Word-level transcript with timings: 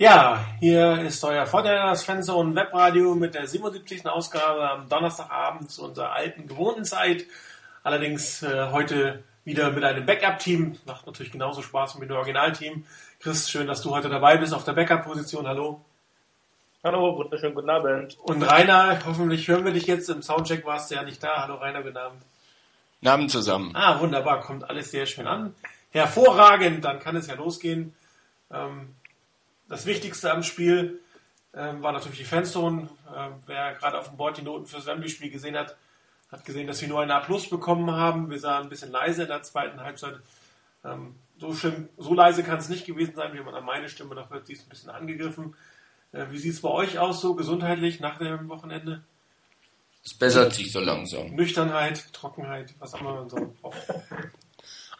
Ja, 0.00 0.46
hier 0.60 1.02
ist 1.02 1.22
euer 1.24 1.44
Vorteilers 1.44 2.04
Fanzone 2.04 2.54
Webradio 2.56 3.14
mit 3.14 3.34
der 3.34 3.46
77. 3.46 4.06
Ausgabe 4.06 4.66
am 4.66 4.88
Donnerstagabend 4.88 5.70
zu 5.70 5.84
unserer 5.84 6.12
alten 6.12 6.48
gewohnten 6.48 6.86
Zeit. 6.86 7.26
Allerdings 7.82 8.42
äh, 8.42 8.70
heute 8.72 9.22
wieder 9.44 9.70
mit 9.70 9.84
einem 9.84 10.06
Backup-Team. 10.06 10.78
Macht 10.86 11.06
natürlich 11.06 11.32
genauso 11.32 11.60
Spaß 11.60 11.96
wie 11.96 12.00
mit 12.00 12.08
dem 12.08 12.16
Originalteam. 12.16 12.86
Chris, 13.18 13.50
schön, 13.50 13.66
dass 13.66 13.82
du 13.82 13.90
heute 13.90 14.08
dabei 14.08 14.38
bist 14.38 14.54
auf 14.54 14.64
der 14.64 14.72
Backup-Position. 14.72 15.46
Hallo. 15.46 15.84
Hallo, 16.82 17.18
wunderschönen 17.18 17.54
guten 17.54 17.68
Abend. 17.68 18.18
Und 18.20 18.42
Rainer, 18.42 19.00
hoffentlich 19.04 19.46
hören 19.48 19.66
wir 19.66 19.72
dich 19.72 19.84
jetzt. 19.84 20.08
Im 20.08 20.22
Soundcheck 20.22 20.64
warst 20.64 20.90
du 20.90 20.94
ja 20.94 21.02
nicht 21.02 21.22
da. 21.22 21.42
Hallo 21.42 21.56
Rainer, 21.56 21.82
guten 21.82 21.98
Abend. 21.98 22.22
Namen 23.02 23.28
zusammen. 23.28 23.72
Ah, 23.74 24.00
wunderbar, 24.00 24.40
kommt 24.40 24.64
alles 24.64 24.92
sehr 24.92 25.04
schön 25.04 25.26
an. 25.26 25.54
Hervorragend, 25.90 26.86
dann 26.86 27.00
kann 27.00 27.16
es 27.16 27.26
ja 27.26 27.34
losgehen. 27.34 27.94
Ähm, 28.50 28.94
das 29.70 29.86
Wichtigste 29.86 30.30
am 30.30 30.42
Spiel 30.42 31.00
ähm, 31.54 31.82
war 31.82 31.92
natürlich 31.92 32.18
die 32.18 32.24
Fanzone. 32.24 32.90
Ähm, 33.16 33.32
wer 33.46 33.72
gerade 33.74 33.98
auf 33.98 34.08
dem 34.08 34.16
Board 34.16 34.36
die 34.36 34.42
Noten 34.42 34.66
fürs 34.66 34.84
Wembley-Spiel 34.84 35.30
gesehen 35.30 35.56
hat, 35.56 35.76
hat 36.30 36.44
gesehen, 36.44 36.66
dass 36.66 36.80
wir 36.80 36.88
nur 36.88 37.00
ein 37.00 37.10
A 37.10 37.20
Plus 37.20 37.48
bekommen 37.48 37.90
haben. 37.90 38.30
Wir 38.30 38.38
sahen 38.38 38.64
ein 38.64 38.68
bisschen 38.68 38.90
leise 38.90 39.22
in 39.22 39.28
der 39.28 39.42
zweiten 39.42 39.80
Halbzeit. 39.80 40.16
Ähm, 40.84 41.14
so, 41.38 41.54
schlimm, 41.54 41.88
so 41.96 42.14
leise 42.14 42.42
kann 42.42 42.58
es 42.58 42.68
nicht 42.68 42.84
gewesen 42.84 43.14
sein, 43.14 43.32
wie 43.32 43.40
man 43.40 43.54
an 43.54 43.64
meine 43.64 43.88
Stimme 43.88 44.14
noch 44.14 44.30
hört. 44.30 44.46
Sie 44.46 44.52
ist 44.52 44.66
ein 44.66 44.68
bisschen 44.68 44.90
angegriffen. 44.90 45.54
Äh, 46.12 46.26
wie 46.30 46.38
sieht 46.38 46.54
es 46.54 46.60
bei 46.60 46.68
euch 46.68 46.98
aus, 46.98 47.20
so 47.20 47.34
gesundheitlich 47.34 48.00
nach 48.00 48.18
dem 48.18 48.48
Wochenende? 48.48 49.02
Es 50.04 50.14
bessert 50.14 50.52
sich 50.52 50.72
so 50.72 50.80
langsam. 50.80 51.30
Nüchternheit, 51.34 52.12
Trockenheit, 52.12 52.74
was 52.78 52.94
auch 52.94 53.00
immer 53.00 53.14
man 53.14 53.28
so 53.28 53.54
braucht. 53.60 53.76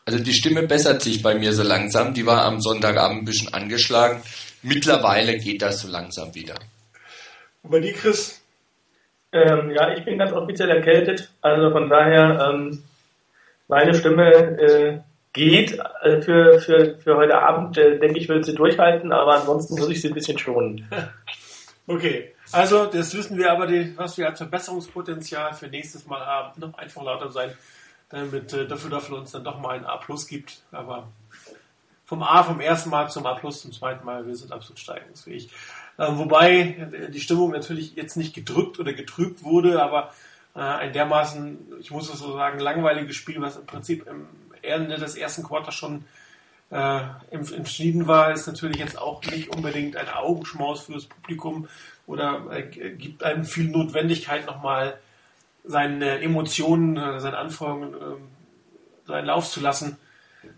Also 0.05 0.19
die 0.23 0.34
Stimme 0.34 0.64
bessert 0.64 1.02
sich 1.02 1.23
bei 1.23 1.34
mir 1.34 1.52
so 1.52 1.62
langsam. 1.62 2.14
Die 2.14 2.27
war 2.27 2.45
am 2.45 2.61
Sonntagabend 2.61 3.23
ein 3.23 3.25
bisschen 3.25 3.52
angeschlagen. 3.52 4.23
Mittlerweile 4.62 5.39
geht 5.39 5.62
das 5.62 5.80
so 5.80 5.89
langsam 5.89 6.34
wieder. 6.34 6.55
Und 7.62 7.70
bei 7.70 7.80
dir, 7.80 7.92
Chris? 7.92 8.42
Ähm, 9.33 9.70
ja, 9.70 9.92
ich 9.94 10.05
bin 10.05 10.19
ganz 10.19 10.33
offiziell 10.33 10.70
erkältet. 10.70 11.30
Also 11.41 11.70
von 11.70 11.89
daher, 11.89 12.50
ähm, 12.50 12.83
meine 13.69 13.94
Stimme 13.94 14.33
äh, 14.33 14.98
geht 15.33 15.78
äh, 16.02 16.20
für, 16.22 16.61
für, 16.61 16.98
für 16.98 17.17
heute 17.17 17.39
Abend. 17.41 17.78
Äh, 17.78 17.98
denke 17.98 18.19
ich, 18.19 18.28
will 18.28 18.42
sie 18.44 18.55
durchhalten, 18.55 19.12
aber 19.12 19.36
ansonsten 19.36 19.78
muss 19.78 19.89
ich 19.89 20.00
sie 20.00 20.08
ein 20.08 20.14
bisschen 20.14 20.39
schonen. 20.39 20.89
okay, 21.86 22.33
also 22.52 22.86
das 22.86 23.14
wissen 23.14 23.39
wir 23.39 23.52
aber, 23.52 23.67
die, 23.67 23.97
was 23.97 24.19
wir 24.19 24.28
als 24.28 24.39
Verbesserungspotenzial 24.39 25.55
für 25.55 25.69
nächstes 25.69 26.06
Mal 26.06 26.24
haben. 26.24 26.61
Noch 26.61 26.74
einfach 26.74 27.02
lauter 27.02 27.30
sein, 27.30 27.52
damit 28.08 28.52
äh, 28.52 28.67
dafür, 28.67 28.91
dafür 28.91 29.19
uns 29.19 29.30
dann 29.30 29.45
doch 29.45 29.61
mal 29.61 29.77
ein 29.77 29.86
A 29.86 29.97
Plus 29.98 30.27
gibt. 30.27 30.62
Aber 30.72 31.08
vom 32.11 32.25
A 32.25 32.42
vom 32.42 32.58
ersten 32.58 32.91
Mal 32.91 33.08
zum 33.08 33.25
A 33.25 33.34
Plus 33.34 33.62
zum 33.62 33.70
zweiten 33.70 34.05
Mal, 34.05 34.27
wir 34.27 34.34
sind 34.34 34.50
absolut 34.50 34.80
steigungsfähig. 34.80 35.48
Ähm, 35.97 36.19
wobei 36.19 37.08
die 37.14 37.20
Stimmung 37.20 37.52
natürlich 37.52 37.94
jetzt 37.94 38.17
nicht 38.17 38.34
gedrückt 38.34 38.80
oder 38.80 38.92
getrübt 38.92 39.44
wurde, 39.44 39.80
aber 39.80 40.12
äh, 40.56 40.58
ein 40.58 40.92
dermaßen, 40.92 41.75
ich 41.78 41.92
muss 41.92 42.12
es 42.12 42.19
so 42.19 42.33
sagen, 42.33 42.58
langweiliges 42.58 43.14
Spiel, 43.14 43.41
was 43.41 43.58
im 43.58 43.64
Prinzip 43.64 44.08
im 44.08 44.27
Ende 44.61 44.97
des 44.97 45.14
ersten 45.14 45.44
Quarters 45.44 45.77
schon 45.77 46.05
äh, 46.70 46.98
entschieden 47.30 48.08
war, 48.08 48.33
ist 48.33 48.48
natürlich 48.48 48.78
jetzt 48.78 48.98
auch 48.98 49.22
nicht 49.27 49.55
unbedingt 49.55 49.97
ein 49.97 50.08
Augenschmaus 50.08 50.86
für 50.86 50.95
das 50.95 51.05
Publikum 51.05 51.69
oder 52.08 52.45
äh, 52.50 52.62
gibt 52.64 53.22
einem 53.22 53.45
viel 53.45 53.69
Notwendigkeit 53.69 54.47
nochmal 54.47 54.98
seine 55.62 56.19
Emotionen, 56.19 56.97
äh, 56.97 57.20
seine 57.20 57.39
Anforderungen 57.39 57.95
äh, 57.95 59.06
seinen 59.06 59.27
Lauf 59.27 59.48
zu 59.48 59.61
lassen 59.61 59.97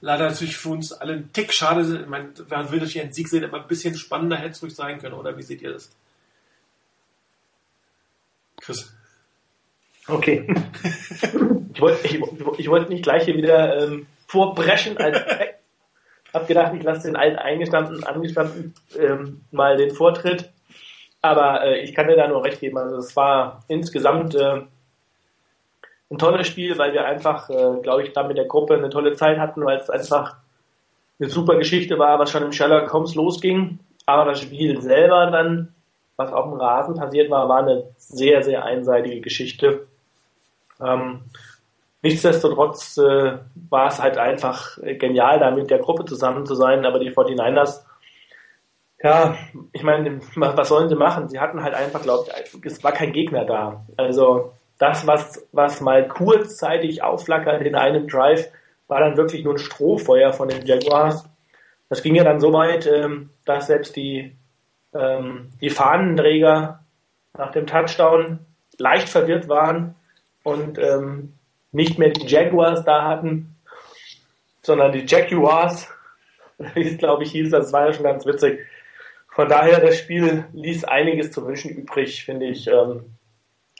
leider 0.00 0.28
natürlich 0.28 0.56
für 0.56 0.70
uns 0.70 0.92
alle 0.92 1.14
ein 1.14 1.32
Tick 1.32 1.52
schade. 1.52 2.00
Ich 2.02 2.08
meine, 2.08 2.32
man 2.48 2.70
will 2.70 2.78
natürlich 2.78 3.00
einen 3.00 3.12
Sieg 3.12 3.28
sehen, 3.28 3.44
aber 3.44 3.62
ein 3.62 3.68
bisschen 3.68 3.96
spannender 3.96 4.36
hätte 4.36 4.50
es 4.50 4.62
ruhig 4.62 4.74
sein 4.74 4.98
können, 4.98 5.14
oder 5.14 5.36
wie 5.36 5.42
seht 5.42 5.62
ihr 5.62 5.72
das? 5.72 5.90
Chris. 8.60 8.94
Okay. 10.08 10.46
ich 11.74 11.80
wollte 11.80 12.06
ich, 12.06 12.20
ich 12.58 12.68
wollt 12.68 12.88
nicht 12.88 13.02
gleich 13.02 13.24
hier 13.24 13.36
wieder 13.36 13.82
ähm, 13.82 14.06
vorbrechen 14.26 14.96
als 14.98 15.18
hab 16.32 16.46
gedacht, 16.46 16.72
ich 16.74 16.82
lasse 16.82 17.08
den 17.08 17.16
alten 17.16 17.36
eingestanden, 17.36 18.04
angestanden 18.04 18.74
ähm, 18.98 19.42
mal 19.50 19.76
den 19.76 19.94
Vortritt. 19.94 20.50
Aber 21.20 21.62
äh, 21.64 21.80
ich 21.80 21.94
kann 21.94 22.08
dir 22.08 22.16
da 22.16 22.26
nur 22.26 22.44
recht 22.44 22.60
geben. 22.60 22.78
Also 22.78 22.96
es 22.96 23.14
war 23.14 23.64
insgesamt 23.68 24.34
äh, 24.34 24.62
ein 26.12 26.18
tolles 26.18 26.46
Spiel, 26.46 26.76
weil 26.78 26.92
wir 26.92 27.06
einfach, 27.06 27.48
äh, 27.48 27.80
glaube 27.82 28.02
ich, 28.02 28.12
da 28.12 28.22
mit 28.22 28.36
der 28.36 28.44
Gruppe 28.44 28.74
eine 28.74 28.90
tolle 28.90 29.14
Zeit 29.14 29.38
hatten, 29.38 29.64
weil 29.64 29.78
es 29.78 29.88
einfach 29.88 30.36
eine 31.18 31.28
super 31.28 31.56
Geschichte 31.56 31.98
war, 31.98 32.18
was 32.18 32.30
schon 32.30 32.42
im 32.42 32.52
Sherlock 32.52 32.92
Holmes 32.92 33.14
losging. 33.14 33.78
Aber 34.04 34.26
das 34.26 34.40
Spiel 34.40 34.80
selber 34.82 35.30
dann, 35.30 35.74
was 36.16 36.32
auf 36.32 36.44
dem 36.44 36.60
Rasen 36.60 36.96
passiert 36.96 37.30
war, 37.30 37.48
war 37.48 37.60
eine 37.60 37.84
sehr, 37.96 38.42
sehr 38.42 38.64
einseitige 38.64 39.20
Geschichte. 39.20 39.86
Ähm, 40.80 41.20
nichtsdestotrotz 42.02 42.98
äh, 42.98 43.38
war 43.70 43.88
es 43.88 44.02
halt 44.02 44.18
einfach 44.18 44.76
genial, 44.82 45.38
da 45.38 45.50
mit 45.50 45.70
der 45.70 45.78
Gruppe 45.78 46.04
zusammen 46.04 46.44
zu 46.44 46.54
sein, 46.54 46.84
aber 46.84 46.98
die 46.98 47.10
49ers, 47.10 47.84
ja, 49.02 49.34
ich 49.72 49.82
meine, 49.82 50.20
was 50.36 50.68
sollen 50.68 50.88
sie 50.88 50.94
machen? 50.94 51.28
Sie 51.28 51.40
hatten 51.40 51.62
halt 51.62 51.74
einfach, 51.74 52.02
glaube 52.02 52.28
ich, 52.44 52.66
es 52.66 52.84
war 52.84 52.92
kein 52.92 53.12
Gegner 53.12 53.44
da. 53.44 53.84
Also 53.96 54.52
das, 54.82 55.06
was, 55.06 55.46
was 55.52 55.80
mal 55.80 56.08
kurzzeitig 56.08 57.04
aufflackert 57.04 57.62
in 57.62 57.76
einem 57.76 58.08
Drive, 58.08 58.50
war 58.88 58.98
dann 58.98 59.16
wirklich 59.16 59.44
nur 59.44 59.54
ein 59.54 59.58
Strohfeuer 59.58 60.32
von 60.32 60.48
den 60.48 60.66
Jaguars. 60.66 61.24
Das 61.88 62.02
ging 62.02 62.16
ja 62.16 62.24
dann 62.24 62.40
so 62.40 62.52
weit, 62.52 62.88
ähm, 62.88 63.30
dass 63.44 63.68
selbst 63.68 63.94
die, 63.94 64.36
ähm, 64.92 65.50
die 65.60 65.70
Fahnenträger 65.70 66.80
nach 67.38 67.52
dem 67.52 67.68
Touchdown 67.68 68.40
leicht 68.76 69.08
verwirrt 69.08 69.48
waren 69.48 69.94
und 70.42 70.78
ähm, 70.78 71.34
nicht 71.70 72.00
mehr 72.00 72.10
die 72.10 72.26
Jaguars 72.26 72.84
da 72.84 73.04
hatten, 73.04 73.54
sondern 74.62 74.90
die 74.90 75.06
Jaguars, 75.06 75.88
wie 76.74 76.88
es 76.88 76.98
glaube 76.98 77.22
ich 77.22 77.30
hieß, 77.30 77.52
das 77.52 77.72
war 77.72 77.86
ja 77.86 77.92
schon 77.92 78.02
ganz 78.02 78.26
witzig. 78.26 78.58
Von 79.28 79.48
daher, 79.48 79.78
das 79.78 79.96
Spiel 79.96 80.44
ließ 80.52 80.82
einiges 80.84 81.30
zu 81.30 81.46
wünschen 81.46 81.70
übrig, 81.70 82.24
finde 82.24 82.46
ich. 82.46 82.66
Ähm, 82.66 83.04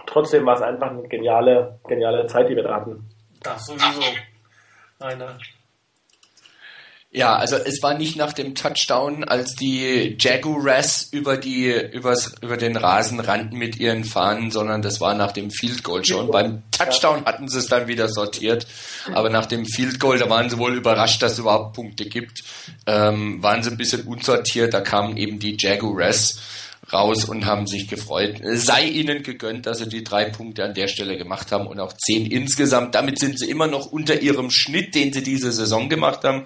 trotzdem 0.06 0.46
war 0.46 0.56
es 0.56 0.62
einfach 0.62 0.90
eine 0.90 1.08
geniale, 1.08 1.80
geniale 1.86 2.26
Zeit, 2.26 2.48
die 2.48 2.56
wir 2.56 2.62
da 2.62 2.76
hatten. 2.76 3.08
Das 3.42 3.66
sowieso. 3.66 4.02
Eine. 5.00 5.38
Ja, 7.14 7.36
also 7.36 7.56
es 7.56 7.82
war 7.82 7.92
nicht 7.92 8.16
nach 8.16 8.32
dem 8.32 8.54
Touchdown, 8.54 9.24
als 9.24 9.54
die 9.54 10.16
Jaguars 10.18 11.08
über 11.12 11.36
die 11.36 11.70
übers, 11.70 12.32
über 12.40 12.56
den 12.56 12.74
Rasen 12.74 13.20
rannten 13.20 13.58
mit 13.58 13.78
ihren 13.78 14.04
Fahnen, 14.04 14.50
sondern 14.50 14.80
das 14.80 14.98
war 14.98 15.12
nach 15.12 15.32
dem 15.32 15.50
Field 15.50 15.84
Goal 15.84 16.02
schon. 16.06 16.30
Beim 16.30 16.62
Touchdown 16.70 17.26
hatten 17.26 17.48
sie 17.48 17.58
es 17.58 17.66
dann 17.66 17.86
wieder 17.86 18.08
sortiert, 18.08 18.66
aber 19.12 19.28
nach 19.28 19.44
dem 19.44 19.66
Field 19.66 20.00
Goal, 20.00 20.18
da 20.18 20.30
waren 20.30 20.48
sie 20.48 20.56
wohl 20.56 20.74
überrascht, 20.74 21.22
dass 21.22 21.32
es 21.32 21.40
überhaupt 21.40 21.74
Punkte 21.76 22.06
gibt. 22.06 22.44
Ähm, 22.86 23.42
waren 23.42 23.62
sie 23.62 23.70
ein 23.70 23.76
bisschen 23.76 24.06
unsortiert, 24.06 24.72
da 24.72 24.80
kamen 24.80 25.18
eben 25.18 25.38
die 25.38 25.58
Jaguars 25.60 26.40
raus 26.90 27.24
und 27.24 27.46
haben 27.46 27.66
sich 27.66 27.88
gefreut. 27.88 28.40
Sei 28.42 28.86
ihnen 28.86 29.22
gegönnt, 29.22 29.66
dass 29.66 29.78
sie 29.78 29.88
die 29.88 30.04
drei 30.04 30.26
Punkte 30.26 30.64
an 30.64 30.74
der 30.74 30.88
Stelle 30.88 31.16
gemacht 31.16 31.52
haben 31.52 31.66
und 31.66 31.80
auch 31.80 31.92
zehn 31.92 32.26
insgesamt. 32.26 32.94
Damit 32.94 33.18
sind 33.18 33.38
sie 33.38 33.50
immer 33.50 33.66
noch 33.66 33.86
unter 33.86 34.20
ihrem 34.20 34.50
Schnitt, 34.50 34.94
den 34.94 35.12
sie 35.12 35.22
diese 35.22 35.52
Saison 35.52 35.88
gemacht 35.88 36.24
haben. 36.24 36.44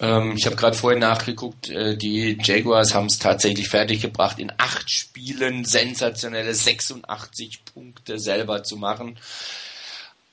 Ähm, 0.00 0.34
ich 0.36 0.46
habe 0.46 0.56
gerade 0.56 0.76
vorhin 0.76 1.00
nachgeguckt, 1.00 1.70
äh, 1.70 1.96
die 1.96 2.38
Jaguars 2.42 2.94
haben 2.94 3.06
es 3.06 3.18
tatsächlich 3.18 3.68
fertiggebracht, 3.68 4.38
in 4.38 4.52
acht 4.58 4.90
Spielen 4.90 5.64
sensationelle 5.64 6.54
86 6.54 7.64
Punkte 7.64 8.18
selber 8.18 8.62
zu 8.62 8.76
machen. 8.76 9.18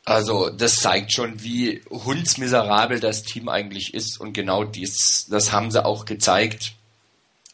Also 0.04 0.52
das 0.52 0.76
zeigt 0.76 1.14
schon, 1.14 1.42
wie 1.42 1.82
hundsmiserabel 1.90 3.00
das 3.00 3.24
Team 3.24 3.50
eigentlich 3.50 3.96
ist 3.96 4.20
und 4.20 4.34
genau 4.34 4.64
dies, 4.64 5.26
das 5.32 5.52
haben 5.52 5.72
sie 5.72 5.84
auch 5.84 6.06
gezeigt. 6.06 6.74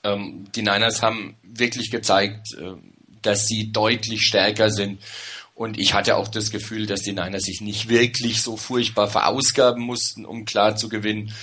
Ähm, 0.03 0.45
die 0.55 0.61
Niners 0.61 1.01
haben 1.01 1.35
wirklich 1.43 1.91
gezeigt, 1.91 2.53
äh, 2.55 2.73
dass 3.21 3.45
sie 3.45 3.71
deutlich 3.71 4.21
stärker 4.21 4.69
sind. 4.69 5.01
Und 5.53 5.77
ich 5.77 5.93
hatte 5.93 6.15
auch 6.17 6.27
das 6.27 6.49
Gefühl, 6.49 6.87
dass 6.87 7.01
die 7.01 7.11
Niners 7.11 7.43
sich 7.43 7.61
nicht 7.61 7.87
wirklich 7.87 8.41
so 8.41 8.57
furchtbar 8.57 9.07
verausgaben 9.07 9.83
mussten, 9.83 10.25
um 10.25 10.45
klar 10.45 10.75
zu 10.75 10.89
gewinnen. 10.89 11.33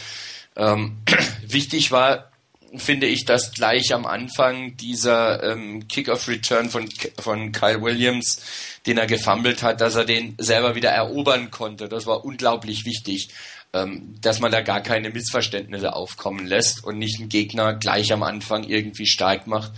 Ähm, 0.56 0.98
wichtig 1.46 1.92
war, 1.92 2.32
finde 2.76 3.06
ich, 3.06 3.24
dass 3.24 3.52
gleich 3.52 3.94
am 3.94 4.04
Anfang 4.04 4.76
dieser 4.76 5.42
ähm, 5.42 5.88
Kick-off-Return 5.88 6.68
von, 6.68 6.88
von 7.18 7.52
Kyle 7.52 7.80
Williams, 7.80 8.42
den 8.86 8.98
er 8.98 9.06
gefummelt 9.06 9.62
hat, 9.62 9.80
dass 9.80 9.94
er 9.94 10.04
den 10.04 10.34
selber 10.38 10.74
wieder 10.74 10.90
erobern 10.90 11.50
konnte. 11.50 11.88
Das 11.88 12.06
war 12.06 12.24
unglaublich 12.24 12.84
wichtig 12.84 13.28
dass 13.72 14.40
man 14.40 14.50
da 14.50 14.62
gar 14.62 14.80
keine 14.80 15.10
Missverständnisse 15.10 15.94
aufkommen 15.94 16.46
lässt 16.46 16.84
und 16.84 16.98
nicht 16.98 17.20
einen 17.20 17.28
Gegner 17.28 17.74
gleich 17.74 18.12
am 18.12 18.22
Anfang 18.22 18.64
irgendwie 18.64 19.06
stark 19.06 19.46
macht. 19.46 19.72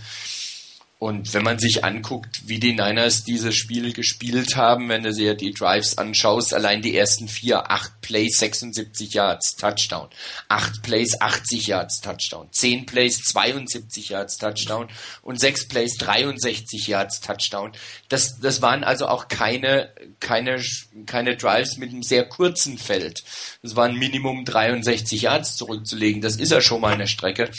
Und 1.01 1.33
wenn 1.33 1.41
man 1.41 1.57
sich 1.57 1.83
anguckt, 1.83 2.47
wie 2.47 2.59
die 2.59 2.73
Niners 2.73 3.23
dieses 3.23 3.55
Spiel 3.55 3.91
gespielt 3.91 4.55
haben, 4.55 4.87
wenn 4.87 5.01
du 5.01 5.11
dir 5.11 5.33
die 5.33 5.51
Drives 5.51 5.97
anschaust, 5.97 6.53
allein 6.53 6.83
die 6.83 6.95
ersten 6.95 7.27
vier, 7.27 7.71
acht 7.71 8.01
Plays, 8.01 8.37
76 8.37 9.11
Yards, 9.15 9.55
Touchdown. 9.55 10.09
Acht 10.47 10.83
Plays, 10.83 11.19
80 11.19 11.65
Yards, 11.65 12.01
Touchdown. 12.01 12.49
Zehn 12.51 12.85
Plays, 12.85 13.17
72 13.23 14.09
Yards, 14.09 14.37
Touchdown. 14.37 14.89
Und 15.23 15.39
sechs 15.39 15.67
Plays, 15.67 15.97
63 15.97 16.85
Yards, 16.85 17.19
Touchdown. 17.19 17.71
Das, 18.07 18.39
das 18.39 18.61
waren 18.61 18.83
also 18.83 19.07
auch 19.07 19.27
keine, 19.27 19.89
keine, 20.19 20.63
keine 21.07 21.35
Drives 21.35 21.77
mit 21.77 21.89
einem 21.89 22.03
sehr 22.03 22.29
kurzen 22.29 22.77
Feld. 22.77 23.23
Das 23.63 23.75
waren 23.75 23.97
Minimum 23.97 24.45
63 24.45 25.23
Yards 25.23 25.55
zurückzulegen. 25.55 26.21
Das 26.21 26.35
ist 26.35 26.51
ja 26.51 26.61
schon 26.61 26.79
mal 26.79 26.93
eine 26.93 27.07
Strecke. 27.07 27.49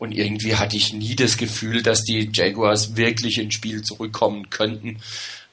Und 0.00 0.12
irgendwie 0.12 0.56
hatte 0.56 0.78
ich 0.78 0.94
nie 0.94 1.14
das 1.14 1.36
Gefühl, 1.36 1.82
dass 1.82 2.04
die 2.04 2.30
Jaguars 2.32 2.96
wirklich 2.96 3.36
ins 3.36 3.52
Spiel 3.52 3.82
zurückkommen 3.82 4.48
könnten. 4.48 5.02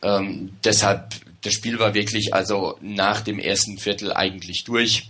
Ähm, 0.01 0.53
deshalb, 0.63 1.15
das 1.41 1.53
Spiel 1.53 1.79
war 1.79 1.93
wirklich 1.93 2.33
also 2.33 2.77
nach 2.79 3.19
dem 3.19 3.39
ersten 3.39 3.77
Viertel 3.77 4.13
eigentlich 4.13 4.63
durch. 4.63 5.09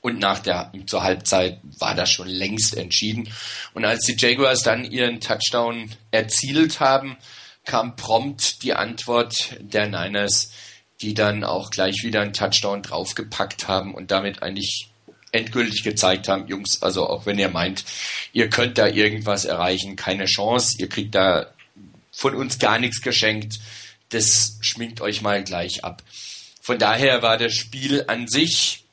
Und 0.00 0.18
nach 0.18 0.40
der, 0.40 0.72
zur 0.86 1.04
Halbzeit 1.04 1.60
war 1.78 1.94
das 1.94 2.10
schon 2.10 2.26
längst 2.26 2.76
entschieden. 2.76 3.28
Und 3.74 3.84
als 3.84 4.04
die 4.06 4.16
Jaguars 4.18 4.64
dann 4.64 4.84
ihren 4.84 5.20
Touchdown 5.20 5.90
erzielt 6.10 6.80
haben, 6.80 7.16
kam 7.64 7.94
prompt 7.94 8.64
die 8.64 8.74
Antwort 8.74 9.54
der 9.60 9.86
Niners, 9.86 10.50
die 11.00 11.14
dann 11.14 11.44
auch 11.44 11.70
gleich 11.70 12.02
wieder 12.02 12.22
einen 12.22 12.32
Touchdown 12.32 12.82
draufgepackt 12.82 13.68
haben 13.68 13.94
und 13.94 14.10
damit 14.10 14.42
eigentlich 14.42 14.88
endgültig 15.38 15.82
gezeigt 15.82 16.28
haben, 16.28 16.46
Jungs, 16.48 16.82
also 16.82 17.08
auch 17.08 17.26
wenn 17.26 17.38
ihr 17.38 17.48
meint, 17.48 17.84
ihr 18.32 18.50
könnt 18.50 18.78
da 18.78 18.86
irgendwas 18.86 19.44
erreichen, 19.44 19.96
keine 19.96 20.26
Chance, 20.26 20.76
ihr 20.78 20.88
kriegt 20.88 21.14
da 21.14 21.46
von 22.10 22.34
uns 22.34 22.58
gar 22.58 22.78
nichts 22.78 23.00
geschenkt, 23.00 23.60
das 24.10 24.58
schminkt 24.60 25.00
euch 25.00 25.22
mal 25.22 25.42
gleich 25.44 25.84
ab. 25.84 26.02
Von 26.60 26.78
daher 26.78 27.22
war 27.22 27.38
das 27.38 27.54
Spiel 27.54 28.04
an 28.08 28.28
sich 28.28 28.84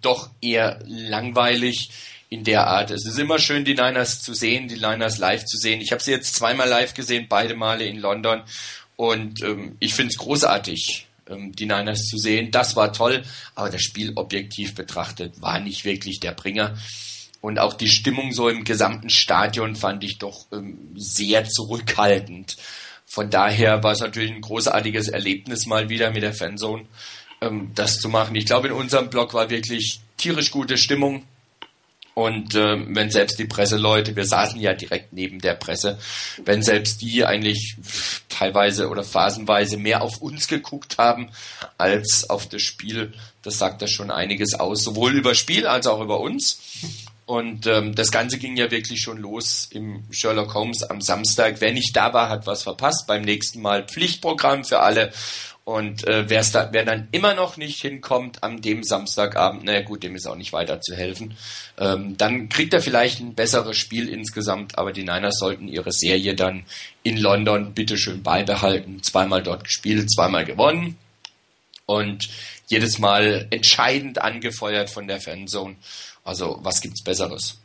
doch 0.00 0.30
eher 0.40 0.78
langweilig 0.86 1.90
in 2.30 2.44
der 2.44 2.66
Art. 2.68 2.90
Es 2.90 3.04
ist 3.04 3.18
immer 3.18 3.38
schön, 3.38 3.64
die 3.64 3.74
Niners 3.74 4.22
zu 4.22 4.34
sehen, 4.34 4.68
die 4.68 4.76
Niners 4.76 5.18
live 5.18 5.44
zu 5.44 5.58
sehen. 5.58 5.80
Ich 5.80 5.90
habe 5.90 6.02
sie 6.02 6.12
jetzt 6.12 6.36
zweimal 6.36 6.68
live 6.68 6.94
gesehen, 6.94 7.26
beide 7.28 7.56
Male 7.56 7.84
in 7.84 7.98
London 7.98 8.42
und 8.96 9.42
ähm, 9.42 9.76
ich 9.80 9.94
finde 9.94 10.10
es 10.12 10.18
großartig 10.18 11.06
ähm, 11.30 11.52
die 11.52 11.66
Niners 11.66 12.06
zu 12.06 12.18
sehen. 12.18 12.50
Das 12.50 12.76
war 12.76 12.92
toll, 12.92 13.22
aber 13.54 13.70
das 13.70 13.82
Spiel 13.82 14.12
objektiv 14.16 14.74
betrachtet 14.74 15.40
war 15.40 15.60
nicht 15.60 15.84
wirklich 15.84 16.20
der 16.20 16.32
Bringer. 16.32 16.76
Und 17.40 17.58
auch 17.58 17.74
die 17.74 17.88
Stimmung 17.88 18.32
so 18.32 18.48
im 18.48 18.64
gesamten 18.64 19.08
Stadion 19.08 19.74
fand 19.74 20.04
ich 20.04 20.18
doch 20.18 20.46
ähm, 20.52 20.92
sehr 20.94 21.44
zurückhaltend. 21.44 22.56
Von 23.06 23.30
daher 23.30 23.82
war 23.82 23.92
es 23.92 24.00
natürlich 24.00 24.30
ein 24.30 24.42
großartiges 24.42 25.08
Erlebnis 25.08 25.66
mal 25.66 25.88
wieder 25.88 26.10
mit 26.10 26.22
der 26.22 26.34
Fanzone, 26.34 26.86
ähm, 27.40 27.72
das 27.74 27.96
zu 27.96 28.08
machen. 28.08 28.36
Ich 28.36 28.46
glaube, 28.46 28.68
in 28.68 28.74
unserem 28.74 29.08
Blog 29.08 29.34
war 29.34 29.50
wirklich 29.50 30.00
tierisch 30.16 30.50
gute 30.50 30.76
Stimmung. 30.76 31.24
Und 32.14 32.54
äh, 32.54 32.76
wenn 32.94 33.10
selbst 33.10 33.38
die 33.38 33.44
Presseleute, 33.44 34.16
wir 34.16 34.26
saßen 34.26 34.60
ja 34.60 34.74
direkt 34.74 35.12
neben 35.12 35.40
der 35.40 35.54
Presse, 35.54 35.98
wenn 36.44 36.62
selbst 36.62 37.02
die 37.02 37.24
eigentlich 37.24 37.76
teilweise 38.28 38.88
oder 38.88 39.04
phasenweise 39.04 39.76
mehr 39.76 40.02
auf 40.02 40.18
uns 40.18 40.48
geguckt 40.48 40.98
haben 40.98 41.30
als 41.78 42.28
auf 42.28 42.48
das 42.48 42.62
Spiel, 42.62 43.12
das 43.42 43.58
sagt 43.58 43.80
ja 43.80 43.88
schon 43.88 44.10
einiges 44.10 44.54
aus, 44.54 44.82
sowohl 44.82 45.14
über 45.14 45.34
Spiel 45.34 45.66
als 45.66 45.86
auch 45.86 46.00
über 46.00 46.20
uns. 46.20 46.60
Und 47.30 47.68
ähm, 47.68 47.94
das 47.94 48.10
Ganze 48.10 48.38
ging 48.38 48.56
ja 48.56 48.72
wirklich 48.72 49.00
schon 49.00 49.18
los 49.18 49.68
im 49.70 50.02
Sherlock 50.10 50.52
Holmes 50.54 50.82
am 50.82 51.00
Samstag. 51.00 51.60
Wer 51.60 51.72
nicht 51.72 51.94
da 51.94 52.12
war, 52.12 52.28
hat 52.28 52.48
was 52.48 52.64
verpasst. 52.64 53.06
Beim 53.06 53.22
nächsten 53.22 53.62
Mal 53.62 53.86
Pflichtprogramm 53.86 54.64
für 54.64 54.80
alle. 54.80 55.12
Und 55.70 56.04
äh, 56.08 56.26
da, 56.26 56.68
wer 56.72 56.84
dann 56.84 57.06
immer 57.12 57.34
noch 57.34 57.56
nicht 57.56 57.80
hinkommt 57.80 58.42
am 58.42 58.60
dem 58.60 58.82
Samstagabend, 58.82 59.62
naja 59.62 59.82
gut, 59.82 60.02
dem 60.02 60.16
ist 60.16 60.26
auch 60.26 60.34
nicht 60.34 60.52
weiter 60.52 60.80
zu 60.80 60.96
helfen. 60.96 61.36
Ähm, 61.78 62.16
dann 62.16 62.48
kriegt 62.48 62.74
er 62.74 62.82
vielleicht 62.82 63.20
ein 63.20 63.36
besseres 63.36 63.76
Spiel 63.76 64.08
insgesamt, 64.08 64.76
aber 64.78 64.90
die 64.90 65.04
Niners 65.04 65.38
sollten 65.38 65.68
ihre 65.68 65.92
Serie 65.92 66.34
dann 66.34 66.64
in 67.04 67.18
London 67.18 67.72
bitteschön 67.72 68.24
beibehalten. 68.24 69.00
Zweimal 69.04 69.44
dort 69.44 69.62
gespielt, 69.62 70.10
zweimal 70.10 70.44
gewonnen 70.44 70.98
und 71.86 72.28
jedes 72.66 72.98
Mal 72.98 73.46
entscheidend 73.50 74.20
angefeuert 74.20 74.90
von 74.90 75.06
der 75.06 75.20
Fanzone. 75.20 75.76
Also 76.24 76.58
was 76.64 76.80
gibt's 76.80 77.04
Besseres? 77.04 77.60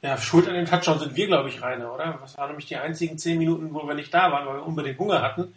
Ja, 0.00 0.16
schuld 0.16 0.48
an 0.48 0.54
den 0.54 0.64
Touchdown 0.64 1.00
sind 1.00 1.14
wir, 1.14 1.26
glaube 1.26 1.50
ich, 1.50 1.60
Rainer, 1.60 1.92
oder? 1.92 2.18
Das 2.18 2.38
waren 2.38 2.48
nämlich 2.48 2.66
die 2.68 2.76
einzigen 2.76 3.18
zehn 3.18 3.36
Minuten, 3.36 3.74
wo 3.74 3.86
wir 3.86 3.94
nicht 3.94 4.14
da 4.14 4.32
waren, 4.32 4.46
weil 4.46 4.54
wir 4.54 4.66
unbedingt 4.66 4.98
Hunger 4.98 5.20
hatten. 5.20 5.52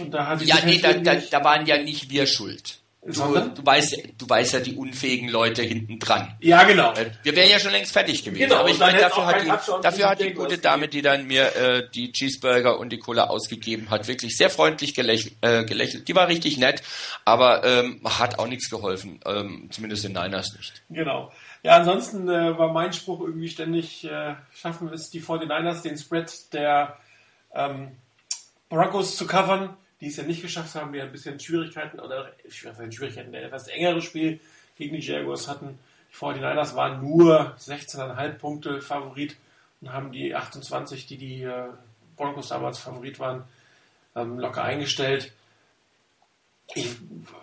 Und 0.00 0.10
da 0.12 0.26
hatte 0.26 0.44
ja, 0.44 0.56
nee, 0.64 0.78
da, 0.78 0.92
da, 0.94 1.14
da 1.14 1.44
waren 1.44 1.66
ja 1.66 1.78
nicht 1.78 2.10
wir 2.10 2.26
schuld. 2.26 2.80
Du, 3.02 3.12
du, 3.12 3.64
weißt, 3.64 3.96
du 4.18 4.28
weißt 4.28 4.52
ja 4.52 4.60
die 4.60 4.74
unfähigen 4.74 5.30
Leute 5.30 5.62
hinten 5.62 5.98
dran. 5.98 6.36
Ja, 6.40 6.64
genau. 6.64 6.92
Äh, 6.92 7.10
wir 7.22 7.34
wären 7.34 7.48
ja 7.48 7.58
schon 7.58 7.72
längst 7.72 7.92
fertig 7.92 8.22
gewesen. 8.22 8.42
Genau, 8.42 8.60
aber 8.60 8.68
ich 8.68 8.78
meine, 8.78 8.98
dafür 8.98 9.24
hat, 9.24 9.42
die, 9.42 9.82
dafür 9.82 10.10
hat 10.10 10.20
die 10.20 10.34
gute 10.34 10.58
Dame, 10.58 10.86
die 10.86 11.00
dann 11.00 11.26
mir 11.26 11.56
äh, 11.56 11.88
die 11.94 12.12
Cheeseburger 12.12 12.78
und 12.78 12.90
die 12.90 12.98
Cola 12.98 13.28
ausgegeben 13.28 13.88
hat, 13.88 14.06
wirklich 14.06 14.36
sehr 14.36 14.50
freundlich 14.50 14.94
gelächelt. 14.94 15.34
Äh, 15.40 15.64
gelächelt. 15.64 16.08
Die 16.08 16.14
war 16.14 16.28
richtig 16.28 16.58
nett, 16.58 16.82
aber 17.24 17.64
ähm, 17.64 18.02
hat 18.04 18.38
auch 18.38 18.46
nichts 18.46 18.68
geholfen. 18.68 19.18
Ähm, 19.24 19.70
zumindest 19.70 20.04
in 20.04 20.12
Niners 20.12 20.52
nicht. 20.54 20.82
Genau. 20.90 21.32
Ja, 21.62 21.76
ansonsten 21.76 22.28
äh, 22.28 22.58
war 22.58 22.70
mein 22.70 22.92
Spruch 22.92 23.20
irgendwie 23.20 23.48
ständig, 23.48 24.04
äh, 24.04 24.34
schaffen 24.54 24.90
es 24.92 25.08
die 25.08 25.22
49ers, 25.22 25.82
den 25.82 25.96
Spread 25.96 26.52
der 26.52 26.98
ähm, 27.54 27.92
Broncos 28.68 29.16
zu 29.16 29.26
covern 29.26 29.74
die 30.00 30.08
es 30.08 30.16
ja 30.16 30.24
nicht 30.24 30.42
geschafft 30.42 30.74
haben, 30.74 30.92
die 30.92 31.00
ein 31.00 31.12
bisschen 31.12 31.38
Schwierigkeiten 31.38 32.00
oder 32.00 32.32
Schwierigkeiten, 32.48 33.34
ein 33.34 33.34
etwas 33.34 33.68
engeres 33.68 34.04
Spiel 34.04 34.40
gegen 34.76 34.96
die 34.96 35.06
Jaguars 35.06 35.48
hatten. 35.48 35.78
Die 36.10 36.16
49ers 36.16 36.74
waren 36.74 37.00
nur 37.02 37.54
16,5 37.58 38.32
Punkte 38.32 38.80
Favorit 38.80 39.36
und 39.80 39.92
haben 39.92 40.10
die 40.12 40.34
28, 40.34 41.06
die 41.06 41.16
die 41.18 41.42
äh, 41.42 41.68
Broncos 42.16 42.48
damals 42.48 42.78
Favorit 42.78 43.18
waren, 43.18 43.44
ähm, 44.16 44.38
locker 44.38 44.64
eingestellt. 44.64 45.32
Ich 46.74 46.96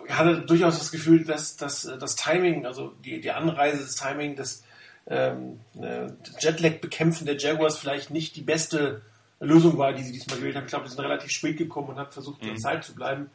hatte 0.08 0.40
durchaus 0.40 0.78
das 0.78 0.90
Gefühl, 0.90 1.24
dass, 1.24 1.56
dass 1.56 1.82
das 1.82 2.16
Timing, 2.16 2.66
also 2.66 2.94
die, 3.04 3.20
die 3.20 3.30
Anreise, 3.30 3.82
das 3.82 3.94
Timing, 3.94 4.36
das 4.36 4.64
ähm, 5.06 5.60
äh, 5.80 6.08
Jetlag-Bekämpfen 6.38 7.26
der 7.26 7.36
Jaguars 7.36 7.78
vielleicht 7.78 8.10
nicht 8.10 8.36
die 8.36 8.42
beste 8.42 9.02
Lösung 9.40 9.78
war, 9.78 9.92
die 9.92 10.02
sie 10.02 10.12
diesmal 10.12 10.38
gewählt 10.38 10.56
haben. 10.56 10.64
Ich 10.64 10.70
glaube, 10.70 10.88
sie 10.88 10.94
sind 10.94 11.04
relativ 11.04 11.30
spät 11.30 11.56
gekommen 11.56 11.90
und 11.90 11.98
haben 11.98 12.10
versucht, 12.10 12.42
in 12.42 12.50
mhm. 12.50 12.58
Zeit 12.58 12.84
zu 12.84 12.94
bleiben. 12.94 13.30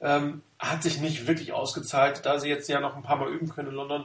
Ähm, 0.00 0.42
hat 0.58 0.82
sich 0.82 1.00
nicht 1.00 1.26
wirklich 1.26 1.52
ausgezahlt. 1.52 2.24
Da 2.24 2.38
sie 2.38 2.48
jetzt 2.48 2.68
ja 2.68 2.80
noch 2.80 2.96
ein 2.96 3.02
paar 3.02 3.16
Mal 3.16 3.32
üben 3.32 3.48
können 3.48 3.68
in 3.68 3.74
London, 3.74 4.04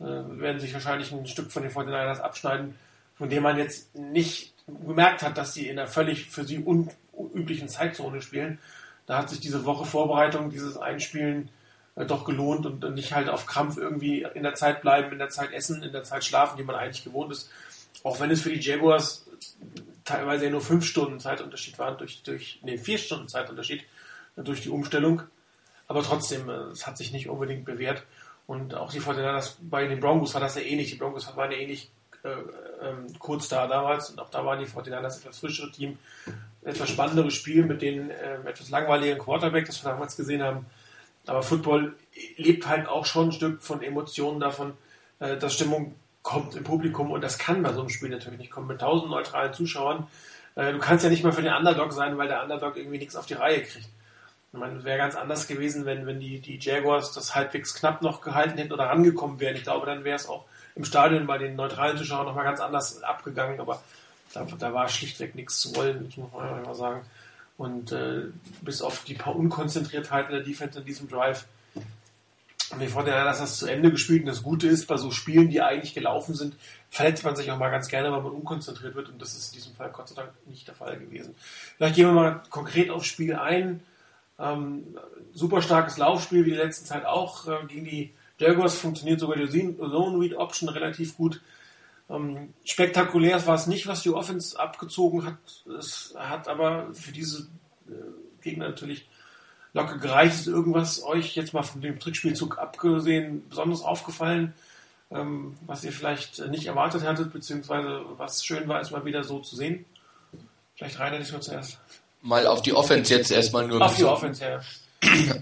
äh, 0.00 0.04
werden 0.04 0.60
sich 0.60 0.74
wahrscheinlich 0.74 1.12
ein 1.12 1.26
Stück 1.26 1.52
von 1.52 1.62
den 1.62 1.72
49ers 1.72 2.20
abschneiden, 2.20 2.74
von 3.14 3.30
dem 3.30 3.42
man 3.42 3.56
jetzt 3.58 3.94
nicht 3.94 4.54
gemerkt 4.66 5.22
hat, 5.22 5.38
dass 5.38 5.54
sie 5.54 5.68
in 5.68 5.78
einer 5.78 5.88
völlig 5.88 6.30
für 6.30 6.44
sie 6.44 6.58
unüblichen 6.58 7.68
Zeitzone 7.68 8.20
spielen. 8.20 8.58
Da 9.06 9.18
hat 9.18 9.30
sich 9.30 9.40
diese 9.40 9.64
Woche 9.64 9.86
Vorbereitung, 9.86 10.50
dieses 10.50 10.76
Einspielen 10.76 11.50
äh, 11.96 12.04
doch 12.04 12.24
gelohnt 12.24 12.66
und 12.66 12.94
nicht 12.94 13.14
halt 13.14 13.28
auf 13.28 13.46
Krampf 13.46 13.76
irgendwie 13.76 14.26
in 14.34 14.42
der 14.42 14.54
Zeit 14.54 14.82
bleiben, 14.82 15.12
in 15.12 15.18
der 15.18 15.30
Zeit 15.30 15.52
essen, 15.52 15.82
in 15.82 15.92
der 15.92 16.04
Zeit 16.04 16.24
schlafen, 16.24 16.56
die 16.56 16.64
man 16.64 16.76
eigentlich 16.76 17.04
gewohnt 17.04 17.32
ist. 17.32 17.50
Auch 18.02 18.20
wenn 18.20 18.30
es 18.30 18.42
für 18.42 18.50
die 18.50 18.60
Jaguars 18.60 19.26
teilweise 20.10 20.50
nur 20.50 20.60
fünf 20.60 20.84
Stunden 20.84 21.20
Zeitunterschied 21.20 21.78
waren, 21.78 21.96
durch, 21.98 22.22
durch, 22.22 22.58
nee, 22.62 22.78
vier 22.78 22.98
Stunden 22.98 23.28
Zeitunterschied 23.28 23.84
durch 24.36 24.60
die 24.60 24.70
Umstellung. 24.70 25.22
Aber 25.86 26.02
trotzdem, 26.02 26.48
äh, 26.48 26.70
es 26.72 26.86
hat 26.86 26.98
sich 26.98 27.12
nicht 27.12 27.28
unbedingt 27.28 27.64
bewährt. 27.64 28.04
Und 28.46 28.74
auch 28.74 28.92
die 28.92 29.00
Fortinanders 29.00 29.58
bei 29.60 29.86
den 29.86 30.00
Broncos 30.00 30.34
war 30.34 30.40
das 30.40 30.56
ja 30.56 30.62
ähnlich. 30.62 30.90
Die 30.90 30.96
Broncos 30.96 31.36
waren 31.36 31.52
ja 31.52 31.58
ähnlich 31.58 31.90
äh, 32.24 32.28
ähm, 32.82 33.06
kurz 33.18 33.48
da 33.48 33.66
damals 33.66 34.10
und 34.10 34.18
auch 34.18 34.30
da 34.30 34.44
waren 34.44 34.58
die 34.58 34.66
Fortinanders 34.66 35.20
etwas 35.20 35.38
frischere 35.38 35.70
Team. 35.70 35.98
Etwas 36.62 36.90
spannenderes 36.90 37.34
Spiel 37.34 37.64
mit 37.64 37.80
den 37.80 38.10
äh, 38.10 38.34
etwas 38.44 38.70
langweiligen 38.70 39.18
Quarterback, 39.18 39.66
das 39.66 39.82
wir 39.82 39.90
damals 39.90 40.16
gesehen 40.16 40.42
haben. 40.42 40.66
Aber 41.26 41.42
Football 41.42 41.94
lebt 42.36 42.66
halt 42.66 42.88
auch 42.88 43.06
schon 43.06 43.28
ein 43.28 43.32
Stück 43.32 43.62
von 43.62 43.82
Emotionen 43.82 44.40
davon, 44.40 44.74
äh, 45.20 45.36
dass 45.36 45.54
Stimmung 45.54 45.94
kommt 46.22 46.54
im 46.54 46.64
Publikum 46.64 47.10
und 47.10 47.22
das 47.22 47.38
kann 47.38 47.62
bei 47.62 47.72
so 47.72 47.80
einem 47.80 47.88
Spiel 47.88 48.10
natürlich 48.10 48.38
nicht 48.38 48.50
kommen. 48.50 48.66
Mit 48.66 48.80
tausend 48.80 49.10
neutralen 49.10 49.52
Zuschauern. 49.52 50.06
Äh, 50.54 50.72
du 50.72 50.78
kannst 50.78 51.04
ja 51.04 51.10
nicht 51.10 51.24
mal 51.24 51.32
für 51.32 51.42
den 51.42 51.52
Underdog 51.52 51.92
sein, 51.92 52.18
weil 52.18 52.28
der 52.28 52.42
Underdog 52.42 52.76
irgendwie 52.76 52.98
nichts 52.98 53.16
auf 53.16 53.26
die 53.26 53.34
Reihe 53.34 53.62
kriegt. 53.62 53.88
Ich 54.52 54.58
meine, 54.58 54.82
wäre 54.82 54.98
ganz 54.98 55.14
anders 55.14 55.46
gewesen, 55.46 55.86
wenn, 55.86 56.06
wenn 56.06 56.18
die, 56.18 56.40
die 56.40 56.58
Jaguars 56.58 57.12
das 57.12 57.36
halbwegs 57.36 57.74
knapp 57.74 58.02
noch 58.02 58.20
gehalten 58.20 58.58
hätten 58.58 58.72
oder 58.72 58.86
rangekommen 58.86 59.38
wären. 59.38 59.54
Ich 59.54 59.62
glaube, 59.62 59.86
dann 59.86 60.02
wäre 60.02 60.16
es 60.16 60.28
auch 60.28 60.44
im 60.74 60.84
Stadion 60.84 61.26
bei 61.26 61.38
den 61.38 61.54
neutralen 61.54 61.96
Zuschauern 61.96 62.26
nochmal 62.26 62.44
ganz 62.44 62.60
anders 62.60 63.02
abgegangen, 63.02 63.60
aber 63.60 63.82
da, 64.32 64.44
da 64.58 64.74
war 64.74 64.88
schlichtweg 64.88 65.34
nichts 65.34 65.60
zu 65.60 65.74
wollen, 65.76 66.12
muss 66.16 66.32
man 66.32 66.54
einfach 66.54 66.74
sagen. 66.74 67.02
Und 67.58 67.92
äh, 67.92 68.24
bis 68.62 68.82
auf 68.82 69.04
die 69.04 69.14
paar 69.14 69.36
Unkonzentriertheiten 69.36 70.32
der 70.32 70.42
Defense 70.42 70.80
in 70.80 70.84
diesem 70.84 71.08
Drive 71.08 71.46
Und 72.72 72.88
fand 72.88 73.08
ja, 73.08 73.24
dass 73.24 73.40
das 73.40 73.58
zu 73.58 73.66
Ende 73.66 73.90
gespielt 73.90 74.20
und 74.20 74.26
das 74.26 74.42
Gute 74.42 74.68
ist, 74.68 74.86
bei 74.86 74.96
so 74.96 75.10
Spielen, 75.10 75.50
die 75.50 75.60
eigentlich 75.60 75.92
gelaufen 75.92 76.34
sind, 76.34 76.56
verletzt 76.88 77.24
man 77.24 77.34
sich 77.34 77.50
auch 77.50 77.58
mal 77.58 77.70
ganz 77.70 77.88
gerne, 77.88 78.12
weil 78.12 78.22
man 78.22 78.32
unkonzentriert 78.32 78.94
wird 78.94 79.08
und 79.08 79.20
das 79.20 79.36
ist 79.36 79.52
in 79.52 79.58
diesem 79.58 79.74
Fall 79.74 79.90
Gott 79.90 80.08
sei 80.08 80.14
Dank 80.14 80.30
nicht 80.46 80.68
der 80.68 80.74
Fall 80.74 80.96
gewesen. 80.98 81.34
Vielleicht 81.76 81.96
gehen 81.96 82.06
wir 82.06 82.12
mal 82.12 82.42
konkret 82.48 82.90
aufs 82.90 83.06
Spiel 83.06 83.34
ein. 83.34 83.82
Ähm, 84.38 84.96
super 85.32 85.62
starkes 85.62 85.98
Laufspiel, 85.98 86.46
wie 86.46 86.50
die 86.50 86.56
letzten 86.56 86.86
Zeit 86.86 87.04
auch. 87.04 87.48
Äh, 87.48 87.66
gegen 87.66 87.84
die 87.84 88.14
Jaguars 88.38 88.78
funktioniert 88.78 89.20
sogar 89.20 89.36
die 89.36 89.76
Zone 89.76 90.18
Read 90.18 90.34
Option 90.34 90.68
relativ 90.68 91.16
gut. 91.16 91.40
Ähm, 92.08 92.54
spektakulär 92.64 93.44
war 93.46 93.54
es 93.54 93.66
nicht, 93.66 93.86
was 93.86 94.02
die 94.02 94.10
Offense 94.10 94.58
abgezogen 94.58 95.26
hat. 95.26 95.38
Es 95.78 96.14
hat 96.16 96.48
aber 96.48 96.92
für 96.94 97.12
diese 97.12 97.48
äh, 97.88 97.92
Gegner 98.42 98.68
natürlich 98.68 99.08
locker 99.72 99.98
gereicht. 99.98 100.34
Ist 100.34 100.46
irgendwas 100.46 101.02
euch 101.02 101.34
jetzt 101.36 101.54
mal 101.54 101.62
von 101.62 101.80
dem 101.80 101.98
Trickspielzug 101.98 102.58
abgesehen 102.58 103.48
besonders 103.48 103.82
aufgefallen, 103.82 104.54
ähm, 105.10 105.56
was 105.66 105.84
ihr 105.84 105.92
vielleicht 105.92 106.38
nicht 106.48 106.66
erwartet 106.66 107.04
hattet, 107.04 107.32
beziehungsweise 107.32 108.02
was 108.16 108.44
schön 108.44 108.68
war, 108.68 108.80
es 108.80 108.90
mal 108.90 109.04
wieder 109.04 109.24
so 109.24 109.40
zu 109.40 109.56
sehen? 109.56 109.84
Vielleicht 110.76 110.98
Rainer, 110.98 111.18
dich 111.18 111.32
mal 111.32 111.42
zuerst. 111.42 111.78
Mal 112.22 112.46
auf 112.46 112.62
die 112.62 112.72
Offense 112.72 113.14
jetzt 113.14 113.30
erstmal 113.30 113.66
nur. 113.66 113.82
Auf 113.82 113.96
die 113.96 114.04
Offense, 114.04 114.44
ja. 114.44 114.60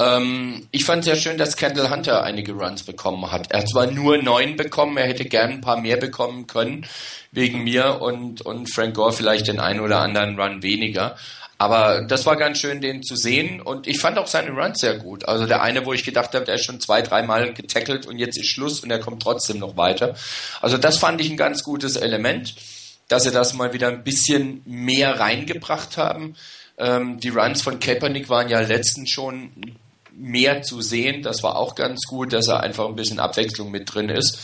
Ähm, 0.00 0.68
ich 0.70 0.84
fand 0.84 1.04
sehr 1.04 1.16
schön, 1.16 1.36
dass 1.36 1.56
Kendall 1.56 1.90
Hunter 1.90 2.22
einige 2.22 2.52
Runs 2.52 2.84
bekommen 2.84 3.30
hat. 3.32 3.50
Er 3.50 3.60
hat 3.60 3.68
zwar 3.68 3.86
nur 3.86 4.18
neun 4.18 4.56
bekommen, 4.56 4.96
er 4.96 5.06
hätte 5.06 5.24
gern 5.24 5.50
ein 5.50 5.60
paar 5.60 5.80
mehr 5.80 5.96
bekommen 5.96 6.46
können, 6.46 6.86
wegen 7.32 7.64
mir 7.64 8.00
und, 8.00 8.40
und 8.42 8.72
Frank 8.72 8.94
Gore 8.94 9.12
vielleicht 9.12 9.48
den 9.48 9.58
einen 9.58 9.80
oder 9.80 9.98
anderen 9.98 10.40
Run 10.40 10.62
weniger. 10.62 11.16
Aber 11.60 12.02
das 12.02 12.24
war 12.24 12.36
ganz 12.36 12.58
schön, 12.58 12.80
den 12.80 13.02
zu 13.02 13.16
sehen. 13.16 13.60
Und 13.60 13.88
ich 13.88 13.98
fand 13.98 14.16
auch 14.16 14.28
seine 14.28 14.52
Runs 14.52 14.78
sehr 14.78 14.96
gut. 14.96 15.26
Also 15.26 15.44
der 15.44 15.60
eine, 15.60 15.84
wo 15.84 15.92
ich 15.92 16.04
gedacht 16.04 16.34
habe, 16.34 16.44
der 16.44 16.54
ist 16.54 16.64
schon 16.64 16.80
zwei, 16.80 17.02
dreimal 17.02 17.52
getackelt 17.52 18.06
und 18.06 18.18
jetzt 18.18 18.38
ist 18.38 18.48
Schluss 18.48 18.80
und 18.80 18.90
er 18.90 19.00
kommt 19.00 19.22
trotzdem 19.22 19.58
noch 19.58 19.76
weiter. 19.76 20.14
Also 20.60 20.78
das 20.78 20.98
fand 20.98 21.20
ich 21.20 21.28
ein 21.30 21.36
ganz 21.36 21.64
gutes 21.64 21.96
Element, 21.96 22.54
dass 23.08 23.24
sie 23.24 23.32
das 23.32 23.54
mal 23.54 23.72
wieder 23.72 23.88
ein 23.88 24.04
bisschen 24.04 24.62
mehr 24.66 25.18
reingebracht 25.18 25.96
haben. 25.96 26.36
Ähm, 26.78 27.18
die 27.18 27.30
Runs 27.30 27.60
von 27.60 27.80
Kaepernick 27.80 28.28
waren 28.28 28.48
ja 28.48 28.60
letztens 28.60 29.10
schon 29.10 29.50
mehr 30.12 30.62
zu 30.62 30.80
sehen. 30.80 31.22
Das 31.22 31.42
war 31.42 31.56
auch 31.56 31.74
ganz 31.74 32.02
gut, 32.06 32.32
dass 32.32 32.46
er 32.46 32.60
einfach 32.60 32.86
ein 32.86 32.96
bisschen 32.96 33.18
Abwechslung 33.18 33.72
mit 33.72 33.92
drin 33.92 34.10
ist. 34.10 34.38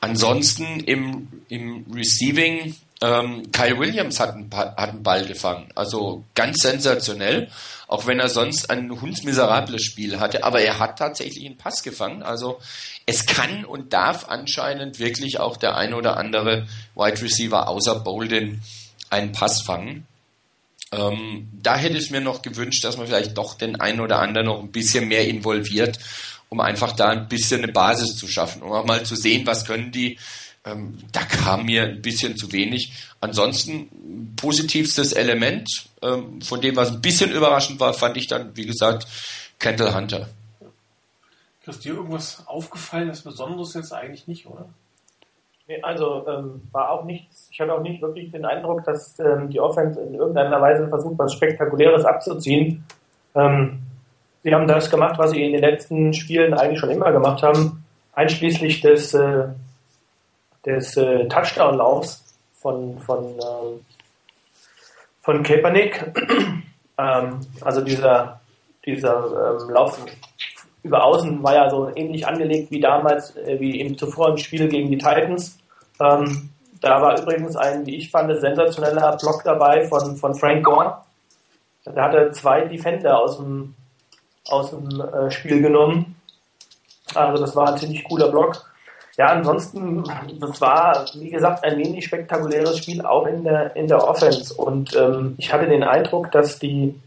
Ansonsten 0.00 0.80
im, 0.80 1.28
im 1.48 1.86
Receiving, 1.92 2.76
ähm, 3.02 3.50
Kyle 3.50 3.78
Williams 3.80 4.20
hat 4.20 4.34
einen, 4.34 4.48
hat 4.54 4.78
einen 4.78 5.02
Ball 5.02 5.26
gefangen. 5.26 5.68
Also 5.74 6.24
ganz 6.36 6.58
sensationell, 6.62 7.50
auch 7.88 8.06
wenn 8.06 8.20
er 8.20 8.28
sonst 8.28 8.70
ein 8.70 9.00
hundsmiserables 9.00 9.82
Spiel 9.82 10.20
hatte. 10.20 10.44
Aber 10.44 10.60
er 10.60 10.78
hat 10.78 11.00
tatsächlich 11.00 11.44
einen 11.44 11.58
Pass 11.58 11.82
gefangen. 11.82 12.22
Also 12.22 12.60
es 13.04 13.26
kann 13.26 13.64
und 13.64 13.92
darf 13.92 14.28
anscheinend 14.28 15.00
wirklich 15.00 15.40
auch 15.40 15.56
der 15.56 15.76
ein 15.76 15.94
oder 15.94 16.16
andere 16.16 16.68
Wide 16.94 17.20
Receiver 17.20 17.66
außer 17.68 17.98
Bolden 18.00 18.62
einen 19.10 19.32
Pass 19.32 19.62
fangen. 19.62 20.06
Ähm, 20.92 21.48
da 21.60 21.76
hätte 21.76 21.98
ich 21.98 22.12
mir 22.12 22.20
noch 22.20 22.40
gewünscht, 22.42 22.84
dass 22.84 22.98
man 22.98 23.08
vielleicht 23.08 23.36
doch 23.36 23.54
den 23.54 23.80
einen 23.80 23.98
oder 23.98 24.20
anderen 24.20 24.46
noch 24.46 24.60
ein 24.60 24.70
bisschen 24.70 25.08
mehr 25.08 25.26
involviert, 25.26 25.98
um 26.50 26.60
einfach 26.60 26.92
da 26.92 27.08
ein 27.08 27.26
bisschen 27.26 27.64
eine 27.64 27.72
Basis 27.72 28.14
zu 28.14 28.28
schaffen, 28.28 28.62
um 28.62 28.70
auch 28.70 28.84
mal 28.84 29.02
zu 29.02 29.16
sehen, 29.16 29.44
was 29.44 29.64
können 29.64 29.90
die. 29.90 30.18
Ähm, 30.64 30.98
da 31.10 31.22
kam 31.22 31.66
mir 31.66 31.82
ein 31.82 32.02
bisschen 32.02 32.36
zu 32.36 32.52
wenig. 32.52 32.92
Ansonsten 33.20 34.34
positivstes 34.36 35.12
Element, 35.12 35.68
ähm, 36.02 36.40
von 36.40 36.60
dem 36.60 36.76
was 36.76 36.92
ein 36.92 37.00
bisschen 37.00 37.32
überraschend 37.32 37.80
war, 37.80 37.92
fand 37.94 38.16
ich 38.16 38.28
dann, 38.28 38.56
wie 38.56 38.66
gesagt, 38.66 39.06
Kendall 39.58 39.94
Hunter. 39.94 40.28
Ist 41.64 41.84
dir 41.84 41.94
irgendwas 41.94 42.42
aufgefallen, 42.46 43.08
das 43.08 43.22
Besonderes 43.22 43.74
jetzt 43.74 43.92
eigentlich 43.92 44.26
nicht, 44.26 44.46
oder? 44.46 44.68
Also 45.82 46.26
ähm, 46.28 46.62
war 46.72 46.90
auch 46.90 47.04
nichts, 47.04 47.48
ich 47.50 47.60
hatte 47.60 47.72
auch 47.72 47.82
nicht 47.82 48.02
wirklich 48.02 48.30
den 48.30 48.44
Eindruck, 48.44 48.84
dass 48.84 49.18
ähm, 49.20 49.48
die 49.48 49.60
Offense 49.60 50.00
in 50.00 50.14
irgendeiner 50.14 50.60
Weise 50.60 50.88
versucht, 50.88 51.18
was 51.18 51.32
Spektakuläres 51.32 52.04
abzuziehen. 52.04 52.84
Ähm, 53.34 53.78
sie 54.42 54.52
haben 54.52 54.66
das 54.66 54.90
gemacht, 54.90 55.18
was 55.18 55.30
sie 55.30 55.42
in 55.42 55.52
den 55.52 55.62
letzten 55.62 56.12
Spielen 56.12 56.52
eigentlich 56.52 56.80
schon 56.80 56.90
immer 56.90 57.12
gemacht 57.12 57.42
haben, 57.42 57.84
einschließlich 58.12 58.80
des, 58.80 59.14
äh, 59.14 59.48
des 60.64 60.96
äh, 60.96 61.26
Touchdown-Laufs 61.28 62.22
von, 62.54 62.98
von, 63.00 63.24
ähm, 63.24 63.84
von 65.20 65.42
Kaepernick. 65.42 66.12
ähm, 66.98 67.40
also 67.60 67.80
dieser, 67.80 68.40
dieser 68.84 69.58
ähm, 69.60 69.70
Lauf 69.70 69.98
über 70.82 71.04
Außen 71.04 71.42
war 71.42 71.54
ja 71.54 71.70
so 71.70 71.90
ähnlich 71.94 72.26
angelegt 72.26 72.70
wie 72.70 72.80
damals, 72.80 73.36
äh, 73.36 73.58
wie 73.60 73.80
im 73.80 73.96
zuvor 73.96 74.30
im 74.30 74.38
Spiel 74.38 74.68
gegen 74.68 74.90
die 74.90 74.98
Titans. 74.98 75.58
Ähm, 76.00 76.50
da 76.80 77.00
war 77.00 77.20
übrigens 77.20 77.56
ein, 77.56 77.86
wie 77.86 77.96
ich 77.96 78.10
fand, 78.10 78.36
sensationeller 78.40 79.16
Block 79.16 79.42
dabei 79.44 79.86
von, 79.86 80.16
von 80.16 80.34
Frank 80.34 80.64
Gore. 80.64 80.98
Da 81.84 82.02
hat 82.02 82.14
er 82.14 82.32
zwei 82.32 82.62
Defender 82.62 83.18
aus 83.18 83.36
dem, 83.38 83.74
aus 84.48 84.70
dem 84.70 85.00
äh, 85.00 85.30
Spiel 85.30 85.62
genommen. 85.62 86.16
Also 87.14 87.42
das 87.42 87.54
war 87.54 87.72
ein 87.72 87.78
ziemlich 87.78 88.04
cooler 88.04 88.30
Block. 88.30 88.71
Ja, 89.18 89.26
ansonsten, 89.26 90.04
das 90.40 90.60
war, 90.60 91.04
wie 91.14 91.30
gesagt, 91.30 91.64
ein 91.64 91.76
wenig 91.76 92.04
spektakuläres 92.04 92.78
Spiel, 92.78 93.02
auch 93.02 93.26
in 93.26 93.44
der, 93.44 93.76
in 93.76 93.86
der 93.86 94.06
Offense. 94.08 94.54
Und 94.54 94.96
ähm, 94.96 95.34
ich 95.36 95.52
hatte 95.52 95.66
den 95.66 95.82
Eindruck, 95.82 96.32
dass 96.32 96.58
die 96.58 96.98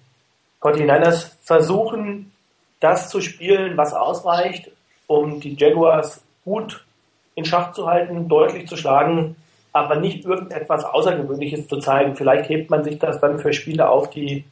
49ers 0.62 1.31
versuchen, 1.41 2.31
das 2.79 3.09
zu 3.09 3.21
spielen, 3.21 3.75
was 3.77 3.93
ausreicht, 3.93 4.69
um 5.07 5.39
die 5.39 5.55
Jaguars 5.55 6.21
gut 6.43 6.85
in 7.33 7.45
Schach 7.45 7.74
zu 7.74 7.88
halten, 7.88 8.27
deutlich 8.29 8.67
zu 8.67 8.77
schlagen, 8.77 9.35
aber 9.74 9.95
nicht 9.95 10.25
irgendetwas 10.25 10.85
Außergewöhnliches 10.85 11.67
zu 11.67 11.79
zeigen. 11.79 12.15
Vielleicht 12.15 12.50
hebt 12.50 12.69
man 12.69 12.83
sich 12.83 13.00
das 13.00 13.19
dann 13.19 13.39
für 13.39 13.51
Spiele 13.51 13.89
auf, 13.89 14.09
die, 14.12 14.45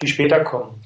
die 0.00 0.06
später 0.06 0.44
kommen. 0.44 0.82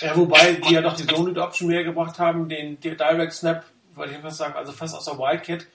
Ja, 0.00 0.14
wobei 0.16 0.54
die 0.54 0.74
ja 0.74 0.80
noch 0.80 0.94
die 0.94 1.06
Zone 1.06 1.40
Option 1.40 1.70
mehr 1.70 1.84
gebracht 1.84 2.18
haben, 2.18 2.48
den 2.48 2.78
Direct 2.80 3.32
Snap, 3.32 3.64
wollte 3.96 4.14
ich 4.14 4.20
fast 4.20 4.38
sagen, 4.38 4.54
also 4.54 4.72
fast 4.72 4.94
aus 4.94 5.04
der 5.04 5.18
Wildcat, 5.18 5.66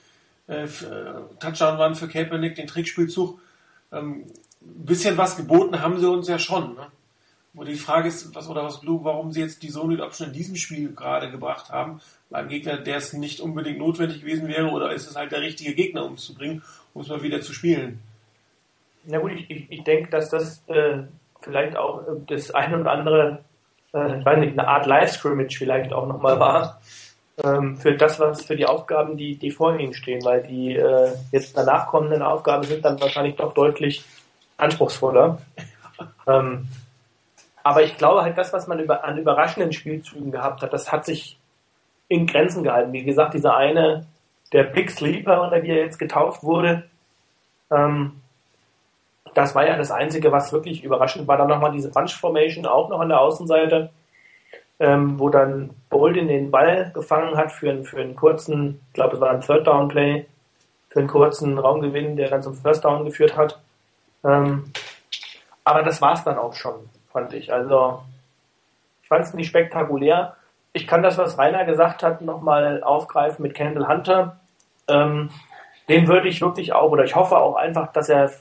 äh, 0.47 0.67
Touchdown 1.39 1.77
waren 1.77 1.95
für 1.95 2.07
Kaepernick, 2.07 2.55
den 2.55 2.67
Trickspielzug. 2.67 3.39
Ähm, 3.91 4.25
ein 4.61 4.85
bisschen 4.85 5.17
was 5.17 5.37
geboten 5.37 5.81
haben 5.81 5.99
sie 5.99 6.09
uns 6.09 6.27
ja 6.27 6.39
schon. 6.39 6.75
Ne? 6.75 6.87
Wo 7.53 7.63
die 7.63 7.75
Frage 7.75 8.07
ist, 8.07 8.33
was 8.35 8.49
oder 8.49 8.63
was 8.63 8.81
Blue, 8.81 9.03
warum 9.03 9.31
sie 9.31 9.41
jetzt 9.41 9.63
die 9.63 9.69
Zone 9.69 10.03
Option 10.03 10.27
in 10.27 10.33
diesem 10.33 10.55
Spiel 10.55 10.93
gerade 10.93 11.31
gebracht 11.31 11.69
haben, 11.69 12.01
bei 12.29 12.39
einem 12.39 12.49
Gegner, 12.49 12.77
der 12.77 12.97
es 12.97 13.13
nicht 13.13 13.39
unbedingt 13.39 13.79
notwendig 13.79 14.21
gewesen 14.21 14.47
wäre, 14.47 14.69
oder 14.69 14.91
ist 14.91 15.09
es 15.09 15.15
halt 15.15 15.31
der 15.31 15.41
richtige 15.41 15.73
Gegner, 15.73 16.05
um 16.05 16.13
es 16.13 16.25
zu 16.25 16.35
bringen, 16.35 16.61
um 16.93 17.01
es 17.01 17.07
mal 17.07 17.23
wieder 17.23 17.41
zu 17.41 17.53
spielen? 17.53 18.01
Na 19.05 19.17
gut, 19.17 19.31
ich, 19.31 19.49
ich, 19.49 19.71
ich 19.71 19.83
denke, 19.83 20.11
dass 20.11 20.29
das 20.29 20.63
äh, 20.67 21.03
vielleicht 21.41 21.75
auch 21.75 22.01
äh, 22.01 22.11
das 22.27 22.51
ein 22.51 22.75
oder 22.75 22.91
andere, 22.91 23.43
äh, 23.93 24.19
ich 24.19 24.25
weiß 24.25 24.39
nicht, 24.39 24.57
eine 24.57 24.67
Art 24.67 24.85
Live-Scrimmage 24.85 25.57
vielleicht 25.57 25.93
auch 25.93 26.07
nochmal 26.07 26.39
war. 26.39 26.81
Ähm, 27.43 27.77
für 27.77 27.95
das, 27.95 28.19
was 28.19 28.45
für 28.45 28.55
die 28.55 28.65
Aufgaben, 28.65 29.15
die, 29.15 29.35
die 29.35 29.51
vor 29.51 29.77
ihnen 29.77 29.93
stehen, 29.93 30.23
weil 30.23 30.43
die 30.43 30.75
äh, 30.75 31.11
jetzt 31.31 31.57
danach 31.57 31.87
kommenden 31.87 32.21
Aufgaben 32.21 32.63
sind 32.63 32.83
dann 32.83 32.99
wahrscheinlich 32.99 33.35
doch 33.35 33.53
deutlich 33.53 34.03
anspruchsvoller. 34.57 35.39
ähm, 36.27 36.67
aber 37.63 37.83
ich 37.83 37.97
glaube 37.97 38.23
halt, 38.23 38.37
das, 38.37 38.51
was 38.51 38.67
man 38.67 38.79
über, 38.79 39.03
an 39.03 39.17
überraschenden 39.17 39.73
Spielzügen 39.73 40.31
gehabt 40.31 40.61
hat, 40.61 40.73
das 40.73 40.91
hat 40.91 41.05
sich 41.05 41.37
in 42.07 42.27
Grenzen 42.27 42.63
gehalten. 42.63 42.93
Wie 42.93 43.03
gesagt, 43.03 43.33
dieser 43.33 43.55
eine, 43.55 44.05
der 44.51 44.63
Big 44.63 44.89
Sleeper, 44.89 45.47
oder 45.47 45.61
wie 45.63 45.69
er 45.69 45.83
jetzt 45.83 45.99
getauft 45.99 46.43
wurde, 46.43 46.89
ähm, 47.71 48.21
das 49.33 49.53
war 49.55 49.65
ja 49.65 49.77
das 49.77 49.91
Einzige, 49.91 50.31
was 50.31 50.51
wirklich 50.51 50.83
überraschend 50.83 51.27
war. 51.27 51.37
Dann 51.37 51.47
nochmal 51.47 51.71
diese 51.71 51.91
Bunch 51.91 52.13
Formation 52.15 52.65
auch 52.65 52.89
noch 52.89 52.99
an 52.99 53.09
der 53.09 53.21
Außenseite, 53.21 53.91
ähm, 54.79 55.19
wo 55.19 55.29
dann 55.29 55.71
Bolden 55.89 56.27
den 56.27 56.51
Ball 56.51 56.91
gefangen 56.93 57.35
hat 57.37 57.51
für 57.51 57.69
einen, 57.69 57.85
für 57.85 57.99
einen 57.99 58.15
kurzen, 58.15 58.81
ich 58.87 58.93
glaube, 58.93 59.15
es 59.15 59.21
war 59.21 59.31
ein 59.31 59.41
Third 59.41 59.67
Down 59.67 59.87
Play, 59.87 60.25
für 60.89 60.99
einen 60.99 61.07
kurzen 61.07 61.57
Raumgewinn, 61.57 62.15
der 62.15 62.29
dann 62.29 62.41
zum 62.41 62.55
First 62.55 62.83
Down 62.83 63.05
geführt 63.05 63.37
hat. 63.37 63.59
Ähm, 64.23 64.71
aber 65.63 65.83
das 65.83 66.01
war 66.01 66.13
es 66.13 66.23
dann 66.23 66.37
auch 66.37 66.53
schon, 66.53 66.75
fand 67.11 67.33
ich. 67.33 67.53
Also, 67.53 68.01
ich 69.03 69.07
fand 69.07 69.25
es 69.25 69.33
nicht 69.33 69.47
spektakulär 69.47 70.35
ich 70.73 70.87
kann 70.87 71.03
das, 71.03 71.17
was 71.17 71.37
Rainer 71.37 71.65
gesagt 71.65 72.03
hat, 72.03 72.21
nochmal 72.21 72.83
aufgreifen 72.83 73.43
mit 73.43 73.53
Kendall 73.53 73.87
Hunter. 73.87 74.39
Ähm, 74.87 75.29
den 75.87 76.07
würde 76.07 76.27
ich 76.27 76.41
wirklich 76.41 76.73
auch, 76.73 76.91
oder 76.91 77.03
ich 77.03 77.15
hoffe 77.15 77.37
auch 77.37 77.55
einfach, 77.55 77.91
dass 77.91 78.09
er 78.09 78.31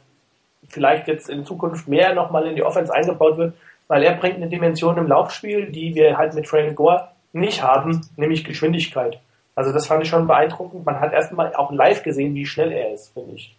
vielleicht 0.68 1.08
jetzt 1.08 1.30
in 1.30 1.46
Zukunft 1.46 1.88
mehr 1.88 2.14
nochmal 2.14 2.46
in 2.46 2.56
die 2.56 2.62
Offense 2.62 2.92
eingebaut 2.92 3.38
wird, 3.38 3.54
weil 3.88 4.02
er 4.02 4.14
bringt 4.14 4.36
eine 4.36 4.48
Dimension 4.48 4.96
im 4.98 5.08
Laufspiel, 5.08 5.72
die 5.72 5.94
wir 5.94 6.16
halt 6.16 6.34
mit 6.34 6.46
Frank 6.46 6.76
Gore 6.76 7.08
nicht 7.32 7.62
haben, 7.62 8.08
nämlich 8.16 8.44
Geschwindigkeit. 8.44 9.20
Also 9.54 9.72
das 9.72 9.86
fand 9.86 10.04
ich 10.04 10.08
schon 10.08 10.28
beeindruckend. 10.28 10.86
Man 10.86 11.00
hat 11.00 11.12
erstmal 11.12 11.54
auch 11.54 11.72
live 11.72 12.02
gesehen, 12.02 12.34
wie 12.34 12.46
schnell 12.46 12.70
er 12.70 12.94
ist, 12.94 13.12
finde 13.12 13.34
ich. 13.34 13.56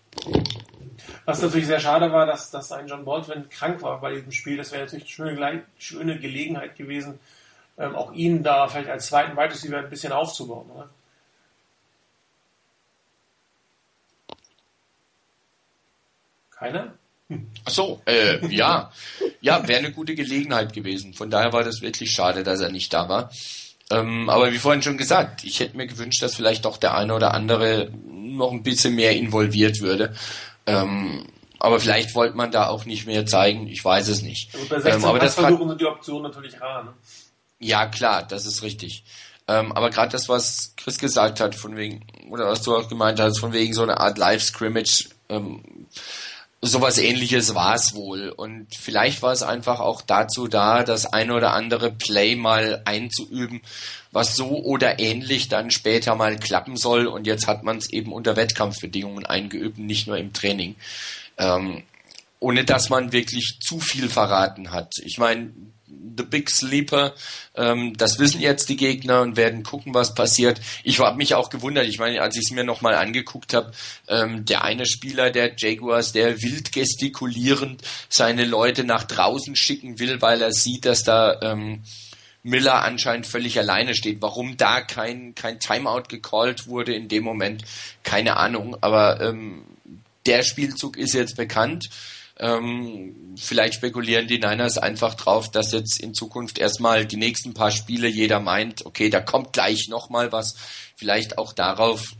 Was 1.25 1.41
natürlich 1.41 1.67
sehr 1.67 1.79
schade 1.79 2.11
war, 2.11 2.25
dass, 2.25 2.51
dass 2.51 2.71
ein 2.71 2.87
John 2.87 3.05
Baldwin 3.05 3.49
krank 3.49 3.81
war 3.81 3.99
bei 3.99 4.13
diesem 4.13 4.31
Spiel. 4.31 4.57
Das 4.57 4.71
wäre 4.71 4.83
natürlich 4.83 5.19
eine 5.19 5.35
schöne, 5.35 5.63
schöne 5.77 6.19
Gelegenheit 6.19 6.75
gewesen, 6.75 7.19
ähm, 7.77 7.95
auch 7.95 8.13
ihn 8.13 8.43
da 8.43 8.67
vielleicht 8.67 8.89
als 8.89 9.07
zweiten 9.07 9.35
Wide 9.35 9.77
ein 9.77 9.89
bisschen 9.89 10.13
aufzubauen, 10.13 10.69
oder? 10.73 10.89
Keiner? 16.51 16.93
Ach 17.65 17.71
so, 17.71 18.01
äh, 18.05 18.45
ja. 18.47 18.91
Ja, 19.41 19.67
wäre 19.67 19.79
eine 19.79 19.91
gute 19.91 20.15
Gelegenheit 20.15 20.73
gewesen. 20.73 21.13
Von 21.13 21.29
daher 21.29 21.53
war 21.53 21.63
das 21.63 21.81
wirklich 21.81 22.11
schade, 22.11 22.43
dass 22.43 22.59
er 22.59 22.71
nicht 22.71 22.93
da 22.93 23.07
war. 23.07 23.31
Ähm, 23.91 24.29
aber 24.29 24.51
wie 24.51 24.57
vorhin 24.57 24.81
schon 24.81 24.97
gesagt, 24.97 25.43
ich 25.43 25.59
hätte 25.59 25.77
mir 25.77 25.87
gewünscht, 25.87 26.21
dass 26.21 26.35
vielleicht 26.35 26.65
doch 26.65 26.77
der 26.77 26.95
eine 26.95 27.13
oder 27.13 27.33
andere 27.33 27.91
noch 28.11 28.51
ein 28.51 28.63
bisschen 28.63 28.95
mehr 28.95 29.15
involviert 29.15 29.81
würde. 29.81 30.13
Ähm, 30.65 31.25
aber 31.59 31.79
vielleicht 31.79 32.15
wollte 32.15 32.37
man 32.37 32.51
da 32.51 32.67
auch 32.67 32.85
nicht 32.85 33.05
mehr 33.05 33.25
zeigen, 33.25 33.67
ich 33.67 33.83
weiß 33.83 34.07
es 34.07 34.21
nicht. 34.21 34.53
Also 34.53 34.67
bei 34.69 34.79
16 34.79 35.01
ähm, 35.01 35.05
aber 35.05 35.19
das 35.19 35.35
versuchen 35.35 35.69
sind 35.69 35.81
die 35.81 35.85
Optionen 35.85 36.23
natürlich 36.23 36.59
rar. 36.61 36.83
Ne? 36.83 36.93
Ja, 37.59 37.87
klar, 37.87 38.23
das 38.23 38.45
ist 38.45 38.61
richtig. 38.63 39.03
Ähm, 39.47 39.71
aber 39.71 39.89
gerade 39.89 40.11
das, 40.11 40.29
was 40.29 40.73
Chris 40.77 40.99
gesagt 40.99 41.39
hat, 41.39 41.55
von 41.55 41.75
wegen, 41.75 42.05
oder 42.29 42.47
was 42.47 42.61
du 42.61 42.75
auch 42.75 42.87
gemeint 42.87 43.19
hast, 43.19 43.39
von 43.39 43.51
wegen 43.51 43.73
so 43.73 43.81
eine 43.81 43.99
Art 43.99 44.17
Live-Scrimmage, 44.17 45.09
ähm, 45.27 45.87
sowas 46.61 46.97
ähnliches 46.97 47.55
war 47.55 47.75
es 47.75 47.93
wohl. 47.93 48.29
Und 48.29 48.67
vielleicht 48.75 49.21
war 49.21 49.31
es 49.31 49.43
einfach 49.43 49.79
auch 49.79 50.01
dazu 50.01 50.47
da, 50.47 50.83
das 50.83 51.05
ein 51.05 51.31
oder 51.31 51.53
andere 51.53 51.91
Play 51.91 52.35
mal 52.35 52.81
einzuüben, 52.85 53.61
was 54.11 54.35
so 54.35 54.63
oder 54.63 54.99
ähnlich 54.99 55.47
dann 55.47 55.71
später 55.71 56.15
mal 56.15 56.37
klappen 56.37 56.77
soll. 56.77 57.07
Und 57.07 57.27
jetzt 57.27 57.47
hat 57.47 57.63
man 57.63 57.77
es 57.77 57.91
eben 57.91 58.11
unter 58.11 58.35
Wettkampfbedingungen 58.35 59.25
eingeübt, 59.25 59.77
nicht 59.77 60.07
nur 60.07 60.17
im 60.17 60.33
Training. 60.33 60.75
Ähm, 61.37 61.83
ohne 62.41 62.63
dass 62.63 62.89
man 62.89 63.11
wirklich 63.11 63.59
zu 63.61 63.79
viel 63.79 64.09
verraten 64.09 64.71
hat. 64.71 64.93
Ich 65.03 65.17
meine, 65.17 65.51
The 66.17 66.23
Big 66.23 66.49
Sleeper. 66.49 67.13
Ähm, 67.55 67.95
das 67.97 68.19
wissen 68.19 68.41
jetzt 68.41 68.69
die 68.69 68.77
Gegner 68.77 69.21
und 69.21 69.37
werden 69.37 69.63
gucken, 69.63 69.93
was 69.93 70.15
passiert. 70.15 70.61
Ich 70.83 70.99
habe 70.99 71.17
mich 71.17 71.35
auch 71.35 71.49
gewundert. 71.49 71.87
Ich 71.87 71.99
meine, 71.99 72.21
als 72.21 72.35
ich 72.35 72.45
es 72.45 72.51
mir 72.51 72.63
nochmal 72.63 72.95
angeguckt 72.95 73.53
habe, 73.53 73.71
ähm, 74.07 74.45
der 74.45 74.63
eine 74.63 74.85
Spieler 74.85 75.31
der 75.31 75.53
Jaguars, 75.57 76.11
der 76.11 76.41
wild 76.41 76.71
gestikulierend 76.71 77.81
seine 78.07 78.45
Leute 78.45 78.83
nach 78.83 79.03
draußen 79.03 79.55
schicken 79.55 79.99
will, 79.99 80.21
weil 80.21 80.41
er 80.41 80.51
sieht, 80.51 80.85
dass 80.85 81.03
da 81.03 81.39
ähm, 81.41 81.83
Miller 82.43 82.83
anscheinend 82.83 83.27
völlig 83.27 83.59
alleine 83.59 83.95
steht. 83.95 84.21
Warum 84.21 84.57
da 84.57 84.81
kein, 84.81 85.35
kein 85.35 85.59
Timeout 85.59 86.03
gecallt 86.07 86.67
wurde 86.67 86.93
in 86.93 87.07
dem 87.07 87.23
Moment, 87.23 87.63
keine 88.03 88.37
Ahnung. 88.37 88.77
Aber 88.81 89.19
ähm, 89.21 89.63
der 90.25 90.43
Spielzug 90.43 90.97
ist 90.97 91.13
jetzt 91.13 91.35
bekannt. 91.35 91.89
Ähm, 92.39 93.35
vielleicht 93.37 93.73
spekulieren 93.75 94.27
die 94.27 94.39
Niners 94.39 94.77
einfach 94.77 95.15
drauf, 95.15 95.51
dass 95.51 95.73
jetzt 95.73 95.99
in 95.99 96.13
Zukunft 96.13 96.57
erstmal 96.57 97.05
die 97.05 97.17
nächsten 97.17 97.53
paar 97.53 97.71
Spiele 97.71 98.07
jeder 98.07 98.39
meint, 98.39 98.85
okay, 98.85 99.09
da 99.09 99.19
kommt 99.19 99.51
gleich 99.51 99.89
nochmal 99.89 100.31
was. 100.31 100.55
Vielleicht 100.95 101.37
auch 101.37 101.51
darauf, 101.51 102.13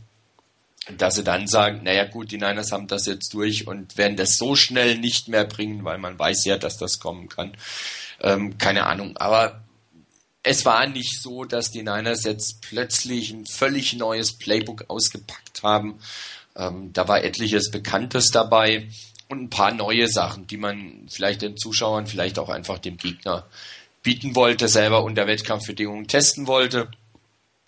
dass 0.98 1.14
sie 1.14 1.24
dann 1.24 1.46
sagen, 1.46 1.82
naja 1.84 2.04
gut, 2.04 2.32
die 2.32 2.36
Niners 2.36 2.70
haben 2.70 2.86
das 2.86 3.06
jetzt 3.06 3.32
durch 3.32 3.66
und 3.66 3.96
werden 3.96 4.16
das 4.16 4.36
so 4.36 4.56
schnell 4.56 4.98
nicht 4.98 5.28
mehr 5.28 5.44
bringen, 5.44 5.84
weil 5.84 5.98
man 5.98 6.18
weiß 6.18 6.44
ja, 6.44 6.58
dass 6.58 6.76
das 6.76 7.00
kommen 7.00 7.28
kann. 7.28 7.56
Ähm, 8.20 8.58
keine 8.58 8.86
Ahnung, 8.86 9.16
aber 9.16 9.62
es 10.42 10.64
war 10.64 10.86
nicht 10.86 11.20
so, 11.20 11.44
dass 11.44 11.70
die 11.70 11.82
Niners 11.82 12.24
jetzt 12.24 12.60
plötzlich 12.62 13.30
ein 13.30 13.46
völlig 13.46 13.94
neues 13.94 14.32
Playbook 14.32 14.84
ausgepackt 14.88 15.62
haben. 15.62 16.00
Ähm, 16.56 16.92
da 16.92 17.08
war 17.08 17.22
etliches 17.22 17.70
Bekanntes 17.70 18.30
dabei 18.30 18.88
und 19.30 19.42
ein 19.42 19.50
paar 19.50 19.72
neue 19.72 20.08
Sachen, 20.08 20.48
die 20.48 20.56
man 20.56 21.06
vielleicht 21.08 21.42
den 21.42 21.56
Zuschauern, 21.56 22.08
vielleicht 22.08 22.38
auch 22.38 22.48
einfach 22.48 22.78
dem 22.78 22.96
Gegner 22.96 23.46
bieten 24.02 24.34
wollte, 24.34 24.66
selber 24.66 25.04
unter 25.04 25.28
Wettkampfbedingungen 25.28 26.08
testen 26.08 26.48
wollte. 26.48 26.90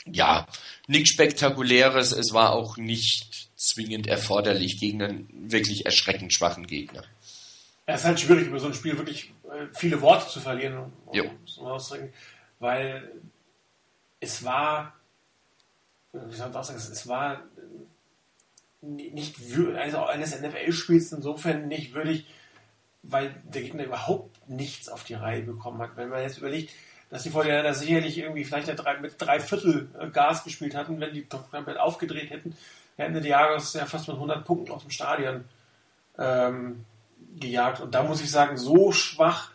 Ja, 0.05 0.49
nichts 0.89 1.11
Spektakuläres, 1.11 2.11
es 2.11 2.33
war 2.33 2.53
auch 2.53 2.77
nicht 2.77 3.49
zwingend 3.55 4.09
erforderlich 4.09 4.81
gegen 4.81 5.03
einen 5.03 5.53
wirklich 5.53 5.87
erschreckend 5.87 6.35
schwachen 6.35 6.67
Gegner. 6.67 7.05
Es 7.87 8.01
ist 8.01 8.07
halt 8.07 8.19
schwierig, 8.19 8.49
über 8.49 8.59
so 8.59 8.67
ein 8.67 8.75
Spiel 8.75 8.99
wirklich 8.99 9.33
äh, 9.45 9.67
viele 9.73 10.01
Worte 10.01 10.29
zu 10.29 10.41
verlieren, 10.41 10.93
um 11.07 11.65
auszudrücken, 11.65 12.13
weil 12.59 13.13
es 14.19 14.43
war, 14.43 14.95
wie 16.13 16.35
soll 16.35 16.49
man 16.49 16.65
sagen, 16.65 16.79
es 16.79 17.07
war 17.07 17.43
nicht 18.83 19.37
also 19.77 20.05
eines 20.05 20.39
NFL-Spiels 20.39 21.13
insofern 21.13 21.69
nicht 21.69 21.95
würdig, 21.95 22.27
weil 23.03 23.35
der 23.45 23.63
Gegner 23.63 23.85
überhaupt 23.85 24.49
nichts 24.49 24.89
auf 24.89 25.05
die 25.05 25.15
Reihe 25.15 25.43
bekommen 25.43 25.81
hat. 25.81 25.97
Wenn 25.97 26.09
man 26.09 26.23
jetzt 26.23 26.39
überlegt, 26.39 26.73
dass 27.11 27.23
die 27.23 27.31
Vorderländer 27.31 27.75
sicherlich 27.75 28.19
irgendwie 28.19 28.45
vielleicht 28.45 28.69
mit 29.01 29.15
drei 29.19 29.39
Viertel 29.39 29.89
äh, 29.99 30.09
Gas 30.09 30.45
gespielt 30.45 30.75
hatten, 30.75 31.01
wenn 31.01 31.13
die 31.13 31.25
komplett 31.25 31.79
aufgedreht 31.79 32.31
hätten, 32.31 32.57
hätten 32.97 33.23
die 33.23 33.29
Jahres 33.29 33.73
ja 33.75 33.87
fast 33.87 34.09
mit 34.09 34.17
100 34.17 34.45
Punkten 34.45 34.73
aus 34.73 34.83
dem 34.83 34.91
Stadion 34.91 35.45
ähm, 36.19 36.85
gejagt. 37.39 37.81
Und 37.81 37.95
da 37.95 38.03
muss 38.03 38.23
ich 38.23 38.31
sagen, 38.31 38.57
so 38.57 38.93
schwach 38.93 39.51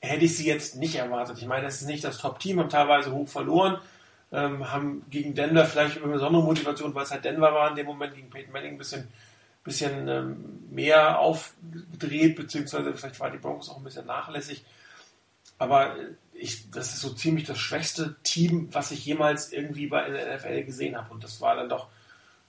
hätte 0.00 0.24
ich 0.24 0.36
sie 0.36 0.46
jetzt 0.46 0.76
nicht 0.76 0.96
erwartet. 0.96 1.38
Ich 1.38 1.46
meine, 1.46 1.64
das 1.64 1.80
ist 1.80 1.88
nicht 1.88 2.04
das 2.04 2.18
Top-Team, 2.18 2.60
haben 2.60 2.70
teilweise 2.70 3.12
hoch 3.12 3.28
verloren, 3.28 3.78
ähm, 4.32 4.72
haben 4.72 5.04
gegen 5.10 5.34
Denver 5.34 5.64
vielleicht 5.64 5.96
über 5.96 6.08
besondere 6.08 6.42
Motivation, 6.42 6.94
weil 6.94 7.04
es 7.04 7.10
halt 7.10 7.24
Denver 7.24 7.52
war 7.52 7.70
in 7.70 7.76
dem 7.76 7.86
Moment 7.86 8.14
gegen 8.14 8.30
Peyton 8.30 8.52
Manning 8.52 8.72
ein 8.72 8.78
bisschen, 8.78 9.08
bisschen 9.64 10.08
ähm, 10.08 10.64
mehr 10.70 11.18
aufgedreht, 11.18 12.36
beziehungsweise 12.36 12.92
vielleicht 12.94 13.20
war 13.20 13.30
die 13.30 13.38
Broncos 13.38 13.70
auch 13.70 13.78
ein 13.78 13.84
bisschen 13.84 14.06
nachlässig. 14.06 14.64
Aber 15.58 15.96
ich, 16.34 16.70
das 16.70 16.94
ist 16.94 17.00
so 17.00 17.10
ziemlich 17.10 17.46
das 17.46 17.58
schwächste 17.58 18.16
Team, 18.22 18.68
was 18.72 18.90
ich 18.90 19.04
jemals 19.06 19.52
irgendwie 19.52 19.86
bei 19.86 20.08
der 20.10 20.36
NFL 20.36 20.64
gesehen 20.64 20.96
habe. 20.96 21.12
Und 21.14 21.24
das 21.24 21.40
war 21.40 21.56
dann 21.56 21.68
doch 21.68 21.88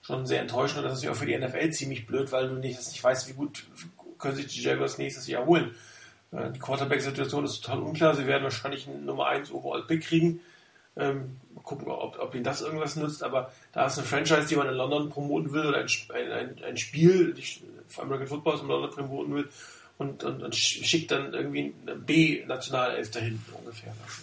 schon 0.02 0.26
sehr 0.26 0.40
enttäuschend. 0.40 0.80
Und 0.80 0.84
das 0.84 0.98
ist 0.98 1.04
ja 1.04 1.12
auch 1.12 1.16
für 1.16 1.26
die 1.26 1.36
NFL 1.36 1.70
ziemlich 1.70 2.06
blöd, 2.06 2.30
weil 2.32 2.48
du 2.48 2.56
nicht, 2.56 2.78
nicht 2.78 3.02
weißt, 3.02 3.28
wie 3.28 3.32
gut 3.32 3.64
können 4.18 4.36
sich 4.36 4.48
die 4.48 4.62
Jaguars 4.62 4.98
nächstes 4.98 5.26
Jahr 5.26 5.46
holen. 5.46 5.74
Äh, 6.32 6.50
die 6.50 6.58
Quarterback-Situation 6.58 7.44
ist 7.44 7.60
total 7.60 7.82
unklar. 7.82 8.14
Sie 8.14 8.26
werden 8.26 8.44
wahrscheinlich 8.44 8.86
einen 8.88 9.06
Nummer 9.06 9.26
1 9.26 9.52
Overall-Pick 9.52 10.02
kriegen. 10.02 10.40
Ähm, 10.96 11.36
gucken, 11.68 11.88
ob, 11.88 12.18
ob 12.18 12.34
ihnen 12.34 12.44
das 12.44 12.62
irgendwas 12.62 12.96
nützt, 12.96 13.22
aber 13.22 13.52
da 13.72 13.86
ist 13.86 13.98
eine 13.98 14.06
Franchise, 14.06 14.46
die 14.48 14.56
man 14.56 14.68
in 14.68 14.74
London 14.74 15.10
promoten 15.10 15.52
will 15.52 15.66
oder 15.66 15.78
ein, 15.78 16.32
ein, 16.32 16.64
ein 16.64 16.76
Spiel, 16.76 17.34
vor 17.88 18.04
American 18.04 18.28
Football 18.28 18.60
in 18.60 18.68
London 18.68 18.90
promoten 18.90 19.34
will 19.34 19.48
und, 19.98 20.24
und, 20.24 20.42
und 20.42 20.54
schickt 20.54 21.10
dann 21.10 21.34
irgendwie 21.34 21.74
eine 21.82 21.96
B-Nationalelf 21.96 23.10
dahin 23.10 23.42
ungefähr. 23.52 23.94
Das 24.04 24.18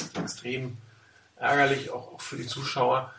ist 0.00 0.14
natürlich 0.14 0.24
extrem 0.24 0.76
ärgerlich, 1.36 1.90
auch, 1.90 2.12
auch 2.12 2.20
für 2.20 2.36
die 2.36 2.46
Zuschauer, 2.46 3.12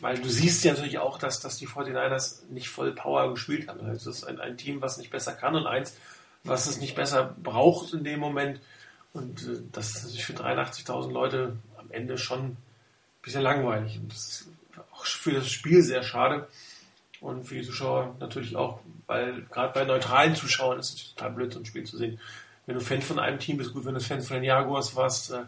weil 0.00 0.18
du 0.18 0.28
siehst 0.28 0.64
ja 0.64 0.72
natürlich 0.72 0.98
auch, 0.98 1.18
dass, 1.18 1.40
dass 1.40 1.56
die 1.56 1.66
49ers 1.66 2.46
nicht 2.50 2.68
voll 2.68 2.92
Power 2.92 3.30
gespielt 3.30 3.68
haben. 3.68 3.80
Also 3.80 4.10
das 4.10 4.18
ist 4.18 4.24
ein, 4.24 4.38
ein 4.38 4.56
Team, 4.58 4.82
was 4.82 4.98
nicht 4.98 5.10
besser 5.10 5.32
kann 5.32 5.54
und 5.54 5.66
eins, 5.66 5.96
was 6.44 6.68
es 6.68 6.78
nicht 6.78 6.94
besser 6.94 7.34
braucht 7.42 7.94
in 7.94 8.04
dem 8.04 8.20
Moment. 8.20 8.60
Und 9.12 9.42
äh, 9.42 9.62
das 9.72 10.04
ist 10.04 10.20
für 10.20 10.34
83.000 10.34 11.10
Leute 11.10 11.56
am 11.88 11.94
Ende 11.94 12.18
schon 12.18 12.40
ein 12.40 12.56
bisschen 13.22 13.42
langweilig. 13.42 13.98
Und 13.98 14.12
das 14.12 14.18
ist 14.26 14.48
auch 14.92 15.04
für 15.04 15.32
das 15.32 15.50
Spiel 15.50 15.82
sehr 15.82 16.02
schade. 16.02 16.48
Und 17.20 17.44
für 17.44 17.56
die 17.56 17.62
Zuschauer 17.62 18.16
natürlich 18.20 18.54
auch, 18.54 18.80
weil 19.06 19.42
gerade 19.50 19.72
bei 19.72 19.84
neutralen 19.84 20.36
Zuschauern 20.36 20.78
ist 20.78 20.94
es 20.94 21.14
total 21.14 21.32
blöd, 21.32 21.52
so 21.52 21.58
ein 21.58 21.66
Spiel 21.66 21.84
zu 21.84 21.96
sehen. 21.96 22.20
Wenn 22.66 22.76
du 22.76 22.80
Fan 22.80 23.00
von 23.00 23.18
einem 23.18 23.38
Team 23.38 23.56
bist, 23.56 23.72
gut, 23.72 23.86
wenn 23.86 23.94
du 23.94 24.00
Fan 24.00 24.20
von 24.20 24.36
den 24.36 24.44
Jaguars 24.44 24.94
warst, 24.94 25.32
äh, 25.32 25.40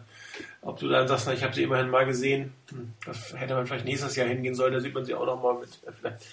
ob 0.61 0.79
du 0.79 0.89
dann 0.89 1.07
sagst, 1.07 1.27
na, 1.27 1.33
ich 1.33 1.43
habe 1.43 1.53
sie 1.53 1.63
immerhin 1.63 1.89
mal 1.89 2.05
gesehen, 2.05 2.53
hm, 2.69 2.93
das 3.05 3.33
hätte 3.33 3.53
man 3.53 3.67
vielleicht 3.67 3.85
nächstes 3.85 4.15
Jahr 4.15 4.27
hingehen 4.27 4.55
sollen, 4.55 4.73
da 4.73 4.79
sieht 4.79 4.95
man 4.95 5.05
sie 5.05 5.13
auch 5.13 5.25
nochmal 5.25 5.59
mit 5.59 5.69
äh, 5.85 5.91
vielleicht 5.91 6.25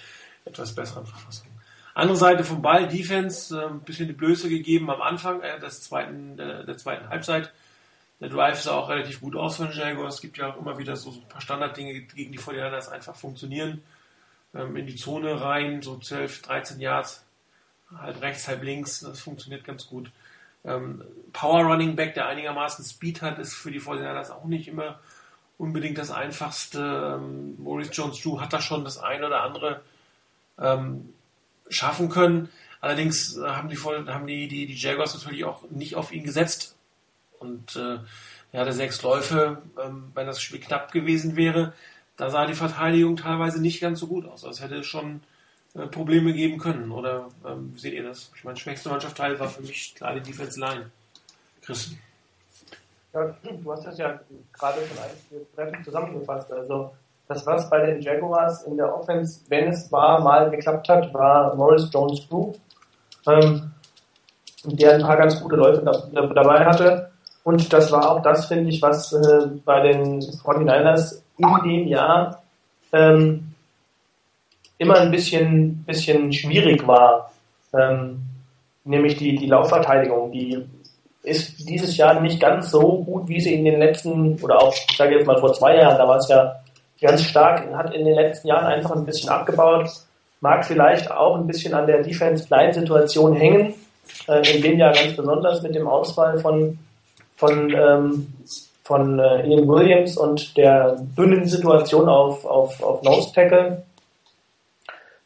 etwas 0.47 0.75
besseren 0.75 1.07
Verfassungen. 1.07 1.53
Andere 1.95 2.17
Seite 2.17 2.45
vom 2.45 2.63
Ball, 2.63 2.89
Defense, 2.89 3.57
äh, 3.57 3.67
ein 3.67 3.81
bisschen 3.81 4.07
die 4.07 4.15
Blöße 4.15 4.49
gegeben 4.49 4.91
am 4.91 5.03
Anfang 5.03 5.43
äh, 5.43 5.61
des 5.61 5.83
zweiten, 5.83 6.37
der, 6.37 6.65
der 6.65 6.79
zweiten 6.79 7.09
Halbzeit. 7.11 7.53
Der 8.21 8.29
Drive 8.29 8.61
sah 8.61 8.75
auch 8.75 8.89
relativ 8.89 9.21
gut 9.21 9.37
aus 9.37 9.57
von 9.57 9.71
Jaguars. 9.73 10.17
Es 10.17 10.21
gibt 10.21 10.39
ja 10.39 10.53
auch 10.53 10.61
immer 10.61 10.79
wieder 10.79 10.97
so, 10.97 11.13
so 11.13 11.21
ein 11.21 11.29
paar 11.29 11.41
Standarddinge 11.41 12.01
gegen 12.01 12.33
die 12.33 12.39
49ers 12.39 12.89
einfach 12.89 13.15
funktionieren. 13.15 13.83
Ähm, 14.55 14.77
in 14.77 14.87
die 14.87 14.97
Zone 14.97 15.41
rein, 15.41 15.83
so 15.83 15.99
12, 15.99 16.43
13 16.43 16.81
Yards, 16.81 17.25
halb 17.97 18.21
rechts, 18.21 18.49
halb 18.49 18.63
links, 18.63 19.01
das 19.01 19.21
funktioniert 19.21 19.65
ganz 19.65 19.87
gut. 19.87 20.11
Ähm, 20.65 21.05
Power 21.33 21.65
Running 21.65 21.95
Back, 21.95 22.15
der 22.15 22.27
einigermaßen 22.27 22.85
Speed 22.85 23.23
hat, 23.23 23.39
ist 23.39 23.55
für 23.55 23.71
die 23.71 23.81
49ers 23.81 24.31
auch 24.31 24.45
nicht 24.45 24.69
immer 24.69 24.99
unbedingt 25.57 25.99
das 25.99 26.11
einfachste. 26.11 27.19
Ähm, 27.21 27.57
Maurice 27.63 27.93
Jones-Drew 27.93 28.41
hat 28.41 28.53
da 28.53 28.61
schon 28.61 28.85
das 28.85 28.99
eine 28.99 29.27
oder 29.27 29.43
andere 29.43 29.83
ähm, 30.59 31.13
schaffen 31.69 32.09
können. 32.09 32.49
Allerdings 32.81 33.37
äh, 33.37 33.47
haben 33.47 33.69
die, 33.69 33.77
haben 33.77 34.27
die, 34.27 34.49
die, 34.49 34.67
die 34.67 34.75
Jaguars 34.75 35.15
natürlich 35.15 35.45
auch 35.45 35.69
nicht 35.71 35.95
auf 35.95 36.13
ihn 36.13 36.25
gesetzt. 36.25 36.77
Und 37.39 37.77
äh, 37.77 37.99
er 38.53 38.61
hatte 38.61 38.73
sechs 38.73 39.03
Läufe, 39.03 39.63
ähm, 39.83 40.11
wenn 40.15 40.27
das 40.27 40.41
Spiel 40.41 40.61
knapp 40.61 40.93
gewesen 40.93 41.37
wäre. 41.37 41.73
Da 42.17 42.31
sah 42.31 42.47
die 42.47 42.55
Verteidigung 42.55 43.17
teilweise 43.17 43.61
nicht 43.61 43.81
ganz 43.81 44.01
so 44.01 44.07
gut 44.07 44.27
aus. 44.27 44.45
Also 44.45 44.51
es 44.51 44.63
hätte 44.63 44.83
schon 44.83 45.23
äh, 45.75 45.87
Probleme 45.87 46.33
geben 46.33 46.59
können. 46.59 46.91
Oder 46.91 47.29
ähm, 47.47 47.75
seht 47.77 47.95
ihr 47.95 48.03
das? 48.03 48.31
Ich 48.35 48.45
meine, 48.45 48.57
schwächste 48.57 48.89
Mannschaft 48.89 49.17
Teil 49.17 49.39
war 49.39 49.49
für 49.49 49.63
mich 49.63 49.95
klar 49.95 50.15
die 50.15 50.23
Defense 50.23 50.59
Line. 50.59 50.91
Christen. 51.63 51.99
du 53.13 53.73
hast 53.73 53.87
das 53.87 53.99
ja 53.99 54.19
gerade 54.53 54.79
schon 54.87 54.99
eigentlich 54.99 55.55
treffend 55.55 55.85
zusammengefasst. 55.85 56.51
Also 56.51 56.93
das, 57.29 57.45
was 57.45 57.69
bei 57.69 57.85
den 57.85 58.01
Jaguars 58.01 58.63
in 58.63 58.79
der 58.79 58.95
Offense, 58.95 59.43
wenn 59.49 59.69
es 59.69 59.93
war, 59.93 60.21
mal 60.21 60.51
geklappt 60.51 60.89
hat, 60.89 61.13
war 61.13 61.55
Morris 61.55 61.91
Jones-Drew, 61.93 62.55
ähm, 63.27 63.71
der 64.65 64.95
ein 64.95 65.03
paar 65.03 65.19
ganz 65.19 65.39
gute 65.41 65.57
Leute 65.57 65.83
da, 65.85 66.27
dabei 66.27 66.65
hatte. 66.65 67.11
Und 67.49 67.73
das 67.73 67.91
war 67.91 68.11
auch 68.11 68.21
das, 68.21 68.45
finde 68.45 68.69
ich, 68.69 68.83
was 68.83 69.11
äh, 69.15 69.47
bei 69.65 69.81
den 69.81 70.21
49ers 70.21 71.23
in 71.39 71.49
dem 71.65 71.89
Jahr 71.89 72.43
ähm, 72.93 73.55
immer 74.77 74.99
ein 74.99 75.11
bisschen, 75.11 75.83
bisschen 75.85 76.31
schwierig 76.31 76.87
war. 76.87 77.33
Ähm, 77.73 78.21
nämlich 78.85 79.17
die, 79.17 79.35
die 79.37 79.47
Laufverteidigung, 79.47 80.31
die 80.31 80.63
ist 81.23 81.67
dieses 81.67 81.97
Jahr 81.97 82.21
nicht 82.21 82.39
ganz 82.39 82.71
so 82.71 83.03
gut, 83.03 83.27
wie 83.29 83.41
sie 83.41 83.55
in 83.55 83.65
den 83.65 83.79
letzten, 83.79 84.39
oder 84.43 84.61
auch, 84.61 84.75
ich 84.75 84.97
sage 84.99 85.17
jetzt 85.17 85.27
mal 85.27 85.39
vor 85.39 85.55
zwei 85.55 85.77
Jahren, 85.77 85.97
da 85.97 86.07
war 86.07 86.19
es 86.19 86.29
ja 86.29 86.55
ganz 87.01 87.23
stark, 87.23 87.67
hat 87.75 87.95
in 87.95 88.05
den 88.05 88.15
letzten 88.15 88.49
Jahren 88.49 88.67
einfach 88.67 88.95
ein 88.95 89.07
bisschen 89.07 89.31
abgebaut, 89.31 89.89
mag 90.43 90.67
vielleicht 90.67 91.11
auch 91.11 91.37
ein 91.37 91.47
bisschen 91.47 91.73
an 91.73 91.87
der 91.87 92.03
Defense-Line-Situation 92.03 93.33
hängen, 93.37 93.73
äh, 94.27 94.55
in 94.55 94.61
dem 94.61 94.79
Jahr 94.79 94.93
ganz 94.93 95.17
besonders 95.17 95.63
mit 95.63 95.75
dem 95.75 95.89
Ausfall 95.89 96.39
von, 96.41 96.79
von, 97.39 97.73
ähm, 97.73 98.27
von 98.83 99.19
äh, 99.21 99.47
Ian 99.47 99.69
Williams 99.69 100.17
und 100.19 100.57
der 100.57 100.97
dünnen 101.17 101.47
Situation 101.47 102.09
auf, 102.09 102.45
auf, 102.45 102.83
auf 102.83 103.03
Nose 103.05 103.33
Tackle, 103.33 103.85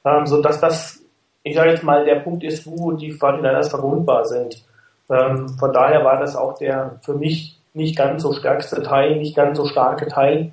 ähm, 0.04 0.26
so 0.26 0.42
dass 0.42 0.60
das, 0.60 1.02
ich 1.42 1.54
sage 1.54 1.70
jetzt 1.70 1.82
mal, 1.82 2.04
der 2.04 2.16
Punkt 2.16 2.44
ist, 2.44 2.66
wo 2.66 2.92
die 2.92 3.14
49ers 3.14 3.70
verwundbar 3.70 4.26
sind. 4.26 4.62
Ähm, 5.08 5.48
von 5.58 5.72
daher 5.72 6.04
war 6.04 6.20
das 6.20 6.36
auch 6.36 6.58
der 6.58 6.98
für 7.02 7.14
mich 7.14 7.58
nicht 7.72 7.96
ganz 7.96 8.22
so 8.22 8.34
stärkste 8.34 8.82
Teil, 8.82 9.16
nicht 9.16 9.34
ganz 9.34 9.56
so 9.56 9.64
starke 9.64 10.06
Teil. 10.06 10.52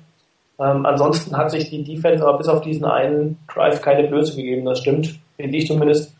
Ähm, 0.58 0.86
ansonsten 0.86 1.36
hat 1.36 1.50
sich 1.50 1.68
die 1.68 1.84
Defense 1.84 2.26
aber 2.26 2.38
bis 2.38 2.48
auf 2.48 2.62
diesen 2.62 2.86
einen 2.86 3.38
Drive 3.52 3.82
keine 3.82 4.08
Blöße 4.08 4.36
gegeben, 4.36 4.64
das 4.64 4.78
stimmt, 4.78 5.18
finde 5.36 5.58
ich 5.58 5.66
zumindest. 5.66 6.14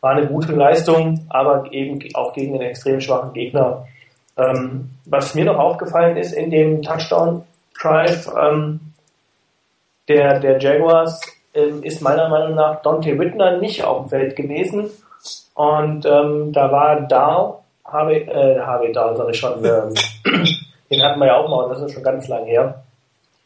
War 0.00 0.12
eine 0.12 0.28
gute 0.28 0.52
Leistung, 0.52 1.26
aber 1.30 1.72
eben 1.72 1.98
auch 2.14 2.32
gegen 2.32 2.54
einen 2.54 2.68
extrem 2.68 3.00
schwachen 3.00 3.32
Gegner. 3.32 3.86
Ähm, 4.36 4.90
was 5.04 5.34
mir 5.34 5.44
noch 5.44 5.58
aufgefallen 5.58 6.16
ist 6.16 6.32
in 6.32 6.50
dem 6.50 6.82
Touchdown-Drive 6.82 8.32
ähm, 8.36 8.80
der, 10.08 10.40
der 10.40 10.58
Jaguars, 10.58 11.20
ähm, 11.54 11.82
ist 11.82 12.02
meiner 12.02 12.28
Meinung 12.28 12.54
nach 12.54 12.82
Dante 12.82 13.18
Whitner 13.18 13.58
nicht 13.58 13.84
auf 13.84 14.02
dem 14.02 14.08
Feld 14.10 14.36
gewesen. 14.36 14.90
Und 15.54 16.04
ähm, 16.04 16.52
da 16.52 16.72
war 16.72 17.00
Dahl, 17.02 17.58
Harvey, 17.84 18.22
äh, 18.22 18.60
Harvey 18.60 18.92
Dahl, 18.92 19.16
sag 19.16 19.28
ich 19.30 19.38
schon, 19.38 19.64
ähm, 19.64 19.94
den 20.90 21.02
hatten 21.02 21.20
wir 21.20 21.26
ja 21.26 21.36
auch 21.36 21.48
mal, 21.48 21.64
und 21.64 21.70
das 21.70 21.82
ist 21.82 21.92
schon 21.92 22.02
ganz 22.02 22.26
lang 22.26 22.44
her. 22.44 22.82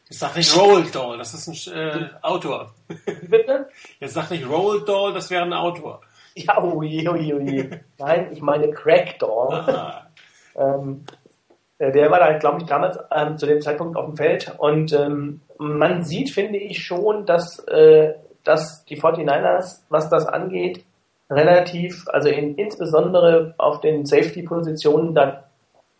Jetzt 0.09 0.19
sag 0.19 0.35
nicht 0.35 0.57
Roald 0.57 0.93
Dahl, 0.93 1.19
das 1.19 1.35
ist 1.35 1.67
ein 1.67 1.77
äh, 1.77 2.09
Autor. 2.23 2.71
Bitte? 3.27 3.69
Jetzt 3.99 4.15
sag 4.15 4.31
nicht 4.31 4.49
Roald 4.49 4.89
Dahl, 4.89 5.13
das 5.13 5.29
wäre 5.29 5.43
ein 5.43 5.53
Autor. 5.53 6.01
Ja, 6.33 6.63
ui, 6.63 7.07
ui, 7.07 7.33
ui. 7.33 7.69
Nein, 7.99 8.29
ich 8.31 8.41
meine 8.41 8.69
Dahl. 9.19 9.53
Ah. 9.67 10.07
Ähm, 10.55 11.05
äh, 11.77 11.91
der 11.91 12.11
war 12.11 12.19
da, 12.19 12.37
glaube 12.37 12.59
ich, 12.59 12.67
damals 12.67 12.99
ähm, 13.11 13.37
zu 13.37 13.45
dem 13.45 13.61
Zeitpunkt 13.61 13.97
auf 13.97 14.05
dem 14.05 14.17
Feld 14.17 14.53
und 14.57 14.93
ähm, 14.93 15.41
man 15.57 16.03
sieht, 16.03 16.31
finde 16.31 16.57
ich 16.57 16.83
schon, 16.83 17.25
dass, 17.25 17.59
äh, 17.67 18.13
dass 18.43 18.85
die 18.85 18.99
49ers, 18.99 19.81
was 19.89 20.09
das 20.09 20.25
angeht, 20.25 20.83
relativ, 21.29 22.07
also 22.07 22.29
in, 22.29 22.55
insbesondere 22.55 23.53
auf 23.57 23.81
den 23.81 24.05
Safety-Positionen, 24.05 25.13
da 25.13 25.43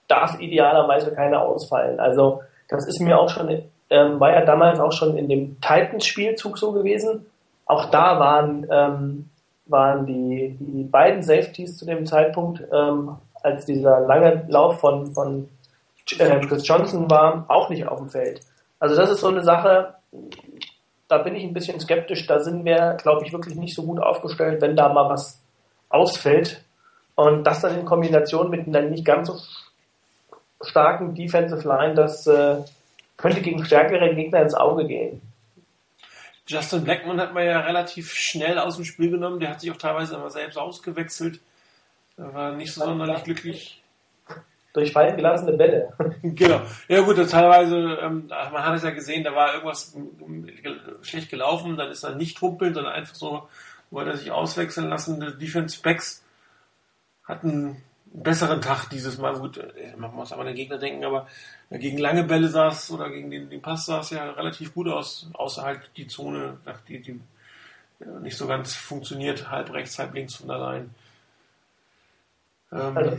darf 0.07 0.39
idealerweise 0.39 1.13
keiner 1.13 1.41
ausfallen. 1.41 1.99
Also 1.99 2.41
das 2.67 2.87
ist 2.87 2.99
mir 2.99 3.19
auch 3.19 3.29
schon, 3.29 3.63
ähm, 3.89 4.19
war 4.19 4.31
ja 4.31 4.45
damals 4.45 4.79
auch 4.79 4.91
schon 4.91 5.17
in 5.17 5.29
dem 5.29 5.61
Titans-Spielzug 5.61 6.57
so 6.57 6.71
gewesen. 6.71 7.25
Auch 7.65 7.91
da 7.91 8.19
waren, 8.19 8.67
ähm, 8.71 9.29
waren 9.67 10.05
die, 10.05 10.57
die 10.59 10.83
beiden 10.83 11.21
Safeties 11.21 11.77
zu 11.77 11.85
dem 11.85 12.05
Zeitpunkt, 12.05 12.63
ähm, 12.73 13.17
als 13.43 13.65
dieser 13.65 14.01
lange 14.01 14.45
Lauf 14.47 14.79
von, 14.79 15.13
von 15.13 15.49
äh, 16.17 16.39
Chris 16.41 16.67
Johnson 16.67 17.09
war, 17.09 17.45
auch 17.47 17.69
nicht 17.69 17.87
auf 17.87 17.99
dem 17.99 18.09
Feld. 18.09 18.41
Also 18.79 18.95
das 18.95 19.09
ist 19.09 19.21
so 19.21 19.27
eine 19.27 19.43
Sache, 19.43 19.95
da 21.07 21.17
bin 21.17 21.35
ich 21.35 21.43
ein 21.43 21.53
bisschen 21.53 21.79
skeptisch. 21.79 22.25
Da 22.27 22.39
sind 22.39 22.63
wir, 22.65 22.97
glaube 23.01 23.25
ich, 23.25 23.33
wirklich 23.33 23.55
nicht 23.55 23.75
so 23.75 23.83
gut 23.83 23.99
aufgestellt, 23.99 24.61
wenn 24.61 24.75
da 24.75 24.89
mal 24.89 25.09
was 25.09 25.41
ausfällt. 25.89 26.63
Und 27.15 27.43
das 27.43 27.61
dann 27.61 27.77
in 27.77 27.85
Kombination 27.85 28.49
mit 28.49 28.67
einer 28.67 28.81
nicht 28.81 29.03
ganz 29.03 29.27
so 29.27 29.37
starken 30.61 31.15
Defensive 31.15 31.67
Line, 31.67 31.95
das 31.95 32.25
äh, 32.27 32.57
könnte 33.17 33.41
gegen 33.41 33.65
stärkere 33.65 34.15
Gegner 34.15 34.41
ins 34.41 34.53
Auge 34.53 34.85
gehen. 34.85 35.21
Justin 36.47 36.83
Blackman 36.83 37.19
hat 37.19 37.33
man 37.33 37.45
ja 37.45 37.59
relativ 37.59 38.13
schnell 38.13 38.57
aus 38.57 38.77
dem 38.77 38.85
Spiel 38.85 39.11
genommen. 39.11 39.39
Der 39.39 39.51
hat 39.51 39.61
sich 39.61 39.71
auch 39.71 39.77
teilweise 39.77 40.15
immer 40.15 40.31
selbst 40.31 40.57
ausgewechselt. 40.57 41.39
Er 42.19 42.33
war 42.33 42.51
nicht 42.51 42.73
so 42.73 42.83
sonderlich 42.83 43.23
glücklich 43.23 43.81
durch 44.73 44.91
fallen 44.91 45.15
gelassene 45.15 45.53
Bälle. 45.53 45.93
genau. 46.21 46.61
Ja 46.87 47.01
gut, 47.01 47.15
teilweise, 47.29 47.97
ähm, 48.01 48.27
man 48.27 48.65
hat 48.65 48.75
es 48.75 48.83
ja 48.83 48.91
gesehen, 48.91 49.23
da 49.23 49.33
war 49.33 49.53
irgendwas 49.53 49.95
schlecht 51.01 51.29
gelaufen, 51.29 51.77
dann 51.77 51.91
ist 51.91 52.03
er 52.03 52.15
nicht 52.15 52.39
humpeln, 52.41 52.73
sondern 52.73 52.93
einfach 52.93 53.15
so, 53.15 53.47
wollte 53.89 54.11
er 54.11 54.17
sich 54.17 54.31
auswechseln 54.31 54.89
lassen. 54.89 55.19
Die 55.19 55.45
Defense 55.45 55.81
Backs 55.81 56.23
hatten 57.23 57.49
einen 57.49 57.83
besseren 58.05 58.61
Tag 58.61 58.89
dieses 58.89 59.17
Mal. 59.17 59.39
Gut, 59.39 59.57
äh, 59.57 59.95
man 59.97 60.13
muss 60.13 60.31
aber 60.31 60.41
an 60.41 60.47
den 60.47 60.55
Gegner 60.55 60.77
denken, 60.77 61.05
aber 61.05 61.27
gegen 61.71 61.97
lange 61.97 62.23
Bälle 62.23 62.49
saß 62.49 62.91
oder 62.91 63.09
gegen 63.09 63.31
den, 63.31 63.49
den 63.49 63.61
Pass 63.61 63.85
sah 63.85 64.01
es 64.01 64.09
ja 64.09 64.29
relativ 64.31 64.73
gut 64.73 64.87
aus, 64.87 65.29
außer 65.33 65.63
halt 65.63 65.89
die 65.97 66.07
Zone, 66.07 66.57
die, 66.87 67.01
die 67.01 67.19
nicht 68.21 68.37
so 68.37 68.47
ganz 68.47 68.75
funktioniert, 68.75 69.49
halb 69.49 69.71
rechts, 69.73 69.99
halb 69.99 70.13
links 70.13 70.35
von 70.35 70.51
allein. 70.51 70.93
Ähm, 72.71 72.97
also 72.97 73.17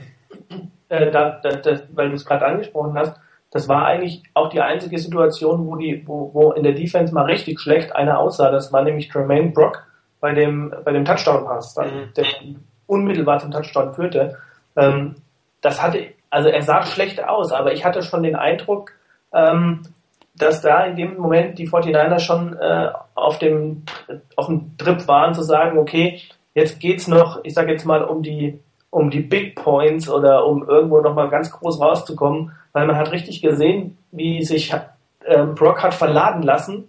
äh, 0.88 1.10
da, 1.10 1.40
da, 1.42 1.50
da, 1.56 1.78
weil 1.92 2.08
du 2.08 2.14
es 2.14 2.24
gerade 2.24 2.46
angesprochen 2.46 2.96
hast, 2.96 3.16
das 3.50 3.68
war 3.68 3.84
eigentlich 3.86 4.22
auch 4.34 4.48
die 4.48 4.60
einzige 4.60 4.98
Situation, 4.98 5.66
wo, 5.66 5.76
die, 5.76 6.06
wo, 6.06 6.30
wo 6.32 6.52
in 6.52 6.62
der 6.62 6.72
Defense 6.72 7.12
mal 7.12 7.24
richtig 7.24 7.60
schlecht 7.60 7.94
einer 7.94 8.18
aussah. 8.18 8.50
Das 8.50 8.72
war 8.72 8.82
nämlich 8.82 9.08
Tremaine 9.08 9.50
Brock 9.50 9.84
bei 10.20 10.32
dem, 10.32 10.72
bei 10.84 10.92
dem 10.92 11.04
Touchdown-Pass, 11.04 11.76
mhm. 11.76 12.12
der 12.16 12.26
unmittelbar 12.86 13.38
zum 13.40 13.50
Touchdown 13.50 13.94
führte. 13.94 14.38
Ähm, 14.76 15.16
das 15.60 15.82
hatte, 15.82 16.06
also 16.30 16.48
er 16.48 16.62
sah 16.62 16.84
schlecht 16.84 17.22
aus, 17.22 17.52
aber 17.52 17.72
ich 17.72 17.84
hatte 17.84 18.02
schon 18.02 18.22
den 18.22 18.36
Eindruck, 18.36 18.92
ähm, 19.32 19.82
dass 20.36 20.60
da 20.62 20.84
in 20.84 20.96
dem 20.96 21.16
Moment 21.16 21.58
die 21.58 21.68
49ers 21.68 22.20
schon 22.20 22.56
äh, 22.56 22.90
auf 23.14 23.38
dem 23.38 23.82
auf 24.36 24.46
dem 24.46 24.76
Trip 24.78 25.06
waren 25.06 25.34
zu 25.34 25.42
sagen, 25.42 25.76
okay, 25.76 26.20
jetzt 26.54 26.80
geht's 26.80 27.08
noch, 27.08 27.40
ich 27.42 27.52
sage 27.52 27.72
jetzt 27.72 27.84
mal 27.84 28.02
um 28.02 28.22
die 28.22 28.58
um 28.90 29.10
die 29.10 29.20
Big 29.20 29.54
Points 29.54 30.08
oder 30.08 30.46
um 30.46 30.68
irgendwo 30.68 31.00
nochmal 31.00 31.28
ganz 31.28 31.50
groß 31.50 31.80
rauszukommen, 31.80 32.52
weil 32.72 32.86
man 32.86 32.96
hat 32.96 33.12
richtig 33.12 33.40
gesehen, 33.40 33.96
wie 34.10 34.42
sich 34.42 34.74
ähm, 35.26 35.54
Brock 35.54 35.82
hat 35.82 35.94
verladen 35.94 36.42
lassen 36.42 36.88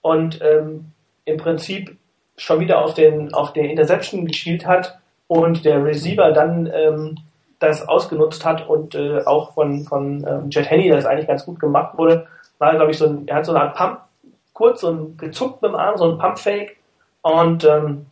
und 0.00 0.40
ähm, 0.42 0.92
im 1.24 1.36
Prinzip 1.36 1.96
schon 2.36 2.60
wieder 2.60 2.84
auf 2.84 2.94
den 2.94 3.34
auf 3.34 3.52
den 3.52 3.66
Interception 3.66 4.26
gespielt 4.26 4.66
hat 4.66 4.98
und 5.26 5.64
der 5.64 5.84
Receiver 5.84 6.32
dann 6.32 6.70
ähm, 6.72 7.16
das 7.58 7.86
ausgenutzt 7.86 8.44
hat 8.44 8.68
und 8.68 8.94
äh, 8.94 9.22
auch 9.24 9.54
von 9.54 9.84
von 9.84 10.26
ähm, 10.26 10.50
Jet 10.50 10.70
Henny 10.70 10.88
das 10.88 11.06
eigentlich 11.06 11.28
ganz 11.28 11.44
gut 11.44 11.60
gemacht 11.60 11.98
wurde, 11.98 12.26
war 12.58 12.74
glaube 12.74 12.90
ich 12.90 12.98
so 12.98 13.06
ein, 13.06 13.26
er 13.26 13.36
hat 13.36 13.46
so 13.46 13.52
eine 13.52 13.62
Art 13.62 13.76
Pump 13.76 14.00
kurz 14.52 14.80
so 14.80 14.90
ein 14.90 15.16
gezuckt 15.16 15.62
mit 15.62 15.70
dem 15.70 15.76
Arm, 15.76 15.96
so 15.96 16.10
ein 16.10 16.18
Pump 16.18 16.38
Fake 16.38 16.76
und 17.22 17.64
ähm, 17.64 18.06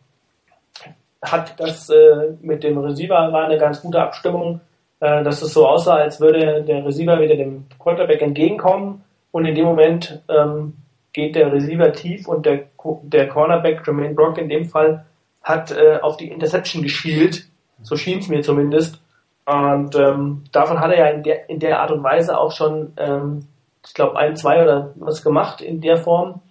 hat 1.21 1.59
das 1.59 1.89
äh, 1.89 2.33
mit 2.41 2.63
dem 2.63 2.77
Receiver 2.77 3.31
war 3.31 3.45
eine 3.45 3.57
ganz 3.57 3.81
gute 3.81 4.01
Abstimmung, 4.01 4.61
äh, 4.99 5.23
dass 5.23 5.41
es 5.41 5.53
so 5.53 5.67
aussah, 5.67 5.95
als 5.95 6.19
würde 6.19 6.63
der 6.63 6.85
Receiver 6.85 7.19
wieder 7.19 7.35
dem 7.35 7.65
Quarterback 7.79 8.21
entgegenkommen 8.21 9.03
und 9.31 9.45
in 9.45 9.55
dem 9.55 9.65
Moment 9.65 10.21
ähm, 10.29 10.73
geht 11.13 11.35
der 11.35 11.51
Receiver 11.51 11.91
tief 11.91 12.27
und 12.27 12.45
der, 12.45 12.65
der 13.03 13.27
Cornerback, 13.27 13.85
Jermaine 13.85 14.15
Brock 14.15 14.37
in 14.37 14.49
dem 14.49 14.65
Fall, 14.65 15.05
hat 15.43 15.71
äh, 15.71 15.99
auf 16.01 16.17
die 16.17 16.29
Interception 16.29 16.83
geschielt, 16.83 17.47
so 17.81 17.95
schien 17.95 18.19
es 18.19 18.27
mir 18.27 18.41
zumindest. 18.41 19.01
Und 19.45 19.95
ähm, 19.95 20.43
davon 20.51 20.79
hat 20.79 20.91
er 20.91 20.99
ja 20.99 21.07
in 21.07 21.23
der, 21.23 21.49
in 21.49 21.59
der 21.59 21.79
Art 21.81 21.91
und 21.91 22.03
Weise 22.03 22.37
auch 22.37 22.51
schon, 22.51 22.93
ähm, 22.97 23.47
ich 23.85 23.93
glaube, 23.93 24.17
ein, 24.17 24.35
zwei 24.35 24.61
oder 24.61 24.91
was 24.95 25.23
gemacht 25.23 25.61
in 25.61 25.81
der 25.81 25.97
Form. 25.97 26.41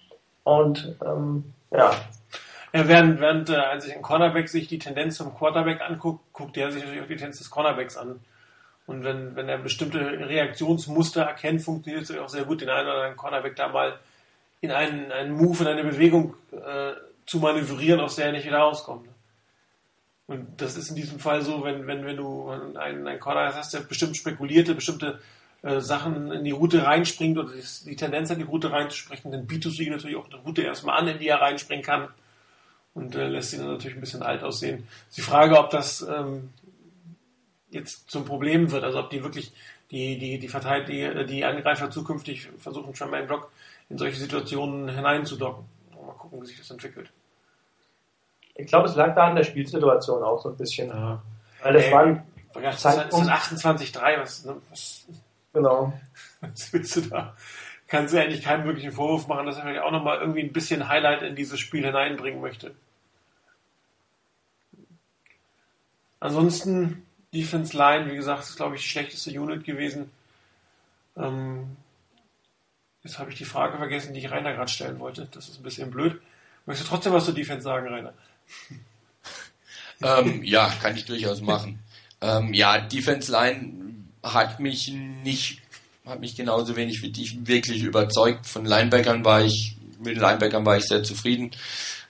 Und 0.42 0.96
ähm, 1.04 1.52
ja, 1.70 1.92
ja, 2.72 2.86
während, 2.86 3.20
während 3.20 3.50
äh, 3.50 3.56
als 3.56 3.84
sich 3.84 3.96
ein 3.96 4.02
Cornerback 4.02 4.48
sich 4.48 4.68
die 4.68 4.78
Tendenz 4.78 5.16
zum 5.16 5.34
Quarterback 5.34 5.80
anguckt, 5.80 6.32
guckt 6.32 6.56
der 6.56 6.70
sich 6.70 6.82
natürlich 6.82 7.02
auch 7.02 7.08
die 7.08 7.16
Tendenz 7.16 7.38
des 7.38 7.50
Cornerbacks 7.50 7.96
an. 7.96 8.20
Und 8.86 9.04
wenn, 9.04 9.34
wenn 9.36 9.48
er 9.48 9.58
bestimmte 9.58 10.00
Reaktionsmuster 10.00 11.22
erkennt, 11.22 11.62
funktioniert 11.62 12.08
es 12.08 12.16
auch 12.16 12.28
sehr 12.28 12.44
gut, 12.44 12.60
den 12.60 12.68
einen 12.68 12.86
oder 12.86 12.96
anderen 12.96 13.16
Cornerback 13.16 13.56
da 13.56 13.68
mal 13.68 13.98
in 14.60 14.70
einen, 14.70 15.10
einen 15.10 15.32
Move, 15.32 15.62
in 15.62 15.68
eine 15.68 15.84
Bewegung 15.84 16.34
äh, 16.52 16.92
zu 17.26 17.38
manövrieren, 17.38 18.00
aus 18.00 18.16
der 18.16 18.26
er 18.26 18.32
nicht 18.32 18.46
wieder 18.46 18.58
rauskommt. 18.58 19.08
Und 20.26 20.60
das 20.60 20.76
ist 20.76 20.90
in 20.90 20.96
diesem 20.96 21.18
Fall 21.18 21.42
so, 21.42 21.64
wenn, 21.64 21.88
wenn, 21.88 22.04
wenn 22.04 22.16
du 22.16 22.50
einen, 22.50 22.76
einen 22.76 23.20
Corner 23.20 23.52
hast, 23.54 23.74
der 23.74 23.80
bestimmt 23.80 24.16
spekulierte, 24.16 24.76
bestimmte 24.76 25.20
äh, 25.62 25.80
Sachen 25.80 26.30
in 26.30 26.44
die 26.44 26.52
Route 26.52 26.84
reinspringt 26.84 27.36
oder 27.36 27.52
die, 27.52 27.84
die 27.84 27.96
Tendenz 27.96 28.30
hat, 28.30 28.38
die 28.38 28.44
Route 28.44 28.70
reinzusprechen, 28.70 29.32
dann 29.32 29.46
bietest 29.48 29.78
du 29.78 29.82
ihm 29.82 29.92
natürlich 29.92 30.16
auch 30.16 30.30
eine 30.30 30.40
Route 30.42 30.62
erstmal 30.62 31.00
an, 31.00 31.08
in 31.08 31.18
die 31.18 31.28
er 31.28 31.40
reinspringen 31.40 31.84
kann 31.84 32.08
und 32.94 33.14
äh, 33.14 33.28
lässt 33.28 33.52
ihn 33.52 33.60
dann 33.60 33.72
natürlich 33.72 33.96
ein 33.96 34.00
bisschen 34.00 34.22
alt 34.22 34.42
aussehen. 34.42 34.86
Ist 35.08 35.18
die 35.18 35.22
Frage, 35.22 35.58
ob 35.58 35.70
das 35.70 36.02
ähm, 36.02 36.50
jetzt 37.70 38.10
zum 38.10 38.24
Problem 38.24 38.70
wird, 38.70 38.84
also 38.84 38.98
ob 39.00 39.10
die 39.10 39.22
wirklich 39.22 39.52
die, 39.90 40.18
die, 40.18 40.38
die, 40.38 40.48
Verteil 40.48 40.84
die, 40.84 41.26
die 41.26 41.44
Angreifer 41.44 41.90
zukünftig 41.90 42.48
versuchen, 42.58 42.94
Tremaine 42.94 43.26
Block 43.26 43.50
in 43.88 43.98
solche 43.98 44.18
Situationen 44.18 44.88
hineinzudocken. 44.88 45.64
Mal 46.06 46.12
gucken, 46.12 46.42
wie 46.42 46.46
sich 46.46 46.58
das 46.58 46.70
entwickelt. 46.70 47.10
Ich 48.54 48.66
glaube, 48.66 48.88
es 48.88 48.94
lag 48.94 49.14
da 49.14 49.28
an 49.28 49.36
der 49.36 49.44
Spielsituation 49.44 50.22
auch 50.22 50.40
so 50.42 50.50
ein 50.50 50.56
bisschen. 50.56 50.88
Ja. 50.88 51.22
Weil 51.62 51.72
das 51.72 51.84
Ey, 51.84 51.92
waren 51.92 52.22
ist 52.54 52.86
28-3, 52.86 54.20
was, 54.20 54.44
ne, 54.44 54.56
was, 54.68 55.06
genau. 55.52 55.92
was 56.40 56.72
willst 56.72 56.96
du 56.96 57.00
da? 57.02 57.36
Kannst 57.90 58.14
du 58.14 58.18
ja 58.18 58.22
eigentlich 58.22 58.42
keinen 58.42 58.64
wirklichen 58.64 58.92
Vorwurf 58.92 59.26
machen, 59.26 59.46
dass 59.46 59.56
er 59.56 59.62
vielleicht 59.62 59.82
auch 59.82 59.90
nochmal 59.90 60.20
irgendwie 60.20 60.40
ein 60.40 60.52
bisschen 60.52 60.88
Highlight 60.88 61.22
in 61.22 61.34
dieses 61.34 61.58
Spiel 61.58 61.84
hineinbringen 61.84 62.40
möchte. 62.40 62.72
Ansonsten, 66.20 67.04
Defense 67.34 67.76
Line, 67.76 68.10
wie 68.10 68.14
gesagt, 68.14 68.44
ist 68.44 68.56
glaube 68.56 68.76
ich 68.76 68.82
die 68.82 68.88
schlechteste 68.88 69.30
Unit 69.38 69.64
gewesen. 69.64 70.10
Ähm, 71.16 71.76
jetzt 73.02 73.18
habe 73.18 73.30
ich 73.30 73.36
die 73.36 73.44
Frage 73.44 73.76
vergessen, 73.76 74.14
die 74.14 74.20
ich 74.20 74.30
Rainer 74.30 74.54
gerade 74.54 74.70
stellen 74.70 75.00
wollte. 75.00 75.26
Das 75.32 75.48
ist 75.48 75.58
ein 75.58 75.64
bisschen 75.64 75.90
blöd. 75.90 76.22
Möchtest 76.66 76.88
du 76.88 76.94
trotzdem 76.94 77.12
was 77.12 77.24
zur 77.24 77.34
Defense 77.34 77.62
sagen, 77.62 77.88
Rainer? 77.88 78.14
Ähm, 80.02 80.42
ja, 80.44 80.72
kann 80.80 80.96
ich 80.96 81.04
durchaus 81.04 81.42
machen. 81.42 81.78
Ähm, 82.22 82.54
ja, 82.54 82.80
Defense 82.80 83.30
Line 83.30 84.06
hat 84.22 84.58
mich 84.58 84.88
nicht, 84.88 85.60
hat 86.06 86.20
mich 86.20 86.36
genauso 86.36 86.76
wenig 86.76 87.02
wie 87.02 87.10
dich 87.10 87.46
wirklich 87.46 87.82
überzeugt. 87.82 88.46
Von 88.46 88.64
Linebackern 88.64 89.24
war 89.24 89.44
ich, 89.44 89.76
mit 90.02 90.16
Linebackern 90.16 90.64
war 90.64 90.78
ich 90.78 90.84
sehr 90.84 91.02
zufrieden. 91.02 91.50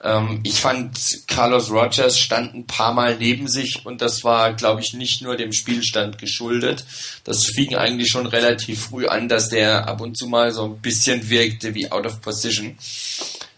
Ähm, 0.03 0.39
ich 0.43 0.55
fand, 0.55 0.97
Carlos 1.27 1.69
Rogers 1.69 2.17
stand 2.17 2.55
ein 2.55 2.65
paar 2.65 2.93
Mal 2.93 3.17
neben 3.17 3.47
sich 3.47 3.85
und 3.85 4.01
das 4.01 4.23
war, 4.23 4.53
glaube 4.53 4.81
ich, 4.81 4.93
nicht 4.93 5.21
nur 5.21 5.35
dem 5.35 5.53
Spielstand 5.53 6.17
geschuldet. 6.17 6.85
Das 7.23 7.45
fing 7.45 7.75
eigentlich 7.75 8.09
schon 8.09 8.25
relativ 8.25 8.81
früh 8.81 9.07
an, 9.07 9.29
dass 9.29 9.49
der 9.49 9.87
ab 9.87 10.01
und 10.01 10.17
zu 10.17 10.27
mal 10.27 10.51
so 10.51 10.65
ein 10.65 10.79
bisschen 10.79 11.29
wirkte 11.29 11.75
wie 11.75 11.91
out 11.91 12.05
of 12.05 12.21
position. 12.21 12.77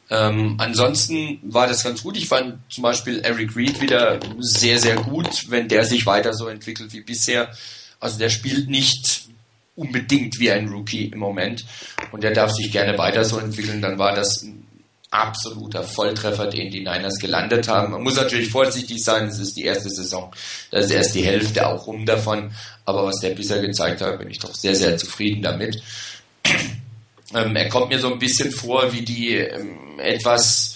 Ähm, 0.09 0.55
ansonsten 0.59 1.39
war 1.43 1.67
das 1.67 1.83
ganz 1.83 2.03
gut. 2.03 2.17
Ich 2.17 2.27
fand 2.27 2.59
zum 2.69 2.83
Beispiel 2.83 3.21
Eric 3.21 3.55
Reed 3.55 3.81
wieder 3.81 4.19
sehr, 4.39 4.79
sehr 4.79 4.95
gut, 4.95 5.49
wenn 5.49 5.69
der 5.69 5.85
sich 5.85 6.05
weiter 6.05 6.33
so 6.33 6.47
entwickelt 6.47 6.91
wie 6.93 7.01
bisher. 7.01 7.51
Also 7.99 8.19
der 8.19 8.29
spielt 8.29 8.69
nicht 8.69 9.22
unbedingt 9.75 10.39
wie 10.39 10.51
ein 10.51 10.67
Rookie 10.69 11.05
im 11.05 11.19
Moment 11.19 11.65
und 12.11 12.23
der 12.23 12.31
darf 12.31 12.51
sich 12.51 12.71
gerne 12.71 12.97
weiter 12.97 13.25
so 13.25 13.39
entwickeln. 13.39 13.81
Dann 13.81 13.97
war 13.97 14.13
das 14.13 14.43
ein 14.43 14.63
absoluter 15.13 15.83
Volltreffer, 15.83 16.47
den 16.47 16.71
die 16.71 16.79
Niners 16.79 17.19
gelandet 17.19 17.67
haben. 17.67 17.91
Man 17.91 18.03
muss 18.03 18.15
natürlich 18.15 18.49
vorsichtig 18.49 19.03
sein, 19.03 19.27
es 19.27 19.39
ist 19.39 19.55
die 19.55 19.63
erste 19.63 19.89
Saison. 19.89 20.31
Da 20.71 20.79
ist 20.79 20.91
erst 20.91 21.15
die 21.15 21.23
Hälfte 21.23 21.67
auch 21.67 21.87
rum 21.87 22.05
davon. 22.05 22.51
Aber 22.85 23.05
was 23.05 23.19
der 23.19 23.29
bisher 23.29 23.61
gezeigt 23.61 24.01
hat, 24.01 24.19
bin 24.19 24.29
ich 24.29 24.39
doch 24.39 24.53
sehr, 24.53 24.75
sehr 24.75 24.97
zufrieden 24.97 25.41
damit. 25.41 25.81
Ähm, 27.35 27.55
er 27.55 27.67
kommt 27.67 27.89
mir 27.89 27.97
so 27.97 28.13
ein 28.13 28.19
bisschen 28.19 28.51
vor 28.51 28.93
wie 28.93 29.01
die 29.01 29.35
ähm, 29.37 29.97
etwas 29.97 30.72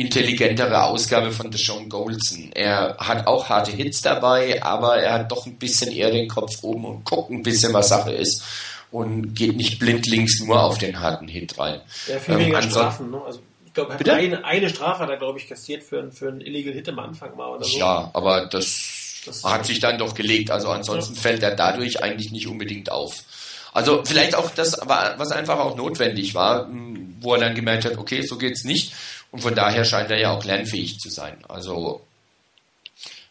intelligentere 0.00 0.82
Ausgabe 0.84 1.30
von 1.32 1.50
Deshaun 1.50 1.88
Goldson. 1.88 2.50
Er 2.54 2.96
hat 2.98 3.26
auch 3.26 3.48
harte 3.48 3.70
Hits 3.72 4.00
dabei, 4.02 4.62
aber 4.62 4.96
er 4.98 5.14
hat 5.14 5.30
doch 5.32 5.46
ein 5.46 5.56
bisschen 5.58 5.92
eher 5.92 6.10
den 6.10 6.28
Kopf 6.28 6.62
oben 6.62 6.84
und 6.84 7.04
guckt 7.04 7.30
ein 7.30 7.42
bisschen, 7.42 7.72
was 7.72 7.88
Sache 7.88 8.12
ist 8.12 8.42
und 8.90 9.34
geht 9.34 9.56
nicht 9.56 9.78
blindlings 9.78 10.40
nur 10.40 10.62
auf 10.62 10.78
den 10.78 10.98
harten 11.00 11.28
Hit 11.28 11.58
rein. 11.58 11.80
Ja, 12.08 12.18
viel 12.18 12.34
Ähm, 12.34 12.40
weniger 12.40 12.58
anson- 12.58 12.70
Strafen, 12.70 13.10
ne? 13.10 13.20
Also, 13.24 13.40
ich 13.66 13.74
glaube, 13.74 13.92
eine, 14.12 14.44
eine 14.44 14.68
Strafe 14.68 15.02
hat 15.04 15.10
er, 15.10 15.16
glaube 15.16 15.38
ich, 15.38 15.48
kassiert 15.48 15.84
für, 15.84 16.00
einen- 16.00 16.12
für 16.12 16.28
einen 16.28 16.40
Illegal 16.40 16.72
Hit 16.72 16.88
am 16.88 16.98
Anfang 16.98 17.36
mal 17.36 17.50
oder 17.50 17.64
so. 17.64 17.78
Ja, 17.78 18.10
aber 18.14 18.46
das, 18.46 19.22
Das- 19.26 19.44
hat 19.44 19.64
sich 19.66 19.78
dann 19.80 19.96
doch 19.98 20.14
gelegt. 20.14 20.50
Also 20.50 20.70
ansonsten 20.70 21.14
fällt 21.14 21.42
er 21.44 21.54
dadurch 21.54 22.02
eigentlich 22.02 22.32
nicht 22.32 22.48
unbedingt 22.48 22.90
auf. 22.90 23.14
Also 23.72 24.02
vielleicht 24.04 24.34
auch 24.34 24.50
das, 24.50 24.76
was 24.84 25.30
einfach 25.30 25.60
auch 25.60 25.76
notwendig 25.76 26.34
war, 26.34 26.66
mh, 26.66 26.98
wo 27.20 27.34
er 27.34 27.40
dann 27.40 27.54
gemerkt 27.54 27.84
hat, 27.84 27.96
okay, 27.98 28.22
so 28.22 28.36
geht's 28.36 28.64
nicht. 28.64 28.92
Und 29.30 29.40
von 29.40 29.54
daher 29.54 29.84
scheint 29.84 30.10
er 30.10 30.18
ja 30.18 30.32
auch 30.32 30.44
lernfähig 30.44 30.98
zu 30.98 31.08
sein. 31.08 31.36
Also 31.48 32.02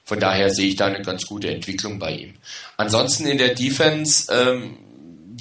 von 0.06 0.20
daher 0.20 0.50
sehe 0.50 0.70
ich 0.70 0.76
da 0.76 0.88
eine 0.88 1.02
ganz 1.02 1.26
gute 1.26 1.52
Entwicklung 1.52 2.00
bei 2.00 2.12
ihm. 2.12 2.34
Ansonsten 2.78 3.28
in 3.28 3.38
der 3.38 3.54
Defense, 3.54 4.32
ähm, 4.34 4.78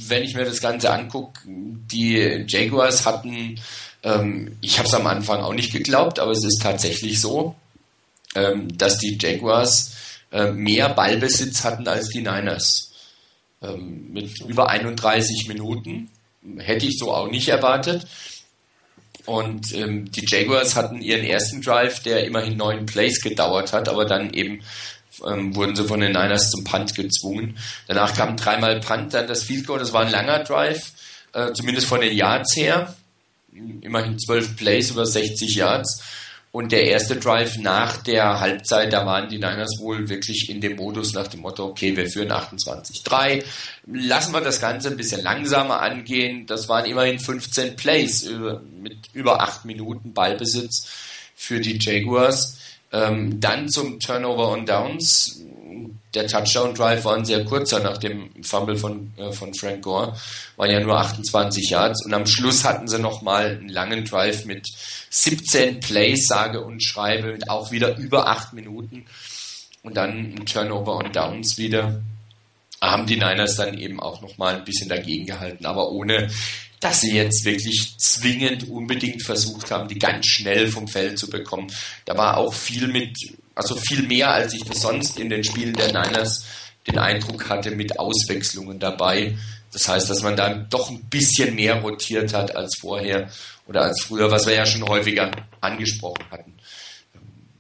wenn 0.09 0.25
ich 0.25 0.35
mir 0.35 0.45
das 0.45 0.61
Ganze 0.61 0.93
angucke, 0.93 1.41
die 1.47 2.45
Jaguars 2.47 3.07
hatten, 3.07 3.61
ähm, 4.03 4.57
ich 4.61 4.79
habe 4.79 4.89
es 4.89 4.95
am 4.95 5.07
Anfang 5.07 5.41
auch 5.41 5.55
nicht 5.55 5.73
geglaubt, 5.73 6.19
aber 6.19 6.33
es 6.33 6.45
ist 6.45 6.61
tatsächlich 6.63 7.21
so, 7.21 7.55
ähm, 8.35 8.77
dass 8.77 8.99
die 8.99 9.17
Jaguars 9.21 9.95
äh, 10.31 10.51
mehr 10.51 10.91
Ballbesitz 10.91 11.65
hatten 11.65 11.89
als 11.89 12.11
die 12.11 12.21
Niners. 12.21 12.93
Ähm, 13.63 14.13
mit 14.13 14.41
über 14.43 14.69
31 14.69 15.49
Minuten. 15.49 16.11
Hätte 16.59 16.87
ich 16.87 16.99
so 16.99 17.13
auch 17.13 17.31
nicht 17.31 17.49
erwartet. 17.49 18.07
Und 19.29 19.75
ähm, 19.75 20.11
die 20.11 20.25
Jaguars 20.27 20.75
hatten 20.75 21.03
ihren 21.03 21.23
ersten 21.23 21.61
Drive, 21.61 22.01
der 22.01 22.25
immerhin 22.25 22.57
neun 22.57 22.87
Plays 22.87 23.21
gedauert 23.21 23.75
hat, 23.75 23.87
aber 23.87 24.07
dann 24.07 24.33
eben 24.33 24.63
ähm, 25.23 25.55
wurden 25.55 25.77
sie 25.77 25.85
von 25.85 26.01
den 26.01 26.13
Niners 26.13 26.49
zum 26.51 26.65
Punt 26.65 26.95
gezwungen. 26.95 27.59
Danach 27.89 28.15
kam 28.15 28.39
dreimal 28.39 28.81
Punt, 28.81 29.13
dann 29.13 29.27
das 29.27 29.43
Field 29.43 29.67
Goal, 29.67 29.81
das 29.81 29.93
war 29.93 30.01
ein 30.01 30.11
langer 30.11 30.45
Drive, 30.45 30.93
äh, 31.35 31.53
zumindest 31.53 31.87
von 31.89 32.01
den 32.01 32.17
Yards 32.17 32.57
her. 32.57 32.97
Immerhin 33.53 34.19
zwölf 34.19 34.57
Plays 34.57 34.93
über 34.93 35.05
60 35.05 35.57
Yards. 35.57 36.03
Und 36.59 36.73
der 36.73 36.89
erste 36.89 37.15
Drive 37.15 37.57
nach 37.59 37.99
der 37.99 38.41
Halbzeit, 38.41 38.93
da 38.93 39.07
waren 39.07 39.29
die 39.29 39.37
Niners 39.37 39.79
wohl 39.79 40.09
wirklich 40.09 40.51
in 40.51 40.61
dem 40.61 40.75
Modus 40.75 41.13
nach 41.13 41.29
dem 41.29 41.43
Motto, 41.43 41.65
okay, 41.65 41.97
wir 41.97 42.11
führen 42.11 42.33
28-3, 42.33 43.45
lassen 43.87 44.33
wir 44.33 44.41
das 44.41 44.61
Ganze 44.61 44.89
ein 44.89 44.97
bisschen 44.97 45.23
langsamer 45.23 45.81
angehen. 45.81 46.47
Das 46.47 46.69
waren 46.69 46.85
immerhin 46.87 47.21
15 47.21 47.77
Plays 47.77 48.29
mit 48.83 48.97
über 49.13 49.41
acht 49.41 49.67
Minuten 49.67 50.13
Ballbesitz 50.13 50.89
für 51.37 51.61
die 51.61 51.79
Jaguars. 51.79 52.59
Ähm, 52.91 53.39
dann 53.39 53.69
zum 53.69 54.01
Turnover 54.01 54.51
on 54.51 54.67
Downs. 54.67 55.41
Der 56.15 56.27
Touchdown 56.27 56.75
Drive 56.75 57.05
war 57.05 57.17
ein 57.17 57.25
sehr 57.25 57.45
kurzer 57.45 57.81
nach 57.81 57.99
dem 57.99 58.31
Fumble 58.43 58.77
von, 58.77 59.13
äh, 59.17 59.31
von 59.33 59.53
Frank 59.55 59.83
Gore. 59.83 60.17
Waren 60.57 60.71
ja 60.71 60.81
nur 60.81 60.99
28 60.99 61.71
Yards. 61.71 62.05
Und 62.05 62.15
am 62.15 62.27
Schluss 62.27 62.65
hatten 62.65 62.89
sie 62.89 62.99
nochmal 62.99 63.59
einen 63.59 63.69
langen 63.69 64.05
Drive 64.05 64.47
mit 64.47 64.67
17 65.11 65.81
Plays, 65.81 66.27
sage 66.27 66.63
und 66.63 66.83
schreibe, 66.83 67.33
mit 67.33 67.51
auch 67.51 67.71
wieder 67.71 67.97
über 67.99 68.27
acht 68.29 68.55
Minuten. 68.55 69.05
Und 69.83 69.97
dann 69.97 70.35
ein 70.35 70.47
Turnover 70.47 70.97
on 70.97 71.13
Downs 71.13 71.59
wieder. 71.59 72.01
Haben 72.81 73.07
die 73.07 73.17
Niners 73.17 73.57
dann 73.57 73.77
eben 73.77 74.01
auch 74.01 74.23
nochmal 74.23 74.57
ein 74.57 74.65
bisschen 74.65 74.89
dagegen 74.89 75.27
gehalten, 75.27 75.67
aber 75.67 75.91
ohne 75.91 76.31
dass 76.81 77.01
sie 77.01 77.15
jetzt 77.15 77.45
wirklich 77.45 77.95
zwingend 77.99 78.69
unbedingt 78.69 79.23
versucht 79.23 79.71
haben, 79.71 79.89
die 79.89 79.99
ganz 79.99 80.27
schnell 80.27 80.69
vom 80.69 80.87
Feld 80.87 81.19
zu 81.19 81.29
bekommen. 81.29 81.67
Da 82.05 82.17
war 82.17 82.37
auch 82.37 82.55
viel 82.55 82.89
mit, 82.89 83.17
also 83.59 83.77
viel 83.77 84.07
mehr, 84.07 84.31
als 84.31 84.55
ich 84.55 84.65
das 84.65 84.81
sonst 84.81 85.19
in 85.19 85.29
den 85.29 85.45
Spielen 85.45 85.75
der 85.75 85.89
Niners 85.89 86.47
den 86.87 86.99
Eindruck 86.99 87.49
hatte, 87.49 87.73
mit 87.73 87.99
Auswechslungen 87.99 88.79
dabei. 88.79 89.37
Das 89.73 89.89
heißt, 89.89 90.09
dass 90.09 90.23
man 90.23 90.37
dann 90.37 90.69
doch 90.71 90.91
ein 90.91 91.03
bisschen 91.11 91.55
mehr 91.55 91.81
rotiert 91.81 92.33
hat 92.33 92.57
als 92.57 92.79
vorher 92.81 93.29
oder 93.67 93.83
als 93.83 94.03
früher, 94.03 94.31
was 94.31 94.47
wir 94.47 94.55
ja 94.55 94.65
schon 94.65 94.89
häufiger 94.89 95.31
angesprochen 95.61 96.25
hatten. 96.31 96.55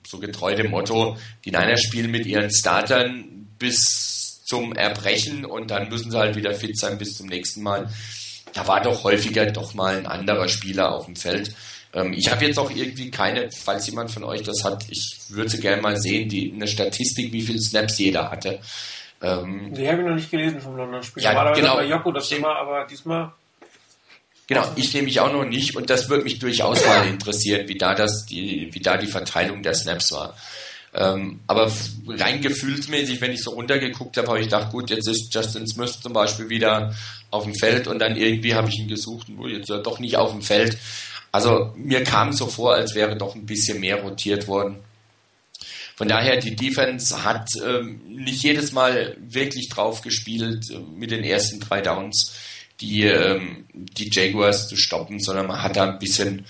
So 0.06 0.18
getreu 0.18 0.54
dem 0.54 0.70
Motto, 0.70 1.18
die 1.44 1.50
Niners 1.50 1.82
spielen 1.82 2.10
mit 2.10 2.24
ihren 2.24 2.50
Startern 2.50 3.48
bis 3.58 4.40
zum 4.46 4.72
Erbrechen 4.72 5.44
und 5.44 5.70
dann 5.70 5.88
müssen 5.90 6.10
sie 6.10 6.16
halt 6.16 6.36
wieder 6.36 6.54
fit 6.54 6.78
sein 6.78 6.96
bis 6.96 7.16
zum 7.16 7.26
nächsten 7.26 7.62
Mal 7.62 7.90
da 8.52 8.66
war 8.66 8.80
doch 8.80 9.04
häufiger 9.04 9.46
doch 9.46 9.74
mal 9.74 9.96
ein 9.96 10.06
anderer 10.06 10.48
Spieler 10.48 10.92
auf 10.92 11.06
dem 11.06 11.16
Feld. 11.16 11.54
Ähm, 11.94 12.12
ich 12.12 12.30
habe 12.30 12.44
jetzt 12.44 12.58
auch 12.58 12.70
irgendwie 12.70 13.10
keine, 13.10 13.50
falls 13.50 13.86
jemand 13.86 14.10
von 14.10 14.24
euch 14.24 14.42
das 14.42 14.62
hat, 14.64 14.84
ich 14.90 15.16
würde 15.28 15.56
gerne 15.58 15.82
mal 15.82 15.98
sehen, 15.98 16.28
die 16.28 16.52
eine 16.52 16.66
Statistik, 16.66 17.32
wie 17.32 17.42
viele 17.42 17.60
Snaps 17.60 17.98
jeder 17.98 18.30
hatte. 18.30 18.60
Ähm, 19.22 19.72
Die 19.74 19.88
habe 19.88 20.02
ich 20.02 20.06
noch 20.06 20.14
nicht 20.14 20.30
gelesen 20.30 20.60
vom 20.60 20.76
London-Spiel. 20.76 21.22
Ja, 21.22 21.32
Normalerweise 21.32 21.62
genau. 21.62 21.76
bei 21.76 21.86
Joko 21.86 22.12
das 22.12 22.28
Thema, 22.28 22.54
aber 22.56 22.86
diesmal 22.86 23.32
genau, 24.46 24.64
ich 24.76 24.92
nehme 24.92 25.06
mich 25.06 25.20
auch 25.20 25.32
noch 25.32 25.44
nicht 25.44 25.76
und 25.76 25.90
das 25.90 26.08
würde 26.08 26.24
mich 26.24 26.38
durchaus 26.38 26.84
mal 26.86 27.06
interessieren, 27.06 27.68
wie 27.68 27.78
da 27.78 27.94
das, 27.94 28.26
die, 28.26 28.68
wie 28.72 28.80
da 28.80 28.96
die 28.96 29.06
Verteilung 29.06 29.62
der 29.62 29.74
Snaps 29.74 30.12
war. 30.12 30.34
Ähm, 30.94 31.40
aber 31.46 31.70
rein 32.08 32.40
gefühlsmäßig, 32.40 33.20
wenn 33.20 33.32
ich 33.32 33.42
so 33.42 33.50
runtergeguckt 33.50 34.16
habe, 34.16 34.28
habe 34.28 34.38
ich 34.40 34.46
gedacht, 34.46 34.72
gut, 34.72 34.90
jetzt 34.90 35.06
ist 35.06 35.32
Justin 35.32 35.66
Smith 35.66 36.00
zum 36.00 36.12
Beispiel 36.12 36.48
wieder 36.48 36.94
auf 37.30 37.44
dem 37.44 37.54
Feld 37.54 37.86
und 37.86 37.98
dann 37.98 38.16
irgendwie 38.16 38.54
habe 38.54 38.68
ich 38.68 38.78
ihn 38.78 38.88
gesucht 38.88 39.28
und 39.28 39.38
oh, 39.38 39.46
jetzt 39.46 39.68
er 39.68 39.78
doch 39.78 39.98
nicht 39.98 40.16
auf 40.16 40.32
dem 40.32 40.42
Feld. 40.42 40.78
Also 41.32 41.72
mir 41.76 42.04
kam 42.04 42.32
so 42.32 42.46
vor, 42.46 42.74
als 42.74 42.94
wäre 42.94 43.16
doch 43.16 43.34
ein 43.34 43.46
bisschen 43.46 43.80
mehr 43.80 44.02
rotiert 44.02 44.48
worden. 44.48 44.78
Von 45.96 46.08
daher, 46.08 46.36
die 46.36 46.54
Defense 46.54 47.24
hat 47.24 47.48
ähm, 47.64 48.00
nicht 48.06 48.42
jedes 48.42 48.72
Mal 48.72 49.16
wirklich 49.20 49.68
drauf 49.68 50.00
gespielt 50.00 50.70
äh, 50.70 50.78
mit 50.78 51.10
den 51.10 51.24
ersten 51.24 51.58
drei 51.58 51.80
Downs, 51.80 52.34
die, 52.80 53.02
ähm, 53.02 53.66
die 53.72 54.08
Jaguars 54.12 54.68
zu 54.68 54.76
stoppen, 54.76 55.18
sondern 55.18 55.48
man 55.48 55.60
hat 55.60 55.76
da 55.76 55.90
ein 55.90 55.98
bisschen 55.98 56.46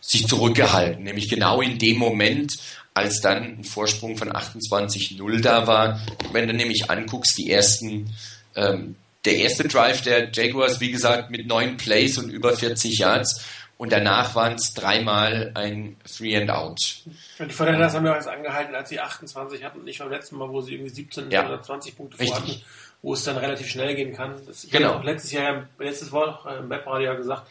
sich 0.00 0.26
zurückgehalten. 0.26 1.04
Nämlich 1.04 1.28
genau 1.28 1.60
in 1.60 1.78
dem 1.78 1.96
Moment, 1.98 2.54
als 2.92 3.20
dann 3.20 3.58
ein 3.58 3.64
Vorsprung 3.64 4.16
von 4.16 4.32
28-0 4.32 5.40
da 5.40 5.68
war. 5.68 6.00
Wenn 6.32 6.48
du 6.48 6.54
nämlich 6.54 6.90
anguckst, 6.90 7.38
die 7.38 7.50
ersten 7.50 8.12
ähm, 8.56 8.96
der 9.24 9.36
erste 9.36 9.64
Drive 9.64 10.02
der 10.02 10.30
Jaguars, 10.32 10.80
wie 10.80 10.90
gesagt, 10.90 11.30
mit 11.30 11.46
neun 11.46 11.76
Plays 11.76 12.18
und 12.18 12.30
über 12.30 12.56
40 12.56 12.98
Yards. 12.98 13.44
Und 13.78 13.92
danach 13.92 14.34
waren 14.34 14.54
es 14.54 14.74
dreimal 14.74 15.52
ein 15.54 15.96
Three 16.04 16.36
and 16.36 16.50
Out. 16.50 16.80
Die 17.38 17.48
Vorteile 17.50 17.90
haben 17.90 18.04
wir 18.04 18.12
jetzt 18.12 18.26
angehalten, 18.26 18.74
als 18.74 18.88
sie 18.88 18.98
28 18.98 19.62
hatten, 19.62 19.84
nicht 19.84 20.00
beim 20.00 20.10
letzten 20.10 20.36
Mal, 20.36 20.48
wo 20.48 20.60
sie 20.60 20.74
irgendwie 20.74 20.90
17 20.90 21.30
ja. 21.30 21.46
oder 21.46 21.62
20 21.62 21.96
Punkte 21.96 22.18
vor 22.18 22.36
hatten, 22.36 22.60
wo 23.02 23.14
es 23.14 23.22
dann 23.22 23.36
relativ 23.36 23.68
schnell 23.68 23.94
gehen 23.94 24.16
kann. 24.16 24.34
Das, 24.48 24.66
genau. 24.68 25.00
Letztes 25.02 25.30
Jahr, 25.30 25.68
letztes 25.78 26.10
Woche 26.10 26.56
im 26.56 26.68
Webradio 26.68 27.16
gesagt, 27.16 27.46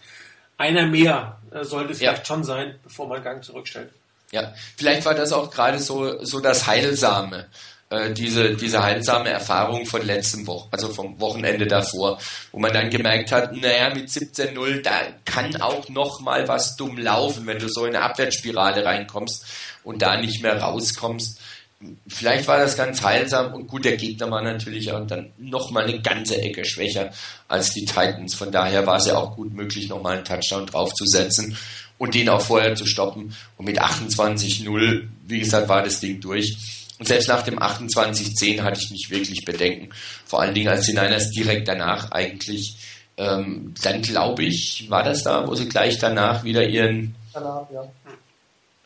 einer 0.58 0.86
mehr 0.86 1.38
äh, 1.52 1.63
sollte 1.63 1.94
es 1.94 2.02
ja. 2.02 2.12
vielleicht 2.12 2.28
schon 2.28 2.44
sein, 2.44 2.78
bevor 2.84 3.08
man 3.08 3.24
Gang 3.24 3.42
zurückstellt. 3.42 3.90
Ja, 4.32 4.54
vielleicht 4.76 5.06
war 5.06 5.13
das 5.13 5.32
auch 5.32 5.50
gerade 5.50 5.80
so, 5.80 6.22
so 6.26 6.42
das 6.42 6.68
Heilsame 6.68 7.46
äh, 7.89 8.12
diese, 8.12 8.56
diese 8.56 8.84
heilsame 8.84 9.30
Erfahrung 9.30 9.86
von 9.86 10.06
letzten 10.06 10.45
Woche, 10.45 10.67
also 10.71 10.89
vom 10.89 11.19
Wochenende 11.21 11.67
davor, 11.67 12.19
wo 12.52 12.60
man 12.60 12.73
dann 12.73 12.89
gemerkt 12.89 13.32
hat, 13.32 13.56
naja, 13.56 13.93
mit 13.93 14.10
17-0, 14.10 14.82
da 14.82 14.91
kann 15.23 15.62
auch 15.62 15.88
noch 15.88 16.19
mal 16.19 16.47
was 16.50 16.76
dumm 16.76 16.97
laufen, 16.97 17.47
wenn 17.47 17.60
du 17.60 17.69
so 17.69 17.86
in 17.86 17.95
eine 17.95 18.04
Abwärtsspirale 18.04 18.84
reinkommst 18.84 19.45
und 19.86 20.02
da 20.02 20.19
nicht 20.19 20.41
mehr 20.43 20.62
rauskommst. 20.62 21.39
Vielleicht 22.08 22.47
war 22.47 22.58
das 22.58 22.76
ganz 22.76 23.04
heilsam 23.04 23.54
und 23.54 23.67
gut, 23.67 23.86
der 23.86 23.95
Gegner 23.95 24.30
war 24.32 24.41
natürlich 24.41 24.91
auch 24.91 25.06
dann 25.08 25.32
noch 25.38 25.71
mal 25.71 25.86
eine 25.86 26.02
ganze 26.02 26.41
Ecke 26.41 26.65
schwächer 26.65 27.12
als 27.47 27.73
die 27.73 27.86
Titans. 27.86 28.34
Von 28.34 28.52
daher 28.52 28.86
war 28.86 28.97
es 28.97 29.06
ja 29.06 29.15
auch 29.15 29.36
gut 29.36 29.54
möglich, 29.54 29.88
noch 29.88 30.02
mal 30.02 30.17
einen 30.17 30.26
Touchdown 30.26 30.65
draufzusetzen 30.65 31.56
und 32.00 32.15
den 32.15 32.28
auch 32.30 32.41
vorher 32.41 32.76
zu 32.76 32.86
stoppen. 32.86 33.34
Und 33.58 33.65
mit 33.65 33.80
28-0, 33.80 35.08
wie 35.28 35.39
gesagt, 35.39 35.69
war 35.69 35.84
das 35.84 36.00
Ding 36.00 36.19
durch. 36.19 36.58
Und 37.00 37.08
selbst 37.08 37.28
nach 37.28 37.44
dem 37.44 37.60
28-10 37.60 38.62
hatte 38.62 38.80
ich 38.82 38.92
nicht 38.92 39.12
wirklich 39.12 39.46
Bedenken. 39.46 39.90
Vor 40.26 40.42
allen 40.42 40.54
Dingen, 40.54 40.70
als 40.70 40.86
die 40.86 40.94
Niners 40.94 41.30
direkt 41.30 41.68
danach 41.68 42.12
eigentlich, 42.12 42.76
ähm, 43.18 43.74
dann 43.84 44.02
glaube 44.02 44.44
ich, 44.44 44.88
war 44.90 45.04
das 45.04 45.24
da, 45.24 45.48
wo 45.48 45.56
sie 45.56 45.70
gleich 45.70 46.00
danach 46.00 46.44
wieder 46.44 46.64
ihren. 46.64 47.16
Danach, 47.34 47.68
ja. 47.72 47.84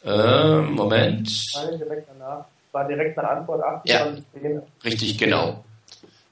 Äh, 0.04 0.62
Moment. 0.62 1.32
Nein, 1.54 1.78
direkt 1.78 2.08
danach. 2.10 2.46
War 2.72 2.88
direkt 2.88 3.18
nach 3.18 3.30
Antwort 3.30 3.64
28 3.64 4.24
ja, 4.44 4.62
Richtig, 4.84 5.18
genau. 5.18 5.64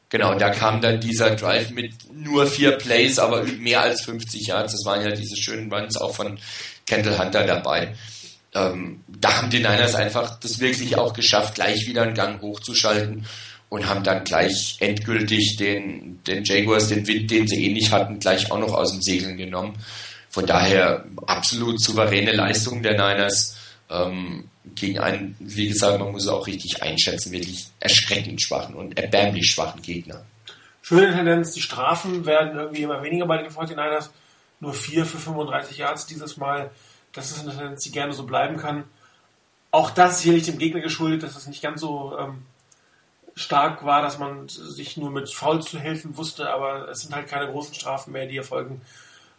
Genau, 0.10 0.34
da 0.36 0.50
kam 0.50 0.82
dann 0.82 1.00
dieser 1.00 1.36
Drive 1.36 1.70
mit 1.70 1.94
nur 2.12 2.48
vier 2.48 2.78
Plays, 2.78 3.20
aber 3.20 3.44
mehr 3.44 3.82
als 3.82 4.02
50 4.06 4.48
Yards. 4.48 4.74
Das 4.74 4.86
waren 4.86 5.02
ja 5.04 5.12
diese 5.12 5.38
schönen 5.38 5.72
Runs 5.72 5.98
auch 5.98 6.16
von 6.16 6.40
Kendall 6.88 7.20
Hunter 7.20 7.46
dabei 7.46 7.94
ähm, 8.54 9.02
da 9.08 9.38
haben 9.38 9.50
die 9.50 9.58
Niners 9.58 9.96
einfach 9.96 10.40
das 10.40 10.60
wirklich 10.60 10.98
auch 10.98 11.14
geschafft, 11.14 11.56
gleich 11.56 11.88
wieder 11.88 12.04
einen 12.04 12.16
Gang 12.16 12.42
hochzuschalten 12.42 13.26
und 13.70 13.88
haben 13.88 14.04
dann 14.04 14.24
gleich 14.24 14.78
endgültig 14.80 15.58
den, 15.58 16.24
den 16.24 16.44
Jaguars, 16.44 16.88
den 16.88 17.06
Wind, 17.08 17.30
den 17.30 17.48
sie 17.48 17.66
eh 17.66 17.74
nicht 17.74 17.92
hatten, 17.92 18.20
gleich 18.20 18.52
auch 18.52 18.60
noch 18.60 18.74
aus 18.74 18.92
dem 18.92 19.02
Segeln 19.02 19.38
genommen. 19.38 19.78
Von 20.30 20.46
daher 20.46 21.06
absolut 21.28 21.82
souveräne 21.82 22.32
Leistung 22.32 22.82
der 22.82 22.94
Niners 22.94 23.58
ähm, 23.90 24.50
gegen 24.76 25.00
einen, 25.00 25.36
wie 25.40 25.70
gesagt, 25.70 26.00
man 26.00 26.12
muss 26.12 26.28
auch 26.28 26.46
richtig 26.48 26.82
einschätzen, 26.82 27.32
wirklich 27.32 27.68
erschreckend 27.80 28.42
schwachen 28.42 28.76
und 28.76 28.98
erbärmlich 28.98 29.52
schwachen 29.52 29.82
Gegner. 29.82 30.24
Schöne 30.82 31.12
Tendenz, 31.12 31.54
die 31.54 31.62
Strafen 31.62 32.26
werden 32.26 32.58
irgendwie 32.58 32.84
immer 32.84 33.04
weniger 33.04 33.26
bei 33.28 33.38
den 33.38 33.52
49ers. 33.52 34.10
Nur 34.60 34.74
4 34.74 35.06
für 35.06 35.18
35 35.18 35.78
Yards 35.78 36.06
dieses 36.08 36.38
Mal. 36.38 36.72
Das 37.14 37.32
ist 37.32 37.40
eine 37.40 37.52
Tendenz, 37.52 37.84
die 37.84 37.92
gerne 37.92 38.14
so 38.14 38.24
bleiben 38.26 38.58
kann. 38.58 38.84
Auch 39.72 39.92
das 39.92 40.22
sicherlich 40.22 40.46
dem 40.46 40.58
Gegner 40.58 40.82
geschuldet, 40.82 41.24
dass 41.24 41.36
es 41.36 41.48
nicht 41.48 41.62
ganz 41.62 41.82
so 41.82 42.18
ähm, 42.18 42.46
stark 43.36 43.86
war, 43.86 44.02
dass 44.02 44.20
man 44.20 44.50
sich 44.50 44.98
nur 44.98 45.12
mit 45.12 45.32
Foul 45.32 45.62
zu 45.62 45.80
helfen 45.80 46.18
wusste, 46.18 46.50
aber 46.50 46.90
es 46.90 47.02
sind 47.02 47.16
halt 47.16 47.28
keine 47.28 47.50
großen 47.50 47.74
Strafen 47.74 48.12
mehr, 48.12 48.28
die 48.28 48.38
erfolgen. 48.38 48.82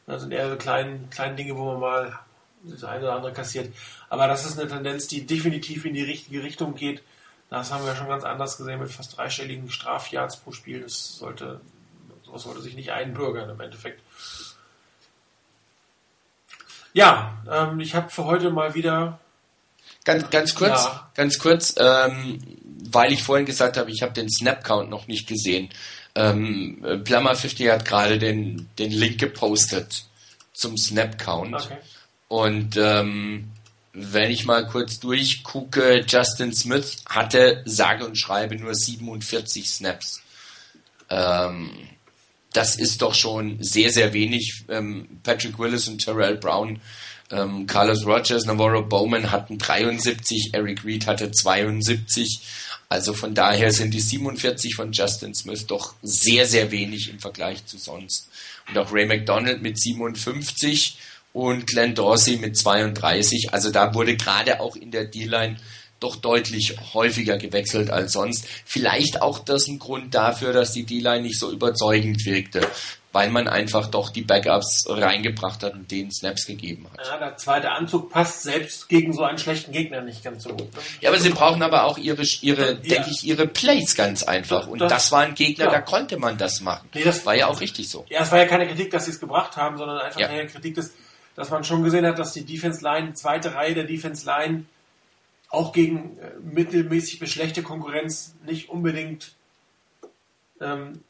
Das 0.06 0.22
sind 0.22 0.32
eher 0.32 0.50
so 0.50 0.56
kleine, 0.56 1.00
kleine 1.10 1.36
Dinge, 1.36 1.56
wo 1.56 1.66
man 1.66 1.80
mal 1.80 2.18
das 2.62 2.84
eine 2.84 3.04
oder 3.04 3.14
andere 3.14 3.32
kassiert. 3.32 3.74
Aber 4.08 4.26
das 4.26 4.44
ist 4.44 4.58
eine 4.58 4.68
Tendenz, 4.68 5.06
die 5.06 5.26
definitiv 5.26 5.84
in 5.84 5.94
die 5.94 6.02
richtige 6.02 6.42
Richtung 6.42 6.74
geht. 6.74 7.02
Das 7.48 7.72
haben 7.72 7.84
wir 7.84 7.96
schon 7.96 8.08
ganz 8.08 8.24
anders 8.24 8.56
gesehen 8.56 8.80
mit 8.80 8.90
fast 8.90 9.16
dreistelligen 9.16 9.70
Strafjahrs 9.70 10.36
pro 10.38 10.52
Spiel. 10.52 10.82
Das 10.82 11.16
sollte, 11.16 11.60
sowas 12.24 12.42
sollte 12.42 12.62
sich 12.62 12.74
nicht 12.74 12.92
einbürgern 12.92 13.50
im 13.50 13.60
Endeffekt. 13.60 14.02
Ja, 16.92 17.42
ähm, 17.50 17.80
ich 17.80 17.94
habe 17.94 18.10
für 18.10 18.24
heute 18.24 18.50
mal 18.50 18.74
wieder. 18.74 19.18
Ganz, 20.04 20.30
ganz 20.30 20.54
kurz, 20.54 20.84
ja. 20.84 21.10
ganz 21.14 21.38
kurz, 21.38 21.74
ähm, 21.78 22.38
weil 22.90 23.12
ich 23.12 23.22
vorhin 23.22 23.46
gesagt 23.46 23.76
habe, 23.76 23.90
ich 23.90 24.02
habe 24.02 24.12
den 24.12 24.30
Snap-Count 24.30 24.88
noch 24.88 25.06
nicht 25.06 25.26
gesehen. 25.26 25.68
Ähm, 26.14 27.02
Plummer 27.04 27.34
50 27.34 27.70
hat 27.70 27.84
gerade 27.84 28.18
den, 28.18 28.68
den 28.78 28.90
Link 28.90 29.18
gepostet 29.18 30.04
zum 30.52 30.76
Snap-Count. 30.76 31.54
Okay. 31.54 31.76
Und 32.28 32.76
ähm, 32.76 33.50
wenn 33.92 34.30
ich 34.30 34.44
mal 34.44 34.66
kurz 34.66 35.00
durchgucke, 35.00 36.04
Justin 36.06 36.54
Smith 36.54 36.98
hatte 37.08 37.62
sage 37.64 38.06
und 38.06 38.16
schreibe 38.16 38.56
nur 38.56 38.74
47 38.74 39.68
Snaps. 39.68 40.22
Ähm, 41.08 41.70
das 42.52 42.76
ist 42.76 43.02
doch 43.02 43.14
schon 43.14 43.62
sehr, 43.62 43.90
sehr 43.90 44.12
wenig. 44.12 44.64
Ähm, 44.68 45.20
Patrick 45.22 45.58
Willis 45.58 45.88
und 45.88 46.04
Terrell 46.04 46.36
Brown, 46.36 46.80
ähm, 47.30 47.66
Carlos 47.66 48.04
Rogers, 48.04 48.44
Navarro 48.44 48.82
Bowman 48.82 49.30
hatten 49.30 49.58
73, 49.58 50.50
Eric 50.52 50.84
Reed 50.84 51.06
hatte 51.06 51.30
72. 51.30 52.40
Also 52.88 53.14
von 53.14 53.34
daher 53.34 53.72
sind 53.72 53.94
die 53.94 54.00
47 54.00 54.74
von 54.74 54.90
Justin 54.92 55.34
Smith 55.34 55.66
doch 55.66 55.94
sehr, 56.02 56.46
sehr 56.46 56.72
wenig 56.72 57.08
im 57.08 57.20
Vergleich 57.20 57.64
zu 57.66 57.78
sonst. 57.78 58.28
Und 58.68 58.78
auch 58.78 58.92
Ray 58.92 59.06
McDonald 59.06 59.62
mit 59.62 59.80
57 59.80 60.98
und 61.32 61.68
Glenn 61.68 61.94
Dorsey 61.94 62.36
mit 62.36 62.56
32. 62.56 63.52
Also 63.52 63.70
da 63.70 63.94
wurde 63.94 64.16
gerade 64.16 64.58
auch 64.58 64.74
in 64.74 64.90
der 64.90 65.04
D-Line 65.04 65.56
doch 66.00 66.16
deutlich 66.16 66.76
häufiger 66.94 67.36
gewechselt 67.36 67.90
als 67.90 68.12
sonst. 68.12 68.46
Vielleicht 68.64 69.22
auch 69.22 69.38
das 69.38 69.68
ein 69.68 69.78
Grund 69.78 70.14
dafür, 70.14 70.52
dass 70.52 70.72
die 70.72 70.84
D-Line 70.84 71.22
nicht 71.22 71.38
so 71.38 71.52
überzeugend 71.52 72.24
wirkte, 72.24 72.66
weil 73.12 73.28
man 73.30 73.48
einfach 73.48 73.88
doch 73.88 74.08
die 74.08 74.22
Backups 74.22 74.86
reingebracht 74.88 75.62
hat 75.62 75.74
und 75.74 75.90
denen 75.90 76.10
Snaps 76.10 76.46
gegeben 76.46 76.86
hat. 76.92 77.06
Ja, 77.06 77.18
der 77.18 77.36
zweite 77.36 77.70
Anzug 77.70 78.10
passt 78.10 78.42
selbst 78.42 78.88
gegen 78.88 79.12
so 79.12 79.24
einen 79.24 79.36
schlechten 79.36 79.72
Gegner 79.72 80.00
nicht 80.00 80.24
ganz 80.24 80.44
so 80.44 80.50
gut. 80.50 80.72
Ne? 80.72 80.80
Ja, 81.02 81.10
aber 81.10 81.18
sie 81.18 81.30
brauchen 81.30 81.62
aber 81.62 81.84
auch 81.84 81.98
ihre, 81.98 82.22
ihre 82.40 82.66
ja. 82.66 82.74
denke 82.74 83.10
ich, 83.10 83.24
ihre 83.24 83.46
Plays 83.46 83.94
ganz 83.94 84.22
einfach. 84.22 84.68
Und 84.68 84.80
das, 84.80 84.92
das 84.92 85.12
war 85.12 85.20
ein 85.20 85.34
Gegner, 85.34 85.66
ja. 85.66 85.70
da 85.70 85.80
konnte 85.80 86.16
man 86.16 86.38
das 86.38 86.60
machen. 86.60 86.88
Nee, 86.94 87.04
das 87.04 87.26
war 87.26 87.34
ja 87.34 87.48
auch 87.48 87.60
richtig 87.60 87.90
so. 87.90 88.06
Ja, 88.08 88.22
es 88.22 88.32
war 88.32 88.38
ja 88.38 88.46
keine 88.46 88.66
Kritik, 88.66 88.90
dass 88.90 89.04
sie 89.04 89.10
es 89.10 89.20
gebracht 89.20 89.56
haben, 89.56 89.76
sondern 89.76 89.98
einfach 89.98 90.20
eine 90.20 90.46
Kritik, 90.46 90.76
dass, 90.76 90.92
dass 91.34 91.50
man 91.50 91.62
schon 91.64 91.82
gesehen 91.82 92.06
hat, 92.06 92.18
dass 92.18 92.32
die 92.32 92.44
Defense 92.44 92.82
Line, 92.82 93.12
zweite 93.14 93.54
Reihe 93.54 93.74
der 93.74 93.84
Defense 93.84 94.24
Line 94.24 94.64
auch 95.50 95.72
gegen 95.72 96.16
äh, 96.18 96.30
mittelmäßig 96.40 97.18
bis 97.18 97.30
schlechte 97.30 97.62
Konkurrenz 97.62 98.34
nicht 98.46 98.70
unbedingt 98.70 99.34
ähm, 100.60 101.02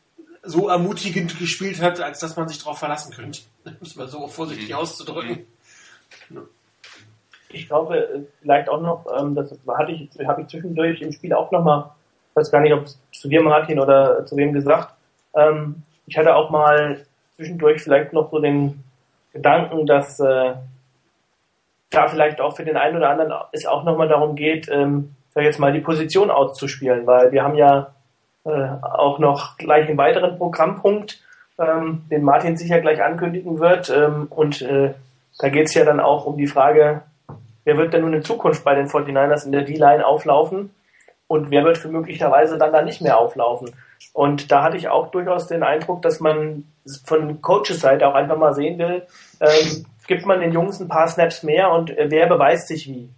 so 0.43 0.69
ermutigend 0.69 1.39
gespielt 1.39 1.81
hat, 1.83 2.01
als 2.01 2.21
dass 2.21 2.37
man 2.37 2.49
sich 2.49 2.59
darauf 2.59 2.79
verlassen 2.79 3.13
könnte. 3.13 3.41
Muss 3.81 3.97
man 3.97 4.09
so 4.09 4.27
vorsichtig 4.27 4.71
mhm. 4.71 4.77
auszudrücken. 4.77 5.47
Mhm. 6.31 6.49
Ich 7.53 7.67
glaube, 7.67 8.27
vielleicht 8.41 8.69
auch 8.69 8.81
noch, 8.81 9.07
ähm, 9.19 9.35
das 9.35 9.53
hatte 9.69 9.93
ich, 9.93 10.09
habe 10.27 10.43
ich 10.43 10.49
zwischendurch 10.49 11.03
im 11.03 11.13
Spiel 11.13 11.35
auch 11.35 11.51
nochmal, 11.51 11.91
weiß 12.35 12.51
gar 12.51 12.61
nicht, 12.61 12.73
ob 12.73 12.85
es 12.85 12.99
zu 13.13 13.29
dir, 13.29 13.43
Martin, 13.43 13.81
oder 13.81 14.25
zu 14.25 14.37
wem 14.37 14.53
gesagt, 14.53 14.95
ähm, 15.35 15.83
ich 16.07 16.17
hatte 16.17 16.35
auch 16.35 16.51
mal 16.51 17.05
zwischendurch 17.37 17.83
vielleicht 17.83 18.13
noch 18.13 18.31
so 18.31 18.39
den 18.39 18.83
Gedanken, 19.33 19.85
dass 19.85 20.21
äh, 20.21 20.55
da 21.91 22.09
vielleicht 22.09 22.41
auch 22.41 22.57
für 22.57 22.65
den 22.65 22.77
einen 22.77 22.97
oder 22.97 23.11
anderen 23.11 23.33
es 23.53 23.67
auch 23.67 23.85
nochmal 23.85 24.09
darum 24.09 24.37
geht, 24.37 24.69
ähm, 24.71 25.15
sag 25.35 25.45
jetzt 25.45 25.59
mal 25.59 25.73
die 25.73 25.81
Position 25.81 26.31
auszuspielen, 26.31 27.07
weil 27.07 27.33
wir 27.33 27.43
haben 27.43 27.57
ja 27.57 27.93
äh, 28.45 28.69
auch 28.83 29.19
noch 29.19 29.59
gleich 29.59 29.89
einen 29.89 29.99
weiteren 29.99 30.39
Programmpunkt, 30.39 31.21
ähm, 31.59 32.05
den 32.11 32.23
Martin 32.23 32.57
sicher 32.57 32.81
gleich 32.81 33.03
ankündigen 33.03 33.59
wird. 33.59 33.91
Ähm, 33.91 34.27
und 34.31 34.63
äh, 34.63 34.95
da 35.39 35.49
geht 35.49 35.67
es 35.67 35.75
ja 35.75 35.85
dann 35.85 36.01
auch 36.01 36.27
um 36.27 36.37
die 36.37 36.47
Frage, 36.47 37.03
wer 37.65 37.77
wird 37.77 37.93
denn 37.93 38.03
nun 38.03 38.15
in 38.15 38.25
Zukunft 38.25 38.65
bei 38.65 38.75
den 38.75 38.89
49ers 38.89 39.45
in 39.45 39.53
der 39.53 39.63
D-Line 39.63 40.07
auflaufen 40.07 40.71
und 41.27 41.51
wer 41.51 41.65
wird 41.65 41.79
für 41.79 41.89
möglicherweise 41.89 42.59
dann 42.59 42.73
da 42.73 42.83
nicht 42.83 43.01
mehr 43.03 43.19
auflaufen. 43.19 43.71
Und 44.13 44.51
da 44.51 44.63
hatte 44.63 44.77
ich 44.77 44.89
auch 44.89 45.11
durchaus 45.11 45.47
den 45.47 45.63
Eindruck, 45.63 46.03
dass 46.03 46.21
man 46.21 46.65
von 47.05 47.41
Coaches 47.43 47.81
Seite 47.81 48.09
auch 48.09 48.15
einfach 48.15 48.37
mal 48.37 48.55
sehen 48.55 48.79
will, 48.79 49.07
ähm, 49.41 49.87
gibt 50.11 50.27
man 50.27 50.41
den 50.41 50.51
Jungs 50.51 50.81
ein 50.81 50.89
paar 50.89 51.07
Snaps 51.07 51.45
mehr 51.45 51.71
und 51.71 51.97
äh, 51.97 52.11
wer 52.11 52.27
beweist 52.27 52.67
sich 52.67 52.89
wie. 52.89 53.09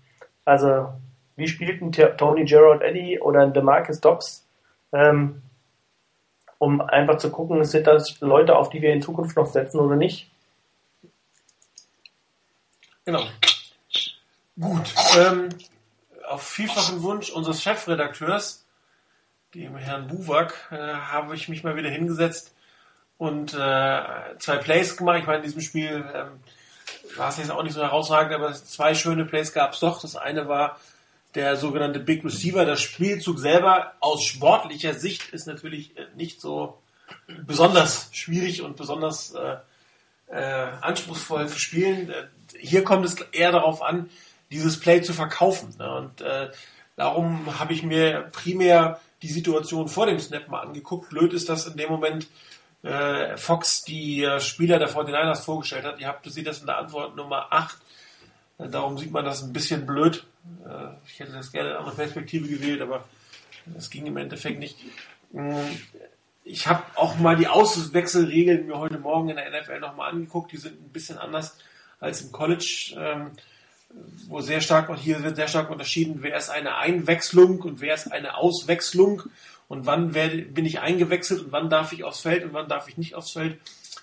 Also 0.44 0.92
wie 1.36 1.48
spielt 1.48 1.80
ein 1.80 1.90
Tony 2.18 2.44
Gerard 2.44 2.82
Eddy 2.82 3.18
oder 3.18 3.40
ein 3.40 3.54
DeMarcus 3.54 4.02
Dobbs, 4.02 4.46
ähm, 4.92 5.40
um 6.58 6.82
einfach 6.82 7.16
zu 7.16 7.30
gucken, 7.30 7.64
sind 7.64 7.86
das 7.86 8.20
Leute, 8.20 8.54
auf 8.56 8.68
die 8.68 8.82
wir 8.82 8.92
in 8.92 9.00
Zukunft 9.00 9.38
noch 9.38 9.46
setzen 9.46 9.80
oder 9.80 9.96
nicht. 9.96 10.30
Genau. 13.06 13.24
Gut. 14.60 14.94
Ähm, 15.18 15.48
auf 16.28 16.42
vielfachen 16.42 17.02
Wunsch 17.02 17.30
unseres 17.30 17.62
Chefredakteurs, 17.62 18.66
dem 19.54 19.76
Herrn 19.76 20.08
Buwak, 20.08 20.68
äh, 20.70 20.76
habe 20.76 21.36
ich 21.36 21.48
mich 21.48 21.64
mal 21.64 21.74
wieder 21.74 21.88
hingesetzt 21.88 22.54
und 23.16 23.54
äh, 23.54 24.36
zwei 24.38 24.58
Plays 24.58 24.98
gemacht. 24.98 25.20
Ich 25.20 25.26
meine, 25.26 25.38
in 25.38 25.44
diesem 25.44 25.62
Spiel 25.62 26.04
ähm, 26.14 26.40
war 27.16 27.28
es 27.28 27.38
jetzt 27.38 27.50
auch 27.50 27.62
nicht 27.62 27.74
so 27.74 27.82
herausragend, 27.82 28.34
aber 28.34 28.52
zwei 28.52 28.94
schöne 28.94 29.24
Plays 29.24 29.52
gab 29.52 29.72
es 29.72 29.80
doch. 29.80 30.00
Das 30.00 30.16
eine 30.16 30.48
war 30.48 30.78
der 31.34 31.56
sogenannte 31.56 32.00
Big 32.00 32.24
Receiver. 32.24 32.64
Der 32.64 32.76
Spielzug 32.76 33.38
selber 33.38 33.92
aus 34.00 34.22
sportlicher 34.24 34.94
Sicht 34.94 35.30
ist 35.30 35.46
natürlich 35.46 35.96
äh, 35.96 36.06
nicht 36.16 36.40
so 36.40 36.78
besonders 37.46 38.08
schwierig 38.12 38.62
und 38.62 38.76
besonders 38.76 39.34
äh, 39.34 39.56
äh, 40.28 40.68
anspruchsvoll 40.80 41.48
zu 41.48 41.58
spielen. 41.58 42.10
Äh, 42.10 42.26
hier 42.58 42.84
kommt 42.84 43.04
es 43.04 43.16
eher 43.32 43.52
darauf 43.52 43.82
an, 43.82 44.10
dieses 44.50 44.78
Play 44.78 45.02
zu 45.02 45.12
verkaufen. 45.12 45.74
Ne? 45.78 45.94
Und 45.94 46.20
äh, 46.20 46.50
darum 46.96 47.58
habe 47.58 47.72
ich 47.72 47.82
mir 47.82 48.28
primär 48.32 49.00
die 49.22 49.28
Situation 49.28 49.88
vor 49.88 50.06
dem 50.06 50.18
Snap 50.18 50.48
mal 50.48 50.60
angeguckt. 50.60 51.10
Blöd 51.10 51.32
ist, 51.32 51.48
dass 51.48 51.66
in 51.66 51.76
dem 51.76 51.90
Moment 51.90 52.26
äh, 52.82 53.36
Fox 53.36 53.82
die 53.84 54.24
äh, 54.24 54.40
Spieler 54.40 54.78
der 54.78 54.90
49ers 54.90 55.42
vorgestellt 55.42 55.84
hat. 55.84 56.00
Ihr 56.00 56.08
habt, 56.08 56.30
seht 56.30 56.46
das 56.46 56.60
in 56.60 56.66
der 56.66 56.78
Antwort 56.78 57.16
Nummer 57.16 57.46
8. 57.50 57.76
Äh, 58.58 58.68
darum 58.68 58.98
sieht 58.98 59.12
man 59.12 59.24
das 59.24 59.42
ein 59.42 59.52
bisschen 59.52 59.86
blöd. 59.86 60.26
Äh, 60.66 60.88
ich 61.06 61.20
hätte 61.20 61.32
das 61.32 61.52
gerne 61.52 61.70
in 61.70 61.76
andere 61.76 61.94
Perspektive 61.94 62.48
gewählt, 62.48 62.80
aber 62.80 63.04
das 63.66 63.90
ging 63.90 64.06
im 64.06 64.16
Endeffekt 64.16 64.58
nicht. 64.58 64.78
Mm, 65.30 65.60
ich 66.44 66.66
habe 66.66 66.82
auch 66.96 67.16
mal 67.18 67.36
die 67.36 67.46
Auswechselregeln 67.46 68.66
mir 68.66 68.78
heute 68.78 68.98
Morgen 68.98 69.28
in 69.28 69.36
der 69.36 69.50
NFL 69.50 69.78
nochmal 69.78 70.10
angeguckt. 70.10 70.50
Die 70.50 70.56
sind 70.56 70.80
ein 70.80 70.92
bisschen 70.92 71.18
anders 71.18 71.56
als 72.00 72.22
im 72.22 72.32
College. 72.32 72.94
Ähm, 72.98 73.30
wo 74.28 74.40
sehr 74.40 74.60
stark, 74.60 74.88
und 74.88 74.96
hier 74.96 75.22
wird 75.22 75.36
sehr 75.36 75.48
stark 75.48 75.70
unterschieden, 75.70 76.18
wer 76.20 76.36
ist 76.36 76.50
eine 76.50 76.76
Einwechslung 76.76 77.60
und 77.60 77.80
wer 77.80 77.94
ist 77.94 78.10
eine 78.10 78.36
Auswechslung 78.36 79.24
und 79.72 79.86
wann 79.86 80.12
werde, 80.12 80.42
bin 80.42 80.66
ich 80.66 80.80
eingewechselt 80.80 81.46
und 81.46 81.52
wann 81.52 81.70
darf 81.70 81.94
ich 81.94 82.04
aufs 82.04 82.20
Feld 82.20 82.44
und 82.44 82.52
wann 82.52 82.68
darf 82.68 82.88
ich 82.88 82.98
nicht 82.98 83.14
aufs 83.14 83.30
Feld. 83.30 83.56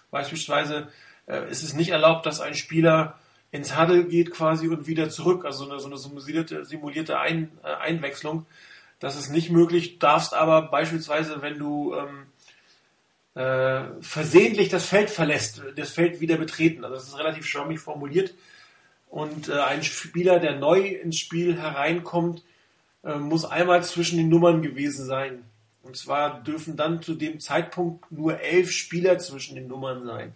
Beispielsweise 0.09 0.88
äh, 1.28 1.47
ist 1.51 1.61
es 1.61 1.76
nicht 1.76 1.91
erlaubt, 1.91 2.26
dass 2.26 2.41
ein 2.41 2.55
Spieler 2.55 3.20
ins 3.51 3.78
Huddle 3.78 4.05
geht 4.05 4.32
quasi 4.32 4.67
und 4.67 4.88
wieder 4.88 5.11
zurück, 5.11 5.45
also 5.45 5.70
eine, 5.70 5.80
so 5.80 5.86
eine 5.86 5.99
simulierte, 5.99 6.65
simulierte 6.65 7.20
Ein, 7.20 7.51
äh, 7.63 7.67
Einwechslung. 7.67 8.47
Das 8.99 9.15
ist 9.15 9.30
nicht 9.30 9.51
möglich, 9.51 9.99
darfst 9.99 10.34
aber 10.34 10.63
beispielsweise, 10.63 11.43
wenn 11.43 11.59
du 11.59 11.93
ähm, 11.93 12.26
äh, 13.39 13.91
versehentlich 14.01 14.70
das 14.70 14.88
Feld 14.88 15.11
verlässt, 15.11 15.61
das 15.76 15.91
Feld 15.91 16.20
wieder 16.20 16.38
betreten. 16.38 16.84
Also 16.84 16.95
das 16.95 17.09
ist 17.09 17.20
relativ 17.20 17.45
schwammig 17.45 17.80
formuliert. 17.80 18.34
Und 19.07 19.49
äh, 19.49 19.59
ein 19.59 19.84
Spieler, 19.84 20.39
der 20.39 20.55
neu 20.55 20.80
ins 20.80 21.20
Spiel 21.20 21.61
hereinkommt, 21.61 22.43
äh, 23.03 23.17
muss 23.17 23.45
einmal 23.45 23.84
zwischen 23.84 24.17
den 24.17 24.30
Nummern 24.30 24.63
gewesen 24.63 25.05
sein. 25.05 25.43
Und 25.84 25.97
zwar 25.97 26.43
dürfen 26.43 26.75
dann 26.75 27.01
zu 27.01 27.15
dem 27.15 27.39
Zeitpunkt 27.39 28.11
nur 28.11 28.39
elf 28.39 28.71
Spieler 28.71 29.17
zwischen 29.17 29.55
den 29.55 29.67
Nummern 29.67 30.05
sein. 30.05 30.34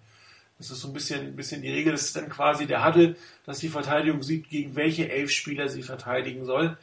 Das 0.57 0.71
ist 0.71 0.81
so 0.81 0.87
ein 0.87 0.93
bisschen, 0.93 1.27
ein 1.27 1.35
bisschen 1.35 1.61
die 1.61 1.71
Regel. 1.71 1.91
Das 1.91 2.03
ist 2.03 2.15
dann 2.15 2.29
quasi 2.29 2.65
der 2.65 2.85
Huddle, 2.85 3.15
dass 3.45 3.59
die 3.59 3.69
Verteidigung 3.69 4.23
sieht, 4.23 4.49
gegen 4.49 4.75
welche 4.75 5.11
elf 5.11 5.31
Spieler 5.31 5.67
sie 5.67 5.83
verteidigen 5.83 6.45
soll. 6.45 6.77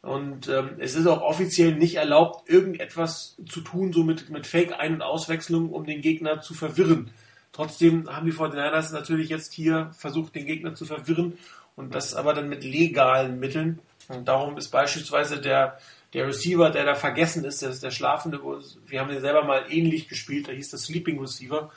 Und 0.00 0.48
ähm, 0.48 0.76
es 0.78 0.96
ist 0.96 1.06
auch 1.06 1.22
offiziell 1.22 1.74
nicht 1.74 1.94
erlaubt, 1.94 2.48
irgendetwas 2.48 3.36
zu 3.46 3.60
tun, 3.60 3.92
so 3.92 4.02
mit, 4.02 4.30
mit 4.30 4.46
Fake-Ein- 4.46 4.94
und 4.94 5.02
Auswechslung, 5.02 5.70
um 5.70 5.84
den 5.84 6.00
Gegner 6.00 6.40
zu 6.40 6.54
verwirren. 6.54 7.10
Trotzdem 7.52 8.08
haben 8.10 8.26
die 8.26 8.32
49ers 8.32 8.92
natürlich 8.92 9.28
jetzt 9.28 9.52
hier 9.52 9.90
versucht, 9.96 10.34
den 10.34 10.46
Gegner 10.46 10.74
zu 10.74 10.86
verwirren 10.86 11.38
und 11.76 11.94
das 11.94 12.14
aber 12.14 12.34
dann 12.34 12.48
mit 12.48 12.64
legalen 12.64 13.38
Mitteln. 13.38 13.78
Und 14.08 14.26
darum 14.26 14.56
ist 14.56 14.70
beispielsweise 14.70 15.40
der, 15.40 15.78
der 16.12 16.26
Receiver, 16.26 16.70
der 16.70 16.84
da 16.84 16.94
vergessen 16.94 17.44
ist, 17.44 17.62
der 17.62 17.70
ist 17.70 17.82
der 17.82 17.90
Schlafende, 17.90 18.40
wir 18.86 19.00
haben 19.00 19.08
den 19.08 19.20
selber 19.20 19.44
mal 19.44 19.64
ähnlich 19.70 20.08
gespielt, 20.08 20.48
da 20.48 20.52
hieß 20.52 20.70
das 20.70 20.84
Sleeping 20.84 21.20
Receiver, 21.20 21.70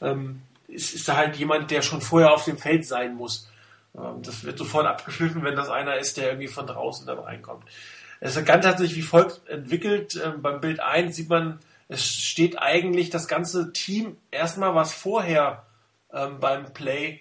ähm, 0.00 0.42
ist, 0.66 0.94
ist 0.94 1.08
da 1.08 1.16
halt 1.16 1.36
jemand, 1.36 1.70
der 1.70 1.82
schon 1.82 2.00
vorher 2.00 2.32
auf 2.32 2.44
dem 2.44 2.58
Feld 2.58 2.86
sein 2.86 3.14
muss. 3.14 3.48
Ähm, 3.96 4.22
das 4.22 4.44
wird 4.44 4.58
sofort 4.58 4.86
abgepfiffen, 4.86 5.44
wenn 5.44 5.56
das 5.56 5.68
einer 5.68 5.96
ist, 5.96 6.16
der 6.16 6.28
irgendwie 6.28 6.48
von 6.48 6.66
draußen 6.66 7.06
da 7.06 7.14
reinkommt. 7.14 7.64
Das 8.20 8.44
Ganze 8.44 8.68
hat 8.68 8.78
sich 8.78 8.96
wie 8.96 9.02
folgt 9.02 9.48
entwickelt. 9.48 10.20
Ähm, 10.22 10.42
beim 10.42 10.60
Bild 10.60 10.80
1 10.80 11.14
sieht 11.14 11.28
man 11.28 11.60
es 11.88 12.04
steht 12.06 12.58
eigentlich 12.58 13.08
das 13.10 13.28
ganze 13.28 13.72
Team 13.72 14.18
erstmal, 14.30 14.74
was 14.74 14.92
vorher 14.92 15.64
ähm, 16.12 16.38
beim 16.38 16.72
Play 16.74 17.20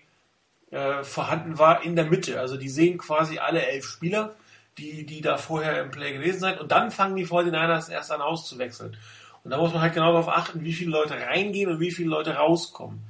äh, 0.71 1.03
vorhanden 1.03 1.57
war, 1.57 1.83
in 1.83 1.95
der 1.95 2.05
Mitte. 2.05 2.39
Also 2.39 2.57
die 2.57 2.69
sehen 2.69 2.97
quasi 2.97 3.39
alle 3.39 3.65
elf 3.65 3.85
Spieler, 3.85 4.35
die, 4.77 5.05
die 5.05 5.21
da 5.21 5.37
vorher 5.37 5.81
im 5.81 5.91
Play 5.91 6.13
gewesen 6.13 6.39
sind. 6.39 6.59
Und 6.59 6.71
dann 6.71 6.91
fangen 6.91 7.15
die 7.15 7.25
49ers 7.25 7.89
erst 7.89 8.11
an 8.11 8.21
auszuwechseln. 8.21 8.97
Und 9.43 9.51
da 9.51 9.57
muss 9.57 9.73
man 9.73 9.81
halt 9.81 9.93
genau 9.93 10.11
darauf 10.11 10.29
achten, 10.29 10.63
wie 10.63 10.73
viele 10.73 10.91
Leute 10.91 11.15
reingehen 11.15 11.69
und 11.69 11.79
wie 11.79 11.91
viele 11.91 12.09
Leute 12.09 12.35
rauskommen. 12.35 13.01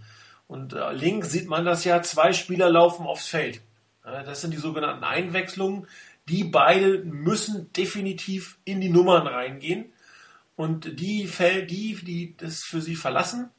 Und 0.48 0.74
äh, 0.74 0.94
links 0.94 1.32
sieht 1.32 1.48
man 1.48 1.66
das 1.66 1.84
ja, 1.84 2.02
zwei 2.02 2.32
Spieler 2.32 2.70
laufen 2.70 3.06
aufs 3.06 3.28
Feld. 3.28 3.62
Äh, 4.06 4.24
das 4.24 4.42
sind 4.42 4.52
die 4.52 4.58
sogenannten 4.58 5.04
Einwechslungen. 5.04 5.88
Die 6.30 6.44
beide 6.44 7.00
müssen 7.00 7.72
definitiv 7.74 8.58
in 8.66 8.82
die 8.82 8.90
Nummern 8.90 9.28
reingehen. 9.28 9.92
Und 10.56 11.00
die 11.00 11.28
Feld, 11.28 11.70
die, 11.70 11.96
die 11.96 12.36
das 12.38 12.64
für 12.64 12.82
sie 12.82 12.96
verlassen, 12.96 13.50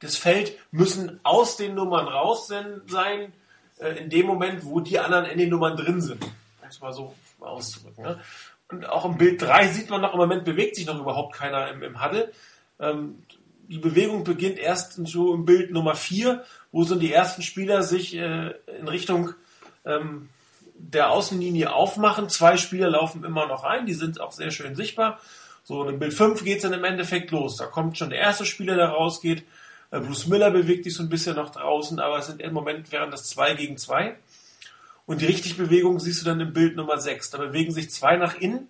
das 0.00 0.16
Feld, 0.16 0.58
müssen 0.70 1.20
aus 1.22 1.56
den 1.56 1.74
Nummern 1.74 2.08
raus 2.08 2.48
sein, 2.48 3.32
äh, 3.78 3.98
in 3.98 4.10
dem 4.10 4.26
Moment, 4.26 4.64
wo 4.64 4.80
die 4.80 4.98
anderen 4.98 5.26
in 5.26 5.38
den 5.38 5.50
Nummern 5.50 5.76
drin 5.76 6.00
sind. 6.00 6.24
Es 6.72 6.80
mal 6.80 6.92
so 6.92 7.14
auszudrücken. 7.40 8.04
Ne? 8.04 8.20
Und 8.68 8.88
auch 8.88 9.04
im 9.04 9.18
Bild 9.18 9.42
3 9.42 9.68
sieht 9.68 9.90
man 9.90 10.00
noch, 10.00 10.14
im 10.14 10.18
Moment 10.18 10.44
bewegt 10.44 10.76
sich 10.76 10.86
noch 10.86 10.98
überhaupt 10.98 11.34
keiner 11.34 11.70
im, 11.70 11.82
im 11.82 12.02
Huddle. 12.02 12.32
Ähm, 12.80 13.22
die 13.68 13.78
Bewegung 13.78 14.24
beginnt 14.24 14.58
erst 14.58 14.94
so 15.06 15.34
im 15.34 15.44
Bild 15.44 15.70
Nummer 15.70 15.94
4, 15.94 16.44
wo 16.72 16.84
so 16.84 16.94
die 16.94 17.12
ersten 17.12 17.42
Spieler 17.42 17.82
sich 17.82 18.14
äh, 18.16 18.54
in 18.78 18.88
Richtung 18.88 19.34
ähm, 19.84 20.28
der 20.74 21.10
Außenlinie 21.10 21.72
aufmachen. 21.72 22.28
Zwei 22.28 22.56
Spieler 22.56 22.90
laufen 22.90 23.24
immer 23.24 23.46
noch 23.46 23.64
ein, 23.64 23.86
die 23.86 23.94
sind 23.94 24.20
auch 24.20 24.32
sehr 24.32 24.50
schön 24.50 24.74
sichtbar. 24.74 25.20
So, 25.64 25.80
und 25.80 25.88
in 25.88 25.98
Bild 25.98 26.12
5 26.12 26.42
geht 26.44 26.56
es 26.56 26.62
dann 26.62 26.72
im 26.72 26.84
Endeffekt 26.84 27.30
los. 27.30 27.56
Da 27.56 27.66
kommt 27.66 27.96
schon 27.96 28.10
der 28.10 28.18
erste 28.18 28.44
Spieler, 28.44 28.74
der 28.74 28.88
rausgeht. 28.88 29.44
Äh, 29.90 30.00
Bruce 30.00 30.26
Miller 30.26 30.50
bewegt 30.50 30.84
sich 30.84 30.94
so 30.94 31.02
ein 31.02 31.08
bisschen 31.08 31.36
noch 31.36 31.50
draußen, 31.50 32.00
aber 32.00 32.18
es 32.18 32.26
sind 32.26 32.40
im 32.40 32.52
Moment 32.52 32.90
wären 32.90 33.10
das 33.10 33.28
2 33.28 33.54
gegen 33.54 33.76
2. 33.76 34.16
Und 35.06 35.20
die 35.20 35.26
richtige 35.26 35.62
Bewegung 35.62 35.98
siehst 35.98 36.20
du 36.20 36.24
dann 36.24 36.40
im 36.40 36.52
Bild 36.52 36.76
Nummer 36.76 36.98
6. 36.98 37.30
Da 37.30 37.38
bewegen 37.38 37.72
sich 37.72 37.90
zwei 37.90 38.16
nach 38.16 38.36
innen, 38.36 38.68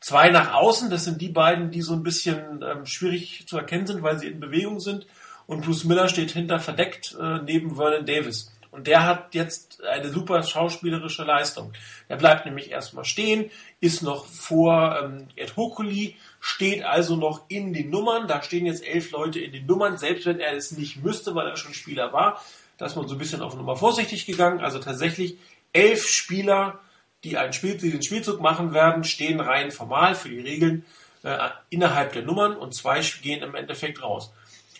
zwei 0.00 0.30
nach 0.30 0.54
außen. 0.54 0.90
Das 0.90 1.04
sind 1.04 1.20
die 1.20 1.28
beiden, 1.28 1.70
die 1.70 1.82
so 1.82 1.94
ein 1.94 2.02
bisschen 2.02 2.62
ähm, 2.62 2.86
schwierig 2.86 3.46
zu 3.46 3.56
erkennen 3.56 3.86
sind, 3.86 4.02
weil 4.02 4.18
sie 4.18 4.28
in 4.28 4.40
Bewegung 4.40 4.80
sind. 4.80 5.06
Und 5.46 5.64
Bruce 5.64 5.84
Miller 5.84 6.08
steht 6.08 6.30
hinter 6.30 6.60
verdeckt 6.60 7.16
äh, 7.20 7.38
neben 7.42 7.76
Vernon 7.76 8.06
Davis. 8.06 8.52
Und 8.72 8.86
der 8.86 9.04
hat 9.04 9.34
jetzt 9.34 9.84
eine 9.84 10.08
super 10.08 10.42
schauspielerische 10.42 11.24
Leistung. 11.24 11.74
Er 12.08 12.16
bleibt 12.16 12.46
nämlich 12.46 12.70
erstmal 12.70 13.04
stehen, 13.04 13.50
ist 13.80 14.02
noch 14.02 14.24
vor 14.24 14.98
ähm, 14.98 15.28
Ed 15.36 15.56
Hokuli, 15.56 16.16
steht 16.40 16.82
also 16.82 17.16
noch 17.16 17.42
in 17.48 17.74
den 17.74 17.90
Nummern. 17.90 18.28
Da 18.28 18.42
stehen 18.42 18.64
jetzt 18.64 18.82
elf 18.82 19.10
Leute 19.10 19.40
in 19.40 19.52
den 19.52 19.66
Nummern, 19.66 19.98
selbst 19.98 20.24
wenn 20.24 20.40
er 20.40 20.54
es 20.54 20.72
nicht 20.72 21.04
müsste, 21.04 21.34
weil 21.34 21.48
er 21.48 21.56
schon 21.56 21.74
Spieler 21.74 22.14
war. 22.14 22.42
Da 22.82 22.86
ist 22.86 22.96
man 22.96 23.06
so 23.06 23.14
ein 23.14 23.18
bisschen 23.18 23.42
auf 23.42 23.54
Nummer 23.54 23.76
vorsichtig 23.76 24.26
gegangen. 24.26 24.58
Also 24.58 24.80
tatsächlich 24.80 25.38
elf 25.72 26.04
Spieler, 26.04 26.80
die, 27.22 27.38
einen 27.38 27.52
Spiel, 27.52 27.76
die 27.76 27.92
den 27.92 28.02
Spielzug 28.02 28.40
machen 28.40 28.74
werden, 28.74 29.04
stehen 29.04 29.38
rein 29.38 29.70
formal 29.70 30.16
für 30.16 30.30
die 30.30 30.40
Regeln 30.40 30.84
äh, 31.22 31.38
innerhalb 31.70 32.12
der 32.12 32.22
Nummern 32.22 32.56
und 32.56 32.74
zwei 32.74 33.00
gehen 33.22 33.40
im 33.44 33.54
Endeffekt 33.54 34.02
raus. 34.02 34.32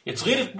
Jetzt 0.05 0.27
redet 0.27 0.57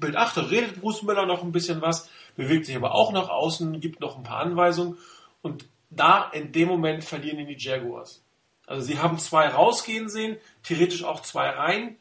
Bild 0.00 0.16
8, 0.16 0.50
redet 0.50 0.80
Bruce 0.80 1.02
Miller 1.02 1.26
noch 1.26 1.42
ein 1.42 1.52
bisschen 1.52 1.82
was, 1.82 2.08
bewegt 2.36 2.64
sich 2.64 2.74
aber 2.74 2.94
auch 2.94 3.12
nach 3.12 3.28
außen, 3.28 3.80
gibt 3.80 4.00
noch 4.00 4.16
ein 4.16 4.22
paar 4.22 4.40
Anweisungen 4.40 4.96
und 5.42 5.66
da 5.90 6.30
in 6.32 6.52
dem 6.52 6.68
Moment 6.68 7.04
verlieren 7.04 7.38
ihn 7.38 7.48
die 7.48 7.58
Jaguars. 7.58 8.22
Also 8.66 8.80
sie 8.80 8.98
haben 8.98 9.18
zwei 9.18 9.48
rausgehen 9.48 10.08
sehen, 10.08 10.38
theoretisch 10.62 11.04
auch 11.04 11.20
zwei 11.20 11.50
rein, 11.50 11.98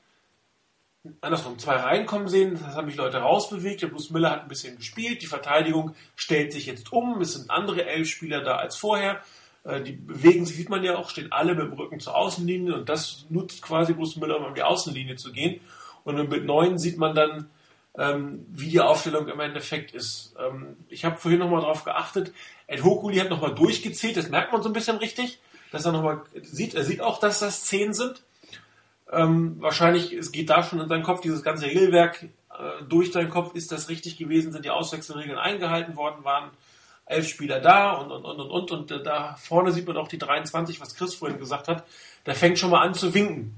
andersrum, 1.22 1.60
zwei 1.60 1.76
reinkommen 1.76 2.28
sehen, 2.28 2.60
das 2.60 2.76
haben 2.76 2.88
sich 2.88 2.98
Leute 2.98 3.18
rausbewegt, 3.18 3.82
der 3.82 3.88
Bruce 3.88 4.10
Miller 4.10 4.32
hat 4.32 4.42
ein 4.44 4.48
bisschen 4.48 4.78
gespielt, 4.78 5.22
die 5.22 5.28
Verteidigung 5.28 5.96
stellt 6.16 6.54
sich 6.54 6.66
jetzt 6.66 6.92
um, 6.92 7.22
es 7.22 7.34
sind 7.34 7.50
andere 7.50 7.86
elf 7.86 8.10
Spieler 8.10 8.42
da 8.42 8.56
als 8.56 8.76
vorher, 8.76 9.22
äh, 9.64 9.82
die 9.82 9.94
bewegen 9.94 10.46
sich, 10.46 10.56
sieht 10.56 10.70
man 10.70 10.84
ja 10.84 10.96
auch, 10.98 11.10
stehen 11.10 11.32
alle 11.32 11.56
mit 11.56 11.66
dem 11.66 11.74
Rücken 11.74 12.00
zur 12.00 12.16
Außenlinie 12.16 12.76
und 12.76 12.90
das 12.90 13.26
nutzt 13.30 13.62
quasi 13.62 13.94
Bruce 13.94 14.18
Miller, 14.18 14.38
um 14.38 14.46
an 14.46 14.56
die 14.56 14.64
Außenlinie 14.64 15.16
zu 15.16 15.32
gehen. 15.32 15.62
Und 16.04 16.30
Bild 16.30 16.46
9 16.46 16.78
sieht 16.78 16.98
man 16.98 17.14
dann 17.14 17.50
ähm, 17.98 18.46
wie 18.50 18.70
die 18.70 18.80
Aufstellung 18.80 19.28
im 19.28 19.40
Endeffekt 19.40 19.94
ist. 19.94 20.36
Ähm, 20.40 20.78
ich 20.88 21.04
habe 21.04 21.18
vorhin 21.18 21.40
nochmal 21.40 21.62
drauf 21.62 21.84
geachtet, 21.84 22.32
Ed 22.68 22.84
Hokuli 22.84 23.18
hat 23.18 23.30
nochmal 23.30 23.56
durchgezählt, 23.56 24.18
das 24.18 24.30
merkt 24.30 24.54
man 24.54 24.62
so 24.62 24.70
ein 24.70 24.74
bisschen 24.74 24.98
richtig, 24.98 25.40
dass 25.72 25.86
er 25.86 25.92
nochmal 25.92 26.22
sieht, 26.44 26.76
er 26.76 26.84
sieht 26.84 27.02
auch, 27.02 27.20
dass 27.20 27.40
das 27.40 27.64
zehn 27.66 27.94
sind. 27.94 28.24
Ähm, 29.12 29.56
wahrscheinlich, 29.60 30.14
es 30.14 30.32
geht 30.32 30.50
da 30.50 30.64
schon 30.64 30.80
in 30.80 30.90
seinen 30.90 31.04
Kopf, 31.04 31.22
dieses 31.22 31.44
ganze 31.44 31.66
Regelwerk 31.66 32.24
äh, 32.24 32.84
durch 32.88 33.12
seinen 33.12 33.30
Kopf, 33.30 33.56
ist 33.56 33.72
das 33.72 33.90
richtig 33.90 34.18
gewesen, 34.18 34.52
sind 34.52 34.66
die 34.66 34.70
Auswechselregeln 34.70 35.38
eingehalten 35.38 35.96
worden, 35.96 36.24
waren 36.24 36.52
elf 37.06 37.28
Spieler 37.28 37.62
da 37.62 37.94
und 37.94 38.12
und 38.12 38.26
und 38.26 38.40
und 38.40 38.52
und, 38.52 38.72
und 38.72 38.92
äh, 38.92 39.02
da 39.02 39.36
vorne 39.36 39.72
sieht 39.72 39.88
man 39.88 39.98
auch 39.98 40.10
die 40.10 40.18
23, 40.18 40.82
was 40.82 40.96
Chris 40.96 41.16
vorhin 41.16 41.40
gesagt 41.40 41.70
hat, 41.70 41.86
der 42.26 42.36
fängt 42.36 42.60
schon 42.60 42.70
mal 42.70 42.82
an 42.82 42.94
zu 42.94 43.14
winken. 43.14 43.56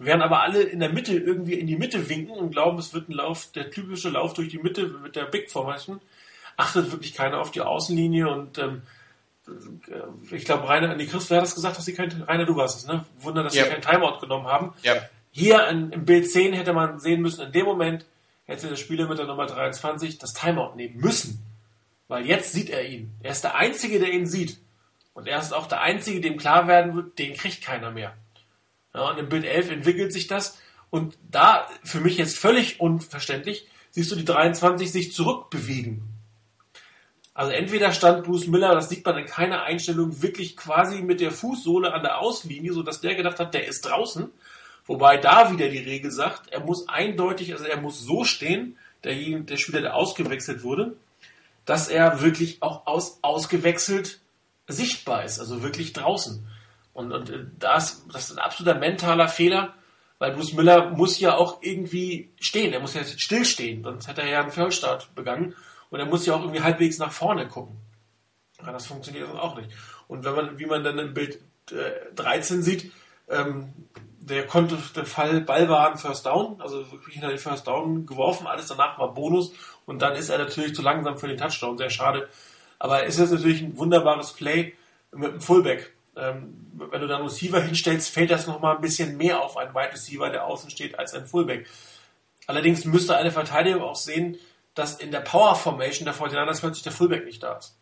Während 0.00 0.22
aber 0.22 0.42
alle 0.42 0.62
in 0.62 0.80
der 0.80 0.92
Mitte 0.92 1.16
irgendwie 1.16 1.54
in 1.54 1.66
die 1.66 1.76
Mitte 1.76 2.08
winken 2.08 2.36
und 2.36 2.50
glauben, 2.50 2.78
es 2.78 2.94
wird 2.94 3.08
ein 3.08 3.14
Lauf, 3.14 3.50
der 3.52 3.70
typische 3.70 4.10
Lauf 4.10 4.34
durch 4.34 4.48
die 4.48 4.58
Mitte 4.58 4.86
mit 5.02 5.16
der 5.16 5.24
Big 5.24 5.50
Formation, 5.50 6.00
achtet 6.56 6.90
wirklich 6.92 7.14
keiner 7.14 7.40
auf 7.40 7.50
die 7.50 7.60
Außenlinie 7.60 8.28
und 8.28 8.58
ähm, 8.58 8.66
äh, 8.66 8.80
ich 10.30 10.44
glaube, 10.44 10.68
Rainer, 10.68 10.94
nee, 10.94 11.06
Chris, 11.06 11.30
wer 11.30 11.38
hat 11.38 11.44
das 11.44 11.54
gesagt, 11.54 11.76
dass 11.76 11.84
sie 11.84 11.94
kein, 11.94 12.10
Rainer, 12.22 12.44
du 12.44 12.56
warst 12.56 12.78
es, 12.78 12.86
ne? 12.86 13.04
Wunder, 13.20 13.42
dass 13.42 13.52
sie 13.52 13.62
kein 13.62 13.82
Timeout 13.82 14.18
genommen 14.20 14.46
haben. 14.46 14.72
Ja. 14.82 14.96
Hier 15.30 15.66
in, 15.68 15.90
im 15.90 16.04
Bild 16.04 16.30
10 16.30 16.52
hätte 16.52 16.72
man 16.72 16.98
sehen 16.98 17.20
müssen, 17.20 17.46
in 17.46 17.52
dem 17.52 17.66
Moment 17.66 18.06
hätte 18.44 18.68
der 18.68 18.76
Spieler 18.76 19.08
mit 19.08 19.18
der 19.18 19.26
Nummer 19.26 19.46
23 19.46 20.18
das 20.18 20.32
Timeout 20.32 20.74
nehmen 20.74 20.96
müssen. 20.96 21.44
Weil 22.08 22.26
jetzt 22.26 22.52
sieht 22.52 22.70
er 22.70 22.88
ihn. 22.88 23.12
Er 23.22 23.32
ist 23.32 23.44
der 23.44 23.54
Einzige, 23.54 23.98
der 23.98 24.10
ihn 24.12 24.26
sieht. 24.26 24.58
Und 25.12 25.26
er 25.26 25.38
ist 25.38 25.52
auch 25.52 25.66
der 25.66 25.82
Einzige, 25.82 26.20
dem 26.20 26.38
klar 26.38 26.66
werden 26.66 26.94
wird, 26.94 27.18
den 27.18 27.34
kriegt 27.34 27.62
keiner 27.62 27.90
mehr. 27.90 28.14
Ja, 28.94 29.10
und 29.10 29.18
im 29.18 29.28
Bild 29.28 29.44
11 29.44 29.70
entwickelt 29.70 30.12
sich 30.12 30.26
das. 30.26 30.58
Und 30.90 31.18
da, 31.30 31.68
für 31.84 32.00
mich 32.00 32.16
jetzt 32.16 32.38
völlig 32.38 32.80
unverständlich, 32.80 33.66
siehst 33.90 34.10
du 34.10 34.16
die 34.16 34.24
23 34.24 34.90
sich 34.90 35.12
zurückbewegen. 35.12 36.02
Also 37.38 37.52
entweder 37.52 37.92
stand 37.92 38.24
Bruce 38.24 38.48
Miller, 38.48 38.74
das 38.74 38.88
sieht 38.88 39.06
man 39.06 39.16
in 39.16 39.26
keiner 39.26 39.62
Einstellung, 39.62 40.22
wirklich 40.22 40.56
quasi 40.56 41.02
mit 41.02 41.20
der 41.20 41.30
Fußsohle 41.30 41.94
an 41.94 42.02
der 42.02 42.18
Auslinie, 42.18 42.72
sodass 42.72 43.00
der 43.00 43.14
gedacht 43.14 43.38
hat, 43.38 43.54
der 43.54 43.68
ist 43.68 43.82
draußen. 43.82 44.28
Wobei 44.86 45.18
da 45.18 45.52
wieder 45.52 45.68
die 45.68 45.78
Regel 45.78 46.10
sagt, 46.10 46.48
er 46.50 46.58
muss 46.58 46.88
eindeutig, 46.88 47.52
also 47.52 47.64
er 47.64 47.80
muss 47.80 48.00
so 48.00 48.24
stehen, 48.24 48.76
der, 49.04 49.14
der 49.14 49.56
Spieler, 49.56 49.82
der 49.82 49.94
ausgewechselt 49.94 50.64
wurde, 50.64 50.96
dass 51.64 51.86
er 51.86 52.22
wirklich 52.22 52.60
auch 52.60 52.88
aus, 52.88 53.20
ausgewechselt 53.22 54.18
sichtbar 54.66 55.22
ist, 55.22 55.38
also 55.38 55.62
wirklich 55.62 55.92
draußen. 55.92 56.44
Und, 56.92 57.12
und 57.12 57.52
das, 57.60 58.04
das 58.12 58.30
ist 58.30 58.36
ein 58.36 58.42
absoluter 58.42 58.80
mentaler 58.80 59.28
Fehler, 59.28 59.74
weil 60.18 60.32
Bruce 60.32 60.54
Miller 60.54 60.90
muss 60.90 61.20
ja 61.20 61.36
auch 61.36 61.62
irgendwie 61.62 62.30
stehen, 62.40 62.72
er 62.72 62.80
muss 62.80 62.94
ja 62.94 63.04
stillstehen, 63.04 63.84
sonst 63.84 64.08
hätte 64.08 64.22
er 64.22 64.28
ja 64.28 64.40
einen 64.40 64.50
Fehlstart 64.50 65.14
begangen. 65.14 65.54
Und 65.90 66.00
er 66.00 66.06
muss 66.06 66.26
ja 66.26 66.34
auch 66.34 66.40
irgendwie 66.40 66.62
halbwegs 66.62 66.98
nach 66.98 67.12
vorne 67.12 67.46
gucken. 67.48 67.76
Ja, 68.64 68.72
das 68.72 68.86
funktioniert 68.86 69.28
auch 69.30 69.56
nicht. 69.56 69.70
Und 70.08 70.24
wenn 70.24 70.34
man, 70.34 70.58
wie 70.58 70.66
man 70.66 70.84
dann 70.84 70.98
im 70.98 71.14
Bild 71.14 71.40
äh, 71.70 72.14
13 72.14 72.62
sieht, 72.62 72.92
ähm, 73.28 73.72
der 74.28 74.46
konnte, 74.46 74.78
der 74.94 75.06
Fall, 75.06 75.40
Ball 75.40 75.68
war 75.68 75.90
ein 75.90 75.98
First 75.98 76.26
Down, 76.26 76.60
also 76.60 76.90
wirklich 76.92 77.14
hinter 77.14 77.28
den 77.28 77.38
First 77.38 77.66
Down 77.66 78.04
geworfen, 78.06 78.46
alles 78.46 78.66
danach 78.66 78.98
war 78.98 79.14
Bonus 79.14 79.52
und 79.86 80.02
dann 80.02 80.14
ist 80.14 80.28
er 80.28 80.38
natürlich 80.38 80.74
zu 80.74 80.82
langsam 80.82 81.18
für 81.18 81.28
den 81.28 81.38
Touchdown, 81.38 81.78
sehr 81.78 81.90
schade. 81.90 82.28
Aber 82.78 83.04
es 83.04 83.18
ist 83.18 83.32
natürlich 83.32 83.62
ein 83.62 83.76
wunderbares 83.78 84.32
Play 84.32 84.74
mit 85.12 85.32
dem 85.32 85.40
Fullback. 85.40 85.92
Ähm, 86.16 86.66
wenn 86.74 87.00
du 87.00 87.06
dann 87.06 87.22
Receiver 87.22 87.60
hinstellst, 87.60 88.10
fällt 88.10 88.30
das 88.30 88.46
nochmal 88.46 88.76
ein 88.76 88.82
bisschen 88.82 89.16
mehr 89.16 89.40
auf 89.40 89.56
einen 89.56 89.74
Wide 89.74 89.92
Receiver, 89.92 90.30
der 90.30 90.44
außen 90.44 90.70
steht, 90.70 90.98
als 90.98 91.14
ein 91.14 91.26
Fullback. 91.26 91.66
Allerdings 92.46 92.84
müsste 92.84 93.16
eine 93.16 93.30
Verteidigung 93.30 93.82
auch 93.82 93.96
sehen, 93.96 94.38
dass 94.78 94.98
in 94.98 95.10
der 95.10 95.20
Power 95.20 95.56
Formation 95.56 96.04
der 96.04 96.14
49ers 96.14 96.60
plötzlich 96.60 96.84
der 96.84 96.92
Fullback 96.92 97.24
nicht 97.24 97.42
da 97.42 97.54
ist. 97.54 97.76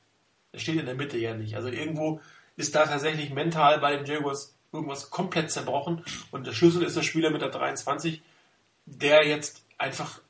Der 0.53 0.59
steht 0.59 0.79
in 0.79 0.87
der 0.87 0.95
Mitte 0.95 1.19
ja 1.19 1.35
nicht. 1.35 1.55
Also 1.55 1.69
irgendwo 1.69 2.21
ist 2.57 2.75
da 2.75 2.87
tatsächlich 2.87 3.31
mental 3.31 3.79
bei 3.81 3.97
den 3.97 4.07
Jaguars 4.07 4.57
irgendwas 4.73 5.11
komplett 5.11 5.51
zerbrochen 5.51 6.05
und 6.31 6.47
der 6.47 6.53
Schlüssel 6.53 6.83
ist 6.83 6.97
der 6.97 7.03
Spieler 7.03 7.31
mit 7.31 7.43
der 7.43 7.51
23, 7.51 8.23
der 8.87 9.27
jetzt 9.27 9.65
einfach 9.79 10.21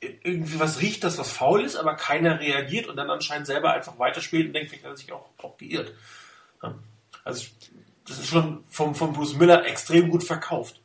irgendwie 0.00 0.58
was 0.58 0.80
riecht, 0.80 1.04
dass 1.04 1.18
was 1.18 1.32
faul 1.32 1.62
ist, 1.62 1.76
aber 1.76 1.94
keiner 1.94 2.40
reagiert 2.40 2.86
und 2.86 2.96
dann 2.96 3.10
anscheinend 3.10 3.46
selber 3.46 3.72
einfach 3.72 3.98
weiterspielt 3.98 4.48
und 4.48 4.52
denkt, 4.52 4.70
vielleicht 4.70 4.84
hat 4.84 4.92
er 4.92 4.96
sich 4.96 5.12
auch, 5.12 5.28
auch 5.38 5.56
geirrt. 5.56 5.92
Also 7.24 7.46
das 8.06 8.18
ist 8.18 8.26
schon 8.26 8.64
vom, 8.68 8.94
vom 8.94 9.12
Bruce 9.12 9.36
Miller 9.36 9.64
extrem 9.66 10.10
gut 10.10 10.24
verkauft. 10.24 10.80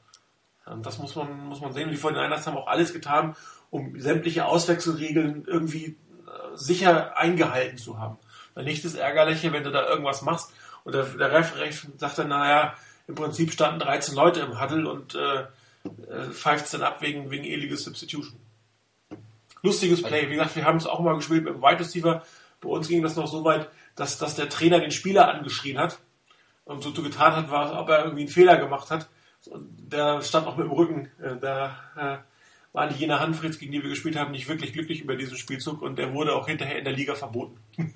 Das 0.81 0.97
muss 0.97 1.15
man, 1.15 1.45
muss 1.45 1.61
man 1.61 1.73
sehen. 1.73 1.91
Die 1.91 1.97
49ers 1.97 2.45
haben 2.45 2.57
auch 2.57 2.67
alles 2.67 2.91
getan, 2.91 3.35
um 3.75 3.99
sämtliche 3.99 4.45
Auswechselregeln 4.45 5.43
irgendwie 5.45 5.97
äh, 6.27 6.55
sicher 6.55 7.17
eingehalten 7.17 7.77
zu 7.77 7.99
haben. 7.99 8.17
Weil 8.53 8.63
nicht 8.63 8.85
das 8.85 8.95
Ärgerliche, 8.95 9.51
wenn 9.51 9.65
du 9.65 9.71
da 9.71 9.85
irgendwas 9.85 10.21
machst 10.21 10.53
und 10.85 10.95
der, 10.95 11.03
der 11.03 11.31
Ref 11.31 11.53
sagt 11.97 12.17
dann, 12.17 12.29
naja, 12.29 12.75
im 13.07 13.15
Prinzip 13.15 13.51
standen 13.51 13.79
13 13.79 14.15
Leute 14.15 14.39
im 14.39 14.61
Huddle 14.61 14.89
und 14.89 15.15
äh, 15.15 15.41
äh 15.41 16.31
pfeift 16.31 16.65
es 16.65 16.71
dann 16.71 16.83
ab 16.83 17.01
wegen, 17.01 17.29
wegen 17.31 17.43
illegal 17.43 17.77
Substitution. 17.77 18.39
Lustiges 19.61 20.01
Play. 20.01 20.29
Wie 20.29 20.35
gesagt, 20.35 20.55
wir 20.55 20.63
haben 20.63 20.77
es 20.77 20.87
auch 20.87 21.01
mal 21.01 21.15
gespielt 21.15 21.43
mit 21.43 21.55
dem 21.55 21.61
Wide 21.61 21.79
Receiver. 21.79 22.23
Bei 22.61 22.69
uns 22.69 22.87
ging 22.87 23.03
das 23.03 23.15
noch 23.15 23.27
so 23.27 23.43
weit, 23.43 23.69
dass, 23.95 24.17
dass 24.17 24.35
der 24.35 24.47
Trainer 24.47 24.79
den 24.79 24.91
Spieler 24.91 25.27
angeschrien 25.27 25.77
hat 25.77 25.99
und 26.63 26.81
so, 26.81 26.93
getan 26.93 27.35
hat, 27.35 27.51
war, 27.51 27.79
ob 27.79 27.89
er 27.89 28.05
irgendwie 28.05 28.21
einen 28.21 28.31
Fehler 28.31 28.57
gemacht 28.57 28.89
hat. 28.89 29.09
Und 29.47 29.91
der 29.91 30.21
stand 30.21 30.45
noch 30.45 30.55
mit 30.55 30.67
dem 30.67 30.71
Rücken. 30.71 31.11
Äh, 31.21 31.37
da 31.37 31.75
äh, 31.97 32.17
waren 32.75 32.93
die 32.93 32.99
Jena 32.99 33.19
Hanfritz, 33.19 33.57
gegen 33.57 33.71
die 33.71 33.81
wir 33.81 33.89
gespielt 33.89 34.15
haben, 34.17 34.31
nicht 34.31 34.47
wirklich 34.47 34.73
glücklich 34.73 35.01
über 35.01 35.15
diesen 35.15 35.37
Spielzug 35.37 35.81
und 35.81 35.97
der 35.97 36.13
wurde 36.13 36.35
auch 36.35 36.47
hinterher 36.47 36.77
in 36.77 36.83
der 36.83 36.93
Liga 36.93 37.15
verboten. 37.15 37.57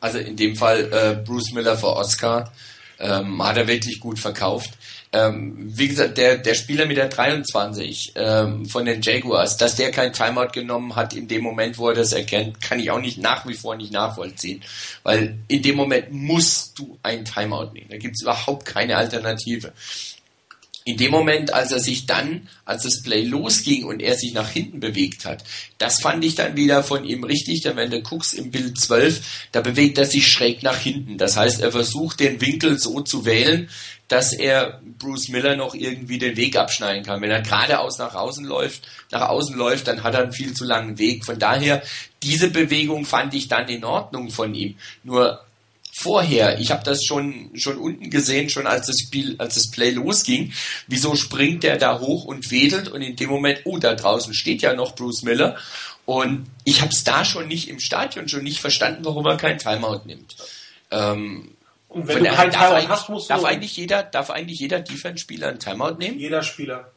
also 0.00 0.18
in 0.18 0.36
dem 0.36 0.54
Fall 0.54 0.92
äh, 0.92 1.22
Bruce 1.24 1.52
Miller 1.52 1.76
für 1.76 1.96
Oscar 1.96 2.52
ähm, 2.98 3.42
hat 3.42 3.56
er 3.56 3.66
wirklich 3.66 4.00
gut 4.00 4.18
verkauft. 4.18 4.70
Ähm, 5.12 5.54
wie 5.58 5.88
gesagt, 5.88 6.18
der, 6.18 6.38
der 6.38 6.54
Spieler 6.54 6.86
mit 6.86 6.96
der 6.96 7.08
23 7.08 8.14
ähm, 8.16 8.66
von 8.66 8.84
den 8.84 9.00
Jaguars, 9.00 9.56
dass 9.56 9.76
der 9.76 9.92
kein 9.92 10.12
Timeout 10.12 10.48
genommen 10.52 10.96
hat 10.96 11.14
in 11.14 11.28
dem 11.28 11.42
Moment, 11.42 11.78
wo 11.78 11.88
er 11.88 11.94
das 11.94 12.12
erkennt, 12.12 12.60
kann 12.60 12.80
ich 12.80 12.90
auch 12.90 13.00
nicht 13.00 13.18
nach 13.18 13.46
wie 13.46 13.54
vor 13.54 13.76
nicht 13.76 13.92
nachvollziehen. 13.92 14.62
Weil 15.04 15.38
in 15.46 15.62
dem 15.62 15.76
Moment 15.76 16.12
musst 16.12 16.78
du 16.78 16.98
ein 17.02 17.24
Timeout 17.24 17.72
nehmen. 17.72 17.90
Da 17.90 17.96
gibt 17.96 18.16
es 18.16 18.22
überhaupt 18.22 18.66
keine 18.66 18.96
Alternative 18.96 19.72
in 20.86 20.98
dem 20.98 21.10
Moment, 21.10 21.54
als 21.54 21.72
er 21.72 21.80
sich 21.80 22.04
dann, 22.04 22.46
als 22.66 22.82
das 22.82 23.02
Play 23.02 23.24
losging 23.24 23.84
und 23.84 24.00
er 24.00 24.16
sich 24.16 24.34
nach 24.34 24.50
hinten 24.50 24.80
bewegt 24.80 25.24
hat, 25.24 25.42
das 25.78 26.02
fand 26.02 26.22
ich 26.24 26.34
dann 26.34 26.56
wieder 26.56 26.82
von 26.82 27.06
ihm 27.06 27.24
richtig, 27.24 27.62
denn 27.62 27.76
wenn 27.76 27.90
du 27.90 28.02
guckst 28.02 28.34
im 28.34 28.50
Bild 28.50 28.78
12, 28.78 29.48
da 29.52 29.62
bewegt 29.62 29.96
er 29.96 30.04
sich 30.04 30.30
schräg 30.30 30.62
nach 30.62 30.76
hinten. 30.76 31.16
Das 31.16 31.38
heißt, 31.38 31.62
er 31.62 31.72
versucht 31.72 32.20
den 32.20 32.38
Winkel 32.42 32.78
so 32.78 33.00
zu 33.00 33.24
wählen, 33.24 33.70
dass 34.08 34.34
er 34.34 34.82
Bruce 34.98 35.30
Miller 35.30 35.56
noch 35.56 35.74
irgendwie 35.74 36.18
den 36.18 36.36
Weg 36.36 36.56
abschneiden 36.56 37.02
kann. 37.02 37.22
Wenn 37.22 37.30
er 37.30 37.40
geradeaus 37.40 37.96
nach 37.98 38.14
außen 38.14 38.44
läuft, 38.44 38.86
nach 39.10 39.30
außen 39.30 39.56
läuft, 39.56 39.88
dann 39.88 40.02
hat 40.02 40.12
er 40.12 40.24
einen 40.24 40.32
viel 40.32 40.52
zu 40.52 40.64
langen 40.64 40.98
Weg. 40.98 41.24
Von 41.24 41.38
daher, 41.38 41.82
diese 42.22 42.50
Bewegung 42.50 43.06
fand 43.06 43.32
ich 43.32 43.48
dann 43.48 43.68
in 43.68 43.84
Ordnung 43.84 44.30
von 44.30 44.54
ihm. 44.54 44.76
Nur 45.02 45.40
vorher. 45.94 46.58
Ich 46.58 46.70
habe 46.70 46.82
das 46.84 47.04
schon 47.04 47.50
schon 47.54 47.78
unten 47.78 48.10
gesehen, 48.10 48.50
schon 48.50 48.66
als 48.66 48.88
das 48.88 48.98
Spiel, 48.98 49.36
als 49.38 49.54
das 49.54 49.70
Play 49.70 49.90
losging. 49.90 50.52
Wieso 50.88 51.14
springt 51.14 51.62
der 51.62 51.76
da 51.76 52.00
hoch 52.00 52.24
und 52.24 52.50
wedelt 52.50 52.88
und 52.88 53.02
in 53.02 53.16
dem 53.16 53.30
Moment, 53.30 53.60
oh, 53.64 53.78
da 53.78 53.94
draußen 53.94 54.34
steht 54.34 54.62
ja 54.62 54.74
noch 54.74 54.94
Bruce 54.94 55.22
Miller 55.22 55.56
und 56.04 56.46
ich 56.64 56.80
habe 56.80 56.90
es 56.90 57.04
da 57.04 57.24
schon 57.24 57.48
nicht 57.48 57.68
im 57.68 57.78
Stadion 57.78 58.28
schon 58.28 58.42
nicht 58.42 58.60
verstanden, 58.60 59.04
warum 59.04 59.24
er 59.26 59.36
kein 59.36 59.58
Timeout 59.58 60.02
nimmt. 60.04 60.36
Ähm, 60.90 61.50
und 61.88 62.08
wenn 62.08 62.24
du 62.24 62.30
kein 62.30 62.50
Timeout 62.50 62.88
hast, 62.88 63.08
musst 63.08 63.30
du 63.30 63.34
darf 63.34 63.44
eigentlich 63.44 63.76
jeder 63.76 64.02
darf 64.02 64.30
eigentlich 64.30 64.58
jeder 64.58 64.80
Defense-Spieler 64.80 65.48
ein 65.48 65.60
Timeout 65.60 65.96
nehmen? 65.98 66.18
Jeder 66.18 66.42
Spieler. 66.42 66.90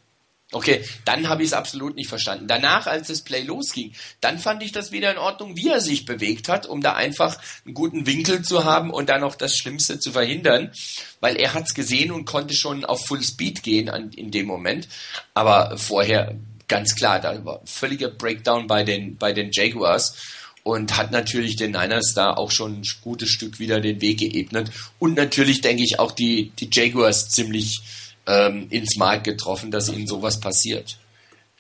Okay, 0.54 0.82
dann 1.04 1.28
habe 1.28 1.44
ich 1.44 1.50
es 1.50 1.54
absolut 1.54 1.98
nicht 1.98 2.08
verstanden. 2.08 2.48
Danach, 2.48 2.88
als 2.88 3.10
das 3.10 3.22
Play 3.22 3.42
losging, 3.42 3.92
dann 4.22 4.40
fand 4.40 4.64
ich 4.64 4.72
das 4.72 4.94
wieder 4.94 5.12
in 5.12 5.18
Ordnung, 5.18 5.58
wie 5.58 5.68
er 5.68 5.82
sich 5.82 6.06
bewegt 6.06 6.48
hat, 6.48 6.66
um 6.66 6.82
da 6.82 6.94
einfach 6.94 7.38
einen 7.66 7.74
guten 7.74 8.06
Winkel 8.06 8.44
zu 8.44 8.64
haben 8.64 8.90
und 8.90 9.10
dann 9.10 9.22
noch 9.22 9.36
das 9.36 9.58
Schlimmste 9.58 10.00
zu 10.00 10.14
verhindern, 10.14 10.72
weil 11.20 11.36
er 11.36 11.54
hat 11.54 11.66
es 11.66 11.74
gesehen 11.74 12.12
und 12.12 12.24
konnte 12.24 12.54
schon 12.54 12.86
auf 12.86 13.06
Full 13.08 13.24
Speed 13.24 13.62
gehen 13.62 13.90
an, 13.90 14.12
in 14.12 14.32
dem 14.32 14.46
Moment. 14.46 14.88
Aber 15.34 15.78
vorher 15.78 16.38
ganz 16.70 16.96
klar, 16.96 17.20
da 17.20 17.44
war 17.44 17.62
völliger 17.66 18.10
Breakdown 18.10 18.68
bei 18.68 18.86
den 18.86 19.18
bei 19.18 19.34
den 19.34 19.50
Jaguars 19.52 20.16
und 20.64 20.96
hat 20.96 21.12
natürlich 21.12 21.58
den 21.58 21.72
Niners 21.72 22.14
da 22.14 22.34
auch 22.34 22.52
schon 22.52 22.82
ein 22.82 22.88
gutes 23.02 23.30
Stück 23.30 23.60
wieder 23.60 23.82
den 23.82 24.02
Weg 24.02 24.20
geebnet 24.20 24.72
und 25.00 25.16
natürlich 25.16 25.62
denke 25.62 25.84
ich 25.84 26.00
auch 26.00 26.12
die 26.12 26.52
die 26.60 26.70
Jaguars 26.72 27.30
ziemlich 27.30 27.82
ähm, 28.28 28.68
ins 28.70 28.98
Mark 28.98 29.24
getroffen, 29.24 29.72
dass 29.72 29.90
ihnen 29.90 30.06
sowas 30.06 30.40
passiert. 30.40 30.98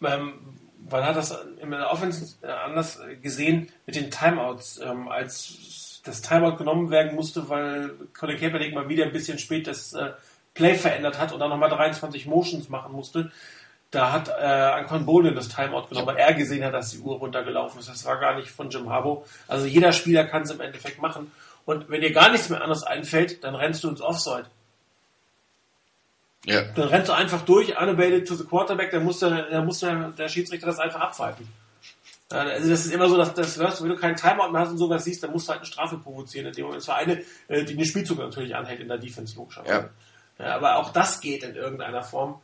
Ähm, 0.03 0.33
man 0.89 1.03
hat 1.03 1.15
das 1.15 1.37
in 1.61 1.71
der 1.71 1.89
Offense 1.89 2.35
äh, 2.41 2.47
anders 2.47 2.99
gesehen 3.21 3.69
mit 3.85 3.95
den 3.95 4.11
Timeouts, 4.11 4.79
ähm, 4.83 5.07
als 5.07 6.01
das 6.03 6.21
Timeout 6.21 6.57
genommen 6.57 6.89
werden 6.89 7.15
musste, 7.15 7.49
weil 7.49 7.91
Colin 8.17 8.39
Kaepernick 8.39 8.73
mal 8.73 8.87
wieder 8.87 9.05
ein 9.05 9.11
bisschen 9.11 9.39
spät 9.39 9.67
das 9.67 9.93
äh, 9.93 10.11
Play 10.53 10.75
verändert 10.75 11.19
hat 11.19 11.31
und 11.33 11.39
dann 11.39 11.49
nochmal 11.49 11.69
23 11.69 12.25
Motions 12.25 12.69
machen 12.69 12.93
musste. 12.93 13.31
da 13.91 14.11
hat 14.11 14.27
äh, 14.27 14.43
Ankon 14.43 15.05
Bolin 15.05 15.35
das 15.35 15.49
Timeout 15.49 15.87
genommen, 15.87 16.07
weil 16.07 16.17
er 16.17 16.33
gesehen 16.33 16.63
hat, 16.63 16.73
dass 16.73 16.91
die 16.91 16.99
Uhr 16.99 17.17
runtergelaufen 17.17 17.79
ist. 17.79 17.89
Das 17.89 18.05
war 18.05 18.19
gar 18.19 18.35
nicht 18.35 18.49
von 18.49 18.69
Jim 18.69 18.89
Harbo. 18.89 19.25
Also 19.47 19.65
jeder 19.65 19.93
Spieler 19.93 20.25
kann 20.25 20.43
es 20.43 20.51
im 20.51 20.61
Endeffekt 20.61 21.01
machen. 21.01 21.31
Und 21.65 21.89
wenn 21.89 22.01
dir 22.01 22.11
gar 22.11 22.31
nichts 22.31 22.49
mehr 22.49 22.61
anderes 22.61 22.83
einfällt, 22.83 23.43
dann 23.43 23.55
rennst 23.55 23.83
du 23.83 23.89
ins 23.89 24.01
Offside. 24.01 24.45
Ja. 26.45 26.63
Dann 26.63 26.87
rennst 26.87 27.09
du 27.09 27.13
einfach 27.13 27.41
durch, 27.41 27.77
unabated 27.77 28.27
to 28.27 28.35
the 28.35 28.45
quarterback, 28.45 28.91
dann 28.91 29.03
muss 29.03 29.19
der, 29.19 29.49
dann 29.49 29.65
muss 29.65 29.79
der, 29.79 30.09
der 30.11 30.29
Schiedsrichter 30.29 30.67
das 30.67 30.79
einfach 30.79 31.01
abpfeifen. 31.01 31.47
Also 32.29 32.69
das 32.69 32.85
ist 32.85 32.93
immer 32.93 33.07
so, 33.07 33.15
dass 33.15 33.33
das, 33.33 33.81
wenn 33.81 33.89
du 33.89 33.95
keinen 33.95 34.17
Timeout 34.17 34.51
mehr 34.51 34.61
hast 34.61 34.71
und 34.71 34.77
sowas 34.77 35.05
siehst, 35.05 35.23
dann 35.23 35.31
musst 35.31 35.47
du 35.47 35.51
halt 35.51 35.61
eine 35.61 35.67
Strafe 35.67 35.97
provozieren. 35.97 36.47
In 36.47 36.53
dem 36.53 36.63
Moment. 36.65 36.81
Das 36.81 36.87
war 36.89 36.97
eine, 36.97 37.23
äh, 37.47 37.63
die 37.63 37.75
den 37.75 37.85
Spielzug 37.85 38.17
natürlich 38.17 38.53
anhält 38.53 38.81
in 38.81 38.89
der 38.89 38.97
Defense 38.97 39.35
logischerweise. 39.37 39.89
Ja. 40.37 40.45
ja. 40.45 40.55
aber 40.55 40.75
auch 40.77 40.91
das 40.91 41.21
geht 41.21 41.43
in 41.43 41.55
irgendeiner 41.55 42.03
Form. 42.03 42.41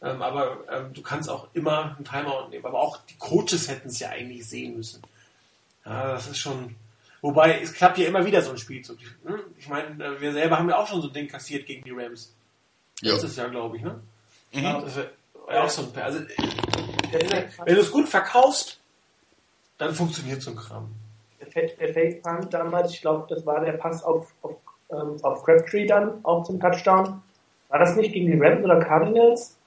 Ähm, 0.00 0.22
aber 0.22 0.64
ähm, 0.70 0.94
du 0.94 1.02
kannst 1.02 1.28
auch 1.28 1.48
immer 1.52 1.96
einen 1.96 2.06
Timeout 2.06 2.48
nehmen. 2.48 2.64
Aber 2.64 2.80
auch 2.80 2.98
die 3.04 3.18
Coaches 3.18 3.68
hätten 3.68 3.88
es 3.88 3.98
ja 3.98 4.10
eigentlich 4.10 4.48
sehen 4.48 4.76
müssen. 4.76 5.02
Ja, 5.84 6.12
das 6.12 6.28
ist 6.28 6.38
schon. 6.38 6.76
Wobei, 7.20 7.60
es 7.60 7.74
klappt 7.74 7.98
ja 7.98 8.06
immer 8.06 8.24
wieder 8.24 8.40
so 8.40 8.50
ein 8.50 8.58
Spielzug. 8.58 8.98
Hm? 9.26 9.40
Ich 9.58 9.68
meine, 9.68 10.02
äh, 10.02 10.20
wir 10.20 10.32
selber 10.32 10.58
haben 10.58 10.70
ja 10.70 10.78
auch 10.78 10.86
schon 10.86 11.02
so 11.02 11.08
ein 11.08 11.12
Ding 11.12 11.28
kassiert 11.28 11.66
gegen 11.66 11.84
die 11.84 11.90
Rams. 11.90 12.34
Ja. 13.02 13.12
Letztes 13.12 13.36
Jahr, 13.36 13.48
glaube 13.48 13.76
ich, 13.76 13.82
ne? 13.82 14.00
Mhm. 14.52 14.62
Ja, 14.62 14.80
das 14.80 14.98
auch 15.48 15.68
so 15.68 15.82
ein 15.82 16.02
Also, 16.02 16.20
wenn 17.64 17.74
du 17.74 17.80
es 17.80 17.90
gut 17.90 18.08
verkaufst, 18.08 18.80
dann 19.78 19.94
funktioniert 19.94 20.42
so 20.42 20.50
ein 20.50 20.56
Kram. 20.56 20.90
Der, 21.54 21.94
Fake 21.94 22.22
Punt 22.22 22.52
damals, 22.52 22.92
ich 22.92 23.00
glaube, 23.00 23.26
das 23.28 23.46
war 23.46 23.64
der 23.64 23.72
Pass 23.72 24.02
auf, 24.02 24.34
auf, 24.42 24.56
ähm, 24.90 25.16
auf 25.22 25.44
Crabtree 25.44 25.86
dann, 25.86 26.22
auch 26.24 26.44
zum 26.44 26.60
Touchdown. 26.60 27.22
War 27.68 27.78
das 27.78 27.96
nicht 27.96 28.12
gegen 28.12 28.26
die 28.26 28.38
Rams 28.38 28.64
oder 28.64 28.80
Cardinals? 28.80 29.58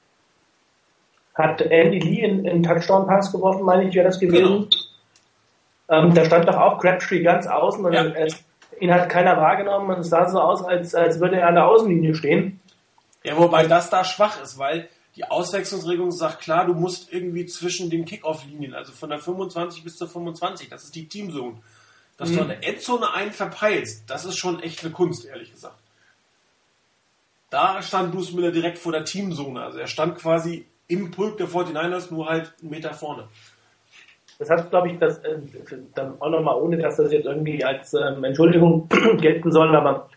hat 1.34 1.62
Andy 1.62 2.00
Lee 2.00 2.22
in, 2.22 2.46
in 2.46 2.64
Touchdown-Pass 2.64 3.32
geworfen, 3.32 3.64
meine 3.64 3.88
ich, 3.88 3.96
wäre 3.96 4.06
das 4.06 4.20
gewesen. 4.20 4.68
Genau. 5.88 6.06
Ähm, 6.06 6.14
da 6.14 6.26
stand 6.26 6.48
doch 6.48 6.58
auch 6.58 6.80
Crabtree 6.80 7.22
ganz 7.22 7.48
außen 7.48 7.84
und 7.84 7.94
ja. 7.94 8.06
es, 8.06 8.44
ihn 8.80 8.94
hat 8.94 9.10
keiner 9.10 9.38
wahrgenommen 9.38 9.90
und 9.90 10.00
es 10.00 10.10
sah 10.10 10.30
so 10.30 10.40
aus, 10.40 10.64
als, 10.64 10.96
als 10.96 11.20
würde 11.20 11.38
er 11.38 11.48
an 11.48 11.56
der 11.56 11.68
Außenlinie 11.68 12.16
stehen. 12.16 12.61
Ja, 13.24 13.38
wobei 13.38 13.68
das 13.68 13.90
da 13.90 14.04
schwach 14.04 14.42
ist, 14.42 14.58
weil 14.58 14.90
die 15.16 15.26
Auswechslungsregelung 15.26 16.12
sagt 16.12 16.42
klar, 16.42 16.66
du 16.66 16.74
musst 16.74 17.12
irgendwie 17.12 17.46
zwischen 17.46 17.90
den 17.90 18.06
Kickoff-Linien, 18.06 18.74
also 18.74 18.92
von 18.94 19.10
der 19.10 19.20
25 19.20 19.84
bis 19.84 19.98
zur 19.98 20.08
25, 20.08 20.70
das 20.70 20.86
ist 20.86 20.96
die 20.96 21.08
Teamzone. 21.08 21.58
Dass 22.18 22.30
mhm. 22.30 22.36
du 22.36 22.42
an 22.42 22.48
der 22.50 22.68
Endzone 22.68 23.14
einen 23.14 23.32
verpeilst, 23.32 24.10
das 24.10 24.26
ist 24.26 24.38
schon 24.38 24.62
echt 24.62 24.84
eine 24.84 24.94
Kunst, 24.94 25.26
ehrlich 25.26 25.52
gesagt. 25.52 25.78
Da 27.50 27.82
stand 27.82 28.14
Bruce 28.14 28.32
Miller 28.32 28.52
direkt 28.52 28.78
vor 28.78 28.94
der 28.94 29.04
Teamzone, 29.04 29.62
also 29.62 29.78
er 29.80 29.88
stand 29.88 30.18
quasi 30.18 30.66
im 30.88 31.12
Pulk 31.12 31.38
der 31.38 31.48
49ers, 31.48 32.14
nur 32.14 32.28
halt 32.28 32.54
einen 32.62 32.70
Meter 32.70 32.94
vorne. 32.94 33.28
Das 34.40 34.50
hat, 34.50 34.70
glaube 34.72 34.90
ich, 34.90 34.98
das 34.98 35.20
äh, 35.20 35.38
dann 35.94 36.20
auch 36.20 36.30
nochmal, 36.30 36.56
ohne 36.56 36.78
dass 36.78 36.96
das 36.96 37.12
jetzt 37.12 37.26
irgendwie 37.26 37.64
als 37.64 37.94
ähm, 37.94 38.24
Entschuldigung 38.24 38.90
gelten 39.20 39.52
soll, 39.52 39.76
aber 39.76 40.10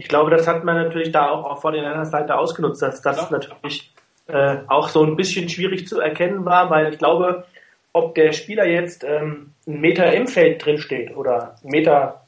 ich 0.00 0.08
glaube, 0.08 0.30
das 0.30 0.48
hat 0.48 0.64
man 0.64 0.76
natürlich 0.76 1.12
da 1.12 1.28
auch, 1.28 1.44
auch 1.44 1.60
vor 1.60 1.72
den 1.72 1.84
anderen 1.84 2.06
Seite 2.06 2.38
ausgenutzt, 2.38 2.80
dass 2.80 3.02
das 3.02 3.18
ja. 3.18 3.28
natürlich 3.30 3.92
äh, 4.28 4.56
auch 4.66 4.88
so 4.88 5.04
ein 5.04 5.14
bisschen 5.14 5.50
schwierig 5.50 5.86
zu 5.86 6.00
erkennen 6.00 6.46
war, 6.46 6.70
weil 6.70 6.90
ich 6.90 6.98
glaube, 6.98 7.44
ob 7.92 8.14
der 8.14 8.32
Spieler 8.32 8.66
jetzt 8.66 9.04
ähm, 9.04 9.52
einen 9.66 9.80
Meter 9.82 10.10
im 10.14 10.26
Feld 10.26 10.64
drin 10.64 10.78
steht 10.78 11.14
oder 11.14 11.56
einen 11.62 11.70
Meter 11.70 12.22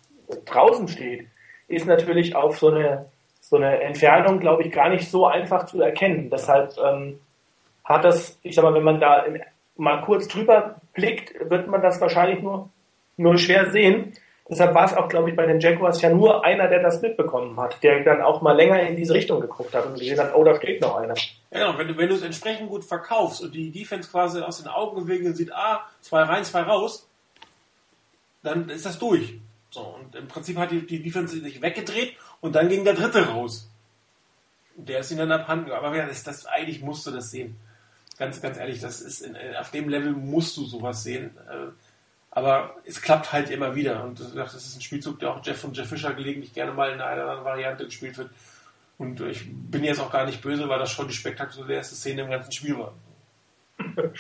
draußen 0.45 0.87
steht, 0.87 1.29
ist 1.67 1.87
natürlich 1.87 2.37
auf 2.37 2.59
so 2.59 2.69
eine, 2.69 3.07
so 3.41 3.57
eine 3.57 3.81
Entfernung, 3.81 4.39
glaube 4.39 4.65
ich, 4.65 4.71
gar 4.71 4.91
nicht 4.91 5.11
so 5.11 5.27
einfach 5.27 5.65
zu 5.65 5.81
erkennen. 5.81 6.29
Deshalb 6.29 6.75
ähm, 6.77 7.21
hat 7.85 8.05
das, 8.05 8.39
ich 8.43 8.55
sag 8.55 8.65
mal, 8.65 8.75
wenn 8.75 8.85
man 8.85 9.01
da 9.01 9.25
mal 9.79 10.03
kurz 10.03 10.29
drüber 10.29 10.75
blickt, 10.93 11.33
wird 11.49 11.69
man 11.69 11.81
das 11.81 12.03
wahrscheinlich 12.03 12.43
nur, 12.43 12.69
nur 13.17 13.39
schwer 13.39 13.71
sehen. 13.71 14.13
Deshalb 14.49 14.75
war 14.75 14.85
es 14.85 14.95
auch, 14.95 15.09
glaube 15.09 15.31
ich, 15.31 15.37
bei 15.37 15.47
den 15.47 15.61
Jaguars 15.61 16.03
ja 16.03 16.11
nur 16.11 16.45
einer, 16.45 16.69
der 16.69 16.83
das 16.83 17.01
mitbekommen 17.01 17.59
hat, 17.59 17.83
der 17.83 18.03
dann 18.03 18.21
auch 18.21 18.43
mal 18.43 18.53
länger 18.53 18.81
in 18.81 18.97
diese 18.97 19.15
Richtung 19.15 19.41
geguckt 19.41 19.73
hat 19.75 19.87
und 19.87 19.95
gesehen 19.95 20.19
hat, 20.19 20.35
oh, 20.35 20.45
da 20.45 20.57
steht 20.57 20.81
noch 20.81 20.97
einer. 20.97 21.15
Ja, 21.51 21.67
genau, 21.67 21.79
wenn 21.79 21.89
du, 21.89 21.97
wenn 21.97 22.09
du 22.09 22.17
es 22.17 22.23
entsprechend 22.23 22.69
gut 22.69 22.85
verkaufst 22.85 23.43
und 23.43 23.55
die 23.55 23.71
Defense 23.71 24.11
quasi 24.11 24.41
aus 24.41 24.59
den 24.59 24.69
Augen 24.69 24.97
und 25.03 25.37
sieht, 25.37 25.53
ah, 25.53 25.87
zwei 26.01 26.23
rein, 26.23 26.45
zwei 26.45 26.63
raus, 26.63 27.09
dann 28.43 28.69
ist 28.69 28.85
das 28.85 28.99
durch. 28.99 29.35
So, 29.71 29.81
und 29.81 30.15
im 30.17 30.29
Prinzip 30.29 30.59
hat 30.59 30.71
die, 30.71 30.87
die 30.87 31.03
Defense 31.03 31.39
sich 31.39 31.63
weggedreht 31.63 32.15
und 32.41 32.55
dann 32.55 32.69
ging 32.69 32.85
der 32.85 32.95
dritte 32.95 33.29
raus. 33.29 33.71
Der 34.75 35.01
ist 35.01 35.13
ihn 35.13 35.19
dann 35.19 35.33
abhanden. 35.33 35.71
Aber 35.71 35.97
ja, 35.97 36.07
das, 36.07 36.25
das, 36.25 36.47
eigentlich 36.47 36.83
musst 36.83 37.07
du 37.07 37.11
das 37.11 37.31
sehen 37.31 37.57
ganz, 38.23 38.41
ganz 38.41 38.57
ehrlich, 38.57 38.81
das 38.81 39.01
ist 39.01 39.23
in, 39.23 39.37
auf 39.57 39.71
dem 39.71 39.89
Level 39.89 40.13
musst 40.13 40.57
du 40.57 40.65
sowas 40.65 41.03
sehen. 41.03 41.37
Äh, 41.49 41.73
aber 42.35 42.77
es 42.87 43.03
klappt 43.03 43.33
halt 43.33 43.51
immer 43.51 43.75
wieder. 43.75 44.03
Und 44.03 44.19
das 44.35 44.55
ist 44.55 44.75
ein 44.75 44.81
Spielzug, 44.81 45.21
der 45.21 45.31
auch 45.31 45.45
Jeff 45.45 45.61
von 45.61 45.75
Jeff 45.75 45.91
Fischer 45.91 46.15
gelegentlich 46.15 46.55
gerne 46.55 46.73
mal 46.73 46.91
in 46.91 47.01
einer 47.01 47.25
anderen 47.25 47.45
Variante 47.45 47.85
gespielt 47.85 48.17
wird. 48.17 48.31
Und 48.97 49.21
ich 49.21 49.45
bin 49.53 49.85
jetzt 49.85 50.01
auch 50.01 50.11
gar 50.11 50.25
nicht 50.25 50.41
böse, 50.41 50.67
weil 50.69 50.79
das 50.79 50.91
schon 50.91 51.09
die 51.09 51.15
spektakulärste 51.15 51.95
Szene 51.95 52.23
im 52.23 52.31
ganzen 52.31 52.53
Spiel 52.53 52.79
war. 52.79 52.95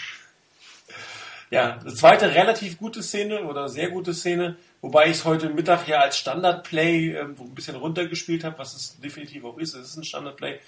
ja, 1.50 1.78
eine 1.78 1.94
zweite 1.94 2.34
relativ 2.34 2.76
gute 2.78 3.02
Szene 3.02 3.44
oder 3.44 3.70
sehr 3.70 3.88
gute 3.88 4.12
Szene, 4.12 4.56
wobei 4.82 5.06
ich 5.06 5.12
es 5.12 5.24
heute 5.24 5.48
Mittag 5.48 5.88
ja 5.88 6.00
als 6.00 6.18
Standardplay 6.18 7.14
äh, 7.14 7.20
ein 7.20 7.54
bisschen 7.54 7.76
runtergespielt 7.76 8.44
habe, 8.44 8.58
was 8.58 8.74
es 8.74 9.00
definitiv 9.00 9.44
auch 9.46 9.56
ist. 9.56 9.74
Es 9.74 9.88
ist 9.88 9.96
ein 9.96 10.04
Standardplay. 10.04 10.60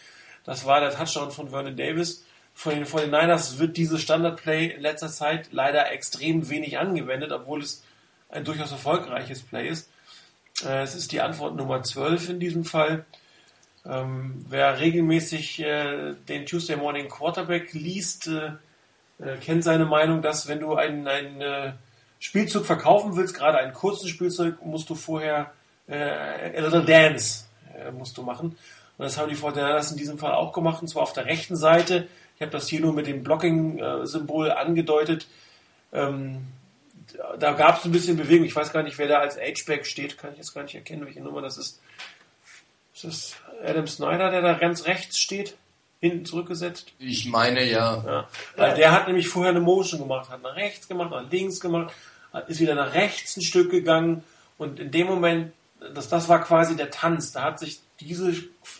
Das 0.45 0.64
war 0.64 0.80
der 0.80 0.92
Touchdown 0.92 1.30
von 1.30 1.51
Vernon 1.51 1.76
Davis 1.76 2.24
von 2.55 2.75
den 2.75 2.87
49ers 2.87 3.59
wird 3.59 3.77
dieses 3.77 4.01
Standardplay 4.01 4.67
in 4.67 4.81
letzter 4.81 5.09
Zeit 5.09 5.49
leider 5.51 5.91
extrem 5.91 6.49
wenig 6.49 6.79
angewendet, 6.79 7.33
obwohl 7.33 7.61
es 7.61 7.83
ein 8.31 8.45
durchaus 8.45 8.73
erfolgreiches 8.73 9.43
Play 9.43 9.69
ist. 9.69 9.91
Äh, 10.65 10.83
es 10.83 10.95
ist 10.95 11.13
die 11.13 11.21
Antwort 11.21 11.57
Nummer 11.57 11.83
12 11.83 12.31
in 12.31 12.41
diesem 12.41 12.65
Fall. 12.65 13.05
Ähm, 13.85 14.47
wer 14.49 14.79
regelmäßig 14.79 15.61
äh, 15.61 16.15
den 16.29 16.47
Tuesday 16.47 16.77
Morning 16.77 17.09
Quarterback 17.09 17.73
liest, 17.75 18.29
äh, 18.29 18.53
äh 19.19 19.37
kennt 19.39 19.63
seine 19.63 19.85
Meinung, 19.85 20.23
dass 20.23 20.49
wenn 20.49 20.61
du 20.61 20.75
einen, 20.75 21.07
einen 21.07 21.41
äh, 21.41 21.73
Spielzug 22.19 22.65
verkaufen 22.65 23.17
willst, 23.17 23.35
gerade 23.35 23.59
einen 23.59 23.75
kurzen 23.75 24.09
Spielzug, 24.09 24.65
musst 24.65 24.89
du 24.89 24.95
vorher 24.95 25.53
äh, 25.87 25.99
a 26.57 26.61
little 26.61 26.85
dance 26.85 27.45
musst 27.93 28.17
du 28.17 28.23
machen. 28.23 28.57
Und 28.97 29.05
das 29.05 29.19
haben 29.19 29.29
die 29.29 29.37
49ers 29.37 29.91
in 29.91 29.99
diesem 29.99 30.19
Fall 30.19 30.33
auch 30.33 30.53
gemacht, 30.53 30.81
und 30.81 30.89
zwar 30.89 31.03
auf 31.03 31.13
der 31.13 31.27
rechten 31.27 31.57
Seite 31.57 32.07
ich 32.37 32.43
habe 32.43 32.53
das 32.53 32.68
hier 32.68 32.80
nur 32.80 32.93
mit 32.93 33.07
dem 33.07 33.22
Blocking-Symbol 33.22 34.51
angedeutet. 34.51 35.26
Ähm, 35.93 36.47
da 37.39 37.53
gab 37.53 37.78
es 37.78 37.85
ein 37.85 37.93
bisschen 37.93 38.16
Bewegung. 38.16 38.45
Ich 38.45 38.57
weiß 38.57 38.72
gar 38.72 38.82
nicht, 38.82 38.99
wer 38.99 39.09
da 39.09 39.18
als 39.18 39.37
H-Back 39.37 39.87
steht. 39.87 40.18
Kann 40.18 40.32
ich 40.32 40.39
jetzt 40.39 40.55
gar 40.55 40.62
nicht 40.62 40.74
erkennen, 40.74 41.07
welche 41.07 41.20
Nummer 41.20 41.43
das 41.43 41.59
ist. 41.59 41.80
Ist 42.95 43.05
das 43.05 43.37
Adam 43.64 43.87
Snyder, 43.87 44.30
der 44.30 44.43
da 44.43 44.55
ganz 44.55 44.87
rechts 44.87 45.18
steht? 45.18 45.57
Hinten 46.01 46.26
zurückgesetzt? 46.26 46.93
Ich 46.99 47.26
meine 47.26 47.64
ja. 47.64 48.03
ja. 48.05 48.28
Weil 48.57 48.74
der 48.74 48.93
hat 48.93 49.07
nämlich 49.07 49.28
vorher 49.28 49.51
eine 49.51 49.61
Motion 49.61 50.01
gemacht, 50.01 50.28
hat 50.28 50.43
nach 50.43 50.57
rechts 50.57 50.87
gemacht, 50.87 51.11
nach 51.11 51.30
links 51.30 51.61
gemacht, 51.61 51.95
ist 52.47 52.61
wieder 52.61 52.74
nach 52.74 52.93
rechts 52.93 53.37
ein 53.37 53.43
Stück 53.43 53.70
gegangen 53.70 54.22
und 54.59 54.80
in 54.80 54.91
dem 54.91 55.07
Moment, 55.07 55.53
das, 55.95 56.09
das 56.09 56.28
war 56.28 56.43
quasi 56.45 56.76
der 56.76 56.91
Tanz, 56.91 57.32
da 57.32 57.43
hat 57.43 57.59
sich 57.59 57.80
diese 58.01 58.35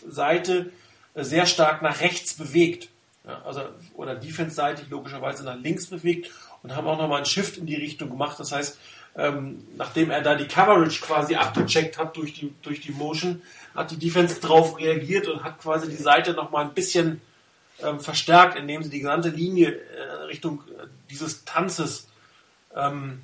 Seite 0.07 0.71
sehr 1.15 1.45
stark 1.45 1.81
nach 1.81 2.01
rechts 2.01 2.35
bewegt. 2.35 2.89
Ja, 3.27 3.41
also, 3.43 3.61
oder 3.95 4.15
defense-seitig 4.15 4.89
logischerweise 4.89 5.43
nach 5.43 5.57
links 5.57 5.87
bewegt 5.87 6.31
und 6.61 6.75
haben 6.75 6.87
auch 6.87 6.97
nochmal 6.97 7.17
einen 7.17 7.25
Shift 7.25 7.57
in 7.57 7.65
die 7.65 7.75
Richtung 7.75 8.09
gemacht. 8.09 8.39
Das 8.39 8.51
heißt, 8.51 8.77
ähm, 9.17 9.65
nachdem 9.77 10.11
er 10.11 10.21
da 10.21 10.35
die 10.35 10.47
Coverage 10.47 11.01
quasi 11.01 11.35
abgecheckt 11.35 11.97
hat 11.97 12.17
durch 12.17 12.33
die, 12.33 12.53
durch 12.61 12.81
die 12.81 12.91
Motion, 12.91 13.41
hat 13.73 13.91
die 13.91 13.97
Defense 13.97 14.39
drauf 14.39 14.77
reagiert 14.77 15.27
und 15.27 15.43
hat 15.43 15.59
quasi 15.59 15.89
die 15.89 15.95
Seite 15.95 16.33
nochmal 16.33 16.65
ein 16.65 16.73
bisschen 16.73 17.21
ähm, 17.81 17.99
verstärkt, 17.99 18.57
indem 18.57 18.83
sie 18.83 18.89
die 18.89 18.99
gesamte 18.99 19.29
Linie 19.29 19.71
äh, 19.71 20.23
Richtung 20.25 20.63
äh, 20.67 20.87
dieses 21.09 21.45
Tanzes 21.45 22.07
ähm, 22.75 23.21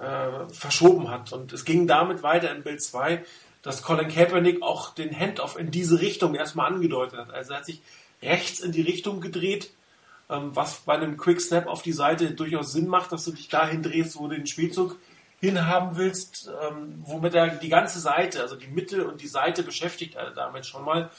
äh, 0.00 0.52
verschoben 0.52 1.10
hat. 1.10 1.32
Und 1.32 1.52
es 1.52 1.64
ging 1.64 1.86
damit 1.86 2.22
weiter 2.22 2.54
in 2.54 2.62
Bild 2.62 2.82
2, 2.82 3.24
dass 3.62 3.82
Colin 3.82 4.08
Kaepernick 4.08 4.62
auch 4.62 4.94
den 4.94 5.18
Handoff 5.18 5.58
in 5.58 5.70
diese 5.70 6.00
Richtung 6.00 6.34
erstmal 6.34 6.72
angedeutet 6.72 7.18
hat. 7.18 7.32
Also 7.32 7.52
er 7.52 7.58
hat 7.58 7.66
sich 7.66 7.80
rechts 8.24 8.60
in 8.60 8.72
die 8.72 8.82
Richtung 8.82 9.20
gedreht, 9.20 9.70
ähm, 10.30 10.50
was 10.54 10.80
bei 10.80 10.94
einem 10.94 11.16
Quick 11.16 11.40
Snap 11.40 11.66
auf 11.66 11.82
die 11.82 11.92
Seite 11.92 12.30
durchaus 12.32 12.72
Sinn 12.72 12.86
macht, 12.86 13.12
dass 13.12 13.24
du 13.24 13.32
dich 13.32 13.48
dahin 13.48 13.82
drehst, 13.82 14.16
wo 14.18 14.28
du 14.28 14.36
den 14.36 14.46
Spielzug 14.46 14.96
hinhaben 15.40 15.96
willst, 15.96 16.50
ähm, 16.62 17.02
womit 17.04 17.34
er 17.34 17.48
die 17.48 17.68
ganze 17.68 18.00
Seite, 18.00 18.40
also 18.40 18.56
die 18.56 18.68
Mitte 18.68 19.06
und 19.06 19.20
die 19.20 19.28
Seite 19.28 19.62
beschäftigt 19.62 20.14
er 20.14 20.30
damit 20.30 20.66
schon 20.66 20.84
mal 20.84 21.10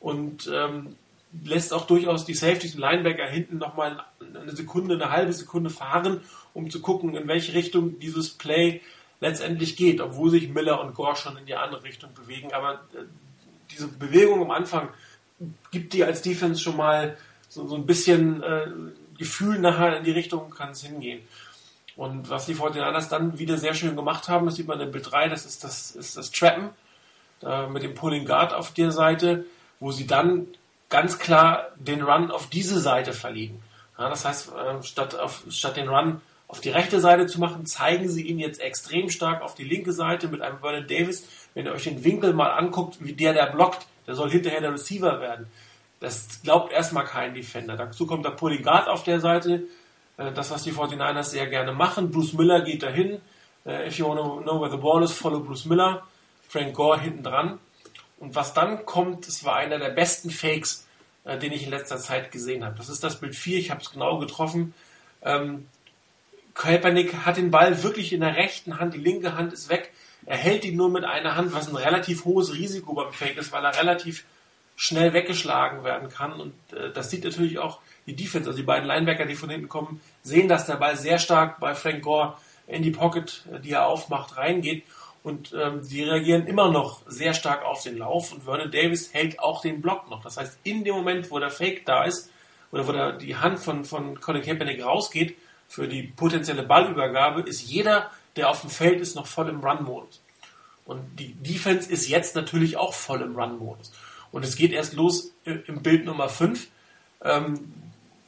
und 0.00 0.50
ähm, 0.52 0.96
lässt 1.44 1.72
auch 1.72 1.86
durchaus 1.86 2.24
die 2.24 2.34
Safeties 2.34 2.74
und 2.74 2.80
Linebacker 2.80 3.26
hinten 3.26 3.58
nochmal 3.58 4.02
eine 4.20 4.54
Sekunde, 4.56 4.94
eine 4.94 5.10
halbe 5.10 5.32
Sekunde 5.32 5.70
fahren, 5.70 6.22
um 6.54 6.70
zu 6.70 6.80
gucken, 6.80 7.14
in 7.14 7.28
welche 7.28 7.52
Richtung 7.52 7.98
dieses 7.98 8.30
Play 8.30 8.80
letztendlich 9.20 9.76
geht, 9.76 10.00
obwohl 10.00 10.30
sich 10.30 10.48
Miller 10.48 10.80
und 10.80 10.94
Gore 10.94 11.16
schon 11.16 11.36
in 11.36 11.46
die 11.46 11.54
andere 11.54 11.82
Richtung 11.84 12.14
bewegen. 12.14 12.52
Aber 12.52 12.74
äh, 12.94 13.04
diese 13.70 13.88
Bewegung 13.88 14.42
am 14.42 14.50
Anfang 14.50 14.88
gibt 15.70 15.92
dir 15.92 16.06
als 16.06 16.22
Defense 16.22 16.60
schon 16.60 16.76
mal 16.76 17.16
so, 17.48 17.66
so 17.66 17.76
ein 17.76 17.86
bisschen 17.86 18.42
äh, 18.42 18.66
Gefühl 19.18 19.58
nachher 19.58 19.98
in 19.98 20.04
die 20.04 20.10
Richtung 20.10 20.50
kann 20.50 20.70
es 20.70 20.82
hingehen. 20.82 21.22
Und 21.96 22.28
was 22.28 22.46
die 22.46 22.54
49ers 22.54 23.08
dann 23.08 23.38
wieder 23.38 23.56
sehr 23.56 23.74
schön 23.74 23.96
gemacht 23.96 24.28
haben, 24.28 24.46
das 24.46 24.56
sieht 24.56 24.68
man 24.68 24.80
in 24.80 24.90
Bild 24.90 25.10
3, 25.10 25.28
das 25.28 25.46
ist 25.46 25.64
das, 25.64 25.92
ist 25.92 26.16
das 26.16 26.30
Trappen 26.30 26.70
äh, 27.42 27.66
mit 27.68 27.82
dem 27.82 27.94
Pulling 27.94 28.26
Guard 28.26 28.52
auf 28.52 28.72
der 28.72 28.92
Seite, 28.92 29.46
wo 29.80 29.92
sie 29.92 30.06
dann 30.06 30.46
ganz 30.90 31.18
klar 31.18 31.68
den 31.76 32.02
Run 32.02 32.30
auf 32.30 32.48
diese 32.48 32.80
Seite 32.80 33.12
verlegen. 33.12 33.62
Ja, 33.98 34.10
das 34.10 34.26
heißt, 34.26 34.52
äh, 34.52 34.82
statt, 34.82 35.18
auf, 35.18 35.44
statt 35.48 35.76
den 35.76 35.88
Run 35.88 36.20
auf 36.48 36.60
die 36.60 36.68
rechte 36.68 37.00
Seite 37.00 37.26
zu 37.26 37.40
machen, 37.40 37.66
zeigen 37.66 38.08
sie 38.08 38.22
ihn 38.22 38.38
jetzt 38.38 38.60
extrem 38.60 39.10
stark 39.10 39.42
auf 39.42 39.54
die 39.54 39.64
linke 39.64 39.92
Seite 39.92 40.28
mit 40.28 40.42
einem 40.42 40.58
Vernon 40.60 40.86
Davis. 40.86 41.26
Wenn 41.54 41.66
ihr 41.66 41.72
euch 41.72 41.84
den 41.84 42.04
Winkel 42.04 42.34
mal 42.34 42.50
anguckt, 42.50 42.98
wie 43.00 43.14
der 43.14 43.32
der 43.32 43.46
blockt, 43.46 43.86
der 44.06 44.14
soll 44.14 44.30
hinterher 44.30 44.60
der 44.60 44.72
Receiver 44.72 45.20
werden. 45.20 45.46
Das 46.00 46.42
glaubt 46.42 46.72
erstmal 46.72 47.04
kein 47.04 47.34
Defender. 47.34 47.76
Dazu 47.76 48.06
kommt 48.06 48.24
der 48.24 48.30
Pulling 48.30 48.62
Guard 48.62 48.88
auf 48.88 49.04
der 49.04 49.20
Seite, 49.20 49.64
äh, 50.16 50.32
das, 50.32 50.50
was 50.50 50.62
die 50.62 50.72
49ers 50.72 51.24
sehr 51.24 51.46
gerne 51.46 51.72
machen. 51.72 52.10
Bruce 52.10 52.34
Miller 52.34 52.60
geht 52.62 52.82
dahin. 52.82 53.20
Äh, 53.64 53.88
if 53.88 53.98
you 53.98 54.06
want 54.06 54.20
to 54.20 54.40
know 54.42 54.60
where 54.60 54.70
the 54.70 54.76
ball 54.76 55.02
is, 55.02 55.12
follow 55.12 55.40
Bruce 55.40 55.64
Miller. 55.64 56.02
Frank 56.48 56.74
Gore 56.74 57.00
hinten 57.00 57.22
dran. 57.22 57.58
Und 58.18 58.34
was 58.34 58.54
dann 58.54 58.86
kommt, 58.86 59.26
das 59.26 59.44
war 59.44 59.56
einer 59.56 59.78
der 59.78 59.90
besten 59.90 60.30
Fakes, 60.30 60.86
äh, 61.24 61.38
den 61.38 61.52
ich 61.52 61.64
in 61.64 61.70
letzter 61.70 61.98
Zeit 61.98 62.30
gesehen 62.30 62.64
habe. 62.64 62.76
Das 62.76 62.88
ist 62.88 63.02
das 63.02 63.20
Bild 63.20 63.34
4, 63.34 63.58
ich 63.58 63.70
habe 63.70 63.80
es 63.80 63.90
genau 63.90 64.18
getroffen. 64.18 64.74
Ähm, 65.22 65.66
Kaepernick 66.54 67.26
hat 67.26 67.36
den 67.36 67.50
Ball 67.50 67.82
wirklich 67.82 68.12
in 68.12 68.20
der 68.20 68.36
rechten 68.36 68.78
Hand, 68.78 68.94
die 68.94 68.98
linke 68.98 69.36
Hand 69.36 69.52
ist 69.52 69.68
weg. 69.68 69.92
Er 70.26 70.36
hält 70.36 70.64
ihn 70.64 70.76
nur 70.76 70.90
mit 70.90 71.04
einer 71.04 71.36
Hand, 71.36 71.52
was 71.52 71.68
ein 71.68 71.76
relativ 71.76 72.24
hohes 72.24 72.52
Risiko 72.52 72.94
beim 72.94 73.12
Fake 73.12 73.38
ist, 73.38 73.52
weil 73.52 73.64
er 73.64 73.78
relativ 73.78 74.24
schnell 74.76 75.12
weggeschlagen 75.12 75.84
werden 75.84 76.08
kann. 76.08 76.32
Und 76.34 76.52
äh, 76.72 76.92
das 76.92 77.10
sieht 77.10 77.24
natürlich 77.24 77.58
auch 77.58 77.80
die 78.06 78.14
Defense, 78.14 78.48
also 78.48 78.58
die 78.58 78.66
beiden 78.66 78.86
Linebacker, 78.86 79.24
die 79.24 79.34
von 79.34 79.50
hinten 79.50 79.68
kommen, 79.68 80.00
sehen, 80.22 80.48
dass 80.48 80.66
der 80.66 80.76
Ball 80.76 80.96
sehr 80.96 81.18
stark 81.18 81.58
bei 81.60 81.74
Frank 81.74 82.02
Gore 82.02 82.36
in 82.66 82.82
die 82.82 82.90
Pocket, 82.90 83.44
äh, 83.52 83.60
die 83.60 83.72
er 83.72 83.86
aufmacht, 83.86 84.36
reingeht. 84.36 84.84
Und 85.22 85.52
ähm, 85.60 85.82
sie 85.82 86.04
reagieren 86.04 86.46
immer 86.46 86.70
noch 86.70 87.02
sehr 87.08 87.34
stark 87.34 87.64
auf 87.64 87.82
den 87.82 87.98
Lauf 87.98 88.32
und 88.32 88.44
Vernon 88.44 88.70
Davis 88.70 89.12
hält 89.12 89.40
auch 89.40 89.60
den 89.60 89.80
Block 89.80 90.08
noch. 90.08 90.22
Das 90.22 90.36
heißt, 90.36 90.60
in 90.62 90.84
dem 90.84 90.94
Moment, 90.94 91.30
wo 91.32 91.38
der 91.40 91.50
Fake 91.50 91.84
da 91.84 92.04
ist, 92.04 92.30
oder 92.70 92.86
wo 92.86 92.92
der, 92.92 93.12
die 93.12 93.36
Hand 93.36 93.58
von, 93.58 93.84
von 93.84 94.20
Colin 94.20 94.42
Kaepernick 94.42 94.84
rausgeht 94.84 95.36
für 95.68 95.88
die 95.88 96.04
potenzielle 96.04 96.62
Ballübergabe, 96.62 97.40
ist 97.40 97.62
jeder, 97.62 98.10
der 98.36 98.50
auf 98.50 98.60
dem 98.60 98.70
Feld 98.70 99.00
ist, 99.00 99.16
noch 99.16 99.26
voll 99.26 99.48
im 99.48 99.60
Run-Modus. 99.60 100.22
Und 100.84 101.18
die 101.18 101.34
Defense 101.34 101.90
ist 101.90 102.08
jetzt 102.08 102.36
natürlich 102.36 102.76
auch 102.76 102.94
voll 102.94 103.22
im 103.22 103.34
Run-Modus. 103.34 103.92
Und 104.30 104.44
es 104.44 104.56
geht 104.56 104.72
erst 104.72 104.94
los 104.94 105.32
im 105.44 105.82
Bild 105.82 106.04
Nummer 106.04 106.28
5, 106.28 106.68
ähm, 107.24 107.72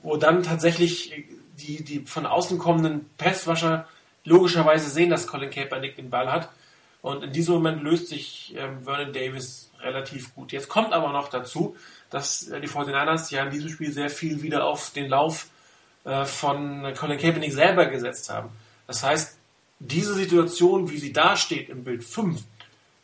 wo 0.02 0.16
dann 0.16 0.42
tatsächlich 0.42 1.12
die, 1.59 1.84
die 1.84 2.00
von 2.00 2.26
außen 2.26 2.59
kommenden 2.59 3.09
Passwasher 3.16 3.86
logischerweise 4.24 4.90
sehen, 4.90 5.11
dass 5.11 5.26
Colin 5.26 5.50
Kaepernick 5.50 5.96
den 5.96 6.11
Ball 6.11 6.30
hat. 6.30 6.50
Und 7.00 7.22
in 7.22 7.32
diesem 7.32 7.54
Moment 7.54 7.82
löst 7.82 8.09
sich 8.09 8.54
ähm, 8.56 8.84
Vernon 8.84 9.12
Davis 9.12 9.70
relativ 9.80 10.34
gut. 10.34 10.52
Jetzt 10.52 10.68
kommt 10.68 10.92
aber 10.92 11.12
noch 11.12 11.28
dazu, 11.28 11.76
dass 12.11 12.48
äh, 12.48 12.61
die 12.61 12.68
49ers 12.68 13.32
ja 13.32 13.44
in 13.44 13.50
diesem 13.50 13.70
Spiel 13.70 13.92
sehr 13.92 14.11
viel 14.11 14.42
wieder 14.42 14.64
auf 14.64 14.90
den 14.90 15.09
Lauf 15.09 15.48
äh, 16.04 16.24
von 16.24 16.92
Colin 16.96 17.18
Kaepernick 17.18 17.52
selber 17.52 17.86
gesetzt 17.86 18.30
haben. 18.30 18.50
Das 18.86 19.02
heißt, 19.02 19.38
diese 19.81 20.14
Situation, 20.14 20.91
wie 20.91 20.99
sie 20.99 21.12
dasteht 21.12 21.68
im 21.68 21.85
Bild 21.85 22.05
5, 22.05 22.43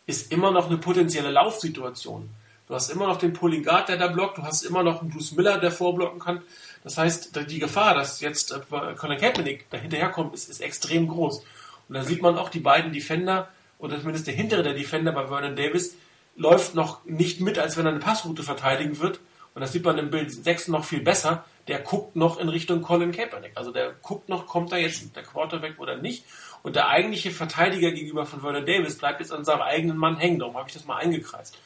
ist 0.06 0.32
immer 0.32 0.50
noch 0.50 0.66
eine 0.66 0.78
potenzielle 0.78 1.30
Laufsituation. 1.30 2.28
Du 2.66 2.74
hast 2.74 2.90
immer 2.90 3.06
noch 3.06 3.18
den 3.18 3.34
Guard, 3.34 3.88
der 3.88 3.98
da 3.98 4.08
blockt. 4.08 4.38
Du 4.38 4.42
hast 4.42 4.62
immer 4.62 4.82
noch 4.82 5.00
einen 5.00 5.10
Bruce 5.10 5.32
Miller, 5.32 5.58
der 5.58 5.70
vorblocken 5.70 6.18
kann. 6.18 6.42
Das 6.82 6.96
heißt, 6.98 7.38
die 7.48 7.58
Gefahr, 7.58 7.94
dass 7.94 8.20
jetzt 8.20 8.52
äh, 8.52 8.94
Colin 8.96 9.18
Kaepernick 9.18 9.66
da 9.70 9.78
hinterherkommt, 9.78 10.34
ist, 10.34 10.48
ist 10.48 10.60
extrem 10.60 11.08
groß. 11.08 11.42
Und 11.88 11.94
da 11.94 12.04
sieht 12.04 12.22
man 12.22 12.38
auch 12.38 12.48
die 12.48 12.60
beiden 12.60 12.92
Defender, 12.92 13.48
oder 13.78 13.98
zumindest 13.98 14.26
der 14.26 14.34
hintere 14.34 14.62
der 14.62 14.74
Defender 14.74 15.12
bei 15.12 15.26
Vernon 15.28 15.56
Davis, 15.56 15.96
läuft 16.36 16.74
noch 16.74 17.04
nicht 17.04 17.40
mit, 17.40 17.58
als 17.58 17.76
wenn 17.76 17.86
er 17.86 17.92
eine 17.92 18.00
Passroute 18.00 18.42
verteidigen 18.42 18.98
wird. 18.98 19.20
Und 19.54 19.60
das 19.60 19.72
sieht 19.72 19.84
man 19.84 19.98
im 19.98 20.10
Bild 20.10 20.32
6 20.32 20.68
noch 20.68 20.84
viel 20.84 21.00
besser. 21.00 21.44
Der 21.68 21.80
guckt 21.80 22.16
noch 22.16 22.38
in 22.38 22.48
Richtung 22.48 22.82
Colin 22.82 23.12
Kaepernick. 23.12 23.52
Also 23.54 23.72
der 23.72 23.92
guckt 24.02 24.28
noch, 24.28 24.46
kommt 24.46 24.72
da 24.72 24.76
jetzt 24.76 25.14
der 25.14 25.22
Quarterback 25.22 25.78
oder 25.78 25.96
nicht. 25.96 26.24
Und 26.64 26.76
der 26.76 26.88
eigentliche 26.88 27.30
Verteidiger 27.30 27.92
gegenüber 27.92 28.24
von 28.24 28.40
Vernon 28.40 28.64
Davis 28.64 28.96
bleibt 28.96 29.20
jetzt 29.20 29.32
an 29.32 29.44
seinem 29.44 29.60
eigenen 29.60 29.98
Mann 29.98 30.16
hängen. 30.16 30.38
Darum 30.38 30.56
habe 30.56 30.66
ich 30.66 30.74
das 30.74 30.86
mal 30.86 30.96
eingekreist. 30.96 31.58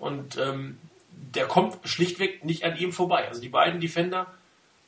Und 0.00 0.36
ähm, 0.36 0.78
der 1.12 1.46
kommt 1.46 1.78
schlichtweg 1.88 2.44
nicht 2.44 2.64
an 2.64 2.76
ihm 2.76 2.92
vorbei. 2.92 3.28
Also 3.28 3.40
die 3.40 3.48
beiden 3.48 3.80
Defender 3.80 4.26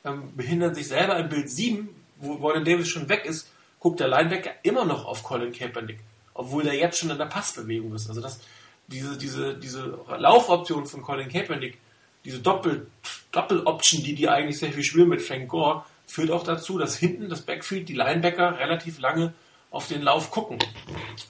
ähm, 0.03 0.35
behindern 0.35 0.75
sich 0.75 0.89
selber. 0.89 1.17
Im 1.17 1.29
Bild 1.29 1.49
7, 1.49 1.87
wo 2.17 2.37
Vernon 2.37 2.65
Davis 2.65 2.89
schon 2.89 3.07
weg 3.07 3.23
ist, 3.23 3.49
guckt 3.79 4.01
der 4.01 4.09
Linebacker 4.09 4.51
immer 4.63 4.83
noch 4.83 5.05
auf 5.05 5.23
Colin 5.23 5.53
Kaepernick. 5.53 5.99
Obwohl 6.33 6.63
der 6.63 6.75
jetzt 6.75 6.99
schon 6.99 7.11
in 7.11 7.17
der 7.17 7.25
Passbewegung 7.25 7.95
ist. 7.95 8.09
Also 8.09 8.19
das, 8.19 8.41
diese, 8.87 9.17
diese, 9.17 9.55
diese 9.55 9.97
Laufoption 10.17 10.85
von 10.85 11.01
Colin 11.01 11.29
Kaepernick, 11.29 11.77
diese 12.25 12.39
Doppel, 12.39 12.87
Doppel-Option, 13.31 14.03
die 14.03 14.15
die 14.15 14.27
eigentlich 14.27 14.57
sehr 14.57 14.73
viel 14.73 14.83
spielen 14.83 15.07
mit 15.07 15.21
Frank 15.21 15.47
Gore, 15.47 15.85
führt 16.07 16.29
auch 16.31 16.43
dazu, 16.43 16.77
dass 16.77 16.97
hinten 16.97 17.29
das 17.29 17.43
Backfield, 17.43 17.87
die 17.87 17.93
Linebacker 17.93 18.59
relativ 18.59 18.99
lange 18.99 19.33
auf 19.75 19.87
den 19.87 20.01
Lauf 20.01 20.31
gucken. 20.31 20.57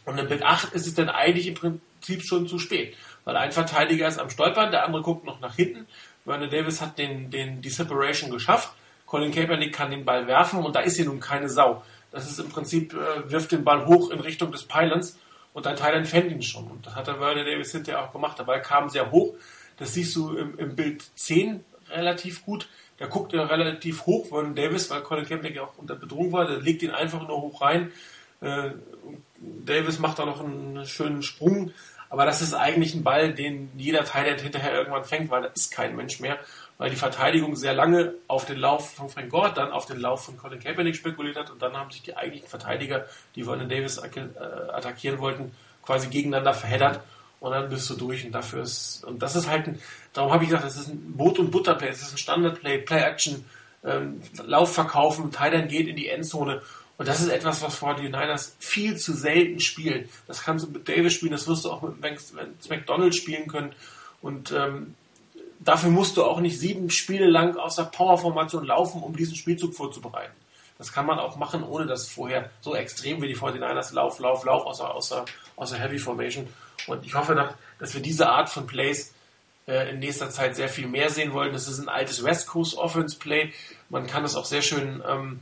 Und 0.05 0.17
in 0.17 0.27
Bild 0.27 0.43
8 0.43 0.73
ist 0.73 0.87
es 0.87 0.93
dann 0.93 1.09
eigentlich 1.09 1.47
im 1.47 1.55
Prinzip 1.55 2.23
schon 2.23 2.47
zu 2.47 2.59
spät 2.59 2.95
weil 3.25 3.35
ein 3.35 3.51
Verteidiger 3.51 4.07
ist 4.07 4.19
am 4.19 4.29
Stolpern, 4.29 4.71
der 4.71 4.85
andere 4.85 5.01
guckt 5.01 5.25
noch 5.25 5.41
nach 5.41 5.55
hinten. 5.55 5.87
Vernon 6.23 6.49
Davis 6.49 6.79
hat 6.79 6.97
den, 6.97 7.29
den, 7.29 7.61
die 7.61 7.69
Separation 7.69 8.31
geschafft. 8.31 8.71
Colin 9.05 9.31
Kaepernick 9.31 9.73
kann 9.73 9.91
den 9.91 10.05
Ball 10.05 10.27
werfen 10.27 10.63
und 10.63 10.75
da 10.75 10.79
ist 10.79 10.95
hier 10.95 11.05
nun 11.05 11.19
keine 11.19 11.49
Sau. 11.49 11.83
Das 12.11 12.29
ist 12.29 12.39
im 12.39 12.49
Prinzip, 12.49 12.93
äh, 12.93 13.29
wirft 13.29 13.51
den 13.51 13.63
Ball 13.63 13.85
hoch 13.85 14.09
in 14.11 14.19
Richtung 14.19 14.51
des 14.51 14.63
Pylons 14.63 15.19
und 15.53 15.67
ein 15.67 15.75
Teil 15.75 16.05
fängt 16.05 16.31
ihn 16.31 16.41
schon. 16.41 16.67
Und 16.67 16.85
das 16.85 16.95
hat 16.95 17.07
der 17.07 17.15
Vernon 17.15 17.45
Davis 17.45 17.71
hinterher 17.71 18.03
auch 18.03 18.13
gemacht. 18.13 18.39
Der 18.39 18.43
Ball 18.43 18.61
kam 18.61 18.89
sehr 18.89 19.11
hoch. 19.11 19.35
Das 19.77 19.93
siehst 19.93 20.15
du 20.15 20.35
im, 20.35 20.57
im 20.57 20.75
Bild 20.75 21.03
10 21.15 21.63
relativ 21.89 22.45
gut. 22.45 22.69
Der 22.99 23.07
guckt 23.07 23.33
ja 23.33 23.43
relativ 23.43 24.05
hoch, 24.05 24.27
Vernon 24.29 24.55
Davis, 24.55 24.89
weil 24.89 25.01
Colin 25.01 25.25
Kaepernick 25.25 25.55
ja 25.55 25.63
auch 25.63 25.77
unter 25.77 25.95
Bedrohung 25.95 26.31
war. 26.31 26.47
Der 26.47 26.59
legt 26.59 26.81
ihn 26.81 26.91
einfach 26.91 27.27
nur 27.27 27.41
hoch 27.41 27.61
rein. 27.61 27.91
Äh, 28.41 28.71
Davis 29.37 29.99
macht 29.99 30.19
da 30.19 30.25
noch 30.25 30.43
einen 30.43 30.85
schönen 30.85 31.23
Sprung. 31.23 31.71
Aber 32.09 32.25
das 32.25 32.41
ist 32.41 32.53
eigentlich 32.53 32.93
ein 32.93 33.03
Ball, 33.03 33.33
den 33.33 33.71
jeder 33.75 34.05
Thailand 34.05 34.39
hinterher 34.39 34.73
irgendwann 34.73 35.03
fängt, 35.03 35.29
weil 35.31 35.41
da 35.41 35.47
ist 35.49 35.71
kein 35.71 35.95
Mensch 35.95 36.19
mehr, 36.19 36.37
weil 36.77 36.89
die 36.89 36.95
Verteidigung 36.95 37.55
sehr 37.55 37.73
lange 37.73 38.13
auf 38.27 38.45
den 38.45 38.57
Lauf 38.57 38.93
von 38.93 39.09
Frank 39.09 39.29
Gore, 39.29 39.51
dann 39.53 39.71
auf 39.71 39.85
den 39.85 39.99
Lauf 39.99 40.23
von 40.23 40.37
Colin 40.37 40.59
Kaepernick 40.59 40.95
spekuliert 40.95 41.35
hat. 41.35 41.49
Und 41.49 41.61
dann 41.61 41.75
haben 41.75 41.91
sich 41.91 42.03
die 42.03 42.15
eigentlichen 42.15 42.47
Verteidiger, 42.47 43.05
die 43.35 43.43
Vernon 43.43 43.69
Davis 43.69 43.97
äh, 43.97 44.29
attackieren 44.71 45.19
wollten, 45.19 45.51
quasi 45.83 46.07
gegeneinander 46.07 46.53
verheddert. 46.53 47.01
Und 47.39 47.51
dann 47.51 47.69
bist 47.69 47.89
du 47.89 47.95
durch. 47.95 48.25
Und 48.25 48.31
dafür 48.31 48.63
ist, 48.63 49.03
und 49.03 49.21
das 49.21 49.35
ist 49.35 49.49
halt 49.49 49.67
ein, 49.67 49.81
darum 50.13 50.31
habe 50.31 50.43
ich 50.43 50.49
gesagt, 50.49 50.65
das 50.65 50.77
ist 50.77 50.89
ein 50.89 51.17
Boot- 51.17 51.39
und 51.39 51.51
Butterplay, 51.51 51.89
das 51.89 52.01
ist 52.01 52.13
ein 52.13 52.17
Standardplay, 52.17 52.77
Play-Action, 52.79 53.45
ähm, 53.83 54.21
Lauf 54.45 54.73
verkaufen, 54.73 55.31
Thailand 55.31 55.69
geht 55.69 55.87
in 55.87 55.95
die 55.95 56.09
Endzone 56.09 56.61
und 56.97 57.07
das 57.07 57.21
ist 57.21 57.29
etwas, 57.29 57.61
was 57.61 57.75
vor 57.75 57.95
die 57.95 58.03
Niners 58.03 58.55
viel 58.59 58.97
zu 58.97 59.13
selten 59.13 59.59
spielen. 59.59 60.07
Das 60.27 60.43
kannst 60.43 60.65
du 60.65 60.71
mit 60.71 60.87
Davis 60.87 61.13
spielen, 61.13 61.33
das 61.33 61.47
wirst 61.47 61.65
du 61.65 61.71
auch 61.71 61.81
mit 61.81 61.95
McDonald 62.69 63.15
spielen 63.15 63.47
können. 63.47 63.73
Und 64.21 64.51
ähm, 64.51 64.95
dafür 65.59 65.89
musst 65.89 66.15
du 66.15 66.23
auch 66.23 66.39
nicht 66.39 66.57
sieben 66.57 66.89
Spiele 66.89 67.27
lang 67.27 67.57
aus 67.57 67.75
der 67.75 67.83
Powerformation 67.83 68.65
laufen, 68.65 69.03
um 69.03 69.15
diesen 69.15 69.35
Spielzug 69.35 69.75
vorzubereiten. 69.75 70.33
Das 70.77 70.91
kann 70.91 71.05
man 71.05 71.19
auch 71.19 71.35
machen, 71.37 71.63
ohne 71.63 71.85
dass 71.85 72.09
vorher 72.09 72.49
so 72.61 72.75
extrem 72.75 73.21
wie 73.21 73.27
die 73.27 73.37
49ers 73.37 73.93
Lauf, 73.93 74.19
Lauf, 74.19 74.45
Lauf 74.45 74.65
außer, 74.65 74.93
außer, 74.93 75.25
außer 75.55 75.77
Heavy 75.77 75.99
Formation. 75.99 76.47
Und 76.87 77.05
ich 77.05 77.13
hoffe, 77.13 77.55
dass 77.79 77.93
wir 77.93 78.01
diese 78.01 78.29
Art 78.29 78.49
von 78.49 78.67
Plays 78.67 79.13
äh, 79.67 79.89
in 79.89 79.99
nächster 79.99 80.29
Zeit 80.29 80.55
sehr 80.55 80.69
viel 80.69 80.87
mehr 80.87 81.09
sehen 81.09 81.33
wollen. 81.33 81.53
Das 81.53 81.67
ist 81.67 81.79
ein 81.79 81.89
altes 81.89 82.23
West 82.23 82.47
Coast 82.47 82.77
Offense 82.77 83.17
Play. 83.17 83.53
Man 83.89 84.07
kann 84.07 84.23
es 84.25 84.35
auch 84.35 84.45
sehr 84.45 84.61
schön 84.61 85.01
ähm, 85.07 85.39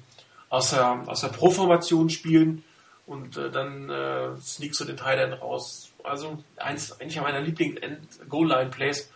aus 0.53 0.69
der, 0.69 1.03
aus 1.07 1.21
der 1.21 1.29
Pro-Formation 1.29 2.11
spielen 2.11 2.63
und 3.07 3.37
äh, 3.37 3.49
dann 3.49 3.89
äh, 3.89 4.39
sneakst 4.39 4.79
du 4.79 4.85
den 4.85 4.97
Thailand 4.97 5.41
raus. 5.41 5.89
Also 6.03 6.43
eins 6.57 6.91
eigentlich 7.01 7.19
meiner 7.19 7.41
Lieblings-Goal-Line-Plays 7.41 9.09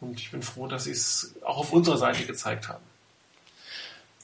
und 0.00 0.18
ich 0.18 0.32
bin 0.32 0.42
froh, 0.42 0.66
dass 0.66 0.84
sie 0.84 0.90
es 0.90 1.36
auch 1.44 1.58
auf 1.58 1.72
unserer 1.72 1.96
Seite 1.96 2.24
gezeigt 2.24 2.68
haben. 2.68 2.82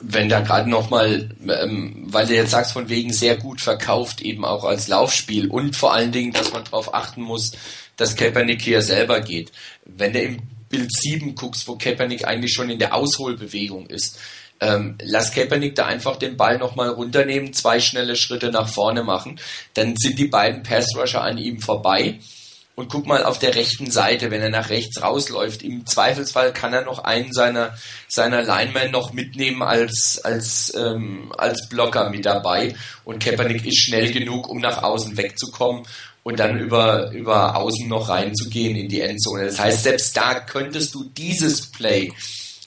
Wenn 0.00 0.28
da 0.28 0.40
gerade 0.40 0.68
nochmal, 0.68 1.30
ähm, 1.46 2.02
weil 2.08 2.26
du 2.26 2.34
jetzt 2.34 2.50
sagst, 2.50 2.72
von 2.72 2.88
wegen 2.88 3.12
sehr 3.12 3.36
gut 3.36 3.60
verkauft, 3.60 4.20
eben 4.20 4.44
auch 4.44 4.64
als 4.64 4.88
Laufspiel 4.88 5.48
und 5.48 5.76
vor 5.76 5.94
allen 5.94 6.10
Dingen, 6.10 6.32
dass 6.32 6.52
man 6.52 6.64
darauf 6.64 6.92
achten 6.92 7.22
muss, 7.22 7.52
dass 7.96 8.16
Kaepernick 8.16 8.60
hier 8.60 8.82
selber 8.82 9.20
geht. 9.20 9.52
Wenn 9.84 10.12
du 10.12 10.20
im 10.20 10.42
Bild 10.68 10.92
7 10.92 11.36
guckst, 11.36 11.68
wo 11.68 11.76
Kaepernick 11.76 12.26
eigentlich 12.26 12.52
schon 12.52 12.70
in 12.70 12.80
der 12.80 12.92
Ausholbewegung 12.92 13.86
ist, 13.86 14.18
ähm, 14.60 14.96
lass 15.02 15.32
Kaepernick 15.32 15.74
da 15.74 15.86
einfach 15.86 16.16
den 16.16 16.36
Ball 16.36 16.58
nochmal 16.58 16.90
runternehmen, 16.90 17.52
zwei 17.52 17.80
schnelle 17.80 18.16
Schritte 18.16 18.50
nach 18.50 18.68
vorne 18.68 19.02
machen, 19.02 19.38
dann 19.74 19.96
sind 19.96 20.18
die 20.18 20.28
beiden 20.28 20.62
Passrusher 20.62 21.22
an 21.22 21.38
ihm 21.38 21.60
vorbei 21.60 22.18
und 22.76 22.90
guck 22.90 23.06
mal 23.06 23.24
auf 23.24 23.38
der 23.38 23.54
rechten 23.54 23.90
Seite, 23.90 24.30
wenn 24.30 24.42
er 24.42 24.50
nach 24.50 24.68
rechts 24.68 25.02
rausläuft. 25.02 25.62
Im 25.62 25.86
Zweifelsfall 25.86 26.52
kann 26.52 26.74
er 26.74 26.84
noch 26.84 26.98
einen 26.98 27.32
seiner, 27.32 27.74
seiner 28.06 28.42
Linemen 28.42 28.92
noch 28.92 29.14
mitnehmen 29.14 29.62
als, 29.62 30.20
als, 30.22 30.74
ähm, 30.76 31.32
als 31.38 31.70
Blocker 31.70 32.10
mit 32.10 32.26
dabei. 32.26 32.74
Und 33.04 33.22
Kaepernick 33.24 33.66
ist 33.66 33.78
schnell 33.78 34.12
genug, 34.12 34.48
um 34.48 34.58
nach 34.58 34.82
außen 34.82 35.16
wegzukommen 35.16 35.84
und 36.22 36.38
dann 36.38 36.58
über, 36.58 37.12
über 37.12 37.56
außen 37.56 37.88
noch 37.88 38.10
reinzugehen 38.10 38.76
in 38.76 38.90
die 38.90 39.00
Endzone. 39.00 39.46
Das 39.46 39.58
heißt, 39.58 39.84
selbst 39.84 40.14
da 40.14 40.40
könntest 40.40 40.94
du 40.94 41.04
dieses 41.04 41.70
Play, 41.70 42.12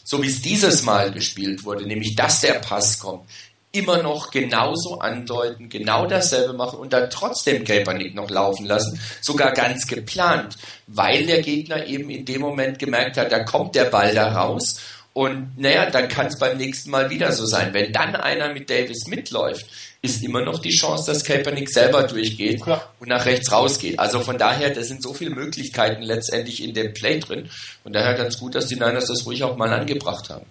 so 0.10 0.24
wie 0.24 0.28
es 0.28 0.42
dieses 0.42 0.82
Mal 0.82 1.12
gespielt 1.12 1.64
wurde, 1.64 1.86
nämlich 1.86 2.16
dass 2.16 2.42
der 2.42 2.54
Pass 2.54 2.98
kommt, 2.98 3.30
immer 3.72 4.02
noch 4.02 4.32
genauso 4.32 4.98
andeuten, 4.98 5.70
genau 5.70 6.08
dasselbe 6.08 6.54
machen 6.54 6.80
und 6.80 6.92
dann 6.92 7.12
trotzdem 7.12 7.64
Kaepernick 7.64 8.16
noch 8.16 8.32
laufen 8.32 8.66
lassen, 8.66 9.00
sogar 9.22 9.52
ganz 9.52 9.86
geplant, 9.86 10.58
weil 10.88 11.28
der 11.28 11.44
Gegner 11.44 11.86
eben 11.86 12.10
in 12.10 12.26
dem 12.26 12.42
Moment 12.42 12.80
gemerkt 12.80 13.18
hat, 13.18 13.32
da 13.32 13.44
kommt 13.44 13.76
der 13.76 13.86
Ball 13.86 14.16
da 14.16 14.34
raus 14.34 14.80
und 15.20 15.60
naja, 15.60 15.90
dann 15.90 16.08
kann 16.08 16.28
es 16.28 16.40
beim 16.40 16.56
nächsten 16.56 16.92
Mal 16.92 17.10
wieder 17.10 17.34
so 17.34 17.46
sein. 17.46 17.74
Wenn 17.74 17.92
dann 17.92 18.16
einer 18.16 18.54
mit 18.54 18.70
Davis 18.70 19.06
mitläuft, 19.08 19.66
ist 20.02 20.24
immer 20.24 20.46
noch 20.46 20.60
die 20.60 20.70
Chance, 20.70 21.12
dass 21.12 21.26
Kaepernick 21.26 21.70
selber 21.70 22.04
durchgeht 22.04 22.64
Klar. 22.64 22.94
und 23.02 23.10
nach 23.10 23.26
rechts 23.26 23.52
rausgeht. 23.52 24.00
Also 24.00 24.22
von 24.22 24.38
daher, 24.38 24.70
da 24.70 24.82
sind 24.82 25.04
so 25.04 25.14
viele 25.14 25.32
Möglichkeiten 25.32 26.04
letztendlich 26.04 26.64
in 26.64 26.74
dem 26.74 26.94
Play 26.94 27.20
drin 27.20 27.50
und 27.84 27.92
daher 27.92 28.14
ganz 28.14 28.40
gut, 28.40 28.56
dass 28.56 28.68
die 28.68 28.76
Niners 28.76 29.08
das 29.08 29.26
ruhig 29.26 29.44
auch 29.44 29.58
mal 29.58 29.70
angebracht 29.74 30.30
haben. 30.30 30.46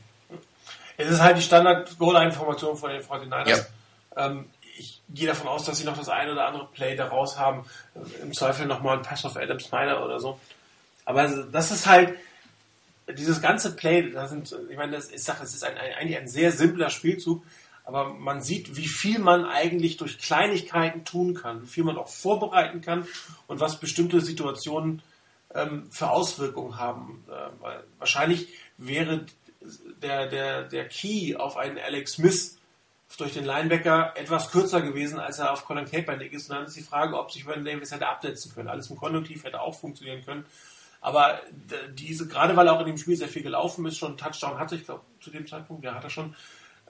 Es 0.99 1.09
ist 1.09 1.23
halt 1.23 1.39
die 1.39 1.43
Standard-Goal-Information 1.43 2.77
von 2.77 2.91
den 2.91 3.01
49ers. 3.01 3.49
Ja. 3.49 3.57
Ähm, 4.19 4.51
ich 4.77 5.01
gehe 5.09 5.29
davon 5.29 5.49
aus, 5.49 5.65
dass 5.65 5.79
sie 5.79 5.87
noch 5.87 5.97
das 5.97 6.11
eine 6.11 6.33
oder 6.33 6.47
andere 6.47 6.67
Play 6.75 6.95
daraus 6.95 7.39
haben. 7.39 7.65
Im 8.21 8.35
Zweifel 8.35 8.67
nochmal 8.67 8.99
ein 8.99 9.03
Pass 9.03 9.25
auf 9.25 9.39
Adam 9.39 9.61
Snyder 9.61 10.05
oder 10.05 10.21
so. 10.21 10.39
Aber 11.07 11.27
das 11.27 11.71
ist 11.71 11.87
halt, 11.87 12.19
dieses 13.17 13.41
ganze 13.41 13.75
Play, 13.75 14.11
da 14.11 14.29
sind, 14.29 14.55
ich 14.71 14.77
meine, 14.77 14.93
das 14.93 15.07
ist, 15.07 15.29
es 15.29 15.55
ist 15.55 15.65
ein, 15.65 15.77
ein, 15.77 15.95
eigentlich 15.95 16.19
ein 16.19 16.29
sehr 16.29 16.53
simpler 16.53 16.91
Spielzug, 16.91 17.43
aber 17.85 18.13
man 18.13 18.43
sieht, 18.43 18.77
wie 18.77 18.87
viel 18.87 19.19
man 19.19 19.47
eigentlich 19.47 19.97
durch 19.97 20.19
Kleinigkeiten 20.19 21.05
tun 21.05 21.35
kann, 21.35 21.63
wie 21.63 21.69
viel 21.69 21.85
man 21.85 21.97
auch 21.97 22.09
vorbereiten 22.09 22.83
kann 22.83 23.07
und 23.47 23.61
was 23.61 23.81
bestimmte 23.81 24.21
Situationen 24.21 25.03
ähm, 25.55 25.91
für 25.91 26.11
Auswirkungen 26.11 26.79
haben. 26.79 27.25
Äh, 27.29 27.69
wahrscheinlich 27.99 28.49
wäre 28.77 29.25
der, 30.03 30.27
der, 30.27 30.65
der 30.65 30.89
Key 30.89 31.37
auf 31.37 31.57
einen 31.57 31.79
Alex 31.79 32.13
Smith 32.13 32.59
durch 33.17 33.33
den 33.33 33.45
Linebacker 33.45 34.13
etwas 34.17 34.51
kürzer 34.51 34.83
gewesen, 34.83 35.19
als 35.19 35.39
er 35.39 35.53
auf 35.53 35.65
Colin 35.65 35.87
Kaepernick 35.87 36.33
ist. 36.33 36.51
Und 36.51 36.57
dann 36.57 36.67
ist 36.67 36.77
die 36.77 36.83
Frage, 36.83 37.19
ob 37.19 37.33
sich 37.33 37.45
Vernon 37.45 37.65
Davis 37.65 37.91
hätte 37.91 38.07
absetzen 38.07 38.53
können. 38.55 38.69
Alles 38.69 38.91
im 38.91 38.97
Konjunktiv 38.97 39.45
hätte 39.45 39.61
auch 39.61 39.75
funktionieren 39.75 40.25
können. 40.25 40.45
Aber 41.01 41.41
diese, 41.95 42.27
gerade 42.27 42.57
weil 42.57 42.67
er 42.67 42.75
auch 42.75 42.81
in 42.81 42.87
dem 42.87 42.99
Spiel 42.99 43.17
sehr 43.17 43.29
viel 43.29 43.43
gelaufen 43.43 43.87
ist, 43.87 43.99
schon 43.99 44.11
einen 44.11 44.19
Touchdown 44.19 44.59
hatte, 44.59 44.75
ich 44.75 44.85
glaube, 44.85 45.03
zu 45.21 45.31
dem 45.31 45.47
Zeitpunkt, 45.47 45.85
der 45.85 45.95
hat 45.95 46.05
er 46.05 46.11
schon, 46.11 46.35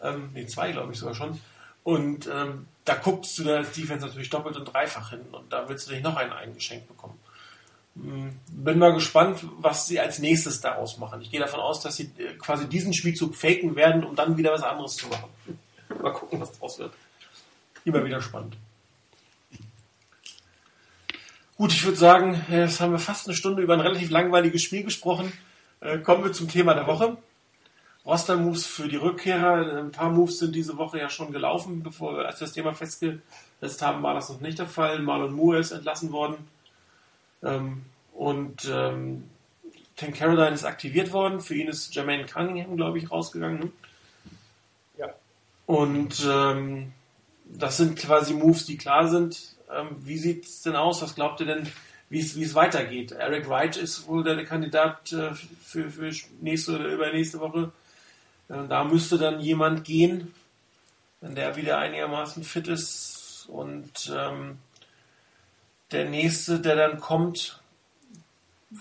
ähm, 0.03 0.31
nee, 0.33 0.47
zwei, 0.47 0.73
glaube 0.73 0.93
ich 0.93 0.99
sogar 0.99 1.15
schon. 1.15 1.39
Und 1.85 2.27
ähm, 2.27 2.67
da 2.85 2.95
guckst 2.95 3.39
du 3.39 3.45
der 3.45 3.63
Defense 3.63 4.07
natürlich 4.07 4.31
doppelt 4.31 4.57
und 4.57 4.65
dreifach 4.67 5.11
hin 5.11 5.21
und 5.33 5.53
da 5.53 5.69
willst 5.69 5.89
du 5.89 5.93
nicht 5.93 6.05
noch 6.05 6.17
einen 6.17 6.33
eingeschenkt 6.33 6.89
bekommen. 6.89 7.19
Hm, 7.95 8.39
bin 8.51 8.79
mal 8.79 8.93
gespannt, 8.93 9.41
was 9.59 9.87
sie 9.87 10.01
als 10.01 10.19
nächstes 10.19 10.61
daraus 10.61 10.99
machen. 10.99 11.21
Ich 11.21 11.31
gehe 11.31 11.41
davon 11.41 11.61
aus, 11.61 11.81
dass 11.81 11.97
sie 11.97 12.11
äh, 12.19 12.35
quasi 12.39 12.69
diesen 12.69 12.93
Spielzug 12.95 13.35
faken 13.35 13.77
werden, 13.77 14.05
um 14.05 14.15
dann 14.17 14.37
wieder 14.37 14.53
was 14.53 14.63
anderes 14.63 14.97
zu 14.97 15.09
machen. 15.09 15.29
Mal 16.03 16.13
gucken, 16.13 16.41
was 16.41 16.53
draus 16.59 16.79
wird. 16.79 16.93
Immer 17.85 18.05
wieder 18.05 18.21
spannend. 18.21 18.57
Gut, 21.59 21.73
ich 21.73 21.85
würde 21.85 21.99
sagen, 21.99 22.41
jetzt 22.49 22.81
haben 22.81 22.93
wir 22.93 23.01
fast 23.01 23.27
eine 23.27 23.35
Stunde 23.35 23.63
über 23.63 23.75
ein 23.75 23.81
relativ 23.81 24.11
langweiliges 24.11 24.63
Spiel 24.63 24.85
gesprochen. 24.85 25.33
Äh, 25.81 25.99
kommen 25.99 26.23
wir 26.23 26.33
zum 26.33 26.49
Thema 26.49 26.73
der 26.73 26.87
Woche. 26.87 27.17
Roster-Moves 28.07 28.65
für 28.65 28.87
die 28.87 28.95
Rückkehrer. 28.95 29.81
Ein 29.81 29.91
paar 29.91 30.09
Moves 30.09 30.39
sind 30.39 30.55
diese 30.55 30.77
Woche 30.77 31.01
ja 31.01 31.11
schon 31.11 31.33
gelaufen, 31.33 31.83
bevor 31.83 32.17
wir 32.17 32.27
als 32.27 32.39
das 32.39 32.53
Thema 32.53 32.75
festgesetzt 32.75 33.83
haben, 33.83 34.05
war 34.05 34.15
das 34.15 34.29
noch 34.29 34.39
nicht 34.39 34.61
der 34.61 34.69
Fall. 34.69 35.01
Marlon 35.01 35.33
Moore 35.33 35.59
ist 35.59 35.73
entlassen 35.73 36.13
worden. 36.13 36.37
Ähm, 37.43 37.87
und 38.15 38.71
ähm, 38.73 39.25
Tank 39.97 40.15
Caroline 40.15 40.55
ist 40.55 40.65
aktiviert 40.65 41.13
worden. 41.13 41.41
Für 41.41 41.57
ihn 41.57 41.67
ist 41.67 41.93
Jermaine 41.93 42.27
Cunningham, 42.27 42.77
glaube 42.77 42.99
ich, 42.99 43.11
rausgegangen. 43.11 43.73
Ja. 44.97 45.09
Und 45.67 46.25
ähm, 46.25 46.93
das 47.47 47.79
sind 47.79 47.99
quasi 47.99 48.33
Moves, 48.33 48.65
die 48.65 48.77
klar 48.77 49.09
sind. 49.09 49.58
Ähm, 49.73 49.97
wie 50.01 50.19
sieht 50.19 50.45
es 50.45 50.63
denn 50.63 50.77
aus? 50.77 51.03
Was 51.03 51.15
glaubt 51.15 51.41
ihr 51.41 51.47
denn, 51.47 51.71
wie 52.11 52.21
es 52.21 52.55
weitergeht? 52.55 53.13
Eric 53.13 53.49
Wright 53.49 53.77
ist 53.77 54.07
wohl 54.07 54.25
der 54.25 54.45
Kandidat 54.45 55.13
äh, 55.13 55.35
für, 55.63 55.91
für 55.91 56.11
nächste 56.41 56.77
oder 56.77 56.87
übernächste 56.87 57.41
Woche. 57.41 57.73
Äh, 58.49 58.67
da 58.69 58.85
müsste 58.85 59.19
dann 59.19 59.41
jemand 59.41 59.85
gehen, 59.85 60.35
wenn 61.21 61.35
der 61.35 61.57
wieder 61.57 61.79
einigermaßen 61.79 62.45
fit 62.45 62.69
ist. 62.69 63.47
Und 63.49 64.13
ähm, 64.15 64.59
der 65.93 66.09
nächste, 66.09 66.61
der 66.61 66.77
dann 66.77 67.01
kommt, 67.01 67.61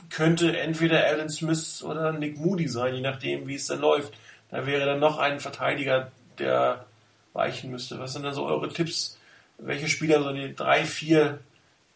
könnte 0.09 0.57
entweder 0.57 1.05
Alan 1.05 1.29
Smith 1.29 1.81
oder 1.83 2.11
Nick 2.11 2.37
Moody 2.37 2.67
sein, 2.67 2.95
je 2.95 3.01
nachdem, 3.01 3.47
wie 3.47 3.55
es 3.55 3.67
dann 3.67 3.79
läuft. 3.79 4.13
Da 4.49 4.65
wäre 4.65 4.85
dann 4.85 4.99
noch 4.99 5.17
ein 5.17 5.39
Verteidiger, 5.39 6.11
der 6.39 6.85
weichen 7.33 7.71
müsste. 7.71 7.99
Was 7.99 8.13
sind 8.13 8.23
da 8.23 8.33
so 8.33 8.45
eure 8.45 8.69
Tipps? 8.69 9.16
Welche 9.57 9.87
Spieler, 9.87 10.21
so 10.21 10.31
die 10.31 10.55
drei, 10.55 10.83
vier, 10.83 11.39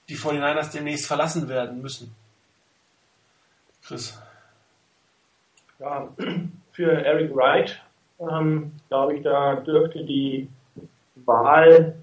die 0.09 0.17
49ers 0.17 0.71
demnächst 0.71 1.07
verlassen 1.07 1.47
werden 1.47 1.81
müssen? 1.81 2.15
Chris. 3.83 4.19
Ja, 5.79 6.07
für 6.71 6.91
Eric 6.91 7.35
Wright, 7.35 7.81
ähm, 8.19 8.71
glaube 8.89 9.15
ich, 9.15 9.23
da 9.23 9.55
dürfte 9.55 10.03
die 10.03 10.49
Wahl 11.25 11.95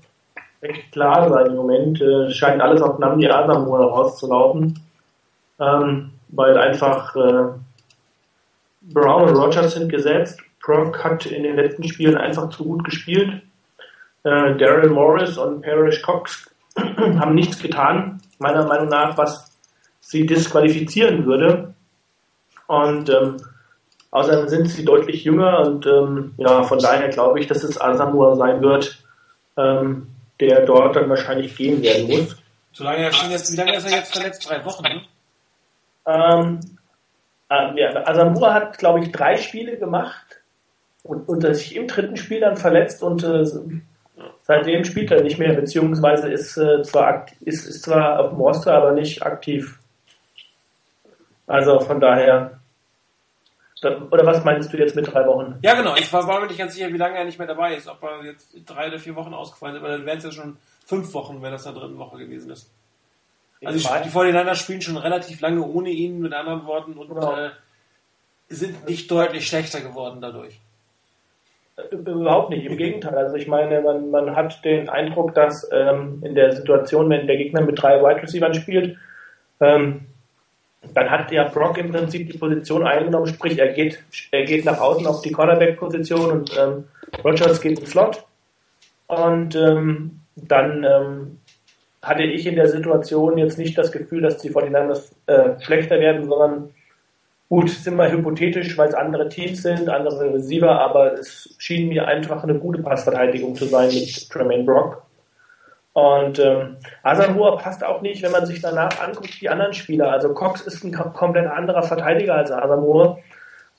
recht 0.63 0.93
klar 0.93 1.29
sein 1.29 1.47
im 1.47 1.57
Moment. 1.57 2.01
Äh, 2.01 2.31
scheint 2.33 2.61
alles 2.61 2.83
auf 2.83 2.99
Namdi 2.99 3.29
Asamoah 3.29 3.91
rauszulaufen, 3.91 4.79
ähm, 5.61 6.13
weil 6.29 6.59
einfach 6.59 7.15
äh, 7.17 7.45
Brown 8.83 9.29
und 9.29 9.37
Rogers 9.37 9.75
sind 9.75 9.89
gesetzt. 9.91 10.41
Brock 10.61 11.03
hat 11.03 11.27
in 11.27 11.43
den 11.43 11.57
letzten 11.57 11.85
Spielen 11.85 12.17
einfach 12.17 12.51
zu 12.51 12.65
gut 12.65 12.85
gespielt. 12.85 13.43
Äh, 14.25 14.57
Daryl 14.57 14.91
Morris 14.91 15.39
und 15.39 15.63
Parrish 15.63 16.03
Cox 16.03 16.51
haben 16.77 17.35
nichts 17.35 17.59
getan, 17.61 18.21
meiner 18.39 18.67
Meinung 18.67 18.89
nach, 18.89 19.17
was 19.17 19.57
sie 20.01 20.27
disqualifizieren 20.27 21.27
würde. 21.27 21.75
Und 22.67 23.09
ähm, 23.11 23.37
außerdem 24.11 24.49
sind 24.49 24.67
sie 24.69 24.85
deutlich 24.85 25.25
jünger 25.25 25.61
und 25.61 25.87
ähm, 25.87 26.35
ja, 26.37 26.63
von 26.63 26.79
daher 26.79 27.09
glaube 27.09 27.41
ich, 27.41 27.47
dass 27.47 27.63
es 27.63 27.81
Asamoah 27.81 28.37
sein 28.37 28.63
wird, 28.63 29.03
ähm, 29.57 30.09
der 30.41 30.67
dort 30.67 30.97
dann 30.97 31.09
wahrscheinlich 31.09 31.57
gehen 31.57 31.83
werden 31.83 32.09
muss. 32.09 32.37
Solange 32.73 33.05
er 33.05 33.13
schon 33.13 33.31
jetzt, 33.31 33.53
wie 33.53 33.57
lange 33.57 33.77
ist 33.77 33.85
er 33.85 33.99
jetzt 33.99 34.13
verletzt? 34.13 34.49
Drei 34.49 34.65
Wochen, 34.65 34.83
ne? 34.83 35.03
Ähm, 36.07 36.61
äh, 37.51 37.81
ja, 37.81 38.07
Asamoah 38.07 38.55
hat, 38.55 38.79
glaube 38.79 39.01
ich, 39.01 39.13
drei 39.13 39.37
Spiele 39.37 39.79
gemacht 39.79 40.41
und, 41.03 41.29
und 41.29 41.43
sich 41.55 41.75
im 41.77 41.87
dritten 41.87 42.17
Spiel 42.17 42.41
dann 42.41 42.57
verletzt 42.57 43.03
und 43.03 43.25
äh, 43.25 43.45
seitdem 44.43 44.85
spielt 44.85 45.11
er 45.11 45.23
nicht 45.23 45.39
mehr, 45.39 45.55
beziehungsweise 45.55 46.29
ist, 46.31 46.57
äh, 46.57 46.83
zwar, 46.83 47.27
ist, 47.41 47.67
ist 47.67 47.83
zwar 47.83 48.21
auf 48.21 48.31
dem 48.31 48.41
Roster, 48.41 48.75
aber 48.75 48.93
nicht 48.93 49.23
aktiv. 49.23 49.79
Also 51.47 51.81
von 51.81 52.01
daher 52.01 52.59
oder 53.85 54.27
was 54.27 54.45
meinst 54.45 54.73
du 54.73 54.77
jetzt 54.77 54.97
mit 54.97 55.13
drei 55.13 55.25
Wochen? 55.27 55.59
Ja, 55.63 55.75
genau. 55.75 55.95
Ich 55.97 56.13
war, 56.13 56.27
war 56.27 56.41
mir 56.41 56.49
nicht 56.49 56.59
ganz 56.59 56.75
sicher, 56.75 56.93
wie 56.93 56.97
lange 56.97 57.17
er 57.17 57.25
nicht 57.25 57.39
mehr 57.39 57.47
dabei 57.47 57.77
ist. 57.77 57.87
Ob 57.87 58.03
er 58.03 58.25
jetzt 58.25 58.49
drei 58.67 58.89
oder 58.89 58.99
vier 58.99 59.15
Wochen 59.15 59.33
ausgefallen 59.33 59.77
ist. 59.77 59.83
Aber 59.83 59.91
dann 59.91 60.05
wären 60.05 60.19
es 60.19 60.25
ja 60.25 60.33
schon 60.33 60.57
fünf 60.85 61.13
Wochen, 61.15 61.41
wenn 61.43 61.53
das 61.53 61.65
in 61.65 61.75
der 61.75 61.83
dritten 61.83 61.99
Woche 61.99 62.19
gewesen 62.19 62.51
ist. 62.51 62.71
Also 63.65 63.79
die, 63.79 64.05
die 64.05 64.11
Vorhineiner 64.11 64.55
spielen 64.55 64.83
schon 64.83 64.97
relativ 64.97 65.41
lange 65.41 65.63
ohne 65.63 65.91
ihn, 65.91 66.21
mit 66.21 66.33
anderen 66.33 66.65
Worten, 66.67 66.95
und 66.95 67.09
genau. 67.09 67.37
äh, 67.37 67.51
sind 68.49 68.89
nicht 68.89 69.11
deutlich 69.11 69.47
schlechter 69.47 69.81
geworden 69.81 70.21
dadurch. 70.21 70.61
Äh, 71.79 71.95
überhaupt 71.95 72.51
nicht, 72.51 72.67
im 72.67 72.77
Gegenteil. 72.77 73.17
Also 73.17 73.37
ich 73.37 73.47
meine, 73.47 73.81
man, 73.81 74.11
man 74.11 74.35
hat 74.35 74.65
den 74.65 74.89
Eindruck, 74.89 75.35
dass 75.35 75.69
ähm, 75.73 76.23
in 76.25 76.35
der 76.35 76.53
Situation, 76.53 77.09
wenn 77.11 77.27
der 77.27 77.37
Gegner 77.37 77.61
mit 77.61 77.81
drei 77.81 78.01
Wide 78.01 78.23
Receivers 78.23 78.57
spielt, 78.57 78.97
ähm, 79.61 80.07
dann 80.95 81.11
hat 81.11 81.31
ja 81.33 81.45
Brock 81.45 81.77
im 81.79 81.91
Prinzip 81.91 82.31
die 82.31 82.39
Position 82.39 82.87
eingenommen, 82.87 83.27
sprich 83.27 83.59
er 83.59 83.73
geht, 83.73 84.03
er 84.31 84.45
geht 84.45 84.65
nach 84.65 84.81
außen 84.81 85.07
auf 85.07 85.23
die 85.23 85.33
Cornerback-Position 85.33 86.31
und 86.31 86.57
ähm, 86.59 86.85
Rogers 87.25 87.61
geht 87.61 87.81
in 87.81 87.87
Slot. 87.87 88.25
Und 89.09 89.57
ähm, 89.57 90.21
dann 90.37 90.85
ähm, 90.85 91.39
hatte 92.01 92.23
ich 92.23 92.47
in 92.47 92.57
der 92.57 92.69
Situation 92.69 93.39
jetzt 93.39 93.59
nicht 93.59 93.77
das 93.77 93.91
Gefühl, 93.91 94.23
dass 94.23 94.39
die 94.39 94.51
49ers 94.51 95.13
äh, 95.27 95.61
schlechter 95.61 95.99
werden, 95.99 96.29
sondern 96.29 96.71
gut, 97.49 97.71
sind 97.71 97.97
mal 97.97 98.11
hypothetisch, 98.11 98.77
weil 98.77 98.89
es 98.89 98.95
andere 98.95 99.29
Teams 99.29 99.63
sind, 99.63 99.89
andere 99.89 100.35
Receiver, 100.35 100.81
aber 100.81 101.15
es 101.15 101.55
schien 101.59 101.89
mir 101.89 102.07
einfach 102.07 102.43
eine 102.43 102.59
gute 102.59 102.83
Passverteidigung 102.83 103.55
zu 103.55 103.65
sein 103.65 103.89
mit 103.89 104.29
Tremaine 104.31 104.65
Brock. 104.65 105.03
Und 105.95 106.39
ähm, 106.39 106.77
Asamoah 107.03 107.59
passt 107.59 107.83
auch 107.83 108.03
nicht, 108.03 108.23
wenn 108.23 108.31
man 108.31 108.47
sich 108.47 108.61
danach 108.61 109.01
anguckt, 109.01 109.41
die 109.41 109.49
anderen 109.49 109.73
Spieler. 109.73 110.13
Also 110.13 110.33
Cox 110.33 110.61
ist 110.61 110.85
ein 110.85 110.93
komplett 110.93 111.47
anderer 111.49 111.83
Verteidiger 111.83 112.37
als 112.37 112.53
Asamoah. 112.53 113.19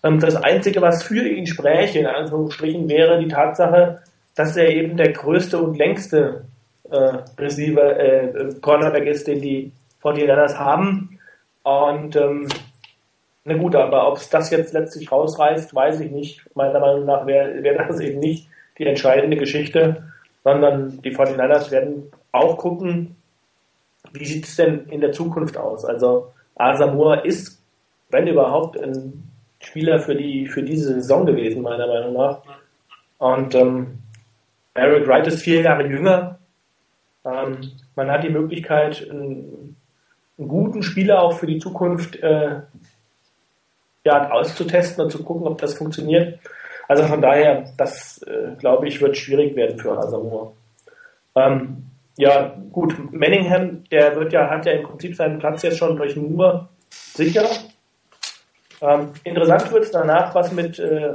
Ähm, 0.03 0.19
das 0.19 0.35
Einzige, 0.35 0.81
was 0.81 1.03
für 1.03 1.25
ihn 1.25 1.47
spräche, 1.47 1.99
in 1.99 2.07
Anführungsstrichen, 2.07 2.89
wäre 2.89 3.19
die 3.19 3.29
Tatsache, 3.29 4.01
dass 4.35 4.57
er 4.57 4.69
eben 4.69 4.97
der 4.97 5.13
größte 5.13 5.59
und 5.59 5.77
längste 5.77 6.45
äh, 6.89 7.19
Receiver, 7.37 7.97
äh, 7.97 8.53
Cornerback 8.61 9.05
ist, 9.05 9.27
den 9.27 9.41
die 9.41 9.71
49ers 10.03 10.57
haben. 10.57 11.19
Und 11.63 12.15
ähm, 12.17 12.47
na 13.49 13.57
gut, 13.57 13.75
aber 13.75 14.07
ob 14.07 14.17
es 14.17 14.29
das 14.29 14.51
jetzt 14.51 14.73
letztlich 14.73 15.11
rausreißt, 15.11 15.73
weiß 15.73 15.99
ich 16.01 16.11
nicht. 16.11 16.55
Meiner 16.55 16.79
Meinung 16.79 17.05
nach 17.05 17.25
wäre 17.25 17.63
wär 17.63 17.87
das 17.87 17.99
eben 17.99 18.19
nicht 18.19 18.47
die 18.77 18.85
entscheidende 18.85 19.37
Geschichte, 19.37 20.03
sondern 20.43 21.01
die 21.01 21.15
49ers 21.15 21.71
werden 21.71 22.11
auch 22.31 22.57
gucken, 22.57 23.15
wie 24.13 24.25
sieht 24.25 24.45
es 24.45 24.55
denn 24.55 24.85
in 24.89 25.01
der 25.01 25.11
Zukunft 25.11 25.57
aus. 25.57 25.83
Also 25.83 26.31
Asamoah 26.55 27.25
ist, 27.25 27.61
wenn 28.09 28.27
überhaupt, 28.27 28.79
ein 28.79 29.23
Spieler 29.61 29.99
für 29.99 30.15
die 30.15 30.47
für 30.47 30.63
diese 30.63 30.93
Saison 30.93 31.25
gewesen, 31.25 31.61
meiner 31.61 31.87
Meinung 31.87 32.13
nach. 32.13 32.41
Und 33.17 33.55
ähm, 33.55 33.99
Eric 34.73 35.07
Wright 35.07 35.27
ist 35.27 35.41
vier 35.41 35.61
Jahre 35.61 35.87
jünger. 35.87 36.39
Ähm, 37.25 37.57
man 37.95 38.09
hat 38.09 38.23
die 38.23 38.29
Möglichkeit, 38.29 39.09
einen, 39.09 39.75
einen, 40.37 40.47
guten 40.47 40.83
Spieler 40.83 41.21
auch 41.21 41.33
für 41.33 41.47
die 41.47 41.59
Zukunft 41.59 42.15
äh, 42.17 42.61
ja, 44.05 44.31
auszutesten 44.31 45.03
und 45.03 45.11
zu 45.11 45.23
gucken, 45.23 45.47
ob 45.47 45.59
das 45.59 45.75
funktioniert. 45.75 46.39
Also 46.87 47.03
von 47.03 47.21
daher, 47.21 47.65
das 47.77 48.21
äh, 48.23 48.55
glaube 48.57 48.87
ich, 48.87 49.01
wird 49.01 49.17
schwierig 49.17 49.55
werden 49.55 49.77
für 49.77 49.97
Asamoah. 49.97 50.53
Ähm, 51.35 51.85
ja, 52.17 52.55
gut, 52.71 53.13
Manningham, 53.13 53.83
der 53.91 54.15
wird 54.15 54.33
ja, 54.33 54.49
hat 54.49 54.65
ja 54.65 54.73
im 54.73 54.83
Prinzip 54.83 55.15
seinen 55.15 55.39
Platz 55.39 55.61
jetzt 55.61 55.77
schon 55.77 55.95
durch 55.95 56.15
Moore 56.15 56.67
sicher. 56.89 57.45
Ähm, 58.81 59.11
interessant 59.23 59.71
wird 59.71 59.83
es 59.83 59.91
danach, 59.91 60.33
was 60.35 60.51
mit 60.51 60.79
äh, 60.79 61.13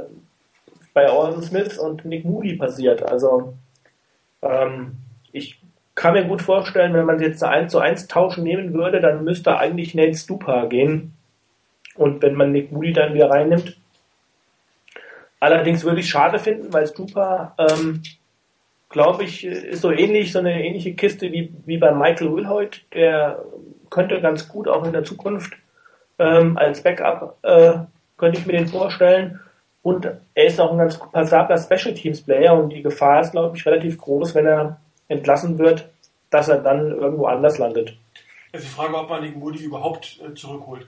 bei 0.93 1.11
Orson 1.11 1.43
Smith 1.43 1.77
und 1.77 2.05
Nick 2.05 2.23
Moody 2.25 2.55
passiert. 2.55 3.03
Also 3.03 3.53
ähm, 4.41 4.97
ich 5.31 5.61
kann 5.93 6.13
mir 6.13 6.25
gut 6.25 6.41
vorstellen, 6.41 6.93
wenn 6.93 7.05
man 7.05 7.19
jetzt 7.19 7.43
eine 7.43 7.53
1 7.53 7.71
zu 7.71 7.79
1 7.79 8.07
Tauschen 8.07 8.43
nehmen 8.43 8.73
würde, 8.73 9.01
dann 9.01 9.23
müsste 9.23 9.57
eigentlich 9.57 9.95
Nate 9.95 10.15
Stupa 10.15 10.65
gehen. 10.65 11.14
Und 11.95 12.21
wenn 12.21 12.35
man 12.35 12.51
Nick 12.51 12.71
Moody 12.71 12.93
dann 12.93 13.13
wieder 13.13 13.29
reinnimmt. 13.29 13.77
Allerdings 15.39 15.83
würde 15.83 15.99
ich 15.99 16.09
schade 16.09 16.39
finden, 16.39 16.73
weil 16.73 16.87
Stupa, 16.87 17.55
ähm, 17.57 18.01
glaube 18.89 19.23
ich, 19.23 19.45
ist 19.45 19.81
so 19.81 19.91
ähnlich, 19.91 20.31
so 20.31 20.39
eine 20.39 20.63
ähnliche 20.63 20.93
Kiste 20.95 21.31
wie, 21.31 21.53
wie 21.65 21.77
bei 21.77 21.91
Michael 21.91 22.33
Wilhoit. 22.33 22.81
Der 22.93 23.43
könnte 23.89 24.21
ganz 24.21 24.47
gut 24.47 24.67
auch 24.67 24.85
in 24.85 24.93
der 24.93 25.03
Zukunft 25.03 25.53
ähm, 26.19 26.57
als 26.57 26.81
Backup, 26.81 27.37
äh, 27.43 27.73
könnte 28.17 28.39
ich 28.39 28.45
mir 28.45 28.53
den 28.53 28.67
vorstellen. 28.67 29.39
Und 29.81 30.09
er 30.33 30.45
ist 30.45 30.59
auch 30.59 30.71
ein 30.71 30.79
ganz 30.79 30.99
passabler 31.11 31.57
Special 31.57 31.93
Teams 31.93 32.21
Player 32.21 32.57
und 32.57 32.69
die 32.69 32.81
Gefahr 32.81 33.21
ist, 33.21 33.31
glaube 33.31 33.55
ich, 33.55 33.65
relativ 33.65 33.99
groß, 33.99 34.33
wenn 34.33 34.47
er 34.47 34.79
entlassen 35.07 35.59
wird, 35.59 35.87
dass 36.31 36.49
er 36.49 36.57
dann 36.57 36.91
irgendwo 36.91 37.27
anders 37.27 37.59
landet. 37.59 37.95
Das 38.51 38.63
die 38.63 38.67
Frage, 38.67 38.97
ob 38.97 39.09
man 39.09 39.21
den 39.21 39.37
Moody 39.37 39.63
überhaupt 39.63 40.19
äh, 40.25 40.33
zurückholt. 40.33 40.87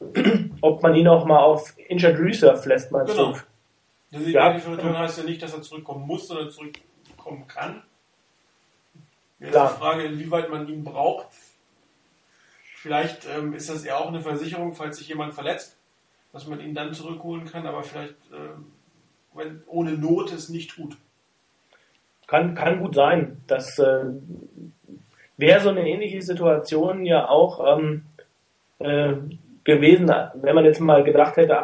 ob 0.60 0.82
man 0.82 0.94
ihn 0.94 1.08
auch 1.08 1.26
mal 1.26 1.40
auf 1.40 1.74
Injured 1.88 2.18
Reserve 2.18 2.68
lässt, 2.68 2.90
meinst 2.90 3.12
genau. 3.12 3.32
du? 3.32 3.38
Das 4.12 4.26
ja. 4.26 4.52
Die 4.52 4.60
heißt 4.60 5.18
ja 5.18 5.24
nicht, 5.24 5.42
dass 5.42 5.54
er 5.54 5.62
zurückkommen 5.62 6.06
muss, 6.06 6.26
sondern 6.26 6.50
zurückkommen 6.50 7.46
kann. 7.46 7.82
Jetzt 9.38 9.54
ja. 9.54 9.68
die 9.68 9.78
Frage, 9.78 10.04
inwieweit 10.04 10.50
man 10.50 10.68
ihn 10.68 10.84
braucht. 10.84 11.28
Vielleicht 12.74 13.26
ähm, 13.26 13.52
ist 13.52 13.68
das 13.68 13.84
ja 13.84 13.96
auch 13.96 14.08
eine 14.08 14.20
Versicherung, 14.20 14.74
falls 14.74 14.98
sich 14.98 15.08
jemand 15.08 15.34
verletzt, 15.34 15.76
dass 16.32 16.46
man 16.46 16.60
ihn 16.60 16.74
dann 16.74 16.94
zurückholen 16.94 17.44
kann, 17.44 17.66
aber 17.66 17.82
vielleicht, 17.82 18.16
ähm, 18.32 18.72
wenn 19.34 19.62
ohne 19.66 19.92
Not 19.92 20.32
es 20.32 20.48
nicht 20.48 20.70
tut. 20.70 20.96
Kann, 22.26 22.54
kann 22.54 22.80
gut 22.80 22.94
sein. 22.94 23.42
Das 23.46 23.78
äh, 23.78 24.04
wäre 25.36 25.60
so 25.60 25.68
eine 25.68 25.88
ähnliche 25.88 26.22
Situation 26.22 27.04
ja 27.04 27.28
auch 27.28 27.78
ähm, 27.78 28.06
äh, 28.78 29.14
gewesen, 29.64 30.12
wenn 30.34 30.54
man 30.54 30.64
jetzt 30.64 30.80
mal 30.80 31.04
gedacht 31.04 31.36
hätte, 31.36 31.58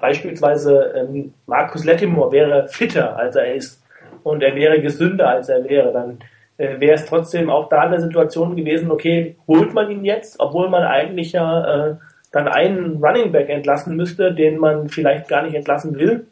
beispielsweise 0.00 0.94
ähm, 0.96 1.34
Markus 1.46 1.84
Lettimore 1.84 2.32
wäre 2.32 2.68
fitter, 2.68 3.16
als 3.16 3.36
er 3.36 3.54
ist 3.54 3.82
und 4.22 4.42
er 4.42 4.54
wäre 4.54 4.80
gesünder, 4.80 5.28
als 5.28 5.48
er 5.48 5.64
wäre, 5.64 5.92
dann 5.92 6.18
äh, 6.58 6.80
wäre 6.80 6.94
es 6.94 7.06
trotzdem 7.06 7.50
auch 7.50 7.68
da 7.68 7.82
eine 7.82 8.00
Situation 8.00 8.56
gewesen, 8.56 8.90
okay, 8.90 9.36
holt 9.46 9.74
man 9.74 9.90
ihn 9.90 10.04
jetzt, 10.04 10.40
obwohl 10.40 10.68
man 10.68 10.84
eigentlich 10.84 11.32
ja 11.32 11.88
äh, 11.90 11.96
dann 12.32 12.48
einen 12.48 13.02
Running 13.04 13.32
Back 13.32 13.48
entlassen 13.48 13.96
müsste, 13.96 14.32
den 14.32 14.58
man 14.58 14.88
vielleicht 14.88 15.28
gar 15.28 15.42
nicht 15.42 15.54
entlassen 15.54 15.98
will. 15.98 16.26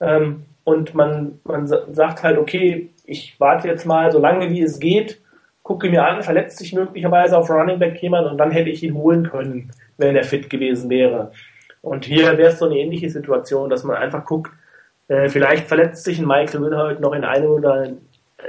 Ähm, 0.00 0.44
und 0.64 0.94
man, 0.94 1.38
man 1.44 1.66
sagt 1.66 2.22
halt, 2.22 2.38
okay, 2.38 2.90
ich 3.04 3.38
warte 3.38 3.68
jetzt 3.68 3.86
mal 3.86 4.10
so 4.10 4.18
lange 4.18 4.50
wie 4.50 4.62
es 4.62 4.80
geht, 4.80 5.20
gucke 5.62 5.88
mir 5.90 6.04
an, 6.04 6.22
verletzt 6.22 6.58
sich 6.58 6.72
möglicherweise 6.72 7.38
auf 7.38 7.50
Running 7.50 7.78
Back 7.78 8.02
jemand 8.02 8.28
und 8.28 8.38
dann 8.38 8.50
hätte 8.50 8.70
ich 8.70 8.82
ihn 8.82 8.94
holen 8.94 9.28
können, 9.28 9.70
wenn 9.98 10.16
er 10.16 10.24
fit 10.24 10.50
gewesen 10.50 10.90
wäre. 10.90 11.32
Und 11.82 12.04
hier 12.04 12.36
wäre 12.36 12.50
es 12.50 12.58
so 12.58 12.66
eine 12.66 12.78
ähnliche 12.78 13.10
Situation, 13.10 13.70
dass 13.70 13.84
man 13.84 13.96
einfach 13.96 14.24
guckt, 14.24 14.52
äh, 15.08 15.28
vielleicht 15.28 15.68
verletzt 15.68 16.04
sich 16.04 16.18
ein 16.18 16.26
Michael 16.26 16.62
Winholt 16.62 17.00
noch 17.00 17.12
in 17.12 17.24
einem 17.24 17.50
oder 17.50 17.92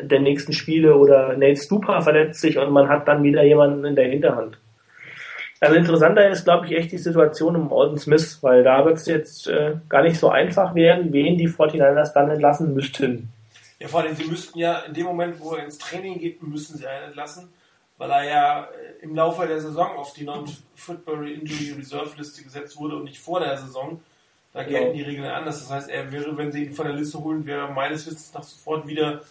der 0.02 0.20
nächsten 0.20 0.54
Spiele 0.54 0.96
oder 0.96 1.38
Nate 1.38 1.62
Stupa 1.62 2.02
verletzt 2.02 2.42
sich 2.42 2.58
und 2.58 2.72
man 2.72 2.90
hat 2.90 3.08
dann 3.08 3.24
wieder 3.24 3.44
jemanden 3.44 3.86
in 3.86 3.96
der 3.96 4.10
Hinterhand. 4.10 4.58
Also 5.60 5.76
interessanter 5.76 6.30
ist, 6.30 6.44
glaube 6.44 6.68
ich, 6.68 6.74
echt 6.74 6.92
die 6.92 6.98
Situation 7.00 7.56
um 7.56 7.74
Alden 7.74 7.98
Smith, 7.98 8.40
weil 8.42 8.64
da 8.64 8.86
wird 8.86 8.98
es 8.98 9.08
jetzt 9.08 9.48
äh, 9.48 9.76
gar 9.90 10.04
nicht 10.04 10.20
so 10.20 10.30
einfach 10.30 10.76
werden, 10.76 11.12
wen 11.14 11.38
die 11.38 11.50
49ers 11.50 12.14
dann 12.14 12.30
entlassen 12.30 12.76
müssten. 12.76 13.30
Ja, 13.80 13.88
vor 13.88 14.02
allem, 14.02 14.16
sie 14.16 14.26
müssten 14.26 14.58
ja 14.60 14.80
in 14.80 14.94
dem 14.94 15.06
Moment, 15.06 15.40
wo 15.40 15.54
er 15.54 15.64
ins 15.64 15.78
Training 15.78 16.20
geht, 16.20 16.42
müssen 16.44 16.78
sie 16.78 16.86
einen 16.86 17.06
entlassen, 17.06 17.50
weil 17.98 18.12
er 18.12 18.24
ja 18.24 18.64
äh, 18.64 19.04
im 19.04 19.16
Laufe 19.16 19.48
der 19.48 19.62
Saison 19.62 19.98
auf 19.98 20.14
die 20.14 20.24
Non-Football 20.24 21.30
Injury 21.30 21.74
Reserve 21.78 22.12
Liste 22.18 22.44
gesetzt 22.44 22.78
wurde 22.78 22.96
und 22.96 23.06
nicht 23.06 23.20
vor 23.20 23.40
der 23.40 23.58
Saison. 23.58 24.02
Da 24.54 24.64
gelten 24.64 24.96
die 24.96 25.04
Regeln 25.04 25.30
anders. 25.30 25.60
Das 25.60 25.70
heißt, 25.70 25.90
er 25.90 26.12
wäre, 26.12 26.36
wenn 26.36 26.52
sie 26.52 26.66
ihn 26.66 26.74
von 26.74 26.88
der 26.88 26.96
Liste 26.96 27.20
holen, 27.20 27.46
wäre 27.46 27.72
meines 27.72 28.06
Wissens 28.06 28.34
nach 28.34 28.44
sofort 28.44 28.88
wieder 28.88 29.22